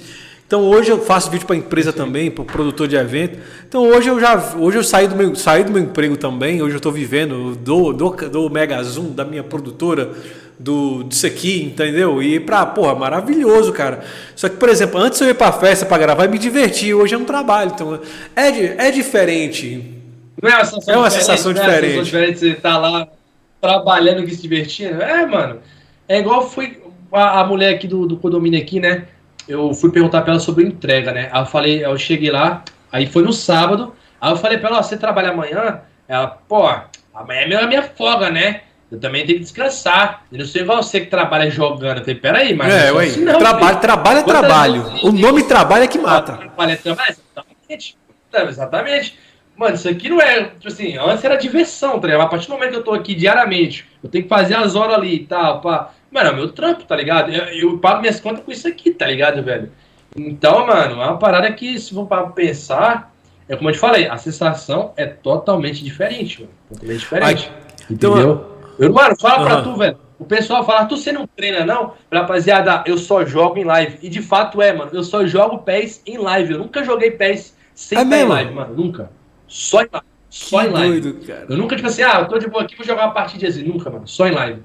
então 0.45 0.61
hoje 0.61 0.91
eu 0.91 0.99
faço 0.99 1.31
vídeo 1.31 1.47
para 1.47 1.55
empresa 1.55 1.93
também, 1.93 2.29
para 2.29 2.43
produtor 2.43 2.85
de 2.85 2.97
evento. 2.97 3.39
Então 3.65 3.87
hoje 3.87 4.09
eu 4.09 4.19
já 4.19 4.35
hoje 4.59 4.77
eu 4.77 4.83
saí 4.83 5.07
do 5.07 5.15
meu 5.15 5.33
saí 5.35 5.63
do 5.63 5.71
meu 5.71 5.81
emprego 5.81 6.17
também, 6.17 6.61
hoje 6.61 6.75
eu 6.75 6.79
estou 6.79 6.91
vivendo 6.91 7.55
do 7.55 7.93
do, 7.93 8.09
do 8.09 8.49
Mega 8.49 8.83
Zoom 8.83 9.13
da 9.13 9.23
minha 9.23 9.41
produtora 9.41 10.11
do 10.64 11.03
disso 11.03 11.27
aqui, 11.27 11.64
entendeu? 11.64 12.23
E 12.23 12.40
pra, 12.40 12.65
porra, 12.65 12.95
maravilhoso, 12.95 13.73
cara. 13.73 14.03
Só 14.35 14.48
que, 14.48 14.56
por 14.56 14.69
exemplo, 14.69 14.99
antes 14.99 15.19
eu 15.19 15.27
ia 15.27 15.35
pra 15.35 15.52
festa 15.52 15.85
pra 15.85 15.98
gravar 15.98 16.26
e 16.26 16.30
me 16.30 16.40
divertir, 16.40 16.94
hoje 16.94 17.14
eu 17.14 17.19
não 17.19 17.26
trabalho. 17.26 17.72
Então, 17.73 17.99
é, 18.35 18.88
é 18.88 18.91
diferente. 18.91 19.99
Não 20.41 20.49
é 20.49 20.56
uma 20.56 20.65
sensação 20.65 20.94
É 20.94 20.98
uma 20.98 21.10
diferente, 21.10 21.26
sensação 21.26 21.52
né? 21.52 21.60
Uma 21.60 21.65
diferente. 21.65 21.94
sensação 21.94 22.03
diferente 22.03 22.40
você 22.40 22.56
tá 22.56 22.77
lá 22.77 23.07
trabalhando 23.60 24.23
e 24.23 24.31
se 24.34 24.41
divertindo. 24.41 25.02
É, 25.02 25.26
mano. 25.26 25.60
É 26.07 26.19
igual 26.19 26.49
foi 26.49 26.81
a, 27.11 27.41
a 27.41 27.45
mulher 27.45 27.73
aqui 27.76 27.88
do, 27.88 28.06
do 28.07 28.18
condomínio 28.18 28.60
aqui, 28.60 28.80
né? 28.80 29.06
Eu 29.48 29.73
fui 29.73 29.91
perguntar 29.91 30.22
pra 30.22 30.31
ela 30.31 30.40
sobre 30.40 30.65
entrega, 30.65 31.11
né? 31.11 31.30
Aí 31.31 31.41
eu 31.41 31.45
falei, 31.45 31.85
eu 31.85 31.98
cheguei 31.98 32.31
lá, 32.31 32.64
aí 32.91 33.06
foi 33.06 33.23
no 33.23 33.34
sábado, 33.34 33.94
aí 34.19 34.31
eu 34.31 34.38
falei 34.38 34.57
pra 34.57 34.69
ela, 34.69 34.80
ó, 34.80 34.84
você 34.84 34.95
trabalha 34.95 35.31
amanhã? 35.31 35.81
Ela, 36.07 36.27
pô, 36.27 36.65
amanhã 37.14 37.41
é 37.41 37.48
minha, 37.48 37.68
minha 37.68 37.84
folga, 37.84 38.30
né? 38.30 38.61
Eu 38.93 38.99
também 38.99 39.25
tenho 39.25 39.39
que 39.39 39.43
descansar. 39.43 40.23
Eu 40.31 40.37
não 40.37 40.45
igual 40.45 40.83
você 40.83 41.01
que 41.01 41.07
trabalha 41.07 41.49
jogando. 41.49 41.97
Eu 41.97 42.03
falei, 42.03 42.15
peraí, 42.15 42.53
mas. 42.53 42.71
É, 42.71 42.91
ué, 42.91 43.05
assim 43.05 43.25
trabalho, 43.25 43.79
trabalho 43.79 44.19
é 44.19 44.23
trabalho. 44.23 44.85
O 45.01 45.11
nome 45.11 45.43
trabalho 45.45 45.83
é 45.83 45.87
que 45.87 45.97
mata. 45.97 46.33
Trabalho 46.33 46.71
é 46.71 46.75
trabalho, 46.75 47.09
exatamente. 47.09 47.97
Exatamente. 48.31 49.19
Mano, 49.57 49.73
isso 49.73 49.89
aqui 49.89 50.09
não 50.09 50.21
é. 50.21 50.43
Tipo 50.43 50.67
assim, 50.67 50.95
antes 50.95 51.23
era 51.23 51.35
diversão, 51.37 51.99
tá 51.99 52.05
ligado? 52.05 52.21
A 52.21 52.27
partir 52.27 52.45
do 52.45 52.53
momento 52.53 52.69
que 52.69 52.75
eu 52.75 52.83
tô 52.83 52.93
aqui 52.93 53.15
diariamente, 53.15 53.83
eu 54.03 54.09
tenho 54.11 54.25
que 54.25 54.29
fazer 54.29 54.53
as 54.53 54.75
horas 54.75 54.93
ali 54.95 55.15
e 55.15 55.25
tal, 55.25 55.59
pá. 55.61 55.91
Mano, 56.11 56.29
é 56.29 56.33
meu 56.33 56.49
trampo, 56.49 56.83
tá 56.83 56.95
ligado? 56.95 57.31
Eu, 57.31 57.45
eu 57.45 57.77
pago 57.79 57.99
minhas 57.99 58.19
contas 58.19 58.43
com 58.43 58.51
isso 58.51 58.67
aqui, 58.67 58.91
tá 58.91 59.07
ligado, 59.07 59.41
velho? 59.41 59.71
Então, 60.15 60.67
mano, 60.67 61.01
é 61.01 61.05
uma 61.05 61.17
parada 61.17 61.51
que, 61.51 61.79
se 61.79 61.95
for 61.95 62.05
para 62.05 62.27
pensar, 62.27 63.11
é 63.49 63.55
como 63.55 63.69
eu 63.69 63.73
te 63.73 63.79
falei, 63.79 64.07
a 64.07 64.17
sensação 64.17 64.93
é 64.95 65.07
totalmente 65.07 65.83
diferente, 65.83 66.41
mano. 66.41 66.53
Totalmente 66.69 66.99
diferente. 66.99 67.51
Ai, 67.51 67.73
então, 67.89 68.11
entendeu? 68.11 68.52
Eu, 68.77 68.91
mano, 68.91 69.15
fala 69.19 69.39
uhum. 69.39 69.45
pra 69.45 69.61
tu, 69.61 69.75
velho. 69.75 69.97
O 70.19 70.25
pessoal 70.25 70.65
fala, 70.65 70.85
tu 70.85 70.95
você 70.95 71.11
não 71.11 71.27
treina, 71.27 71.65
não? 71.65 71.93
Rapaziada, 72.11 72.83
eu 72.85 72.97
só 72.97 73.25
jogo 73.25 73.57
em 73.57 73.63
live. 73.63 73.97
E 74.01 74.09
de 74.09 74.21
fato 74.21 74.61
é, 74.61 74.71
mano. 74.71 74.91
Eu 74.93 75.03
só 75.03 75.25
jogo 75.25 75.59
PES 75.59 76.01
em 76.05 76.17
live. 76.17 76.53
Eu 76.53 76.59
nunca 76.59 76.83
joguei 76.83 77.11
PES 77.11 77.55
sem 77.75 77.97
é 77.97 78.01
em 78.01 78.27
live, 78.27 78.53
mano. 78.53 78.73
Nunca. 78.73 79.09
Só 79.47 79.81
em 79.81 79.89
live. 79.91 80.07
Só 80.29 80.61
que 80.61 80.67
em 80.67 80.69
live. 80.71 81.01
Doido, 81.01 81.27
cara. 81.27 81.45
Eu 81.49 81.57
nunca, 81.57 81.75
tipo 81.75 81.87
assim, 81.87 82.03
ah, 82.03 82.19
eu 82.21 82.27
tô 82.27 82.39
de 82.39 82.47
boa 82.47 82.63
aqui, 82.63 82.75
vou 82.75 82.85
jogar 82.85 83.05
uma 83.05 83.13
partida 83.13 83.47
assim. 83.47 83.63
Nunca, 83.63 83.89
mano. 83.89 84.07
Só 84.07 84.27
em 84.27 84.31
live. 84.31 84.61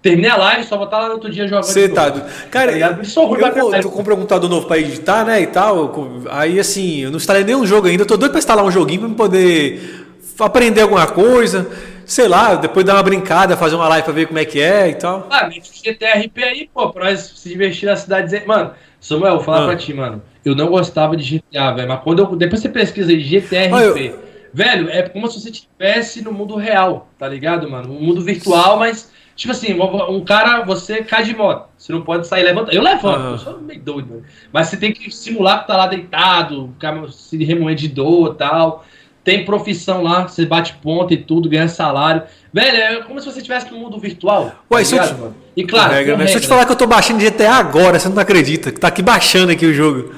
Terminei 0.00 0.30
a 0.30 0.36
live, 0.36 0.64
só 0.64 0.76
vou 0.76 0.84
estar 0.84 0.98
lá 0.98 1.08
no 1.08 1.14
outro 1.14 1.30
dia 1.30 1.48
jogando. 1.48 1.64
Você 1.64 1.88
tá. 1.88 2.10
Cara, 2.50 2.72
tá 2.72 2.98
eu, 2.98 3.04
sou 3.04 3.36
eu, 3.38 3.74
eu 3.74 3.90
comprei 3.90 4.14
um 4.14 4.20
computador 4.20 4.50
novo 4.50 4.66
pra 4.66 4.78
editar, 4.78 5.24
né? 5.24 5.40
E 5.40 5.46
tal. 5.46 5.92
Aí 6.30 6.60
assim, 6.60 7.00
eu 7.00 7.10
não 7.10 7.16
instalei 7.16 7.42
nenhum 7.42 7.64
jogo 7.64 7.86
ainda. 7.86 8.02
Eu 8.02 8.06
tô 8.06 8.16
doido 8.16 8.32
pra 8.32 8.38
instalar 8.38 8.64
um 8.64 8.70
joguinho 8.70 9.00
pra 9.00 9.10
poder 9.10 10.06
aprender 10.38 10.82
alguma 10.82 11.06
coisa. 11.06 11.70
Sei 12.04 12.28
lá, 12.28 12.54
depois 12.54 12.84
dar 12.84 12.94
uma 12.94 13.02
brincada, 13.02 13.56
fazer 13.56 13.76
uma 13.76 13.88
live 13.88 14.04
pra 14.04 14.12
ver 14.12 14.26
como 14.26 14.38
é 14.38 14.44
que 14.44 14.60
é 14.60 14.88
e 14.88 14.94
tal. 14.94 15.26
Ah, 15.30 15.48
GTRP 15.50 16.44
aí, 16.44 16.70
pô, 16.72 16.90
pra 16.90 17.06
nós 17.06 17.20
se 17.36 17.48
divertir 17.48 17.86
na 17.86 17.96
cidade. 17.96 18.42
Mano, 18.46 18.72
Samuel, 19.00 19.36
vou 19.36 19.44
falar 19.44 19.64
ah. 19.64 19.66
pra 19.66 19.76
ti, 19.76 19.92
mano. 19.92 20.22
Eu 20.44 20.54
não 20.54 20.68
gostava 20.68 21.16
de 21.16 21.38
GTA, 21.38 21.72
velho. 21.72 21.88
Mas 21.88 22.02
quando 22.02 22.20
eu. 22.20 22.36
Depois 22.36 22.60
você 22.60 22.68
pesquisa 22.68 23.10
aí, 23.10 23.20
GTRP. 23.20 23.74
Ah, 23.74 23.82
eu... 23.82 24.24
Velho, 24.52 24.88
é 24.88 25.02
como 25.02 25.26
se 25.28 25.40
você 25.40 25.50
estivesse 25.50 26.22
no 26.22 26.32
mundo 26.32 26.54
real, 26.54 27.08
tá 27.18 27.26
ligado, 27.26 27.68
mano? 27.68 27.92
Um 27.92 28.00
mundo 28.00 28.20
virtual, 28.20 28.78
mas 28.78 29.10
Tipo 29.36 29.52
assim, 29.52 29.74
um 29.74 30.24
cara, 30.24 30.64
você 30.64 31.02
cai 31.02 31.24
de 31.24 31.34
moto. 31.34 31.68
Você 31.76 31.92
não 31.92 32.02
pode 32.02 32.26
sair 32.26 32.44
levantando. 32.44 32.74
Eu 32.74 32.82
levanto, 32.82 33.20
uhum. 33.20 33.30
eu 33.32 33.38
sou 33.38 33.60
meio 33.60 33.80
doido, 33.80 34.08
mano. 34.08 34.22
Mas 34.52 34.68
você 34.68 34.76
tem 34.76 34.92
que 34.92 35.10
simular 35.10 35.62
que 35.62 35.66
tá 35.66 35.76
lá 35.76 35.86
deitado, 35.88 36.74
se 37.10 37.42
remoer 37.44 37.74
de 37.74 37.88
dor 37.88 38.34
e 38.34 38.38
tal. 38.38 38.84
Tem 39.24 39.44
profissão 39.44 40.02
lá, 40.02 40.28
você 40.28 40.44
bate 40.44 40.74
ponta 40.74 41.14
e 41.14 41.16
tudo, 41.16 41.48
ganha 41.48 41.66
salário. 41.66 42.22
Velho, 42.52 42.76
é 42.76 43.02
como 43.02 43.18
se 43.18 43.26
você 43.26 43.38
estivesse 43.38 43.72
no 43.72 43.78
mundo 43.78 43.98
virtual. 43.98 44.52
Ué, 44.70 44.84
tá 44.84 44.90
ligado, 44.90 45.14
te... 45.14 45.20
mano? 45.20 45.36
E 45.56 45.64
claro. 45.64 45.94
Regra, 45.94 46.16
né? 46.18 46.26
Se 46.26 46.36
eu 46.36 46.40
te 46.42 46.46
falar 46.46 46.66
que 46.66 46.72
eu 46.72 46.76
tô 46.76 46.86
baixando 46.86 47.24
GTA 47.24 47.52
agora, 47.52 47.98
você 47.98 48.08
não 48.08 48.18
acredita. 48.18 48.70
Que 48.70 48.78
tá 48.78 48.88
aqui 48.88 49.02
baixando 49.02 49.50
aqui 49.50 49.64
o 49.64 49.72
jogo. 49.72 50.14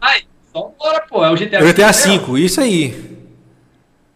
Ai, 0.00 0.20
só 0.52 0.72
bora, 0.78 1.00
pô. 1.08 1.24
É 1.24 1.30
o 1.30 1.34
GTA 1.34 1.58
V. 1.58 1.64
É 1.66 1.70
o 1.70 1.74
GTA 1.74 1.92
V, 1.92 2.40
isso 2.40 2.60
aí. 2.60 2.94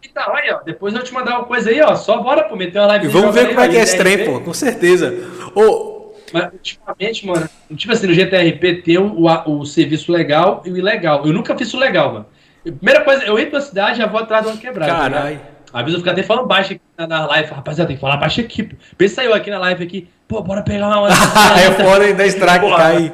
Então, 0.01 0.33
aí, 0.33 0.49
ó. 0.49 0.59
Depois 0.63 0.93
eu 0.93 1.03
te 1.03 1.13
mandar 1.13 1.39
uma 1.39 1.45
coisa 1.45 1.69
aí, 1.69 1.81
ó. 1.81 1.93
Só 1.95 2.21
bora, 2.21 2.45
pô, 2.45 2.55
meter 2.55 2.79
uma 2.79 2.87
live. 2.87 3.07
E 3.07 3.09
vamos 3.09 3.35
ver 3.35 3.49
como 3.49 3.59
é 3.59 3.67
que 3.67 3.75
é 3.75 3.81
esse 3.81 3.97
trem, 3.97 4.25
pô. 4.25 4.39
Com 4.39 4.53
certeza. 4.53 5.13
Ô, 5.53 5.91
mas, 6.33 6.49
ultimamente, 6.53 7.27
mano, 7.27 7.49
tipo 7.75 7.91
assim, 7.91 8.07
no 8.07 8.13
GTRP 8.13 8.75
tem 8.81 8.97
o, 8.97 9.27
o, 9.27 9.59
o, 9.59 9.65
serviço 9.65 10.11
legal 10.11 10.63
e 10.65 10.71
o 10.71 10.77
ilegal. 10.77 11.25
Eu 11.25 11.33
nunca 11.33 11.57
fiz 11.57 11.67
isso 11.67 11.77
legal, 11.77 12.13
mano. 12.13 12.25
Primeira 12.63 13.03
coisa, 13.03 13.23
eu 13.23 13.39
entro 13.39 13.53
na 13.53 13.61
cidade 13.61 13.97
já 13.97 14.05
vou 14.05 14.19
atrás 14.19 14.45
de 14.45 14.51
uma 14.51 14.57
quebrada. 14.57 14.91
Caralho. 14.91 15.35
Né? 15.35 15.41
Às 15.73 15.81
vezes 15.83 15.93
eu 15.93 15.99
fico 15.99 16.09
até 16.09 16.23
falando 16.23 16.47
baixo 16.47 16.73
aqui 16.73 16.81
na, 16.97 17.07
na 17.07 17.25
live. 17.27 17.51
Rapaziada, 17.51 17.87
tem 17.87 17.95
que 17.95 18.01
falar 18.01 18.17
baixo 18.17 18.41
aqui. 18.41 18.63
Pô. 18.63 18.75
Pensa 18.97 19.23
eu 19.23 19.33
aqui 19.33 19.49
na 19.49 19.57
live 19.59 19.83
aqui. 19.83 20.07
Pô, 20.27 20.41
bora 20.41 20.61
pegar 20.61 20.87
uma. 20.87 21.07
é 21.59 21.71
fora 21.83 22.13
da 22.13 22.25
estraga 22.25 22.67
que 22.67 22.75
cai. 22.75 23.13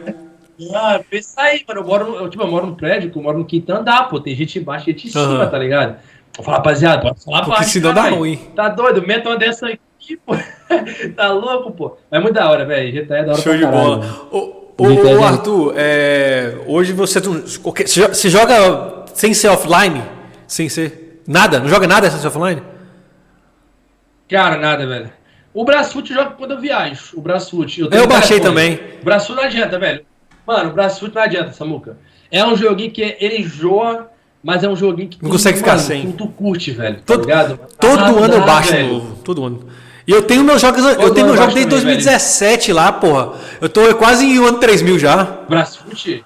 Ah, 0.74 1.00
pensa 1.10 1.42
aí, 1.42 1.64
mano. 1.68 1.82
Eu 1.82 1.86
moro, 1.86 2.16
eu, 2.16 2.30
tipo, 2.30 2.44
eu 2.44 2.48
moro 2.48 2.66
no 2.66 2.76
prédio, 2.76 3.12
eu 3.14 3.22
moro 3.22 3.38
no 3.38 3.46
quinto 3.46 3.72
andar, 3.72 4.10
pô. 4.10 4.20
Tem 4.20 4.36
gente 4.36 4.58
embaixo 4.58 4.90
e 4.90 4.94
gente 4.94 5.16
em 5.16 5.20
uhum. 5.20 5.32
cima, 5.32 5.48
tá 5.48 5.58
ligado? 5.58 5.98
Vou 6.36 6.44
falar, 6.44 6.58
rapaziada, 6.58 7.02
pode 7.02 7.24
falar 7.24 7.40
Porque 7.40 7.58
baixo. 7.58 7.70
senão 7.70 7.94
dá 7.94 8.10
ruim. 8.10 8.38
Tá 8.56 8.70
doido? 8.70 9.06
Meta 9.06 9.30
uma 9.30 9.38
dessa 9.38 9.68
aqui, 9.68 10.18
pô. 10.18 10.36
tá 11.16 11.32
louco, 11.32 11.72
pô. 11.72 11.98
É 12.12 12.20
muito 12.20 12.34
da 12.34 12.50
hora, 12.50 12.66
velho. 12.66 12.92
GTA 12.92 13.18
é 13.18 13.24
da 13.24 13.34
hora 13.34 13.42
Show 13.42 13.56
de 13.56 13.66
bola. 13.66 14.28
Ô, 14.32 14.74
ô, 14.78 15.20
ô 15.20 15.24
Arthur, 15.24 15.74
é, 15.78 16.56
hoje 16.66 16.92
você, 16.92 17.20
você 17.20 18.30
joga 18.30 18.97
sem 19.18 19.34
ser 19.34 19.48
offline? 19.48 20.04
Sem 20.48 20.70
ser. 20.70 21.24
Nada? 21.28 21.60
Não 21.60 21.68
joga 21.68 21.88
nada 21.88 22.10
sem 22.10 22.20
ser 22.20 22.28
offline? 22.28 22.62
Cara, 24.30 24.58
nada, 24.58 24.86
velho. 24.86 25.12
O 25.52 25.66
Brasfoot 25.66 26.14
joga 26.14 26.32
quando 26.32 26.52
eu 26.52 26.62
viajo. 26.62 27.18
O 27.18 27.22
Brasfoot. 27.22 27.82
Eu, 27.82 27.90
eu 27.90 28.08
baixei 28.08 28.40
também. 28.40 28.80
O 29.02 29.06
Brasfoot 29.06 29.36
não 29.36 29.44
adianta, 29.44 29.80
velho. 29.80 30.06
Mano, 30.46 30.70
o 30.70 30.74
Brasfoot 30.74 31.16
não 31.16 31.22
adianta, 31.24 31.52
Samuca. 31.52 31.98
É 32.32 32.46
um 32.46 32.56
joguinho 32.56 32.92
que 32.92 33.18
ele 33.20 33.42
joa 33.42 34.12
mas 34.44 34.64
é 34.64 34.70
um 34.70 34.76
joguinho 34.76 35.10
que 35.10 35.22
não 35.22 35.32
consegue 35.32 35.58
ficar 35.58 35.80
sem. 35.80 36.12
Tu, 36.12 36.14
tu 36.14 36.28
curte, 36.28 36.72
velho. 36.72 36.98
Tá 36.98 37.02
todo, 37.06 37.22
ligado? 37.22 37.60
todo 37.80 38.00
ah, 38.00 38.24
ano 38.24 38.34
eu 38.36 38.46
baixo 38.46 38.72
velho. 38.72 38.94
novo. 38.94 39.16
Todo 39.24 39.44
ano. 39.44 39.68
E 40.06 40.12
eu 40.12 40.22
tenho 40.22 40.44
meus 40.44 40.62
jogos, 40.62 40.84
todo 40.84 41.02
eu 41.02 41.14
tenho 41.14 41.26
meus 41.26 41.38
jogos 41.38 41.56
desde 41.56 41.72
2017 41.72 42.68
velho. 42.68 42.76
lá, 42.76 42.92
porra. 42.92 43.34
Eu 43.60 43.68
tô 43.68 43.94
quase 43.96 44.26
em 44.26 44.40
um 44.40 44.46
ano 44.46 44.60
3000 44.60 45.00
já. 45.00 45.24
Brasfoot? 45.50 46.24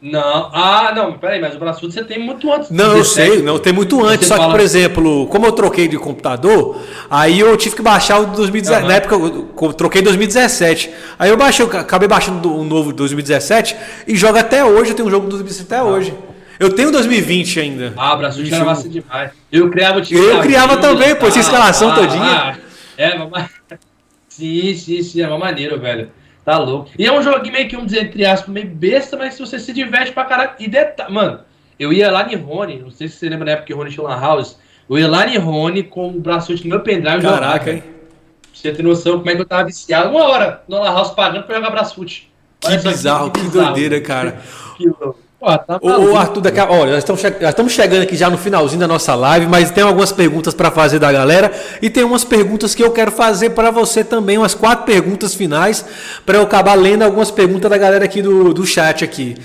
Não, 0.00 0.50
ah, 0.54 0.92
não, 0.94 1.18
peraí, 1.18 1.40
mas 1.40 1.56
o 1.56 1.58
Brasfoot 1.58 1.92
você 1.92 2.04
tem 2.04 2.20
muito 2.20 2.52
antes. 2.52 2.70
Não, 2.70 2.94
17, 2.94 2.98
eu 2.98 3.04
sei, 3.04 3.42
não, 3.42 3.58
tem 3.58 3.72
muito 3.72 4.04
antes. 4.04 4.28
Só 4.28 4.36
fala... 4.36 4.46
que, 4.46 4.52
por 4.52 4.60
exemplo, 4.60 5.26
como 5.26 5.44
eu 5.44 5.50
troquei 5.50 5.88
de 5.88 5.98
computador, 5.98 6.80
aí 7.10 7.40
eu 7.40 7.56
tive 7.56 7.74
que 7.74 7.82
baixar 7.82 8.20
o 8.20 8.26
de 8.26 8.36
2017. 8.36 8.82
Uhum. 8.82 8.88
Na 8.88 8.94
época 8.94 9.66
eu 9.66 9.72
troquei 9.72 10.00
em 10.00 10.04
2017. 10.04 10.90
Aí 11.18 11.28
eu 11.28 11.36
baixei, 11.36 11.66
eu 11.66 11.80
acabei 11.80 12.06
baixando 12.06 12.56
o 12.56 12.62
novo 12.62 12.92
2017 12.92 13.76
e 14.06 14.14
jogo 14.14 14.38
até 14.38 14.64
hoje. 14.64 14.92
Eu 14.92 14.94
tenho 14.94 15.08
um 15.08 15.10
jogo 15.10 15.26
do 15.26 15.30
2017 15.30 15.74
até 15.74 15.80
ah. 15.80 15.84
hoje. 15.84 16.14
Eu 16.60 16.72
tenho 16.72 16.92
2020 16.92 17.60
ainda. 17.60 17.94
Ah, 17.96 18.14
Brasil 18.14 18.46
era 18.52 18.64
massa 18.64 18.88
demais. 18.88 19.32
Eu 19.50 19.68
criava 19.68 20.00
time. 20.00 20.20
Eu 20.20 20.40
criava 20.40 20.76
também, 20.76 21.16
pô, 21.16 21.26
essa 21.26 21.40
escalação 21.40 21.90
ah, 21.90 21.94
todinha. 21.94 22.22
Ah, 22.22 22.56
é, 22.96 23.18
mas... 23.18 23.50
sim, 24.28 24.74
sim, 24.76 25.02
sim, 25.02 25.22
é 25.22 25.28
uma 25.28 25.38
maneira, 25.38 25.76
velho. 25.76 26.10
Tá 26.48 26.56
louco. 26.56 26.88
E 26.98 27.04
é 27.04 27.12
um 27.12 27.22
jogo 27.22 27.46
meio 27.52 27.68
que 27.68 27.76
um 27.76 27.84
dizer 27.84 28.04
entre 28.04 28.24
aspas, 28.24 28.48
meio 28.48 28.68
besta, 28.68 29.18
mas 29.18 29.34
se 29.34 29.40
você 29.40 29.58
se 29.58 29.70
diverte 29.70 30.12
pra 30.12 30.24
caralho. 30.24 30.52
E 30.58 30.66
detalhe, 30.66 31.12
mano, 31.12 31.40
eu 31.78 31.92
ia 31.92 32.10
lá 32.10 32.26
em 32.32 32.36
Rony, 32.36 32.78
não 32.78 32.90
sei 32.90 33.06
se 33.06 33.18
você 33.18 33.28
lembra 33.28 33.44
na 33.44 33.50
época 33.50 33.66
que 33.66 33.74
Rony 33.74 33.90
tinha 33.90 34.06
Lan 34.06 34.18
House. 34.18 34.58
Eu 34.88 34.98
ia 34.98 35.06
lá 35.06 35.28
em 35.28 35.36
Rony 35.36 35.82
com 35.82 36.08
o 36.08 36.18
braço 36.18 36.54
no 36.54 36.70
meu 36.70 36.80
pendrive 36.80 37.20
Caraca, 37.20 37.70
hein? 37.70 37.82
Pra 37.82 38.50
você 38.54 38.72
ter 38.72 38.82
noção 38.82 39.18
como 39.18 39.28
é 39.28 39.34
que 39.34 39.42
eu 39.42 39.44
tava 39.44 39.64
viciado. 39.64 40.08
Uma 40.08 40.24
hora 40.24 40.62
no 40.66 40.80
Lan 40.80 40.90
House 40.90 41.10
pagando 41.10 41.44
pra 41.44 41.56
jogar 41.56 41.68
Brasfoot. 41.68 42.32
Que 42.60 42.76
bizarro, 42.78 43.30
que, 43.30 43.40
que 43.40 43.46
bizarro, 43.46 43.66
doideira, 43.66 44.00
cara. 44.00 44.40
que 44.78 44.86
louco. 44.86 45.18
Pô, 45.38 45.46
tá 45.56 45.78
Ô, 45.80 46.16
Arthur, 46.16 46.40
daqui 46.40 46.58
a, 46.58 46.68
olha, 46.68 46.90
nós 46.90 46.98
estamos, 46.98 47.20
che 47.20 47.30
nós 47.30 47.50
estamos 47.50 47.72
chegando 47.72 48.02
aqui 48.02 48.16
já 48.16 48.28
no 48.28 48.36
finalzinho 48.36 48.80
da 48.80 48.88
nossa 48.88 49.14
live, 49.14 49.46
mas 49.46 49.70
tem 49.70 49.84
algumas 49.84 50.10
perguntas 50.10 50.52
para 50.52 50.68
fazer 50.68 50.98
da 50.98 51.12
galera 51.12 51.52
e 51.80 51.88
tem 51.88 52.02
umas 52.02 52.24
perguntas 52.24 52.74
que 52.74 52.82
eu 52.82 52.90
quero 52.90 53.12
fazer 53.12 53.50
para 53.50 53.70
você 53.70 54.02
também, 54.02 54.36
umas 54.36 54.52
quatro 54.52 54.84
perguntas 54.84 55.34
finais, 55.34 55.84
para 56.26 56.38
eu 56.38 56.42
acabar 56.42 56.74
lendo 56.74 57.02
algumas 57.02 57.30
perguntas 57.30 57.70
da 57.70 57.78
galera 57.78 58.04
aqui 58.04 58.20
do, 58.20 58.52
do 58.52 58.66
chat 58.66 59.04
aqui. 59.04 59.36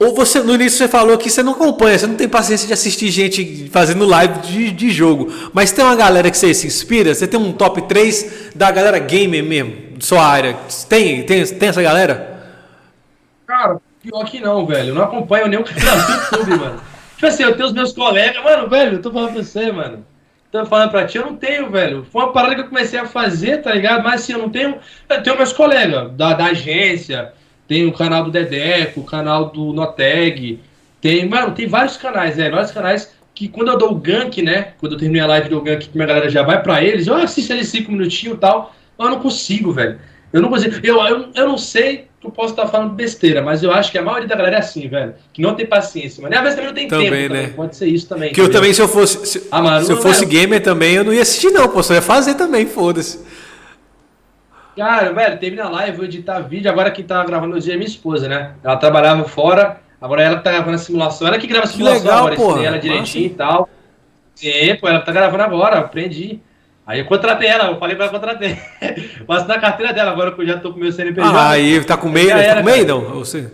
Ou 0.00 0.12
você, 0.16 0.40
no 0.40 0.56
início 0.56 0.78
você 0.78 0.88
falou 0.88 1.16
que 1.16 1.30
você 1.30 1.44
não 1.44 1.52
acompanha, 1.52 1.96
você 1.96 2.08
não 2.08 2.16
tem 2.16 2.28
paciência 2.28 2.66
de 2.66 2.72
assistir 2.72 3.08
gente 3.12 3.70
fazendo 3.70 4.04
live 4.04 4.40
de, 4.40 4.72
de 4.72 4.90
jogo, 4.90 5.32
mas 5.52 5.70
tem 5.70 5.84
uma 5.84 5.94
galera 5.94 6.28
que 6.28 6.36
você 6.36 6.52
se 6.52 6.66
inspira, 6.66 7.14
você 7.14 7.28
tem 7.28 7.38
um 7.38 7.52
top 7.52 7.82
3 7.82 8.50
da 8.56 8.68
galera 8.72 8.98
gamer 8.98 9.44
mesmo, 9.44 9.76
sua 10.00 10.26
área, 10.26 10.56
tem, 10.88 11.22
tem, 11.22 11.46
tem 11.46 11.68
essa 11.68 11.80
galera? 11.80 12.34
Cara, 13.46 13.80
Pior 14.04 14.24
que 14.26 14.38
não, 14.38 14.66
velho. 14.66 14.90
Eu 14.90 14.94
não 14.94 15.02
acompanho 15.02 15.46
o 15.46 15.64
canal 15.64 15.96
do 15.96 16.12
YouTube, 16.12 16.60
mano. 16.60 16.80
Tipo 17.14 17.26
assim, 17.26 17.42
eu 17.42 17.56
tenho 17.56 17.66
os 17.66 17.72
meus 17.72 17.92
colegas, 17.94 18.44
mano, 18.44 18.68
velho, 18.68 18.96
eu 18.96 19.02
tô 19.02 19.10
falando 19.10 19.32
pra 19.32 19.42
você, 19.42 19.72
mano. 19.72 20.04
Tô 20.52 20.66
falando 20.66 20.90
pra 20.90 21.06
ti, 21.06 21.16
eu 21.16 21.24
não 21.24 21.36
tenho, 21.36 21.70
velho. 21.70 22.06
Foi 22.12 22.22
uma 22.22 22.32
parada 22.32 22.54
que 22.54 22.60
eu 22.60 22.68
comecei 22.68 22.98
a 22.98 23.06
fazer, 23.06 23.62
tá 23.62 23.72
ligado? 23.72 24.04
Mas 24.04 24.20
assim, 24.20 24.34
eu 24.34 24.38
não 24.40 24.50
tenho. 24.50 24.76
Eu 25.08 25.22
tenho 25.22 25.36
meus 25.36 25.54
colegas 25.54 26.12
da, 26.12 26.34
da 26.34 26.44
agência, 26.46 27.32
tem 27.66 27.86
o 27.86 27.92
canal 27.92 28.24
do 28.24 28.30
Dedeco, 28.30 29.00
o 29.00 29.04
canal 29.04 29.46
do 29.46 29.72
Noteg. 29.72 30.60
Tem, 31.00 31.26
mano, 31.26 31.54
tem 31.54 31.66
vários 31.66 31.96
canais, 31.96 32.36
né? 32.36 32.50
Vários 32.50 32.72
canais 32.72 33.14
que 33.34 33.48
quando 33.48 33.68
eu 33.68 33.78
dou 33.78 33.92
o 33.92 33.94
gank, 33.94 34.42
né? 34.42 34.74
Quando 34.78 34.92
eu 34.92 34.98
terminei 34.98 35.22
a 35.22 35.26
live 35.26 35.48
do 35.48 35.62
gank, 35.62 35.88
que 35.88 35.96
minha 35.96 36.06
galera 36.06 36.28
já 36.28 36.42
vai 36.42 36.62
pra 36.62 36.84
eles, 36.84 37.06
eu 37.06 37.14
assisto 37.14 37.54
eles 37.54 37.68
cinco 37.68 37.90
minutinhos 37.90 38.36
e 38.36 38.40
tal. 38.40 38.74
Eu 38.98 39.08
não 39.08 39.18
consigo, 39.18 39.72
velho. 39.72 39.98
Eu 40.30 40.42
não 40.42 40.50
consigo. 40.50 40.76
Eu, 40.82 41.00
eu, 41.06 41.30
eu 41.34 41.48
não 41.48 41.56
sei 41.56 42.08
eu 42.28 42.32
posso 42.32 42.50
estar 42.50 42.66
falando 42.66 42.92
besteira, 42.92 43.42
mas 43.42 43.62
eu 43.62 43.72
acho 43.72 43.90
que 43.90 43.98
a 43.98 44.02
maioria 44.02 44.28
da 44.28 44.36
galera 44.36 44.56
é 44.56 44.58
assim, 44.60 44.88
velho. 44.88 45.14
Que 45.32 45.42
não 45.42 45.54
tem 45.54 45.66
paciência, 45.66 46.22
mas 46.22 46.32
às 46.32 46.42
vezes 46.42 46.56
também 46.56 46.66
não 46.66 46.74
tem 46.74 46.88
também, 46.88 47.10
tempo. 47.10 47.34
Né? 47.34 47.40
Também. 47.40 47.54
Pode 47.54 47.76
ser 47.76 47.86
isso 47.86 48.08
também. 48.08 48.32
Que 48.32 48.40
entendeu? 48.40 48.46
eu 48.46 48.52
também, 48.52 48.74
se 48.74 48.82
eu 48.82 48.88
fosse. 48.88 49.26
Se, 49.26 49.48
ah, 49.50 49.62
mano, 49.62 49.84
se 49.84 49.92
eu 49.92 50.00
fosse 50.00 50.24
gamer 50.24 50.62
também, 50.62 50.94
eu 50.94 51.04
não 51.04 51.12
ia 51.12 51.22
assistir, 51.22 51.50
não, 51.50 51.68
pô. 51.68 51.82
Só 51.82 51.94
ia 51.94 52.02
fazer 52.02 52.34
também, 52.34 52.66
foda-se. 52.66 53.24
Cara, 54.76 55.12
velho, 55.12 55.38
teve 55.38 55.56
na 55.56 55.68
live, 55.68 55.96
vou 55.96 56.04
editar 56.04 56.40
vídeo. 56.40 56.70
Agora 56.70 56.90
quem 56.90 57.04
tá 57.04 57.24
gravando 57.24 57.56
hoje 57.56 57.70
é 57.70 57.76
minha 57.76 57.86
esposa, 57.86 58.28
né? 58.28 58.54
Ela 58.62 58.76
trabalhava 58.76 59.24
fora, 59.24 59.80
agora 60.00 60.22
ela 60.22 60.38
tá 60.38 60.50
gravando 60.50 60.76
a 60.76 60.78
simulação. 60.78 61.28
Ela 61.28 61.38
que 61.38 61.46
grava 61.46 61.64
a 61.64 61.68
simulação 61.68 62.02
legal, 62.02 62.18
agora, 62.18 62.36
porra. 62.36 62.64
ela 62.64 62.78
direitinho 62.78 63.26
e 63.26 63.30
tal. 63.30 63.68
Sim, 64.34 64.76
pô, 64.80 64.88
ela 64.88 65.00
tá 65.00 65.12
gravando 65.12 65.42
agora, 65.44 65.78
aprendi. 65.78 66.40
Aí 66.86 67.00
eu 67.00 67.06
contratei 67.06 67.48
ela, 67.48 67.70
eu 67.70 67.78
falei 67.78 67.96
pra 67.96 68.06
ela 68.06 68.12
contratei. 68.12 68.58
Mas 69.26 69.46
na 69.46 69.58
carteira 69.58 69.92
dela, 69.92 70.10
agora 70.10 70.32
que 70.32 70.42
eu 70.42 70.46
já 70.46 70.58
tô 70.58 70.70
com 70.70 70.76
o 70.76 70.80
meu 70.80 70.92
CNPJ. 70.92 71.26
Ah, 71.26 71.50
aí 71.50 71.82
tá 71.84 71.96
com 71.96 72.08
meio, 72.08 72.28
tá 72.28 72.56
com 72.56 72.62
meio, 72.62 72.86
não? 72.86 73.00
Você... 73.14 73.50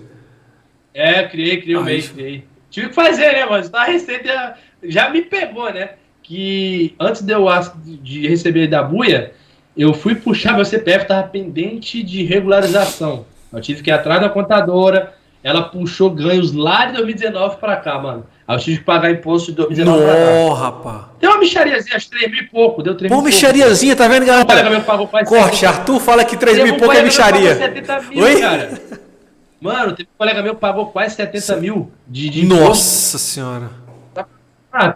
É, 0.92 1.22
criei, 1.28 1.60
criei 1.60 1.76
o 1.76 1.84
MEI, 1.84 2.02
criei. 2.02 2.44
Tive 2.68 2.88
que 2.88 2.94
fazer, 2.94 3.32
né, 3.32 3.46
mas 3.48 3.72
a 3.72 3.84
receita 3.84 4.56
já 4.82 5.08
me 5.10 5.22
pegou, 5.22 5.72
né? 5.72 5.90
Que 6.22 6.94
antes 6.98 7.22
de 7.22 7.32
eu 7.32 7.46
de 7.84 8.28
receber 8.28 8.66
da 8.66 8.82
buia, 8.82 9.32
eu 9.76 9.94
fui 9.94 10.14
puxar 10.14 10.54
meu 10.54 10.64
CPF, 10.64 11.06
tava 11.06 11.26
pendente 11.28 12.02
de 12.02 12.24
regularização. 12.24 13.24
Eu 13.52 13.60
tive 13.60 13.82
que 13.82 13.90
ir 13.90 13.92
atrás 13.92 14.20
da 14.20 14.28
contadora, 14.28 15.14
ela 15.42 15.62
puxou 15.62 16.10
ganhos 16.10 16.52
lá 16.52 16.86
de 16.86 16.94
2019 16.94 17.56
pra 17.56 17.76
cá, 17.76 17.98
mano. 17.98 18.26
Aí 18.50 18.56
eu 18.56 18.60
tive 18.60 18.78
que 18.78 18.84
pagar 18.84 19.12
imposto 19.12 19.52
de 19.52 19.58
2019 19.58 20.04
Não, 20.04 20.52
rapaz. 20.54 21.02
Deu 21.20 21.30
uma 21.30 21.38
michariazinha, 21.38 21.94
acho 21.94 22.10
3 22.10 22.32
mil 22.32 22.42
e 22.42 22.46
pouco, 22.48 22.82
deu 22.82 22.96
3 22.96 23.08
mil 23.08 23.22
michariazinha, 23.22 23.94
tá 23.94 24.08
vendo, 24.08 24.26
galera? 24.26 24.44
Colega 24.44 24.70
meu 24.70 24.80
pagou 24.80 25.06
quase 25.06 25.28
Corte, 25.28 25.58
70... 25.58 25.68
Arthur 25.78 26.00
fala 26.00 26.24
que 26.24 26.36
3 26.36 26.56
mil 26.56 26.74
e 26.74 26.76
pouco 26.76 26.92
é 26.92 27.00
micharia. 27.00 27.54
70 27.54 28.00
mil, 28.02 28.24
Oi? 28.24 28.40
cara. 28.40 28.70
Mano, 29.60 29.92
teve 29.94 30.08
um 30.12 30.18
colega 30.18 30.42
meu 30.42 30.56
que 30.56 30.60
pagou 30.60 30.86
quase 30.86 31.14
70 31.14 31.56
mil 31.58 31.92
de, 32.08 32.28
de 32.28 32.44
Nossa 32.44 32.64
imposto. 32.64 33.18
senhora. 33.18 33.70
Ah, 34.72 34.92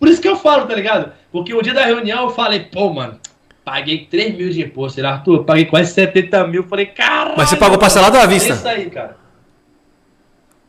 por 0.00 0.08
isso 0.08 0.20
que 0.20 0.26
eu 0.26 0.34
falo, 0.34 0.66
tá 0.66 0.74
ligado? 0.74 1.12
Porque 1.30 1.54
o 1.54 1.62
dia 1.62 1.74
da 1.74 1.84
reunião 1.84 2.24
eu 2.24 2.30
falei, 2.30 2.58
pô, 2.58 2.92
mano, 2.92 3.20
paguei 3.64 4.04
3 4.10 4.36
mil 4.36 4.50
de 4.50 4.62
imposto. 4.62 4.98
Ele, 4.98 5.06
Arthur, 5.06 5.44
paguei 5.44 5.66
quase 5.66 5.92
70 5.92 6.44
mil. 6.48 6.64
Falei, 6.64 6.86
caralho. 6.86 7.34
Mas 7.36 7.50
você 7.50 7.56
pagou 7.56 7.78
parcelado 7.78 8.16
ou 8.16 8.22
à 8.24 8.26
vista? 8.26 8.54
Isso 8.54 8.66
aí, 8.66 8.90
cara. 8.90 9.16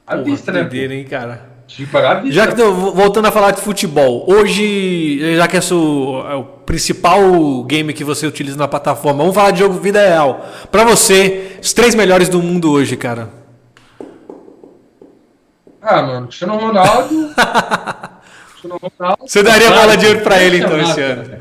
À 0.05 0.11
Porra, 0.11 0.23
vista, 0.23 0.51
né? 0.51 0.59
Doideira, 0.59 0.93
hein, 0.93 1.03
cara. 1.03 1.56
Pagar 1.91 2.18
à 2.18 2.19
vista. 2.19 2.35
Já 2.35 2.48
que 2.48 2.56
tô, 2.56 2.72
voltando 2.72 3.27
a 3.27 3.31
falar 3.31 3.52
de 3.52 3.61
futebol, 3.61 4.26
hoje, 4.27 5.35
já 5.35 5.48
que 5.48 5.57
é 5.57 5.60
o, 5.72 6.26
é 6.30 6.35
o 6.35 6.44
principal 6.44 7.64
game 7.64 7.94
que 7.94 8.03
você 8.03 8.26
utiliza 8.26 8.57
na 8.57 8.68
plataforma, 8.68 9.19
vamos 9.19 9.35
falar 9.35 9.52
de 9.52 9.60
jogo 9.60 9.80
vida 9.80 9.99
real. 9.99 10.45
Pra 10.72 10.84
você, 10.84 11.57
os 11.61 11.73
três 11.73 11.94
melhores 11.95 12.30
do 12.30 12.41
mundo 12.41 12.72
hoje, 12.72 12.95
cara. 12.95 13.30
Ah, 15.81 16.02
mano, 16.02 16.27
Cristiano 16.27 16.57
Ronaldo. 16.57 17.34
Cristiano 18.52 18.80
Ronaldo. 18.99 19.23
Você 19.26 19.44
daria 19.44 19.72
bola 19.72 19.95
de 19.95 20.07
ouro 20.07 20.22
pra 20.22 20.41
ele 20.41 20.57
então 20.57 20.80
esse 20.80 21.02
ano? 21.02 21.38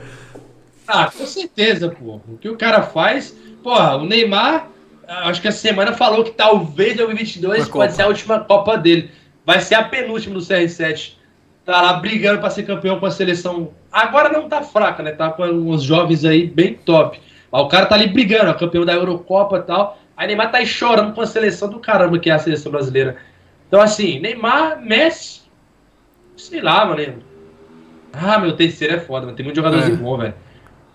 Ah, 0.86 1.10
com 1.10 1.26
certeza, 1.26 1.88
pô. 1.88 2.20
O 2.28 2.38
que 2.38 2.48
o 2.48 2.56
cara 2.56 2.82
faz. 2.82 3.34
Porra, 3.62 3.96
o 3.96 4.04
Neymar, 4.04 4.68
acho 5.08 5.40
que 5.40 5.48
essa 5.48 5.58
semana 5.58 5.92
falou 5.92 6.22
que 6.22 6.30
talvez 6.30 6.96
2022 6.96 7.64
Uma 7.64 7.72
pode 7.72 7.94
ser 7.94 8.02
a 8.02 8.06
última 8.06 8.38
Copa 8.38 8.78
dele. 8.78 9.10
Vai 9.46 9.60
ser 9.60 9.76
a 9.76 9.84
penúltima 9.84 10.34
do 10.34 10.40
CR7. 10.40 11.12
Tá 11.64 11.80
lá 11.80 11.92
brigando 11.94 12.40
para 12.40 12.50
ser 12.50 12.64
campeão 12.64 12.98
com 12.98 13.06
a 13.06 13.10
seleção. 13.12 13.70
Agora 13.92 14.28
não 14.28 14.48
tá 14.48 14.62
fraca, 14.62 15.04
né? 15.04 15.12
Tá 15.12 15.30
com 15.30 15.44
uns 15.44 15.84
jovens 15.84 16.24
aí 16.24 16.48
bem 16.48 16.74
top. 16.74 17.20
Mas 17.50 17.62
o 17.62 17.68
cara 17.68 17.86
tá 17.86 17.94
ali 17.94 18.08
brigando, 18.08 18.50
é 18.50 18.54
campeão 18.54 18.84
da 18.84 18.92
Eurocopa 18.92 19.58
e 19.58 19.62
tal. 19.62 19.98
Aí 20.16 20.26
Neymar 20.26 20.50
tá 20.50 20.58
aí 20.58 20.66
chorando 20.66 21.14
com 21.14 21.20
a 21.20 21.26
seleção 21.26 21.68
do 21.68 21.78
caramba 21.78 22.18
que 22.18 22.28
é 22.28 22.32
a 22.32 22.38
seleção 22.40 22.72
brasileira. 22.72 23.16
Então, 23.68 23.80
assim, 23.80 24.18
Neymar, 24.18 24.80
Messi, 24.82 25.42
sei 26.36 26.60
lá, 26.60 26.84
mano. 26.84 27.22
Ah, 28.12 28.38
meu 28.38 28.52
terceiro 28.52 28.94
é 28.94 29.00
foda, 29.00 29.26
mano. 29.26 29.36
Tem 29.36 29.44
muitos 29.44 29.62
jogadores 29.62 29.88
é. 29.88 29.96
bons, 29.96 30.18
velho. 30.18 30.34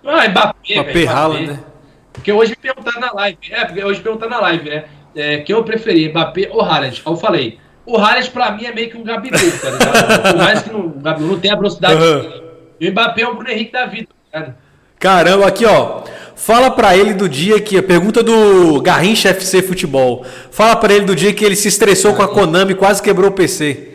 Ah, 0.06 0.28
Mbappé, 0.28 0.74
Mbappé, 0.76 1.04
rala, 1.06 1.40
né? 1.40 1.64
Porque 2.12 2.32
hoje 2.32 2.56
perguntaram 2.56 3.00
na 3.00 3.14
live, 3.14 3.38
é, 3.50 3.66
porque 3.66 3.84
hoje 3.84 4.02
perguntaram 4.02 4.32
na 4.32 4.42
live, 4.42 4.70
né? 4.70 4.86
É, 5.16 5.38
quem 5.38 5.56
eu 5.56 5.64
preferi, 5.64 6.10
Mbappé 6.10 6.50
ou 6.52 6.62
Haaland? 6.62 7.02
Eu 7.06 7.16
falei, 7.16 7.60
o 7.86 7.98
Haaland 7.98 8.30
pra 8.32 8.52
mim 8.52 8.66
é 8.66 8.74
meio 8.74 8.90
que 8.90 8.98
um 8.98 9.04
Gabigol, 9.04 9.40
tá 9.40 9.70
ligado? 9.70 10.22
Por 10.22 10.38
mais 10.38 10.62
que 10.62 10.72
não, 10.72 10.80
o 10.88 11.00
Gabigol 11.00 11.32
não 11.32 11.40
tenha 11.40 11.54
a 11.54 11.58
velocidade 11.58 12.02
uhum. 12.02 12.52
E 12.80 12.90
o 12.90 12.92
Mbappé 12.92 13.22
é 13.22 13.28
o 13.28 13.36
Bruno 13.36 13.50
Henrique 13.50 13.72
da 13.72 13.86
vida, 13.86 14.08
tá 14.32 14.40
ligado? 14.40 14.56
Caramba, 15.00 15.48
aqui 15.48 15.66
ó. 15.66 16.04
Fala 16.36 16.72
para 16.72 16.98
ele 16.98 17.14
do 17.14 17.30
dia 17.30 17.62
que 17.62 17.78
a 17.78 17.84
pergunta 17.84 18.24
do 18.24 18.82
Garrincha 18.82 19.30
FC 19.30 19.62
Futebol. 19.62 20.26
Fala 20.50 20.76
para 20.76 20.94
ele 20.94 21.06
do 21.06 21.16
dia 21.16 21.34
que 21.34 21.46
ele 21.46 21.56
se 21.56 21.68
estressou 21.68 22.16
com 22.16 22.24
a 22.24 22.28
Konami 22.28 22.72
e 22.72 22.76
quase 22.76 23.02
quebrou 23.02 23.30
o 23.30 23.34
PC. 23.34 23.90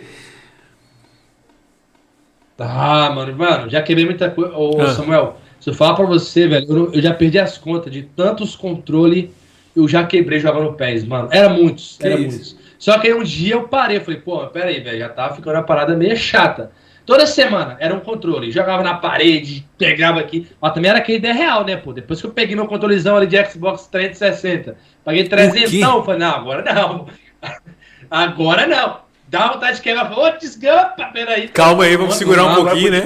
Ah, 2.59 3.11
mano, 3.15 3.37
mano, 3.37 3.69
já 3.69 3.83
quebrei 3.83 4.07
muita 4.07 4.31
coisa. 4.31 4.57
Ô, 4.57 4.81
ah. 4.81 4.95
Samuel, 4.95 5.37
se 5.61 5.71
eu 5.71 5.75
falar 5.75 5.95
pra 5.95 6.07
você, 6.07 6.47
velho, 6.47 6.67
eu, 6.69 6.93
eu 6.95 7.03
já 7.03 7.13
perdi 7.13 7.39
as 7.39 7.59
contas 7.59 7.93
de 7.93 8.03
tantos 8.03 8.55
controles 8.55 9.29
eu 9.77 9.87
já 9.87 10.05
quebrei 10.05 10.41
jogando 10.41 10.73
PES, 10.73 11.05
mano. 11.05 11.29
Era 11.31 11.51
muitos, 11.51 11.99
que 11.99 12.07
era 12.07 12.19
isso? 12.19 12.29
muitos. 12.29 12.57
Só 12.79 12.99
que 12.99 13.09
aí 13.09 13.15
um 13.15 13.23
dia 13.23 13.55
eu 13.55 13.69
parei, 13.69 14.01
falei, 14.01 14.21
pô, 14.21 14.47
pera 14.49 14.67
aí, 14.67 14.81
velho, 14.81 14.99
já 14.99 15.09
tava 15.09 15.35
ficando 15.35 15.57
uma 15.57 15.63
parada 15.63 15.97
meio 15.97 16.17
chata. 16.17 16.71
Toda 17.05 17.25
semana 17.25 17.77
era 17.79 17.95
um 17.95 18.01
controle, 18.01 18.51
jogava 18.51 18.83
na 18.83 18.95
parede, 18.95 19.65
pegava 19.79 20.19
aqui. 20.19 20.49
Mas 20.61 20.73
também 20.73 20.91
era 20.91 20.99
aquele 20.99 21.19
ideia 21.19 21.35
real, 21.35 21.65
né, 21.65 21.77
pô? 21.77 21.93
Depois 21.93 22.21
que 22.21 22.27
eu 22.27 22.33
peguei 22.33 22.57
meu 22.57 22.67
controlezão 22.67 23.17
ali 23.17 23.29
de 23.29 23.45
Xbox 23.47 23.87
360, 23.87 24.77
paguei 25.05 25.29
300, 25.29 25.73
eu 25.73 26.05
falei, 26.05 26.21
não, 26.21 26.35
agora 26.35 26.75
não. 26.75 27.07
agora 28.11 28.67
não. 28.67 29.07
Dá 29.29 29.53
vontade 29.53 29.77
de 29.77 29.83
quebrar, 29.83 30.13
ô, 30.13 30.25
oh, 30.25 30.31
desgampa, 30.39 31.05
peraí. 31.13 31.49
Calma 31.49 31.85
aí, 31.85 31.97
vamos 31.97 32.17
segurar 32.17 32.45
um 32.45 32.55
pouquinho, 32.57 32.91
né? 32.91 33.03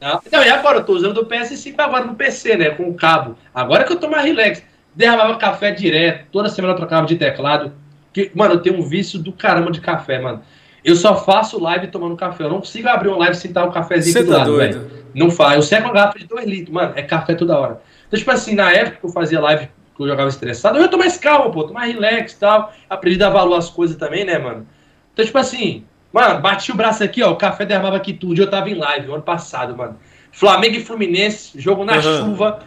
Não, 0.00 0.42
e 0.42 0.48
agora? 0.50 0.78
Eu 0.78 0.84
tô 0.84 0.94
usando 0.94 1.18
o 1.18 1.26
PS5 1.26 1.74
agora 1.78 2.04
no 2.04 2.16
PC, 2.16 2.56
né? 2.56 2.70
Com 2.70 2.88
o 2.88 2.94
cabo. 2.94 3.38
Agora 3.54 3.84
que 3.84 3.92
eu 3.92 4.00
tô 4.00 4.08
mais 4.08 4.24
relax. 4.24 4.62
Derramava 4.94 5.36
café 5.36 5.70
direto, 5.70 6.26
toda 6.30 6.50
semana 6.50 6.74
eu 6.74 6.76
trocava 6.76 7.06
de 7.06 7.16
teclado. 7.16 7.72
Que, 8.12 8.30
mano, 8.34 8.54
eu 8.54 8.60
tenho 8.60 8.78
um 8.78 8.82
vício 8.82 9.18
do 9.18 9.32
caramba 9.32 9.70
de 9.70 9.80
café, 9.80 10.20
mano. 10.20 10.42
Eu 10.84 10.96
só 10.96 11.16
faço 11.16 11.60
live 11.60 11.86
tomando 11.88 12.16
café. 12.16 12.44
Eu 12.44 12.50
não 12.50 12.58
consigo 12.58 12.88
abrir 12.88 13.08
uma 13.08 13.18
live 13.18 13.36
sem 13.36 13.52
dar 13.52 13.64
um 13.64 13.70
cafezinho 13.70 14.12
Cê 14.12 14.24
do 14.24 14.30
tá 14.30 14.38
lado, 14.38 14.56
velho. 14.56 14.90
Não 15.14 15.30
faz. 15.30 15.54
Eu 15.54 15.62
seco 15.62 15.84
uma 15.84 15.94
garrafa 15.94 16.18
de 16.18 16.26
2 16.26 16.46
litros, 16.46 16.74
mano. 16.74 16.92
É 16.96 17.02
café 17.02 17.34
toda 17.34 17.58
hora. 17.58 17.80
Então, 18.06 18.18
tipo 18.18 18.30
assim, 18.30 18.54
na 18.54 18.72
época 18.72 18.98
que 18.98 19.06
eu 19.06 19.10
fazia 19.10 19.40
live, 19.40 19.68
que 19.96 20.02
eu 20.02 20.08
jogava 20.08 20.28
estressado, 20.28 20.78
eu 20.78 20.88
tô 20.88 20.98
mais 20.98 21.16
calmo, 21.16 21.52
pô. 21.52 21.64
Tô 21.64 21.72
mais 21.72 21.92
relax 21.94 22.32
e 22.32 22.38
tal. 22.38 22.72
Aprendi 22.90 23.16
a 23.16 23.28
dar 23.28 23.30
valor 23.30 23.56
às 23.56 23.70
coisas 23.70 23.96
também, 23.96 24.24
né, 24.24 24.38
mano? 24.38 24.66
Então, 25.12 25.24
tipo 25.24 25.38
assim, 25.38 25.84
mano, 26.12 26.40
bati 26.40 26.72
o 26.72 26.74
braço 26.74 27.04
aqui, 27.04 27.22
ó. 27.22 27.30
O 27.30 27.36
café 27.36 27.64
derramava 27.64 27.96
aqui 27.96 28.12
tudo. 28.12 28.40
Eu 28.40 28.50
tava 28.50 28.68
em 28.68 28.74
live 28.74 29.12
ano 29.12 29.22
passado, 29.22 29.76
mano. 29.76 29.96
Flamengo 30.32 30.76
e 30.76 30.84
Fluminense, 30.84 31.60
jogo 31.60 31.84
na 31.84 31.96
uhum. 31.96 32.02
chuva. 32.02 32.58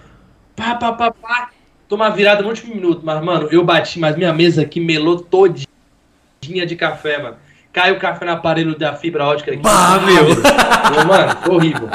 Pá, 0.56 0.76
pá, 0.76 0.94
pá, 0.94 1.12
pá. 1.12 1.50
Toma 1.88 2.10
virada 2.10 2.41
no 2.41 2.49
último 2.49 2.74
minuto. 2.74 3.02
Mas, 3.03 3.24
mano, 3.24 3.48
eu 3.52 3.64
bati, 3.64 3.99
mas 3.99 4.16
minha 4.16 4.34
mesa 4.34 4.62
aqui 4.62 4.80
melou 4.80 5.20
todinha 5.20 5.66
de 6.66 6.76
café, 6.76 7.22
mano. 7.22 7.38
Caiu 7.72 7.95
o 7.95 7.99
café 7.99 8.26
no 8.26 8.32
aparelho 8.32 8.78
da 8.78 8.95
fibra 8.95 9.26
ótica 9.26 9.52
aqui. 9.52 9.62
Ah, 9.66 9.99
meu! 9.99 10.26
Mano, 11.06 11.53
horrível. 11.53 11.90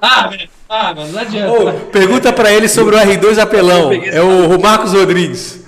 Ah, 0.00 0.28
velho. 0.28 0.48
Ah, 0.68 0.94
mano, 0.94 1.12
não 1.12 1.20
adianta. 1.20 1.52
Ô, 1.52 1.72
pergunta 1.90 2.32
pra 2.32 2.52
ele 2.52 2.68
sobre 2.68 2.94
o 2.94 2.98
R2 2.98 3.38
apelão. 3.38 3.92
É 3.92 4.22
o 4.22 4.60
Marcos 4.60 4.92
Rodrigues. 4.92 5.66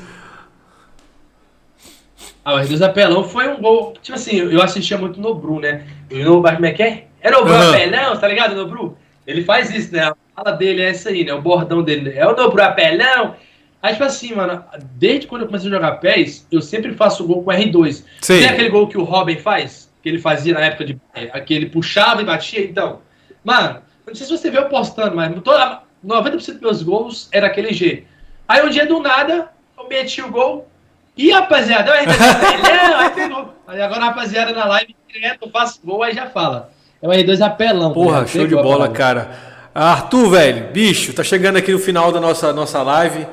Ah, 2.45 2.55
o 2.55 2.59
R2 2.59 2.83
apelão 2.83 3.25
foi 3.25 3.49
um 3.49 3.61
gol. 3.61 3.95
Tipo 4.01 4.17
assim, 4.17 4.37
eu 4.37 4.63
assistia 4.63 4.97
muito 4.97 5.21
no 5.21 5.35
Bru, 5.35 5.59
né? 5.59 5.87
E 6.11 6.23
no 6.23 6.43
como 6.43 6.67
é 6.67 6.71
que 6.73 6.83
é? 6.83 7.07
É 7.21 7.31
Nobru 7.31 7.53
uhum. 7.53 7.71
apelão, 7.71 8.17
tá 8.17 8.27
ligado, 8.27 8.55
Nobru? 8.55 8.97
Ele 9.31 9.45
faz 9.45 9.71
isso, 9.71 9.93
né? 9.93 10.01
A 10.01 10.17
fala 10.35 10.57
dele 10.57 10.83
é 10.83 10.89
essa 10.91 11.11
aí, 11.11 11.25
né? 11.25 11.33
O 11.33 11.41
bordão 11.41 11.83
dele. 11.83 12.13
É 12.17 12.27
o 12.27 12.35
Nobru 12.35 12.63
apelão. 12.63 13.37
Aí, 13.83 13.93
tipo 13.93 14.05
assim, 14.05 14.35
mano, 14.35 14.65
desde 14.97 15.27
quando 15.27 15.43
eu 15.43 15.47
comecei 15.47 15.69
a 15.69 15.73
jogar 15.73 15.93
pés, 15.93 16.47
eu 16.51 16.61
sempre 16.61 16.95
faço 16.95 17.27
gol 17.27 17.43
com 17.43 17.51
R2. 17.51 18.05
Sim. 18.21 18.39
Tem 18.39 18.49
aquele 18.49 18.69
gol 18.69 18.89
que 18.89 18.99
o 18.99 19.05
Robin 19.05 19.37
faz? 19.37 19.91
Que 20.03 20.09
ele 20.09 20.19
fazia 20.19 20.55
na 20.55 20.61
época 20.61 20.85
de. 20.85 21.01
Que 21.47 21.55
ele 21.55 21.67
puxava 21.67 22.21
e 22.21 22.25
batia, 22.25 22.65
então. 22.65 23.01
Mano, 23.45 23.81
não 24.07 24.15
sei 24.15 24.27
se 24.27 24.33
você 24.33 24.51
viu 24.51 24.63
eu 24.63 24.69
postando, 24.69 25.15
mas 25.15 25.33
toda, 25.43 25.83
90% 26.05 26.31
dos 26.33 26.61
meus 26.61 26.83
gols 26.83 27.29
era 27.33 27.47
aquele 27.47 27.73
G. 27.73 28.05
Aí 28.49 28.67
um 28.67 28.69
dia 28.71 28.87
do 28.87 29.01
nada, 29.01 29.51
eu 29.79 29.89
meti 29.89 30.21
o 30.21 30.31
gol. 30.31 30.69
E 31.17 31.31
rapaziada, 31.31 31.91
eu 31.91 32.05
R2 32.05 32.17
aí 32.99 33.11
pegou. 33.11 33.55
Aí 33.67 33.81
agora, 33.81 34.07
rapaziada, 34.07 34.53
na 34.53 34.65
live, 34.65 34.97
direto, 35.09 35.45
eu 35.45 35.51
faço 35.51 35.81
gol, 35.85 36.03
aí 36.03 36.15
já 36.15 36.27
fala. 36.27 36.73
É 37.03 37.09
o 37.09 37.11
R2 37.11 37.41
apelão. 37.41 37.93
Porra, 37.93 38.27
show 38.27 38.47
de 38.47 38.55
bola, 38.55 38.89
cara. 38.89 39.31
Arthur, 39.75 40.31
velho, 40.31 40.73
bicho, 40.73 41.13
tá 41.13 41.23
chegando 41.23 41.57
aqui 41.57 41.73
no 41.73 41.79
final 41.79 42.11
da 42.11 42.21
nossa, 42.21 42.53
nossa 42.53 42.83
live. 42.83 43.27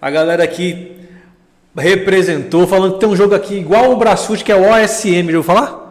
A 0.00 0.10
galera 0.10 0.42
aqui 0.42 0.96
representou, 1.76 2.66
falando 2.66 2.94
que 2.94 3.00
tem 3.00 3.08
um 3.08 3.16
jogo 3.16 3.34
aqui 3.34 3.58
igual 3.58 3.92
o 3.92 3.96
Brasfoot, 3.96 4.42
que 4.42 4.50
é 4.50 4.56
o 4.56 4.70
OSM. 4.70 5.12
Já 5.12 5.20
ouviu 5.20 5.42
falar? 5.42 5.82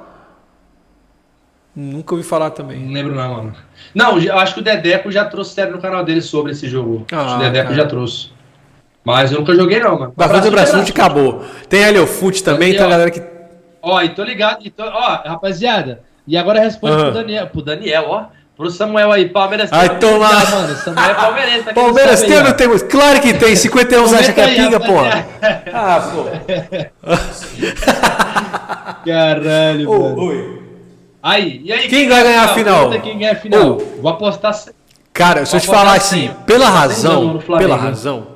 Nunca 1.73 2.13
ouvi 2.15 2.27
falar 2.27 2.49
também. 2.49 2.79
Não 2.79 2.91
lembro 2.91 3.15
não, 3.15 3.33
mano. 3.33 3.55
Não, 3.95 4.19
eu 4.19 4.37
acho 4.37 4.55
que 4.55 4.59
o 4.59 4.63
Dedeco 4.63 5.09
já 5.09 5.23
trouxe 5.23 5.53
sério 5.53 5.71
no 5.71 5.81
canal 5.81 6.03
dele 6.03 6.21
sobre 6.21 6.51
esse 6.51 6.67
jogo. 6.67 7.05
Ah, 7.11 7.21
acho 7.21 7.27
que 7.29 7.39
o 7.39 7.43
Dedeco 7.43 7.69
cara. 7.69 7.75
já 7.75 7.87
trouxe. 7.87 8.29
Mas 9.03 9.31
eu 9.31 9.39
nunca 9.39 9.55
joguei 9.55 9.79
não, 9.79 9.97
mano. 9.97 10.13
Brasfoot 10.15 10.47
é 10.47 10.51
Brasfoot 10.51 10.91
acabou. 10.91 11.45
Tem 11.69 11.81
Heliofoot 11.81 12.43
também, 12.43 12.73
tem 12.73 12.81
a 12.81 12.89
galera 12.89 13.09
que... 13.09 13.23
Ó, 13.81 14.01
e 14.01 14.09
tô 14.09 14.23
ligado. 14.23 14.59
E 14.65 14.69
tô, 14.69 14.83
ó, 14.83 15.21
rapaziada, 15.25 16.03
e 16.31 16.37
agora 16.37 16.61
responde 16.61 16.95
uhum. 16.95 17.03
pro 17.03 17.11
Daniel. 17.11 17.47
Pro 17.47 17.61
Daniel, 17.61 18.05
ó. 18.07 18.25
Pro 18.55 18.69
Samuel 18.69 19.11
aí, 19.11 19.27
Palmeiras 19.27 19.69
tem. 19.69 19.77
Ai, 19.77 19.99
tomar. 19.99 20.49
Mano, 20.49 20.75
Samuel 20.75 21.09
é 21.09 21.13
palmeirense. 21.13 21.63
Tá 21.63 21.73
Palmeiras 21.73 22.21
tem 22.21 22.37
ou 22.37 22.43
não 22.45 22.53
tem? 22.53 22.79
Claro 22.87 23.19
que 23.19 23.33
tem. 23.33 23.53
51 23.57 24.07
você 24.07 24.15
acha 24.15 24.31
que 24.31 24.39
é 24.39 24.55
pinga, 24.55 24.79
porra? 24.79 25.27
Ah, 25.73 26.09
pô. 26.09 26.23
Caralho, 29.05 29.91
oh, 29.91 29.99
mano. 29.99 30.21
Oi. 30.21 30.61
Aí, 31.21 31.61
e 31.65 31.73
aí? 31.73 31.79
Quem, 31.81 31.89
quem 31.89 32.07
vai 32.07 32.23
ganhar 32.23 32.45
a 32.45 32.47
final? 32.53 32.89
Quem 33.01 33.17
ganha 33.17 33.33
a 33.33 33.35
final? 33.35 33.77
Oh. 33.77 34.01
Vou 34.01 34.09
apostar. 34.09 34.57
Cara, 35.11 35.45
se 35.45 35.53
eu 35.53 35.59
te 35.59 35.67
falar 35.67 35.97
assim, 35.97 36.31
pela 36.45 36.69
razão, 36.69 37.39
pela 37.57 37.75
razão, 37.75 38.27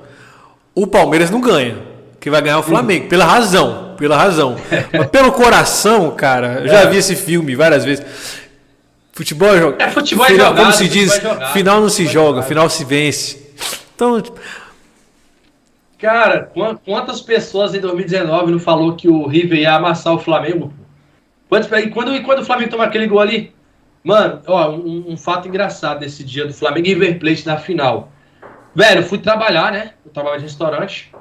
o 0.75 0.85
Palmeiras 0.85 1.31
não 1.31 1.39
ganha. 1.39 1.77
Que 2.19 2.29
vai 2.29 2.41
ganhar 2.41 2.59
o 2.59 2.63
Flamengo, 2.63 3.07
pela 3.07 3.23
razão, 3.23 3.84
pela 3.97 4.17
razão. 4.17 4.55
Mas 4.91 5.07
pelo 5.07 5.31
coração, 5.31 6.11
cara, 6.11 6.61
eu 6.61 6.67
já 6.67 6.81
é. 6.81 6.87
vi 6.87 6.97
esse 6.97 7.15
filme 7.15 7.55
várias 7.55 7.83
vezes. 7.83 8.05
Futebol 9.11 9.55
é 9.55 9.59
jogado. 9.59 9.81
É, 9.81 9.91
futebol 9.91 10.25
é 10.25 10.29
final, 10.29 10.47
jogado, 10.47 10.63
Como 10.63 10.73
se 10.73 10.87
diz, 10.89 11.23
é 11.23 11.45
final 11.53 11.81
não 11.81 11.89
se 11.89 12.05
joga, 12.05 12.41
final 12.41 12.69
se 12.69 12.83
vence. 12.83 13.53
Então, 13.95 14.21
tipo... 14.21 14.39
Cara, 15.97 16.51
quantas 16.85 17.21
pessoas 17.21 17.73
em 17.73 17.79
2019 17.79 18.51
não 18.51 18.59
falou 18.59 18.95
que 18.95 19.07
o 19.07 19.25
River 19.25 19.59
ia 19.59 19.75
amassar 19.75 20.13
o 20.13 20.19
Flamengo? 20.19 20.73
Quando, 21.47 21.67
quando, 21.91 22.23
quando 22.23 22.39
o 22.39 22.45
Flamengo 22.45 22.71
tomar 22.71 22.85
aquele 22.85 23.07
gol 23.07 23.21
ali, 23.21 23.55
Mano, 24.05 24.39
ó, 24.45 24.69
um, 24.69 25.13
um, 25.13 25.17
fato 25.17 25.47
engraçado 25.47 26.01
desse 26.01 26.23
dia 26.23 26.45
do 26.45 26.53
Flamengo 26.53 26.85
e 26.85 26.93
River 26.93 27.17
Plate 27.17 27.47
na 27.47 27.57
final. 27.57 28.11
Velho, 28.75 28.99
eu 28.99 29.03
fui 29.03 29.17
trabalhar, 29.17 29.71
né? 29.71 29.93
Eu 30.05 30.11
trabalhava 30.11 30.41
de 30.41 30.45
restaurante. 30.45 31.11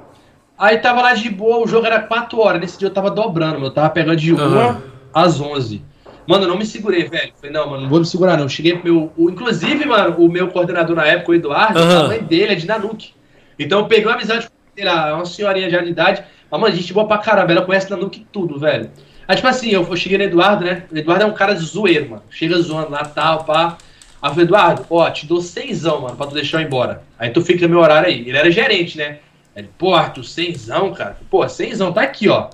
Aí 0.57 0.77
tava 0.77 1.01
lá 1.01 1.13
de 1.13 1.29
boa, 1.29 1.63
o 1.63 1.67
jogo 1.67 1.85
era 1.85 1.99
4 1.99 2.39
horas. 2.39 2.61
Nesse 2.61 2.79
dia 2.79 2.87
eu 2.87 2.93
tava 2.93 3.11
dobrando, 3.11 3.63
Eu 3.63 3.71
tava 3.71 3.89
pegando 3.89 4.15
de 4.15 4.33
1 4.33 4.37
uhum. 4.37 4.81
às 5.13 5.39
11. 5.39 5.83
Mano, 6.27 6.45
eu 6.45 6.47
não 6.47 6.57
me 6.57 6.65
segurei, 6.65 7.07
velho. 7.07 7.33
Falei, 7.35 7.51
não, 7.51 7.69
mano, 7.69 7.83
não 7.83 7.89
vou 7.89 7.99
me 7.99 8.05
segurar, 8.05 8.37
não. 8.37 8.49
Cheguei 8.49 8.77
pro 8.77 8.91
meu. 8.91 9.11
O, 9.15 9.29
inclusive, 9.29 9.85
mano, 9.85 10.15
o 10.17 10.29
meu 10.29 10.47
coordenador 10.47 10.95
na 10.95 11.05
época, 11.05 11.31
o 11.31 11.35
Eduardo, 11.35 11.79
uhum. 11.79 11.99
a 11.99 12.07
mãe 12.07 12.23
dele 12.23 12.53
é 12.53 12.55
de 12.55 12.65
Nanuque. 12.65 13.13
Então 13.59 13.79
eu 13.79 13.85
peguei 13.85 14.05
uma 14.05 14.15
amizade 14.15 14.47
com 14.47 14.53
ele, 14.75 14.89
uma 14.89 15.25
senhorinha 15.25 15.69
já 15.69 15.81
de 15.81 15.89
idade. 15.89 16.23
Mas, 16.49 16.61
mano, 16.61 16.73
a 16.73 16.75
gente 16.75 16.93
boa 16.93 17.07
pra 17.07 17.17
caramba. 17.19 17.51
Ela 17.51 17.61
conhece 17.61 17.89
Nanuque 17.91 18.25
tudo, 18.31 18.57
velho. 18.57 18.89
Aí, 19.27 19.35
tipo 19.35 19.47
assim, 19.47 19.69
eu, 19.69 19.85
eu 19.87 19.95
cheguei 19.95 20.17
no 20.17 20.23
Eduardo, 20.23 20.63
né? 20.63 20.83
O 20.91 20.97
Eduardo 20.97 21.23
é 21.23 21.27
um 21.27 21.33
cara 21.33 21.53
de 21.53 21.63
zoeiro, 21.63 22.09
mano. 22.09 22.23
Chega 22.29 22.57
zoando 22.59 22.91
lá, 22.91 23.03
tal, 23.03 23.43
pá. 23.43 23.77
Aí 24.21 24.29
eu 24.29 24.33
falei, 24.33 24.45
Eduardo, 24.45 24.85
ó, 24.89 25.09
te 25.09 25.27
dou 25.27 25.41
seisão, 25.41 26.01
mano, 26.01 26.15
pra 26.15 26.27
tu 26.27 26.33
deixar 26.33 26.61
eu 26.61 26.65
embora. 26.65 27.03
Aí 27.19 27.29
tu 27.29 27.41
fica 27.41 27.67
no 27.67 27.73
meu 27.75 27.79
horário 27.79 28.07
aí. 28.07 28.21
Ele 28.27 28.37
era 28.37 28.49
gerente, 28.49 28.97
né? 28.97 29.19
Ele, 29.55 29.69
pô, 29.77 29.93
Arthur, 29.93 30.23
seisão, 30.23 30.93
cara. 30.93 31.17
Pô, 31.29 31.47
seisão, 31.47 31.93
tá 31.93 32.01
aqui, 32.01 32.27
ó. 32.27 32.49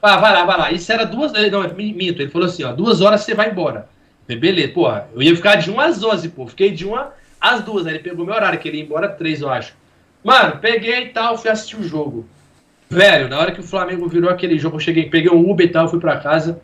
Ah, 0.00 0.16
vai 0.18 0.32
lá, 0.32 0.44
vai 0.44 0.58
lá. 0.58 0.72
Isso 0.72 0.90
era 0.92 1.04
duas. 1.04 1.32
Não, 1.32 1.62
minto. 1.74 2.22
Ele 2.22 2.30
falou 2.30 2.48
assim, 2.48 2.64
ó, 2.64 2.72
duas 2.72 3.00
horas 3.00 3.22
você 3.22 3.34
vai 3.34 3.50
embora. 3.50 3.88
falei, 4.26 4.40
beleza, 4.40 4.72
porra. 4.72 5.08
Eu 5.14 5.22
ia 5.22 5.34
ficar 5.34 5.56
de 5.56 5.70
1 5.70 5.80
às 5.80 6.02
11, 6.02 6.28
pô. 6.30 6.46
Fiquei 6.46 6.70
de 6.70 6.86
1 6.86 6.96
às 7.40 7.62
2. 7.62 7.86
Aí 7.86 7.94
ele 7.94 8.02
pegou 8.02 8.24
meu 8.24 8.34
horário, 8.34 8.58
que 8.58 8.68
ele 8.68 8.78
ia 8.78 8.84
embora 8.84 9.08
três, 9.08 9.40
eu 9.40 9.50
acho. 9.50 9.74
Mano, 10.24 10.58
peguei 10.58 11.04
e 11.04 11.08
tal, 11.08 11.36
fui 11.36 11.50
assistir 11.50 11.76
o 11.76 11.84
jogo. 11.84 12.26
Velho, 12.88 13.28
na 13.28 13.38
hora 13.38 13.52
que 13.52 13.60
o 13.60 13.64
Flamengo 13.64 14.08
virou 14.08 14.30
aquele 14.30 14.58
jogo, 14.58 14.76
eu 14.76 14.80
cheguei, 14.80 15.10
peguei 15.10 15.30
um 15.30 15.50
Uber 15.50 15.66
e 15.66 15.70
tal, 15.70 15.88
fui 15.88 15.98
pra 15.98 16.18
casa. 16.18 16.60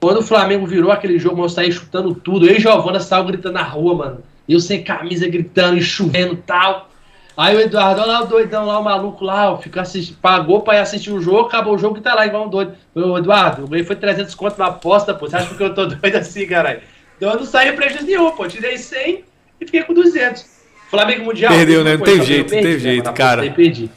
Quando 0.00 0.18
o 0.18 0.22
Flamengo 0.22 0.66
virou 0.66 0.92
aquele 0.92 1.18
jogo, 1.18 1.42
eu 1.42 1.48
saí 1.48 1.72
chutando 1.72 2.14
tudo. 2.14 2.46
Eu 2.46 2.56
e 2.56 2.60
Giovana 2.60 3.00
saiu 3.00 3.24
gritando 3.24 3.54
na 3.54 3.62
rua, 3.62 3.94
mano. 3.94 4.22
Eu 4.48 4.60
sem 4.60 4.84
camisa, 4.84 5.28
gritando 5.28 5.78
e 5.78 5.82
chovendo 5.82 6.34
e 6.34 6.38
tal. 6.38 6.90
Aí 7.36 7.56
o 7.56 7.60
Eduardo, 7.60 8.00
olha 8.00 8.12
lá 8.12 8.22
o 8.22 8.26
doidão 8.26 8.64
lá, 8.64 8.78
o 8.78 8.84
maluco 8.84 9.24
lá, 9.24 9.58
fica 9.58 9.80
assistindo, 9.80 10.16
pagou 10.18 10.60
pra 10.62 10.76
ir 10.76 10.78
assistir 10.78 11.10
o 11.10 11.20
jogo, 11.20 11.48
acabou 11.48 11.74
o 11.74 11.78
jogo 11.78 11.98
e 11.98 12.00
tá 12.00 12.14
lá 12.14 12.26
igual 12.26 12.46
um 12.46 12.48
doido. 12.48 12.74
O 12.94 13.18
Eduardo, 13.18 13.62
eu 13.62 13.68
ganhei 13.68 13.84
foi 13.84 13.96
300 13.96 14.34
conto 14.34 14.58
na 14.58 14.66
aposta, 14.66 15.12
pô. 15.12 15.28
Você 15.28 15.36
acha 15.36 15.52
que 15.52 15.62
eu 15.62 15.74
tô 15.74 15.86
doido 15.86 16.16
assim, 16.16 16.46
caralho? 16.46 16.80
Então 17.16 17.30
eu 17.32 17.36
não 17.36 17.44
saí 17.44 17.72
prejuízo 17.72 18.06
nenhum, 18.06 18.30
pô. 18.30 18.46
Tirei 18.46 18.78
100 18.78 19.24
e 19.60 19.64
fiquei 19.64 19.82
com 19.82 19.92
200. 19.94 20.44
Flamengo 20.90 21.24
Mundial. 21.24 21.52
Perdeu, 21.52 21.82
né? 21.82 21.96
Não 21.96 22.04
teve 22.04 22.24
jeito, 22.24 22.54
não 22.54 22.62
teve 22.62 22.78
jeito, 22.78 23.12
cara. 23.12 23.50
perdi. 23.50 23.90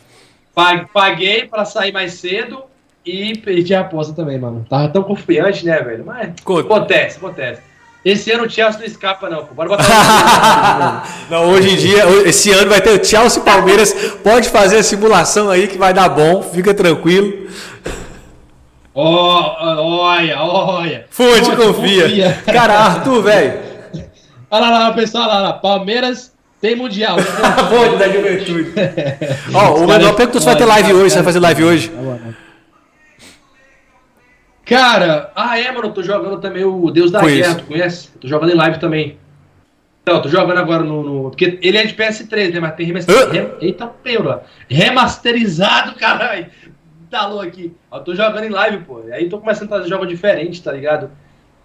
Paguei 0.91 1.45
para 1.45 1.63
sair 1.63 1.91
mais 1.91 2.13
cedo 2.13 2.63
e 3.05 3.37
perdi 3.37 3.75
a 3.75 3.81
aposta 3.81 4.13
também, 4.13 4.39
mano. 4.39 4.65
Tava 4.67 4.89
tão 4.89 5.03
confiante, 5.03 5.63
né, 5.63 5.79
velho? 5.79 6.03
Mas 6.03 6.33
Conta. 6.43 6.61
acontece, 6.61 7.17
acontece. 7.17 7.61
Esse 8.07 8.31
ano 8.31 8.45
o 8.45 8.49
Chelsea 8.49 8.79
não 8.79 8.87
escapa, 8.87 9.29
não. 9.29 9.43
Bora 9.53 9.67
botar. 9.67 11.05
não, 11.29 11.49
hoje 11.49 11.71
em 11.71 11.75
dia, 11.75 12.05
esse 12.25 12.49
ano 12.53 12.69
vai 12.69 12.79
ter 12.79 12.91
o 12.91 13.03
Chelsea 13.03 13.41
e 13.41 13.45
Palmeiras. 13.45 13.93
Pode 14.23 14.47
fazer 14.47 14.77
a 14.77 14.83
simulação 14.83 15.49
aí 15.49 15.67
que 15.67 15.77
vai 15.77 15.93
dar 15.93 16.07
bom, 16.07 16.41
fica 16.41 16.73
tranquilo. 16.73 17.49
Oh, 18.93 19.01
olha, 19.03 20.41
olha. 20.41 21.05
Fonte, 21.09 21.53
confia. 21.53 22.03
confia. 22.03 22.43
Cara, 22.45 22.75
Arthur, 22.75 23.23
velho. 23.23 23.59
Olha 24.49 24.69
lá, 24.69 24.79
lá, 24.79 24.93
pessoal, 24.93 25.27
lá, 25.27 25.39
lá. 25.39 25.53
Palmeiras 25.53 26.31
tem 26.61 26.73
mundial. 26.73 27.17
Fonte 27.69 27.97
da 27.97 28.07
juventude. 28.07 28.71
Ó, 29.53 29.79
o 29.79 29.85
Manuel 29.85 30.13
perguntou 30.13 30.39
se 30.39 30.45
vai 30.45 30.55
ter 30.55 30.63
live 30.63 30.93
hoje. 30.93 31.09
Você 31.09 31.15
vai 31.15 31.25
fazer 31.25 31.39
live 31.41 31.63
hoje? 31.65 31.89
Tá 31.89 32.46
Cara, 34.67 35.31
ah 35.33 35.57
é, 35.57 35.71
mano, 35.71 35.87
eu 35.87 35.93
tô 35.93 36.03
jogando 36.03 36.41
também 36.41 36.65
o 36.65 36.91
Deus 36.91 37.09
da 37.09 37.21
Conheço. 37.21 37.41
Guerra, 37.41 37.55
tu 37.55 37.65
conhece? 37.65 38.09
Tô 38.19 38.27
jogando 38.27 38.51
em 38.51 38.55
live 38.55 38.79
também. 38.79 39.17
Então, 40.03 40.21
tô 40.21 40.27
jogando 40.27 40.57
agora 40.57 40.83
no, 40.83 41.03
no, 41.03 41.29
Porque 41.29 41.57
ele 41.61 41.77
é 41.77 41.85
de 41.85 41.95
PS3, 41.95 42.53
né? 42.53 42.59
Mas 42.59 42.75
tem 42.75 42.85
remasterizado. 42.85 43.31
Rem... 43.31 43.49
Eita, 43.61 43.87
peura. 43.87 44.43
Remasterizado, 44.69 45.95
caralho. 45.99 46.47
Talou 47.09 47.39
aqui. 47.39 47.73
Eu 47.91 47.99
tô 48.01 48.13
jogando 48.13 48.43
em 48.43 48.49
live, 48.49 48.83
pô. 48.83 49.03
Aí 49.11 49.29
tô 49.29 49.39
começando 49.39 49.71
a 49.71 49.77
fazer 49.77 49.89
jogos 49.89 50.09
diferentes, 50.09 50.59
tá 50.59 50.73
ligado? 50.73 51.11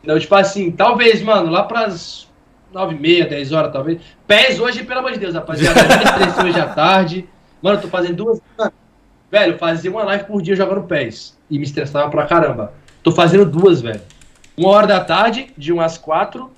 Então, 0.03 0.17
tipo 0.17 0.35
assim, 0.37 0.71
talvez, 0.71 1.23
mano, 1.23 1.51
lá 1.51 1.65
pras 1.65 2.29
9 2.73 2.95
e 2.95 3.01
meia, 3.01 3.27
10 3.27 3.51
horas, 3.51 3.73
talvez. 3.73 4.01
PES 4.29 4.61
hoje, 4.61 4.85
pelo 4.85 5.01
amor 5.01 5.11
de 5.11 5.19
Deus, 5.19 5.35
rapaziada. 5.35 5.81
hoje 6.45 6.61
à 6.61 6.67
tarde. 6.67 7.29
Mano, 7.61 7.79
eu 7.79 7.83
tô 7.83 7.89
fazendo 7.89 8.15
duas. 8.15 8.41
Velho, 9.29 9.59
fazia 9.59 9.91
uma 9.91 10.05
live 10.05 10.25
por 10.25 10.41
dia 10.41 10.55
jogando 10.55 10.83
PES. 10.83 11.37
E 11.51 11.59
me 11.59 11.65
estressava 11.65 12.09
pra 12.09 12.27
caramba. 12.27 12.73
Tô 13.03 13.11
fazendo 13.11 13.45
duas, 13.45 13.81
velho. 13.81 14.01
Uma 14.57 14.69
hora 14.71 14.87
da 14.87 15.01
tarde, 15.01 15.51
de 15.57 15.73
umas 15.73 15.99
quatro, 15.99 16.51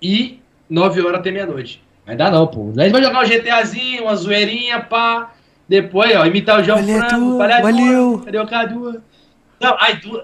e 0.00 0.40
nove 0.68 1.00
horas 1.00 1.20
até 1.20 1.30
meia-noite. 1.30 1.82
Mas 2.06 2.16
dá 2.16 2.30
não, 2.30 2.46
pô. 2.46 2.72
A 2.76 2.82
gente 2.82 2.92
vai 2.92 3.02
jogar 3.02 3.22
um 3.22 3.26
GTAzinho, 3.26 4.04
uma 4.04 4.16
zoeirinha, 4.16 4.80
pá. 4.80 5.32
Depois, 5.68 6.16
ó, 6.16 6.24
imitar 6.24 6.60
o 6.60 6.64
João 6.64 6.78
Franco. 6.82 7.38
Valeu, 7.38 7.62
valeu. 7.62 8.22
Cadê 8.24 8.38
o 8.38 8.46
Cadu? 8.46 9.02
Não, 9.60 9.76
aí, 9.78 9.96
do, 9.96 10.22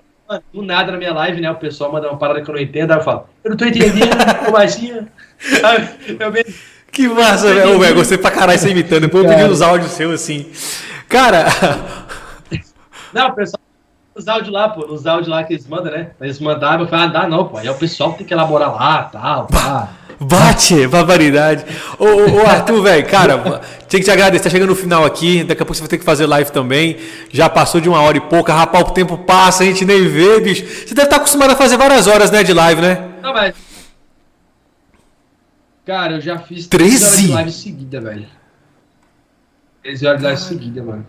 do 0.53 0.63
nada 0.63 0.93
na 0.93 0.99
minha 0.99 1.13
live, 1.13 1.41
né? 1.41 1.51
O 1.51 1.57
pessoal 1.57 1.93
manda 1.93 2.09
uma 2.09 2.19
parada 2.19 2.41
que 2.41 2.49
eu 2.49 2.55
não 2.55 2.61
entendo, 2.63 2.93
aí 2.93 2.99
eu 2.99 3.03
falo, 3.03 3.27
eu 3.43 3.51
não 3.51 3.57
tô 3.57 3.67
entendendo, 3.67 4.17
como 4.45 4.57
assim? 4.57 5.07
eu 6.19 6.33
mesmo. 6.33 6.55
Que 6.91 7.09
massa, 7.09 7.53
velho. 7.53 7.79
velho. 7.79 7.95
Gostei 7.97 8.17
pra 8.17 8.31
caralho 8.31 8.59
você 8.59 8.71
imitando. 8.71 9.03
Depois 9.03 9.25
eu 9.25 9.31
pedi 9.31 9.43
os 9.43 9.61
áudios 9.61 9.91
seus 9.91 10.15
assim. 10.15 10.47
Cara. 11.09 11.47
Não, 13.13 13.35
pessoal 13.35 13.64
os 14.15 14.29
áudios 14.29 14.53
lá, 14.53 14.69
pô, 14.69 14.87
os 14.87 15.07
áudios 15.07 15.29
lá 15.29 15.43
que 15.43 15.55
eles 15.55 15.67
mandam, 15.67 15.93
né? 15.93 16.11
Eles 16.21 16.39
mandavam, 16.39 16.83
eu 16.83 16.89
falei, 16.89 17.07
ah, 17.07 17.09
dá 17.09 17.29
não, 17.29 17.47
pô. 17.47 17.59
Aí 17.59 17.69
o 17.69 17.75
pessoal 17.75 18.13
tem 18.13 18.27
que 18.27 18.33
elaborar 18.33 18.73
lá, 18.73 19.03
tal, 19.05 19.47
tá. 19.47 19.89
Bate, 20.21 20.87
barbaridade. 20.87 21.65
Ô, 21.99 22.05
ô, 22.05 22.43
ô 22.43 22.47
Arthur, 22.47 22.83
velho, 22.83 23.07
cara, 23.07 23.61
tinha 23.89 24.01
que 24.01 24.05
te 24.05 24.11
agradecer. 24.11 24.45
Tá 24.45 24.51
chegando 24.51 24.69
no 24.69 24.77
final 24.77 25.05
aqui. 25.05 25.43
Daqui 25.43 25.63
a 25.63 25.67
pouco 25.67 25.75
você 25.75 25.81
vai 25.81 25.89
ter 25.89 25.99
que 25.99 26.05
fazer 26.05 26.27
live 26.27 26.51
também. 26.53 26.97
Já 27.31 27.49
passou 27.49 27.81
de 27.81 27.89
uma 27.89 28.01
hora 28.01 28.17
e 28.17 28.21
pouca. 28.21 28.53
Rapaz, 28.53 28.89
o 28.89 28.93
tempo 28.93 29.19
passa, 29.19 29.65
a 29.65 29.67
gente 29.67 29.85
nem 29.85 30.07
vê, 30.07 30.41
bicho. 30.41 30.65
Você 30.65 30.95
deve 30.95 31.09
estar 31.09 31.17
acostumado 31.17 31.51
a 31.51 31.57
fazer 31.57 31.77
várias 31.77 32.07
horas, 32.07 32.31
né, 32.31 32.45
de 32.45 32.53
live, 32.53 32.81
né? 32.81 33.09
Não, 33.23 33.33
mas. 33.33 33.55
Cara, 35.85 36.15
eu 36.15 36.21
já 36.21 36.39
fiz 36.39 36.67
13 36.67 37.05
horas 37.05 37.19
de 37.19 37.29
live 37.29 37.53
seguida, 37.53 38.01
velho. 38.01 38.27
13 39.83 40.07
horas 40.07 40.19
de 40.21 40.25
live 40.25 40.41
seguida, 40.41 40.83
mano. 40.83 41.07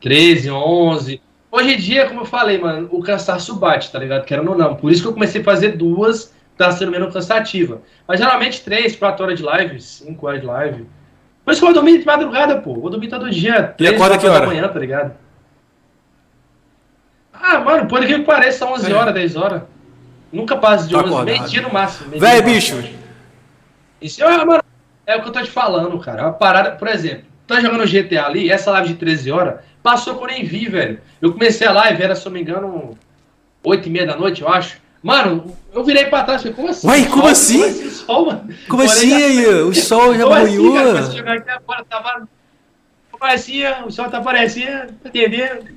13, 0.00 0.50
11. 0.50 1.20
Hoje 1.56 1.72
em 1.72 1.78
dia, 1.78 2.06
como 2.06 2.20
eu 2.20 2.26
falei, 2.26 2.58
mano, 2.58 2.86
o 2.92 3.02
cansaço 3.02 3.56
bate, 3.56 3.90
tá 3.90 3.98
ligado? 3.98 4.26
Querendo 4.26 4.50
ou 4.50 4.58
não. 4.58 4.76
Por 4.76 4.92
isso 4.92 5.00
que 5.00 5.08
eu 5.08 5.14
comecei 5.14 5.40
a 5.40 5.44
fazer 5.44 5.70
duas, 5.70 6.30
tá 6.54 6.70
sendo 6.70 6.92
menos 6.92 7.10
cansativa. 7.10 7.80
Mas 8.06 8.20
geralmente 8.20 8.60
três, 8.60 8.94
quatro 8.94 9.24
horas 9.24 9.38
de 9.38 9.42
live, 9.42 9.80
cinco 9.80 10.26
horas 10.26 10.42
de 10.42 10.46
live. 10.46 10.86
Por 11.42 11.52
isso 11.52 11.62
que 11.62 11.66
eu 11.66 11.72
vou 11.72 11.82
dormir 11.82 11.98
de 11.98 12.04
madrugada, 12.04 12.60
pô. 12.60 12.74
Vou 12.74 12.90
dormir 12.90 13.08
todo 13.08 13.30
dia. 13.30 13.74
E 13.78 13.88
acorda 13.88 14.18
que 14.18 14.26
hora? 14.26 14.40
da 14.40 14.46
manhã, 14.48 14.68
tá 14.68 14.78
ligado? 14.78 15.14
Ah, 17.32 17.58
mano, 17.60 17.88
por 17.88 18.04
que 18.04 18.18
pareça 18.18 18.66
11 18.66 18.92
é. 18.92 18.94
horas, 18.94 19.14
10 19.14 19.36
horas. 19.36 19.62
Nunca 20.30 20.58
passa 20.58 20.86
de 20.86 20.94
11, 20.94 21.24
meio-dia 21.24 21.62
no 21.62 21.72
máximo. 21.72 22.20
Véi, 22.20 22.42
bicho. 22.42 22.84
Isso 23.98 24.22
é, 24.22 24.44
mano, 24.44 24.62
é 25.06 25.16
o 25.16 25.22
que 25.22 25.28
eu 25.28 25.32
tô 25.32 25.40
te 25.40 25.50
falando, 25.50 25.98
cara. 26.00 26.20
É 26.20 26.24
uma 26.24 26.34
parada, 26.34 26.72
por 26.72 26.88
exemplo, 26.88 27.24
tá 27.46 27.60
jogando 27.60 27.86
GTA 27.86 28.26
ali, 28.26 28.50
essa 28.50 28.70
live 28.70 28.88
de 28.88 28.94
13 28.94 29.30
horas, 29.30 29.60
Passou 29.86 30.16
que 30.16 30.24
eu 30.24 30.26
nem 30.26 30.44
vi, 30.44 30.68
velho. 30.68 31.00
Eu 31.22 31.32
comecei 31.32 31.64
a 31.64 31.70
live, 31.70 32.02
era, 32.02 32.16
se 32.16 32.26
eu 32.26 32.30
não 32.30 32.34
me 32.34 32.42
engano, 32.42 32.98
8 33.62 33.86
e 33.86 33.90
meia 33.90 34.04
da 34.04 34.16
noite, 34.16 34.42
eu 34.42 34.48
acho. 34.48 34.78
Mano, 35.00 35.56
eu 35.72 35.84
virei 35.84 36.06
pra 36.06 36.24
trás, 36.24 36.42
falei, 36.42 36.56
como 36.56 36.68
assim? 36.68 36.88
Ué, 36.88 37.04
como 37.04 37.28
assim? 37.28 37.60
Como 37.60 37.70
assim, 37.70 37.90
sol, 37.90 38.26
mano? 38.26 38.54
Como 38.68 38.82
assim, 38.82 39.14
aí? 39.14 39.46
O 39.46 39.72
sol 39.72 40.12
já 40.16 40.26
morreu? 40.26 40.96
Assim, 40.96 41.22
cara, 41.22 41.38
aqui 41.38 41.50
agora, 41.50 41.84
tava... 41.84 42.28
Parecia, 43.16 43.84
o 43.86 43.90
sol 43.92 44.10
tá 44.10 44.20
parecendo, 44.20 44.92
tá 45.04 45.08
entendendo? 45.08 45.70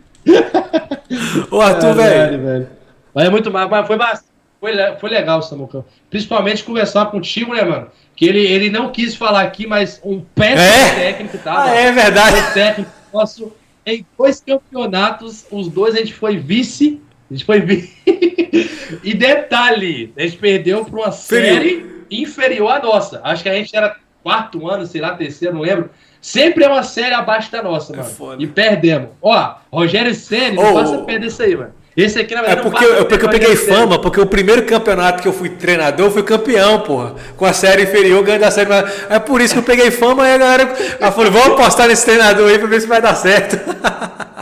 Ô, 1.51 1.61
Arthur, 1.61 1.93
velho. 1.93 2.67
Mas 3.13 3.27
é 3.27 3.29
muito 3.29 3.51
mais, 3.51 3.69
mas 3.69 3.85
foi 3.85 3.95
bastante. 3.95 4.29
Foi, 4.59 4.71
foi 4.99 5.09
legal, 5.11 5.43
Samucão. 5.43 5.85
Principalmente 6.09 6.63
conversar 6.63 7.05
contigo, 7.11 7.53
né, 7.53 7.63
mano? 7.63 7.89
Que 8.19 8.27
ele, 8.27 8.45
ele 8.45 8.69
não 8.69 8.91
quis 8.91 9.15
falar 9.15 9.43
aqui, 9.43 9.65
mas 9.65 10.01
um 10.03 10.19
péssimo 10.19 10.59
é? 10.59 10.93
técnico, 10.93 11.37
tá? 11.37 11.63
Ah, 11.63 11.73
é 11.73 11.89
verdade. 11.89 12.53
técnico 12.53 12.91
nosso 13.13 13.53
em 13.85 14.05
dois 14.17 14.41
campeonatos, 14.41 15.45
os 15.49 15.69
dois 15.69 15.95
a 15.95 15.99
gente 15.99 16.13
foi 16.13 16.35
vice. 16.35 17.01
A 17.31 17.33
gente 17.33 17.45
foi 17.45 17.61
vice. 17.61 17.95
e 19.05 19.13
detalhe, 19.13 20.11
a 20.17 20.23
gente 20.23 20.35
perdeu 20.35 20.83
para 20.83 20.99
uma 20.99 21.11
série 21.13 22.03
inferior 22.11 22.71
à 22.71 22.83
nossa. 22.83 23.21
Acho 23.23 23.41
que 23.41 23.47
a 23.47 23.53
gente 23.53 23.73
era 23.73 23.95
quarto 24.21 24.69
ano, 24.69 24.85
sei 24.85 24.99
lá, 24.99 25.15
terceiro, 25.15 25.55
não 25.55 25.61
lembro. 25.61 25.89
Sempre 26.19 26.65
é 26.65 26.67
uma 26.67 26.83
série 26.83 27.15
abaixo 27.15 27.49
da 27.49 27.63
nossa, 27.63 27.93
é 27.93 27.97
mano. 27.99 28.09
Foda. 28.09 28.43
E 28.43 28.47
perdemos. 28.47 29.11
Ó, 29.21 29.55
Rogério 29.71 30.13
Senna, 30.13 30.61
não 30.61 30.71
oh, 30.71 30.73
passa 30.73 30.95
a 30.97 31.03
perder 31.05 31.27
isso 31.27 31.41
aí, 31.41 31.55
mano. 31.55 31.73
Esse 31.99 32.17
aqui, 32.17 32.33
na 32.33 32.41
verdade, 32.41 32.61
é 32.61 32.63
porque, 32.63 32.85
eu, 32.85 33.05
porque 33.05 33.25
eu 33.25 33.29
peguei 33.29 33.55
fama, 33.57 33.99
porque 33.99 34.21
o 34.21 34.25
primeiro 34.25 34.65
campeonato 34.65 35.21
que 35.21 35.27
eu 35.27 35.33
fui 35.33 35.49
treinador, 35.49 36.05
eu 36.05 36.11
fui 36.11 36.23
campeão, 36.23 36.79
porra. 36.79 37.15
Com 37.35 37.45
a 37.45 37.51
série 37.51 37.83
inferior, 37.83 38.23
ganhando 38.23 38.45
a 38.45 38.51
série. 38.51 38.69
É 39.09 39.19
por 39.19 39.41
isso 39.41 39.53
que 39.53 39.59
eu 39.59 39.63
peguei 39.63 39.91
fama 39.91 40.25
e 40.25 40.33
a 40.33 40.37
galera 40.37 40.73
ela 40.97 41.11
falou: 41.11 41.29
vamos 41.29 41.59
apostar 41.59 41.89
nesse 41.89 42.05
treinador 42.05 42.49
aí 42.49 42.57
pra 42.57 42.69
ver 42.69 42.79
se 42.79 42.87
vai 42.87 43.01
dar 43.01 43.15
certo. 43.15 43.59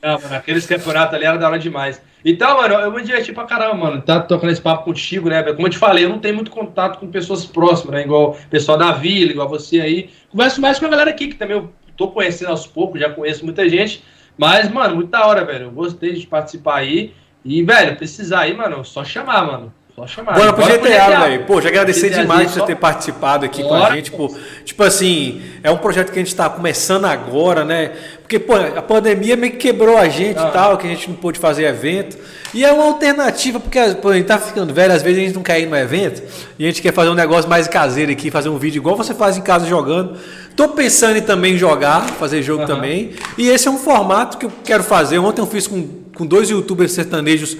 Não, 0.00 0.18
mano, 0.20 0.36
aqueles 0.36 0.64
campeonatos 0.64 1.14
ali 1.14 1.24
era 1.26 1.36
da 1.36 1.48
hora 1.48 1.58
demais. 1.58 2.00
Então, 2.24 2.56
mano, 2.56 2.74
eu 2.74 2.92
me 2.92 3.02
diverti 3.02 3.32
pra 3.32 3.44
caramba, 3.44 3.74
mano. 3.74 4.00
Tá 4.00 4.20
tocando 4.20 4.50
esse 4.50 4.60
papo 4.60 4.84
contigo, 4.84 5.28
né? 5.28 5.42
Como 5.42 5.66
eu 5.66 5.70
te 5.70 5.76
falei, 5.76 6.04
eu 6.04 6.08
não 6.08 6.18
tenho 6.18 6.34
muito 6.34 6.50
contato 6.50 6.98
com 6.98 7.08
pessoas 7.08 7.44
próximas, 7.44 7.94
né? 7.94 8.02
Igual 8.04 8.30
o 8.30 8.48
pessoal 8.48 8.78
da 8.78 8.92
vila, 8.92 9.32
igual 9.32 9.48
você 9.48 9.80
aí. 9.80 10.08
Converso 10.30 10.60
mais 10.62 10.78
com 10.78 10.86
a 10.86 10.88
galera 10.88 11.10
aqui, 11.10 11.28
que 11.28 11.34
também 11.34 11.56
eu 11.56 11.70
tô 11.96 12.08
conhecendo 12.08 12.50
aos 12.50 12.66
poucos, 12.66 13.00
já 13.00 13.10
conheço 13.10 13.44
muita 13.44 13.68
gente. 13.68 14.02
Mas, 14.38 14.70
mano, 14.70 14.94
muito 14.94 15.10
da 15.10 15.26
hora, 15.26 15.44
velho. 15.44 15.64
Eu 15.64 15.70
gostei 15.72 16.14
de 16.14 16.26
participar 16.26 16.76
aí. 16.76 17.12
E, 17.44 17.62
velho, 17.62 17.96
precisar 17.96 18.40
aí, 18.40 18.56
mano, 18.56 18.84
só 18.84 19.04
chamar, 19.04 19.44
mano. 19.44 19.74
Só 19.96 20.06
chamar. 20.06 20.34
Bora 20.34 20.52
pro 20.52 20.64
GTA, 20.64 20.76
GTA. 20.76 21.20
velho. 21.20 21.44
Pô, 21.44 21.60
já 21.60 21.68
agradecer 21.68 22.10
demais 22.10 22.52
por 22.52 22.60
você 22.60 22.66
ter 22.66 22.76
participado 22.76 23.44
aqui 23.44 23.62
Bora, 23.62 23.80
com 23.80 23.92
a 23.92 23.96
gente. 23.96 24.12
Pô. 24.12 24.32
Tipo 24.64 24.84
assim, 24.84 25.42
é 25.60 25.70
um 25.72 25.78
projeto 25.78 26.12
que 26.12 26.18
a 26.18 26.22
gente 26.22 26.36
tá 26.36 26.48
começando 26.48 27.06
agora, 27.06 27.64
né? 27.64 27.92
Porque, 28.20 28.38
pô, 28.38 28.54
a 28.54 28.82
pandemia 28.82 29.36
meio 29.36 29.52
que 29.52 29.58
quebrou 29.58 29.98
a 29.98 30.08
gente 30.08 30.38
ah. 30.38 30.48
e 30.48 30.52
tal, 30.52 30.78
que 30.78 30.86
a 30.86 30.90
gente 30.90 31.08
não 31.10 31.16
pôde 31.16 31.40
fazer 31.40 31.64
evento. 31.64 32.16
E 32.54 32.64
é 32.64 32.72
uma 32.72 32.84
alternativa, 32.84 33.58
porque 33.58 33.78
pô, 33.96 34.10
a 34.10 34.14
gente 34.14 34.26
tá 34.26 34.38
ficando 34.38 34.72
velho, 34.72 34.92
às 34.92 35.02
vezes 35.02 35.18
a 35.18 35.24
gente 35.24 35.34
não 35.34 35.42
quer 35.42 35.60
ir 35.60 35.66
no 35.66 35.76
evento 35.76 36.22
e 36.58 36.64
a 36.64 36.68
gente 36.68 36.80
quer 36.80 36.92
fazer 36.92 37.10
um 37.10 37.14
negócio 37.14 37.48
mais 37.50 37.66
caseiro 37.66 38.12
aqui, 38.12 38.30
fazer 38.30 38.48
um 38.48 38.56
vídeo 38.56 38.78
igual 38.78 38.96
você 38.96 39.14
faz 39.14 39.36
em 39.36 39.42
casa 39.42 39.66
jogando. 39.66 40.18
Tô 40.58 40.70
pensando 40.70 41.16
em 41.16 41.22
também 41.22 41.56
jogar, 41.56 42.04
fazer 42.14 42.42
jogo 42.42 42.62
uhum. 42.62 42.66
também. 42.66 43.12
E 43.38 43.48
esse 43.48 43.68
é 43.68 43.70
um 43.70 43.78
formato 43.78 44.38
que 44.38 44.44
eu 44.44 44.52
quero 44.64 44.82
fazer. 44.82 45.16
Ontem 45.20 45.40
eu 45.40 45.46
fiz 45.46 45.68
com, 45.68 45.86
com 46.12 46.26
dois 46.26 46.50
youtubers 46.50 46.90
sertanejos 46.90 47.56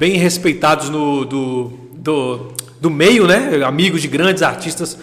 bem 0.00 0.16
respeitados 0.16 0.90
no, 0.90 1.24
do, 1.24 1.72
do, 1.92 2.48
do 2.80 2.90
meio, 2.90 3.24
né? 3.24 3.62
Amigos 3.64 4.02
de 4.02 4.08
grandes 4.08 4.42
artistas. 4.42 4.98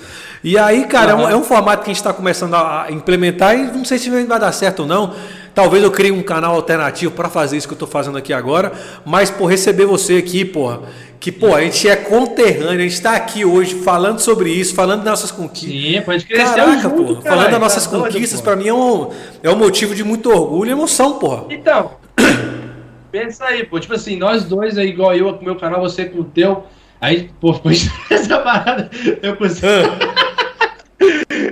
E 0.48 0.57
aí, 0.57 0.86
cara, 0.86 1.14
uhum. 1.14 1.24
é, 1.24 1.26
um, 1.26 1.30
é, 1.32 1.36
um, 1.36 1.44
formato 1.44 1.84
que 1.84 1.90
a 1.90 1.94
gente 1.94 1.98
está 1.98 2.14
começando 2.14 2.53
a 2.53 2.88
implementar 2.90 3.53
e 3.53 3.64
não 3.64 3.84
sei 3.84 3.98
se 3.98 4.10
vai 4.10 4.40
dar 4.40 4.53
certo 4.53 4.84
ou 4.84 4.86
não. 4.88 5.14
Talvez 5.53 5.84
eu 5.84 5.91
crie 5.91 6.10
um 6.10 6.24
canal 6.24 6.56
alternativo 6.56 7.11
para 7.11 7.28
fazer 7.28 7.57
isso 7.57 7.68
que 7.68 7.74
eu 7.74 7.76
estou 7.76 7.88
fazendo 7.88 8.18
aqui 8.18 8.32
agora, 8.32 8.72
mas 9.06 9.30
por 9.30 9.48
receber 9.48 9.86
você 9.86 10.15
aqui, 10.15 10.45
porra, 10.45 10.84
que 11.19 11.34
pô, 11.34 11.53
a 11.53 11.61
gente 11.64 11.90
é 11.90 11.98
conterrâneo, 11.98 12.80
a 12.80 12.84
gente 12.84 12.94
está 12.94 13.18
aqui 13.18 13.44
hoje 13.44 13.76
falando 13.84 14.19
sobre 14.19 14.49
isso, 14.49 14.74
falando 14.74 14.99
das 14.99 15.19
nossas 15.19 15.32
conquistas. 15.32 15.69
Sim, 15.69 16.02
pode 16.06 16.26
crescer 16.26 16.56
Caraca, 16.56 16.82
junto, 16.82 16.95
porra, 16.95 17.22
cara, 17.22 17.36
falando 17.36 17.52
das 17.52 17.60
nossas 17.60 17.86
tá 17.86 17.98
conquistas, 17.98 18.40
para 18.40 18.56
mim 18.56 18.69
é 18.69 18.74
um, 18.74 19.10
é 19.44 19.49
um 19.49 19.57
motivo 19.57 19.94
de 19.94 20.06
muito 20.06 20.32
orgulho 20.32 20.69
e 20.69 20.72
emoção, 20.72 21.19
porra. 21.19 21.44
Então, 21.49 21.91
pensa 23.11 23.44
aí, 23.44 23.65
pô, 23.65 23.82
tipo 23.82 23.95
assim, 23.95 24.15
nós 24.15 24.45
dois 24.45 24.78
aí, 24.78 24.88
igual 24.88 25.14
eu 25.14 25.34
com 25.34 25.41
o 25.41 25.44
meu 25.44 25.57
canal, 25.57 25.82
você 25.82 26.06
com 26.06 26.22
o 26.22 26.24
teu, 26.24 26.64
aí, 27.02 27.32
pô, 27.41 27.53
essa 28.10 28.40
parada, 28.40 28.90
eu 29.22 29.36
consigo. 29.36 29.68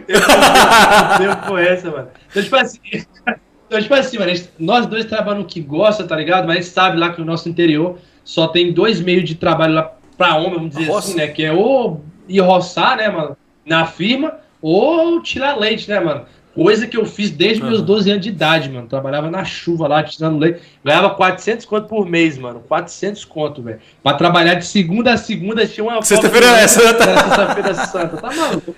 eu 0.08 1.36
consigo 1.38 1.58
essa, 1.58 1.92
mano. 1.92 2.08
Então, 2.30 2.44
tipo 2.44 2.56
assim. 2.56 2.80
Então, 3.68 3.82
tipo 3.82 3.96
assim, 3.96 4.20
mano, 4.20 4.32
nós 4.60 4.86
dois 4.86 5.06
trabalhamos 5.06 5.46
no 5.46 5.50
que 5.50 5.60
gosta, 5.60 6.04
tá 6.04 6.16
ligado? 6.16 6.46
Mas 6.46 6.58
a 6.58 6.62
gente 6.62 6.72
sabe 6.72 6.98
lá 6.98 7.12
que 7.12 7.20
o 7.20 7.26
nosso 7.26 7.50
interior 7.50 7.98
só 8.24 8.48
tem 8.48 8.72
dois 8.72 9.02
meios 9.02 9.28
de 9.28 9.34
trabalho 9.34 9.74
lá 9.74 9.92
pra 10.16 10.36
homem, 10.36 10.54
vamos 10.54 10.76
dizer 10.76 10.92
assim, 10.92 11.16
né? 11.16 11.28
Que 11.28 11.46
é 11.46 11.52
ou 11.52 12.04
ir 12.28 12.42
roçar, 12.42 12.98
né, 12.98 13.10
mano, 13.10 13.36
na 13.66 13.88
firma, 13.88 14.36
ou 14.62 15.20
tirar 15.22 15.58
leite, 15.58 15.90
né, 15.90 16.00
mano? 16.00 16.26
Coisa 16.56 16.88
que 16.88 16.96
eu 16.96 17.06
fiz 17.06 17.32
desde 17.32 17.62
uhum. 17.62 17.70
meus 17.70 17.82
12 17.82 18.12
anos 18.12 18.24
de 18.24 18.30
idade, 18.30 18.70
mano. 18.70 18.88
Trabalhava 18.88 19.30
na 19.30 19.44
chuva 19.44 19.90
lá, 19.90 20.02
tirando 20.02 20.38
leite. 20.38 20.62
Ganhava 20.84 21.10
400 21.10 21.66
conto 21.66 21.88
por 21.88 22.06
mês, 22.06 22.38
mano. 22.38 22.64
400 22.66 23.26
conto, 23.26 23.62
velho. 23.62 23.80
Pra 24.02 24.14
trabalhar 24.14 24.54
de 24.54 24.66
segunda 24.66 25.12
a 25.12 25.18
segunda 25.18 25.68
tinha 25.68 25.84
uma. 25.84 26.02
Sexta-feira 26.02 26.48
é 26.48 26.68
santa. 26.68 27.04
Sexta-feira 27.04 27.70
é 27.70 27.74
santa. 27.74 28.18
Tá 28.18 28.34
maluco. 28.34 28.74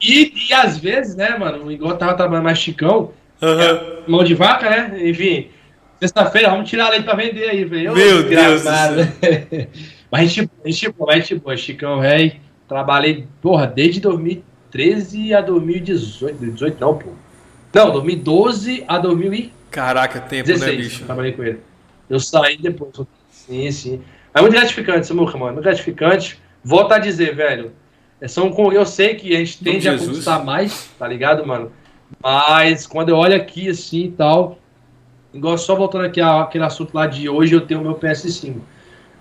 E, 0.00 0.32
e 0.48 0.52
às 0.52 0.78
vezes, 0.78 1.14
né, 1.14 1.36
mano, 1.36 1.70
igual 1.70 1.96
tava 1.96 2.14
trabalhando 2.14 2.44
mais 2.44 2.58
Chicão, 2.58 3.12
uhum. 3.40 3.60
é, 3.60 3.98
mão 4.06 4.24
de 4.24 4.34
vaca, 4.34 4.70
né? 4.70 5.08
Enfim, 5.08 5.48
sexta-feira, 6.00 6.50
vamos 6.50 6.68
tirar 6.68 6.88
leite 6.90 7.04
pra 7.04 7.14
vender 7.14 7.48
aí, 7.48 7.64
velho. 7.64 7.94
Meu 7.94 8.22
Deus! 8.22 8.64
mas 10.10 10.20
a 10.20 10.24
gente, 10.24 10.50
a 10.64 10.68
gente, 10.70 10.94
a 11.08 11.14
gente, 11.14 11.40
pô, 11.40 11.56
Chicão, 11.56 12.00
velho, 12.00 12.32
trabalhei, 12.66 13.26
porra, 13.42 13.66
desde 13.66 14.00
2000 14.00 14.42
2013 14.70 15.34
a 15.34 15.40
2018. 15.40 16.38
18 16.38 16.80
não, 16.80 16.96
pô. 16.96 17.10
Não, 17.74 17.92
2012 17.92 18.84
a 18.86 18.98
2016. 18.98 19.52
Caraca, 19.70 20.20
tempo, 20.20 20.46
16, 20.46 20.76
né, 20.76 20.82
bicho? 20.82 21.04
Trabalhei 21.04 21.32
com 21.32 21.44
ele. 21.44 21.60
Eu 22.08 22.18
saí 22.18 22.56
depois. 22.56 22.92
Sim, 23.30 23.70
sim. 23.70 24.02
É 24.34 24.40
muito 24.40 24.52
gratificante, 24.52 25.06
Samuca, 25.06 25.36
mano. 25.36 25.54
Muito 25.54 25.64
gratificante. 25.64 26.40
Volto 26.64 26.92
a 26.92 26.98
dizer, 26.98 27.34
velho. 27.34 27.72
É, 28.20 28.28
são 28.28 28.52
eu 28.72 28.84
sei 28.84 29.14
que 29.14 29.34
a 29.34 29.38
gente 29.38 29.62
tende 29.62 29.88
a 29.88 29.96
conquistar 29.96 30.44
mais, 30.44 30.90
tá 30.98 31.08
ligado, 31.08 31.46
mano? 31.46 31.72
Mas 32.22 32.86
quando 32.86 33.08
eu 33.08 33.16
olho 33.16 33.34
aqui 33.34 33.70
assim 33.70 34.04
e 34.04 34.10
tal, 34.10 34.58
igual 35.32 35.56
só 35.56 35.74
voltando 35.74 36.04
aqui 36.04 36.20
àquele 36.20 36.64
assunto 36.64 36.94
lá 36.94 37.06
de 37.06 37.28
hoje, 37.28 37.54
eu 37.54 37.60
tenho 37.60 37.80
o 37.80 37.82
meu 37.82 37.94
PS5. 37.94 38.56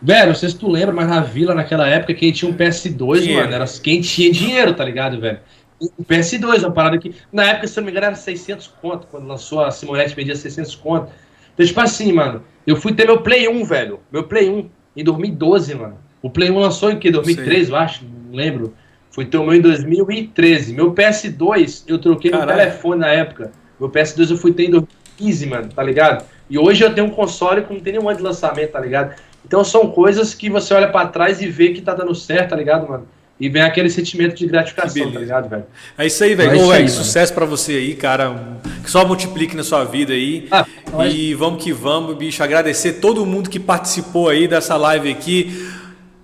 Velho, 0.01 0.27
não 0.27 0.35
sei 0.35 0.49
se 0.49 0.57
tu 0.57 0.69
lembra, 0.69 0.93
mas 0.93 1.07
na 1.07 1.19
vila, 1.19 1.53
naquela 1.53 1.88
época, 1.88 2.13
quem 2.13 2.31
tinha 2.31 2.49
um 2.49 2.55
PS2, 2.55 3.19
dinheiro. 3.19 3.41
mano, 3.41 3.53
era 3.53 3.65
quem 3.81 4.01
tinha 4.01 4.31
dinheiro, 4.31 4.73
tá 4.73 4.84
ligado, 4.84 5.19
velho? 5.19 5.39
O 5.80 6.03
PS2, 6.03 6.59
uma 6.59 6.71
parada 6.71 6.97
que, 6.97 7.15
na 7.31 7.43
época, 7.49 7.67
se 7.67 7.77
não 7.77 7.85
me 7.85 7.91
engano, 7.91 8.07
era 8.07 8.15
600 8.15 8.67
conto, 8.81 9.07
quando 9.07 9.27
lançou 9.27 9.63
a 9.63 9.71
Simonete, 9.71 10.15
vendia 10.15 10.35
600 10.35 10.76
conto. 10.76 11.11
Então, 11.53 11.65
tipo 11.65 11.80
assim, 11.80 12.11
mano, 12.11 12.43
eu 12.65 12.76
fui 12.76 12.93
ter 12.93 13.05
meu 13.05 13.21
Play 13.21 13.47
1, 13.47 13.65
velho, 13.65 13.99
meu 14.11 14.23
Play 14.23 14.49
1, 14.49 14.69
em 14.95 15.03
2012, 15.03 15.76
mano. 15.76 15.97
O 16.21 16.30
Play 16.30 16.49
1 16.49 16.57
lançou 16.57 16.91
em 16.91 16.99
que? 16.99 17.11
2013, 17.11 17.71
eu 17.71 17.77
acho, 17.77 18.05
não 18.05 18.35
lembro. 18.35 18.73
Fui 19.20 19.26
ter 19.26 19.38
o 19.38 19.44
meu 19.44 19.54
em 19.54 19.60
2013. 19.60 20.72
Meu 20.72 20.94
PS2, 20.94 21.84
eu 21.86 22.00
troquei 22.00 22.32
Caralho. 22.32 22.56
meu 22.56 22.58
telefone 22.58 23.02
na 23.02 23.10
época. 23.10 23.52
Meu 23.78 23.90
PS2 23.90 24.32
eu 24.32 24.38
fui 24.38 24.54
ter 24.54 24.68
em 24.68 24.70
2015, 24.70 25.46
mano, 25.46 25.68
tá 25.76 25.84
ligado? 25.84 26.24
E 26.50 26.58
hoje 26.58 26.86
eu 26.86 26.94
tenho 26.96 27.08
um 27.08 27.10
console 27.10 27.64
que 27.64 27.74
não 27.74 27.82
tem 27.82 27.91
nenhum 27.91 28.08
ano 28.08 28.18
de 28.18 28.24
lançamento, 28.24 28.72
tá 28.72 28.80
ligado? 28.80 29.14
Então 29.46 29.62
são 29.62 29.91
coisas 29.91 30.34
que 30.34 30.50
você 30.50 30.74
olha 30.74 30.88
para 30.88 31.06
trás 31.10 31.41
e 31.41 31.50
vê 31.50 31.74
que 31.74 31.82
tá 31.82 31.94
dando 31.94 32.16
certo, 32.16 32.52
tá 32.52 32.56
ligado, 32.56 32.88
mano? 32.88 33.06
E 33.38 33.50
vem 33.50 33.62
aquele 33.62 33.90
sentimento 33.90 34.36
de 34.36 34.48
gratificação, 34.48 35.12
tá 35.12 35.20
ligado, 35.20 35.50
velho? 35.50 35.66
É 35.98 36.06
isso 36.06 36.24
aí, 36.24 36.34
velho. 36.34 36.58
É 36.58 36.64
Ô, 36.64 36.72
aí, 36.72 36.88
sucesso 36.88 37.34
para 37.34 37.46
você 37.46 37.74
aí, 37.74 37.96
cara. 37.96 38.58
Que 38.82 38.90
só 38.90 39.06
multiplique 39.06 39.54
na 39.54 39.66
sua 39.66 39.84
vida 39.84 40.14
aí. 40.14 40.48
Ah, 40.50 40.66
e 41.06 41.34
vamos 41.34 41.62
que 41.62 41.74
vamos, 41.74 42.16
bicho. 42.16 42.41
Agradecer 42.41 42.94
todo 42.94 43.26
mundo 43.26 43.50
que 43.50 43.60
participou 43.60 44.30
aí 44.30 44.48
dessa 44.48 44.78
live 44.78 45.12
aqui. 45.12 45.78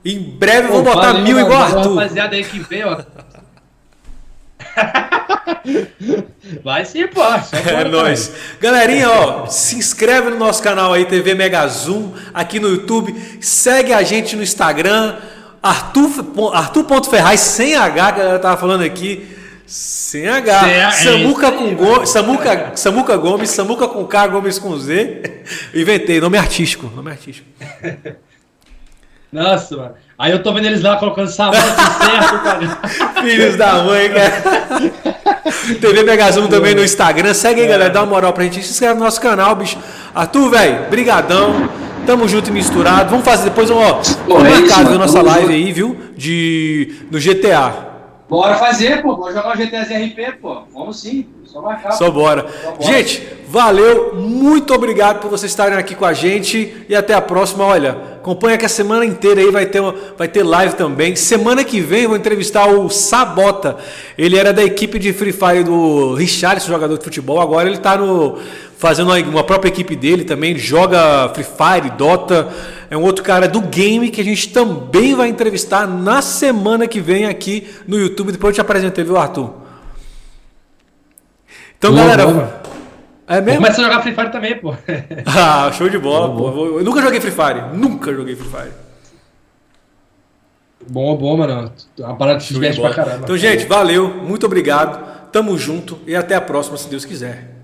Em 0.06 0.20
breve 0.20 0.68
vou 0.68 0.84
botar 0.84 1.14
valeu, 1.14 1.24
mil 1.24 1.40
igual 1.40 1.64
Arthur. 1.64 1.96
Rapaziada 1.96 2.36
aí 2.36 2.44
que 2.44 2.60
veio, 2.60 2.90
ó. 2.90 3.02
Vai 6.64 6.86
sim, 6.86 7.08
pô. 7.08 7.24
É 7.24 7.84
nóis. 7.86 8.32
Galerinha, 8.62 9.10
ó, 9.10 9.48
se 9.48 9.76
inscreve 9.78 10.30
no 10.30 10.38
nosso 10.38 10.62
canal 10.62 10.94
aí, 10.94 11.06
TV 11.06 11.34
Mega 11.34 11.68
Zoom, 11.68 12.12
aqui 12.34 12.60
no 12.60 12.70
YouTube. 12.70 13.16
Segue 13.42 13.94
a 13.94 14.04
gente 14.04 14.36
no 14.36 14.44
Instagram, 14.44 15.16
Arthur, 15.62 16.10
Arthur.ferraz, 16.54 17.40
sem 17.40 17.76
H, 17.76 17.92
que 17.92 18.00
a 18.00 18.24
galera 18.24 18.40
tava 18.40 18.58
falando 18.58 18.84
aqui. 18.84 19.28
Sem 19.66 20.28
H. 20.28 20.70
É 20.70 20.92
Samuca 20.92 21.52
com 21.52 21.74
Gomes, 21.74 22.10
Samuca, 22.10 22.74
Samuca 22.76 23.18
Gomes, 23.18 23.50
Samuca 23.50 23.88
com 23.88 24.06
K, 24.06 24.28
Gomes 24.28 24.60
com 24.60 24.78
Z. 24.78 25.44
Inventei, 25.74 26.22
nome 26.22 26.38
artístico, 26.38 26.92
nome 26.96 27.10
artístico. 27.10 27.48
Nossa, 29.36 29.76
mano. 29.76 29.92
Aí 30.18 30.32
eu 30.32 30.42
tô 30.42 30.54
vendo 30.54 30.66
eles 30.66 30.82
lá 30.82 30.96
colocando 30.96 31.28
sabão 31.28 31.60
certo, 31.60 32.40
cara. 32.42 33.22
Filhos 33.22 33.58
da 33.58 33.84
mãe, 33.84 34.10
cara. 34.10 34.92
TV 35.82 36.04
Megazum 36.04 36.48
também 36.48 36.74
no 36.74 36.82
Instagram. 36.82 37.34
Segue 37.34 37.60
aí, 37.60 37.68
é. 37.68 37.70
galera. 37.70 37.90
Dá 37.90 38.00
uma 38.02 38.12
moral 38.12 38.32
pra 38.32 38.46
gente. 38.46 38.64
Se 38.64 38.72
inscreve 38.72 38.94
no 38.94 39.02
nosso 39.02 39.20
canal, 39.20 39.54
bicho. 39.58 39.78
Arthur, 40.14 40.50
velho, 40.52 40.90
brigadão. 40.90 41.70
Tamo 42.06 42.30
junto 42.30 42.50
e 42.50 42.54
misturado. 42.54 43.10
Vamos 43.10 43.26
fazer 43.26 43.46
depois, 43.46 43.70
ó, 43.70 44.02
Pô, 44.26 44.40
é 44.40 44.50
marcado 44.50 44.94
a 44.94 44.98
nossa 44.98 45.22
live 45.22 45.42
junto. 45.42 45.54
aí, 45.54 45.74
viu? 45.74 45.98
De, 46.16 46.96
no 47.12 47.20
GTA. 47.20 47.74
Bora 48.30 48.56
fazer, 48.56 49.02
pô. 49.02 49.18
Vamos 49.18 49.34
jogar 49.36 49.54
o 49.54 49.58
GTA 49.58 49.82
RP, 49.82 50.40
pô. 50.42 50.62
Vamos 50.74 51.02
sim. 51.02 51.28
Só 51.44 51.62
marcar. 51.62 51.92
Só 51.92 52.10
bora. 52.10 52.46
Só 52.64 52.72
bora. 52.72 52.84
Gente, 52.84 53.22
valeu. 53.50 54.16
Muito 54.16 54.74
obrigado 54.74 55.20
por 55.20 55.30
vocês 55.30 55.52
estarem 55.52 55.78
aqui 55.78 55.94
com 55.94 56.06
a 56.06 56.14
gente. 56.14 56.86
E 56.88 56.96
até 56.96 57.14
a 57.14 57.22
próxima. 57.22 57.66
Olha 57.66 58.15
Acompanha 58.26 58.58
que 58.58 58.66
a 58.66 58.70
semana 58.70 59.06
inteira 59.06 59.40
aí 59.40 59.52
vai 59.52 59.68
ter, 59.68 59.80
uma, 59.80 59.94
vai 60.18 60.28
ter 60.28 60.42
live 60.42 60.74
também. 60.74 61.16
Semana 61.16 61.64
que 61.64 61.80
vem 61.80 62.02
eu 62.02 62.10
vou 62.10 62.18
entrevistar 62.18 62.66
o 62.66 62.90
Sabota. 62.90 63.78
Ele 64.18 64.36
era 64.36 64.52
da 64.52 64.64
equipe 64.64 64.98
de 64.98 65.14
Free 65.14 65.32
Fire 65.32 65.64
do 65.64 66.16
Richard, 66.16 66.66
jogador 66.66 66.98
de 66.98 67.04
futebol. 67.04 67.40
Agora 67.40 67.70
ele 67.70 67.78
está 67.78 67.96
no, 67.96 68.40
fazendo 68.80 69.12
uma, 69.12 69.20
uma 69.20 69.44
própria 69.44 69.70
equipe 69.70 69.96
dele 69.96 70.24
também. 70.24 70.58
joga 70.58 71.30
Free 71.36 71.44
Fire, 71.46 71.92
Dota. 71.96 72.50
É 72.90 72.98
um 72.98 73.04
outro 73.04 73.24
cara 73.24 73.48
do 73.48 73.62
game 73.62 74.10
que 74.10 74.22
a 74.22 74.26
gente 74.26 74.50
também 74.50 75.14
vai 75.14 75.28
entrevistar 75.28 75.88
na 75.88 76.20
semana 76.24 76.88
que 76.88 77.00
vem 77.00 77.28
aqui 77.28 77.68
no 77.88 77.96
YouTube. 77.96 78.32
Depois 78.32 78.54
eu 78.54 78.56
te 78.56 78.62
apresentei, 78.62 79.04
viu, 79.04 79.18
Arthur? 79.18 79.54
Então, 81.78 81.94
boa, 81.94 82.08
galera. 82.08 82.64
É 83.28 83.42
mesmo? 83.42 83.62
Começa 83.62 83.82
a 83.82 83.84
jogar 83.84 84.02
Free 84.02 84.14
Fire 84.14 84.32
também, 84.32 84.58
pô. 84.58 84.76
ah, 85.26 85.72
show 85.72 85.90
de 85.90 85.98
bola, 85.98 86.36
pô. 86.36 86.80
Eu 86.80 86.84
nunca 86.84 87.02
joguei 87.02 87.20
Free 87.20 87.32
Fire. 87.32 87.76
Nunca 87.76 88.14
joguei 88.14 88.36
Free 88.36 88.50
Fire. 88.50 88.74
Bom, 90.88 91.16
bom, 91.18 91.36
mano. 91.38 91.72
A 92.04 92.14
parada 92.14 92.40
se 92.40 92.54
diverte 92.54 92.80
pra 92.80 92.94
caramba. 92.94 93.22
Então, 93.24 93.36
gente, 93.36 93.66
valeu. 93.66 94.08
Muito 94.08 94.46
obrigado. 94.46 95.32
Tamo 95.32 95.58
junto 95.58 96.00
e 96.06 96.16
até 96.16 96.36
a 96.36 96.42
próxima, 96.42 96.78
se 96.78 96.88
Deus 96.88 97.04
quiser. 97.04 97.56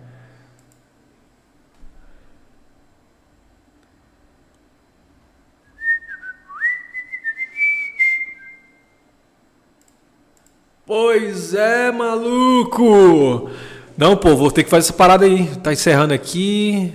Pois 10.85 11.53
é, 11.53 11.91
maluco! 11.91 13.49
Não, 13.97 14.15
pô, 14.15 14.35
vou 14.35 14.51
ter 14.51 14.63
que 14.63 14.69
fazer 14.69 14.87
essa 14.87 14.93
parada 14.93 15.25
aí. 15.25 15.47
Tá 15.63 15.71
encerrando 15.71 16.13
aqui. 16.13 16.93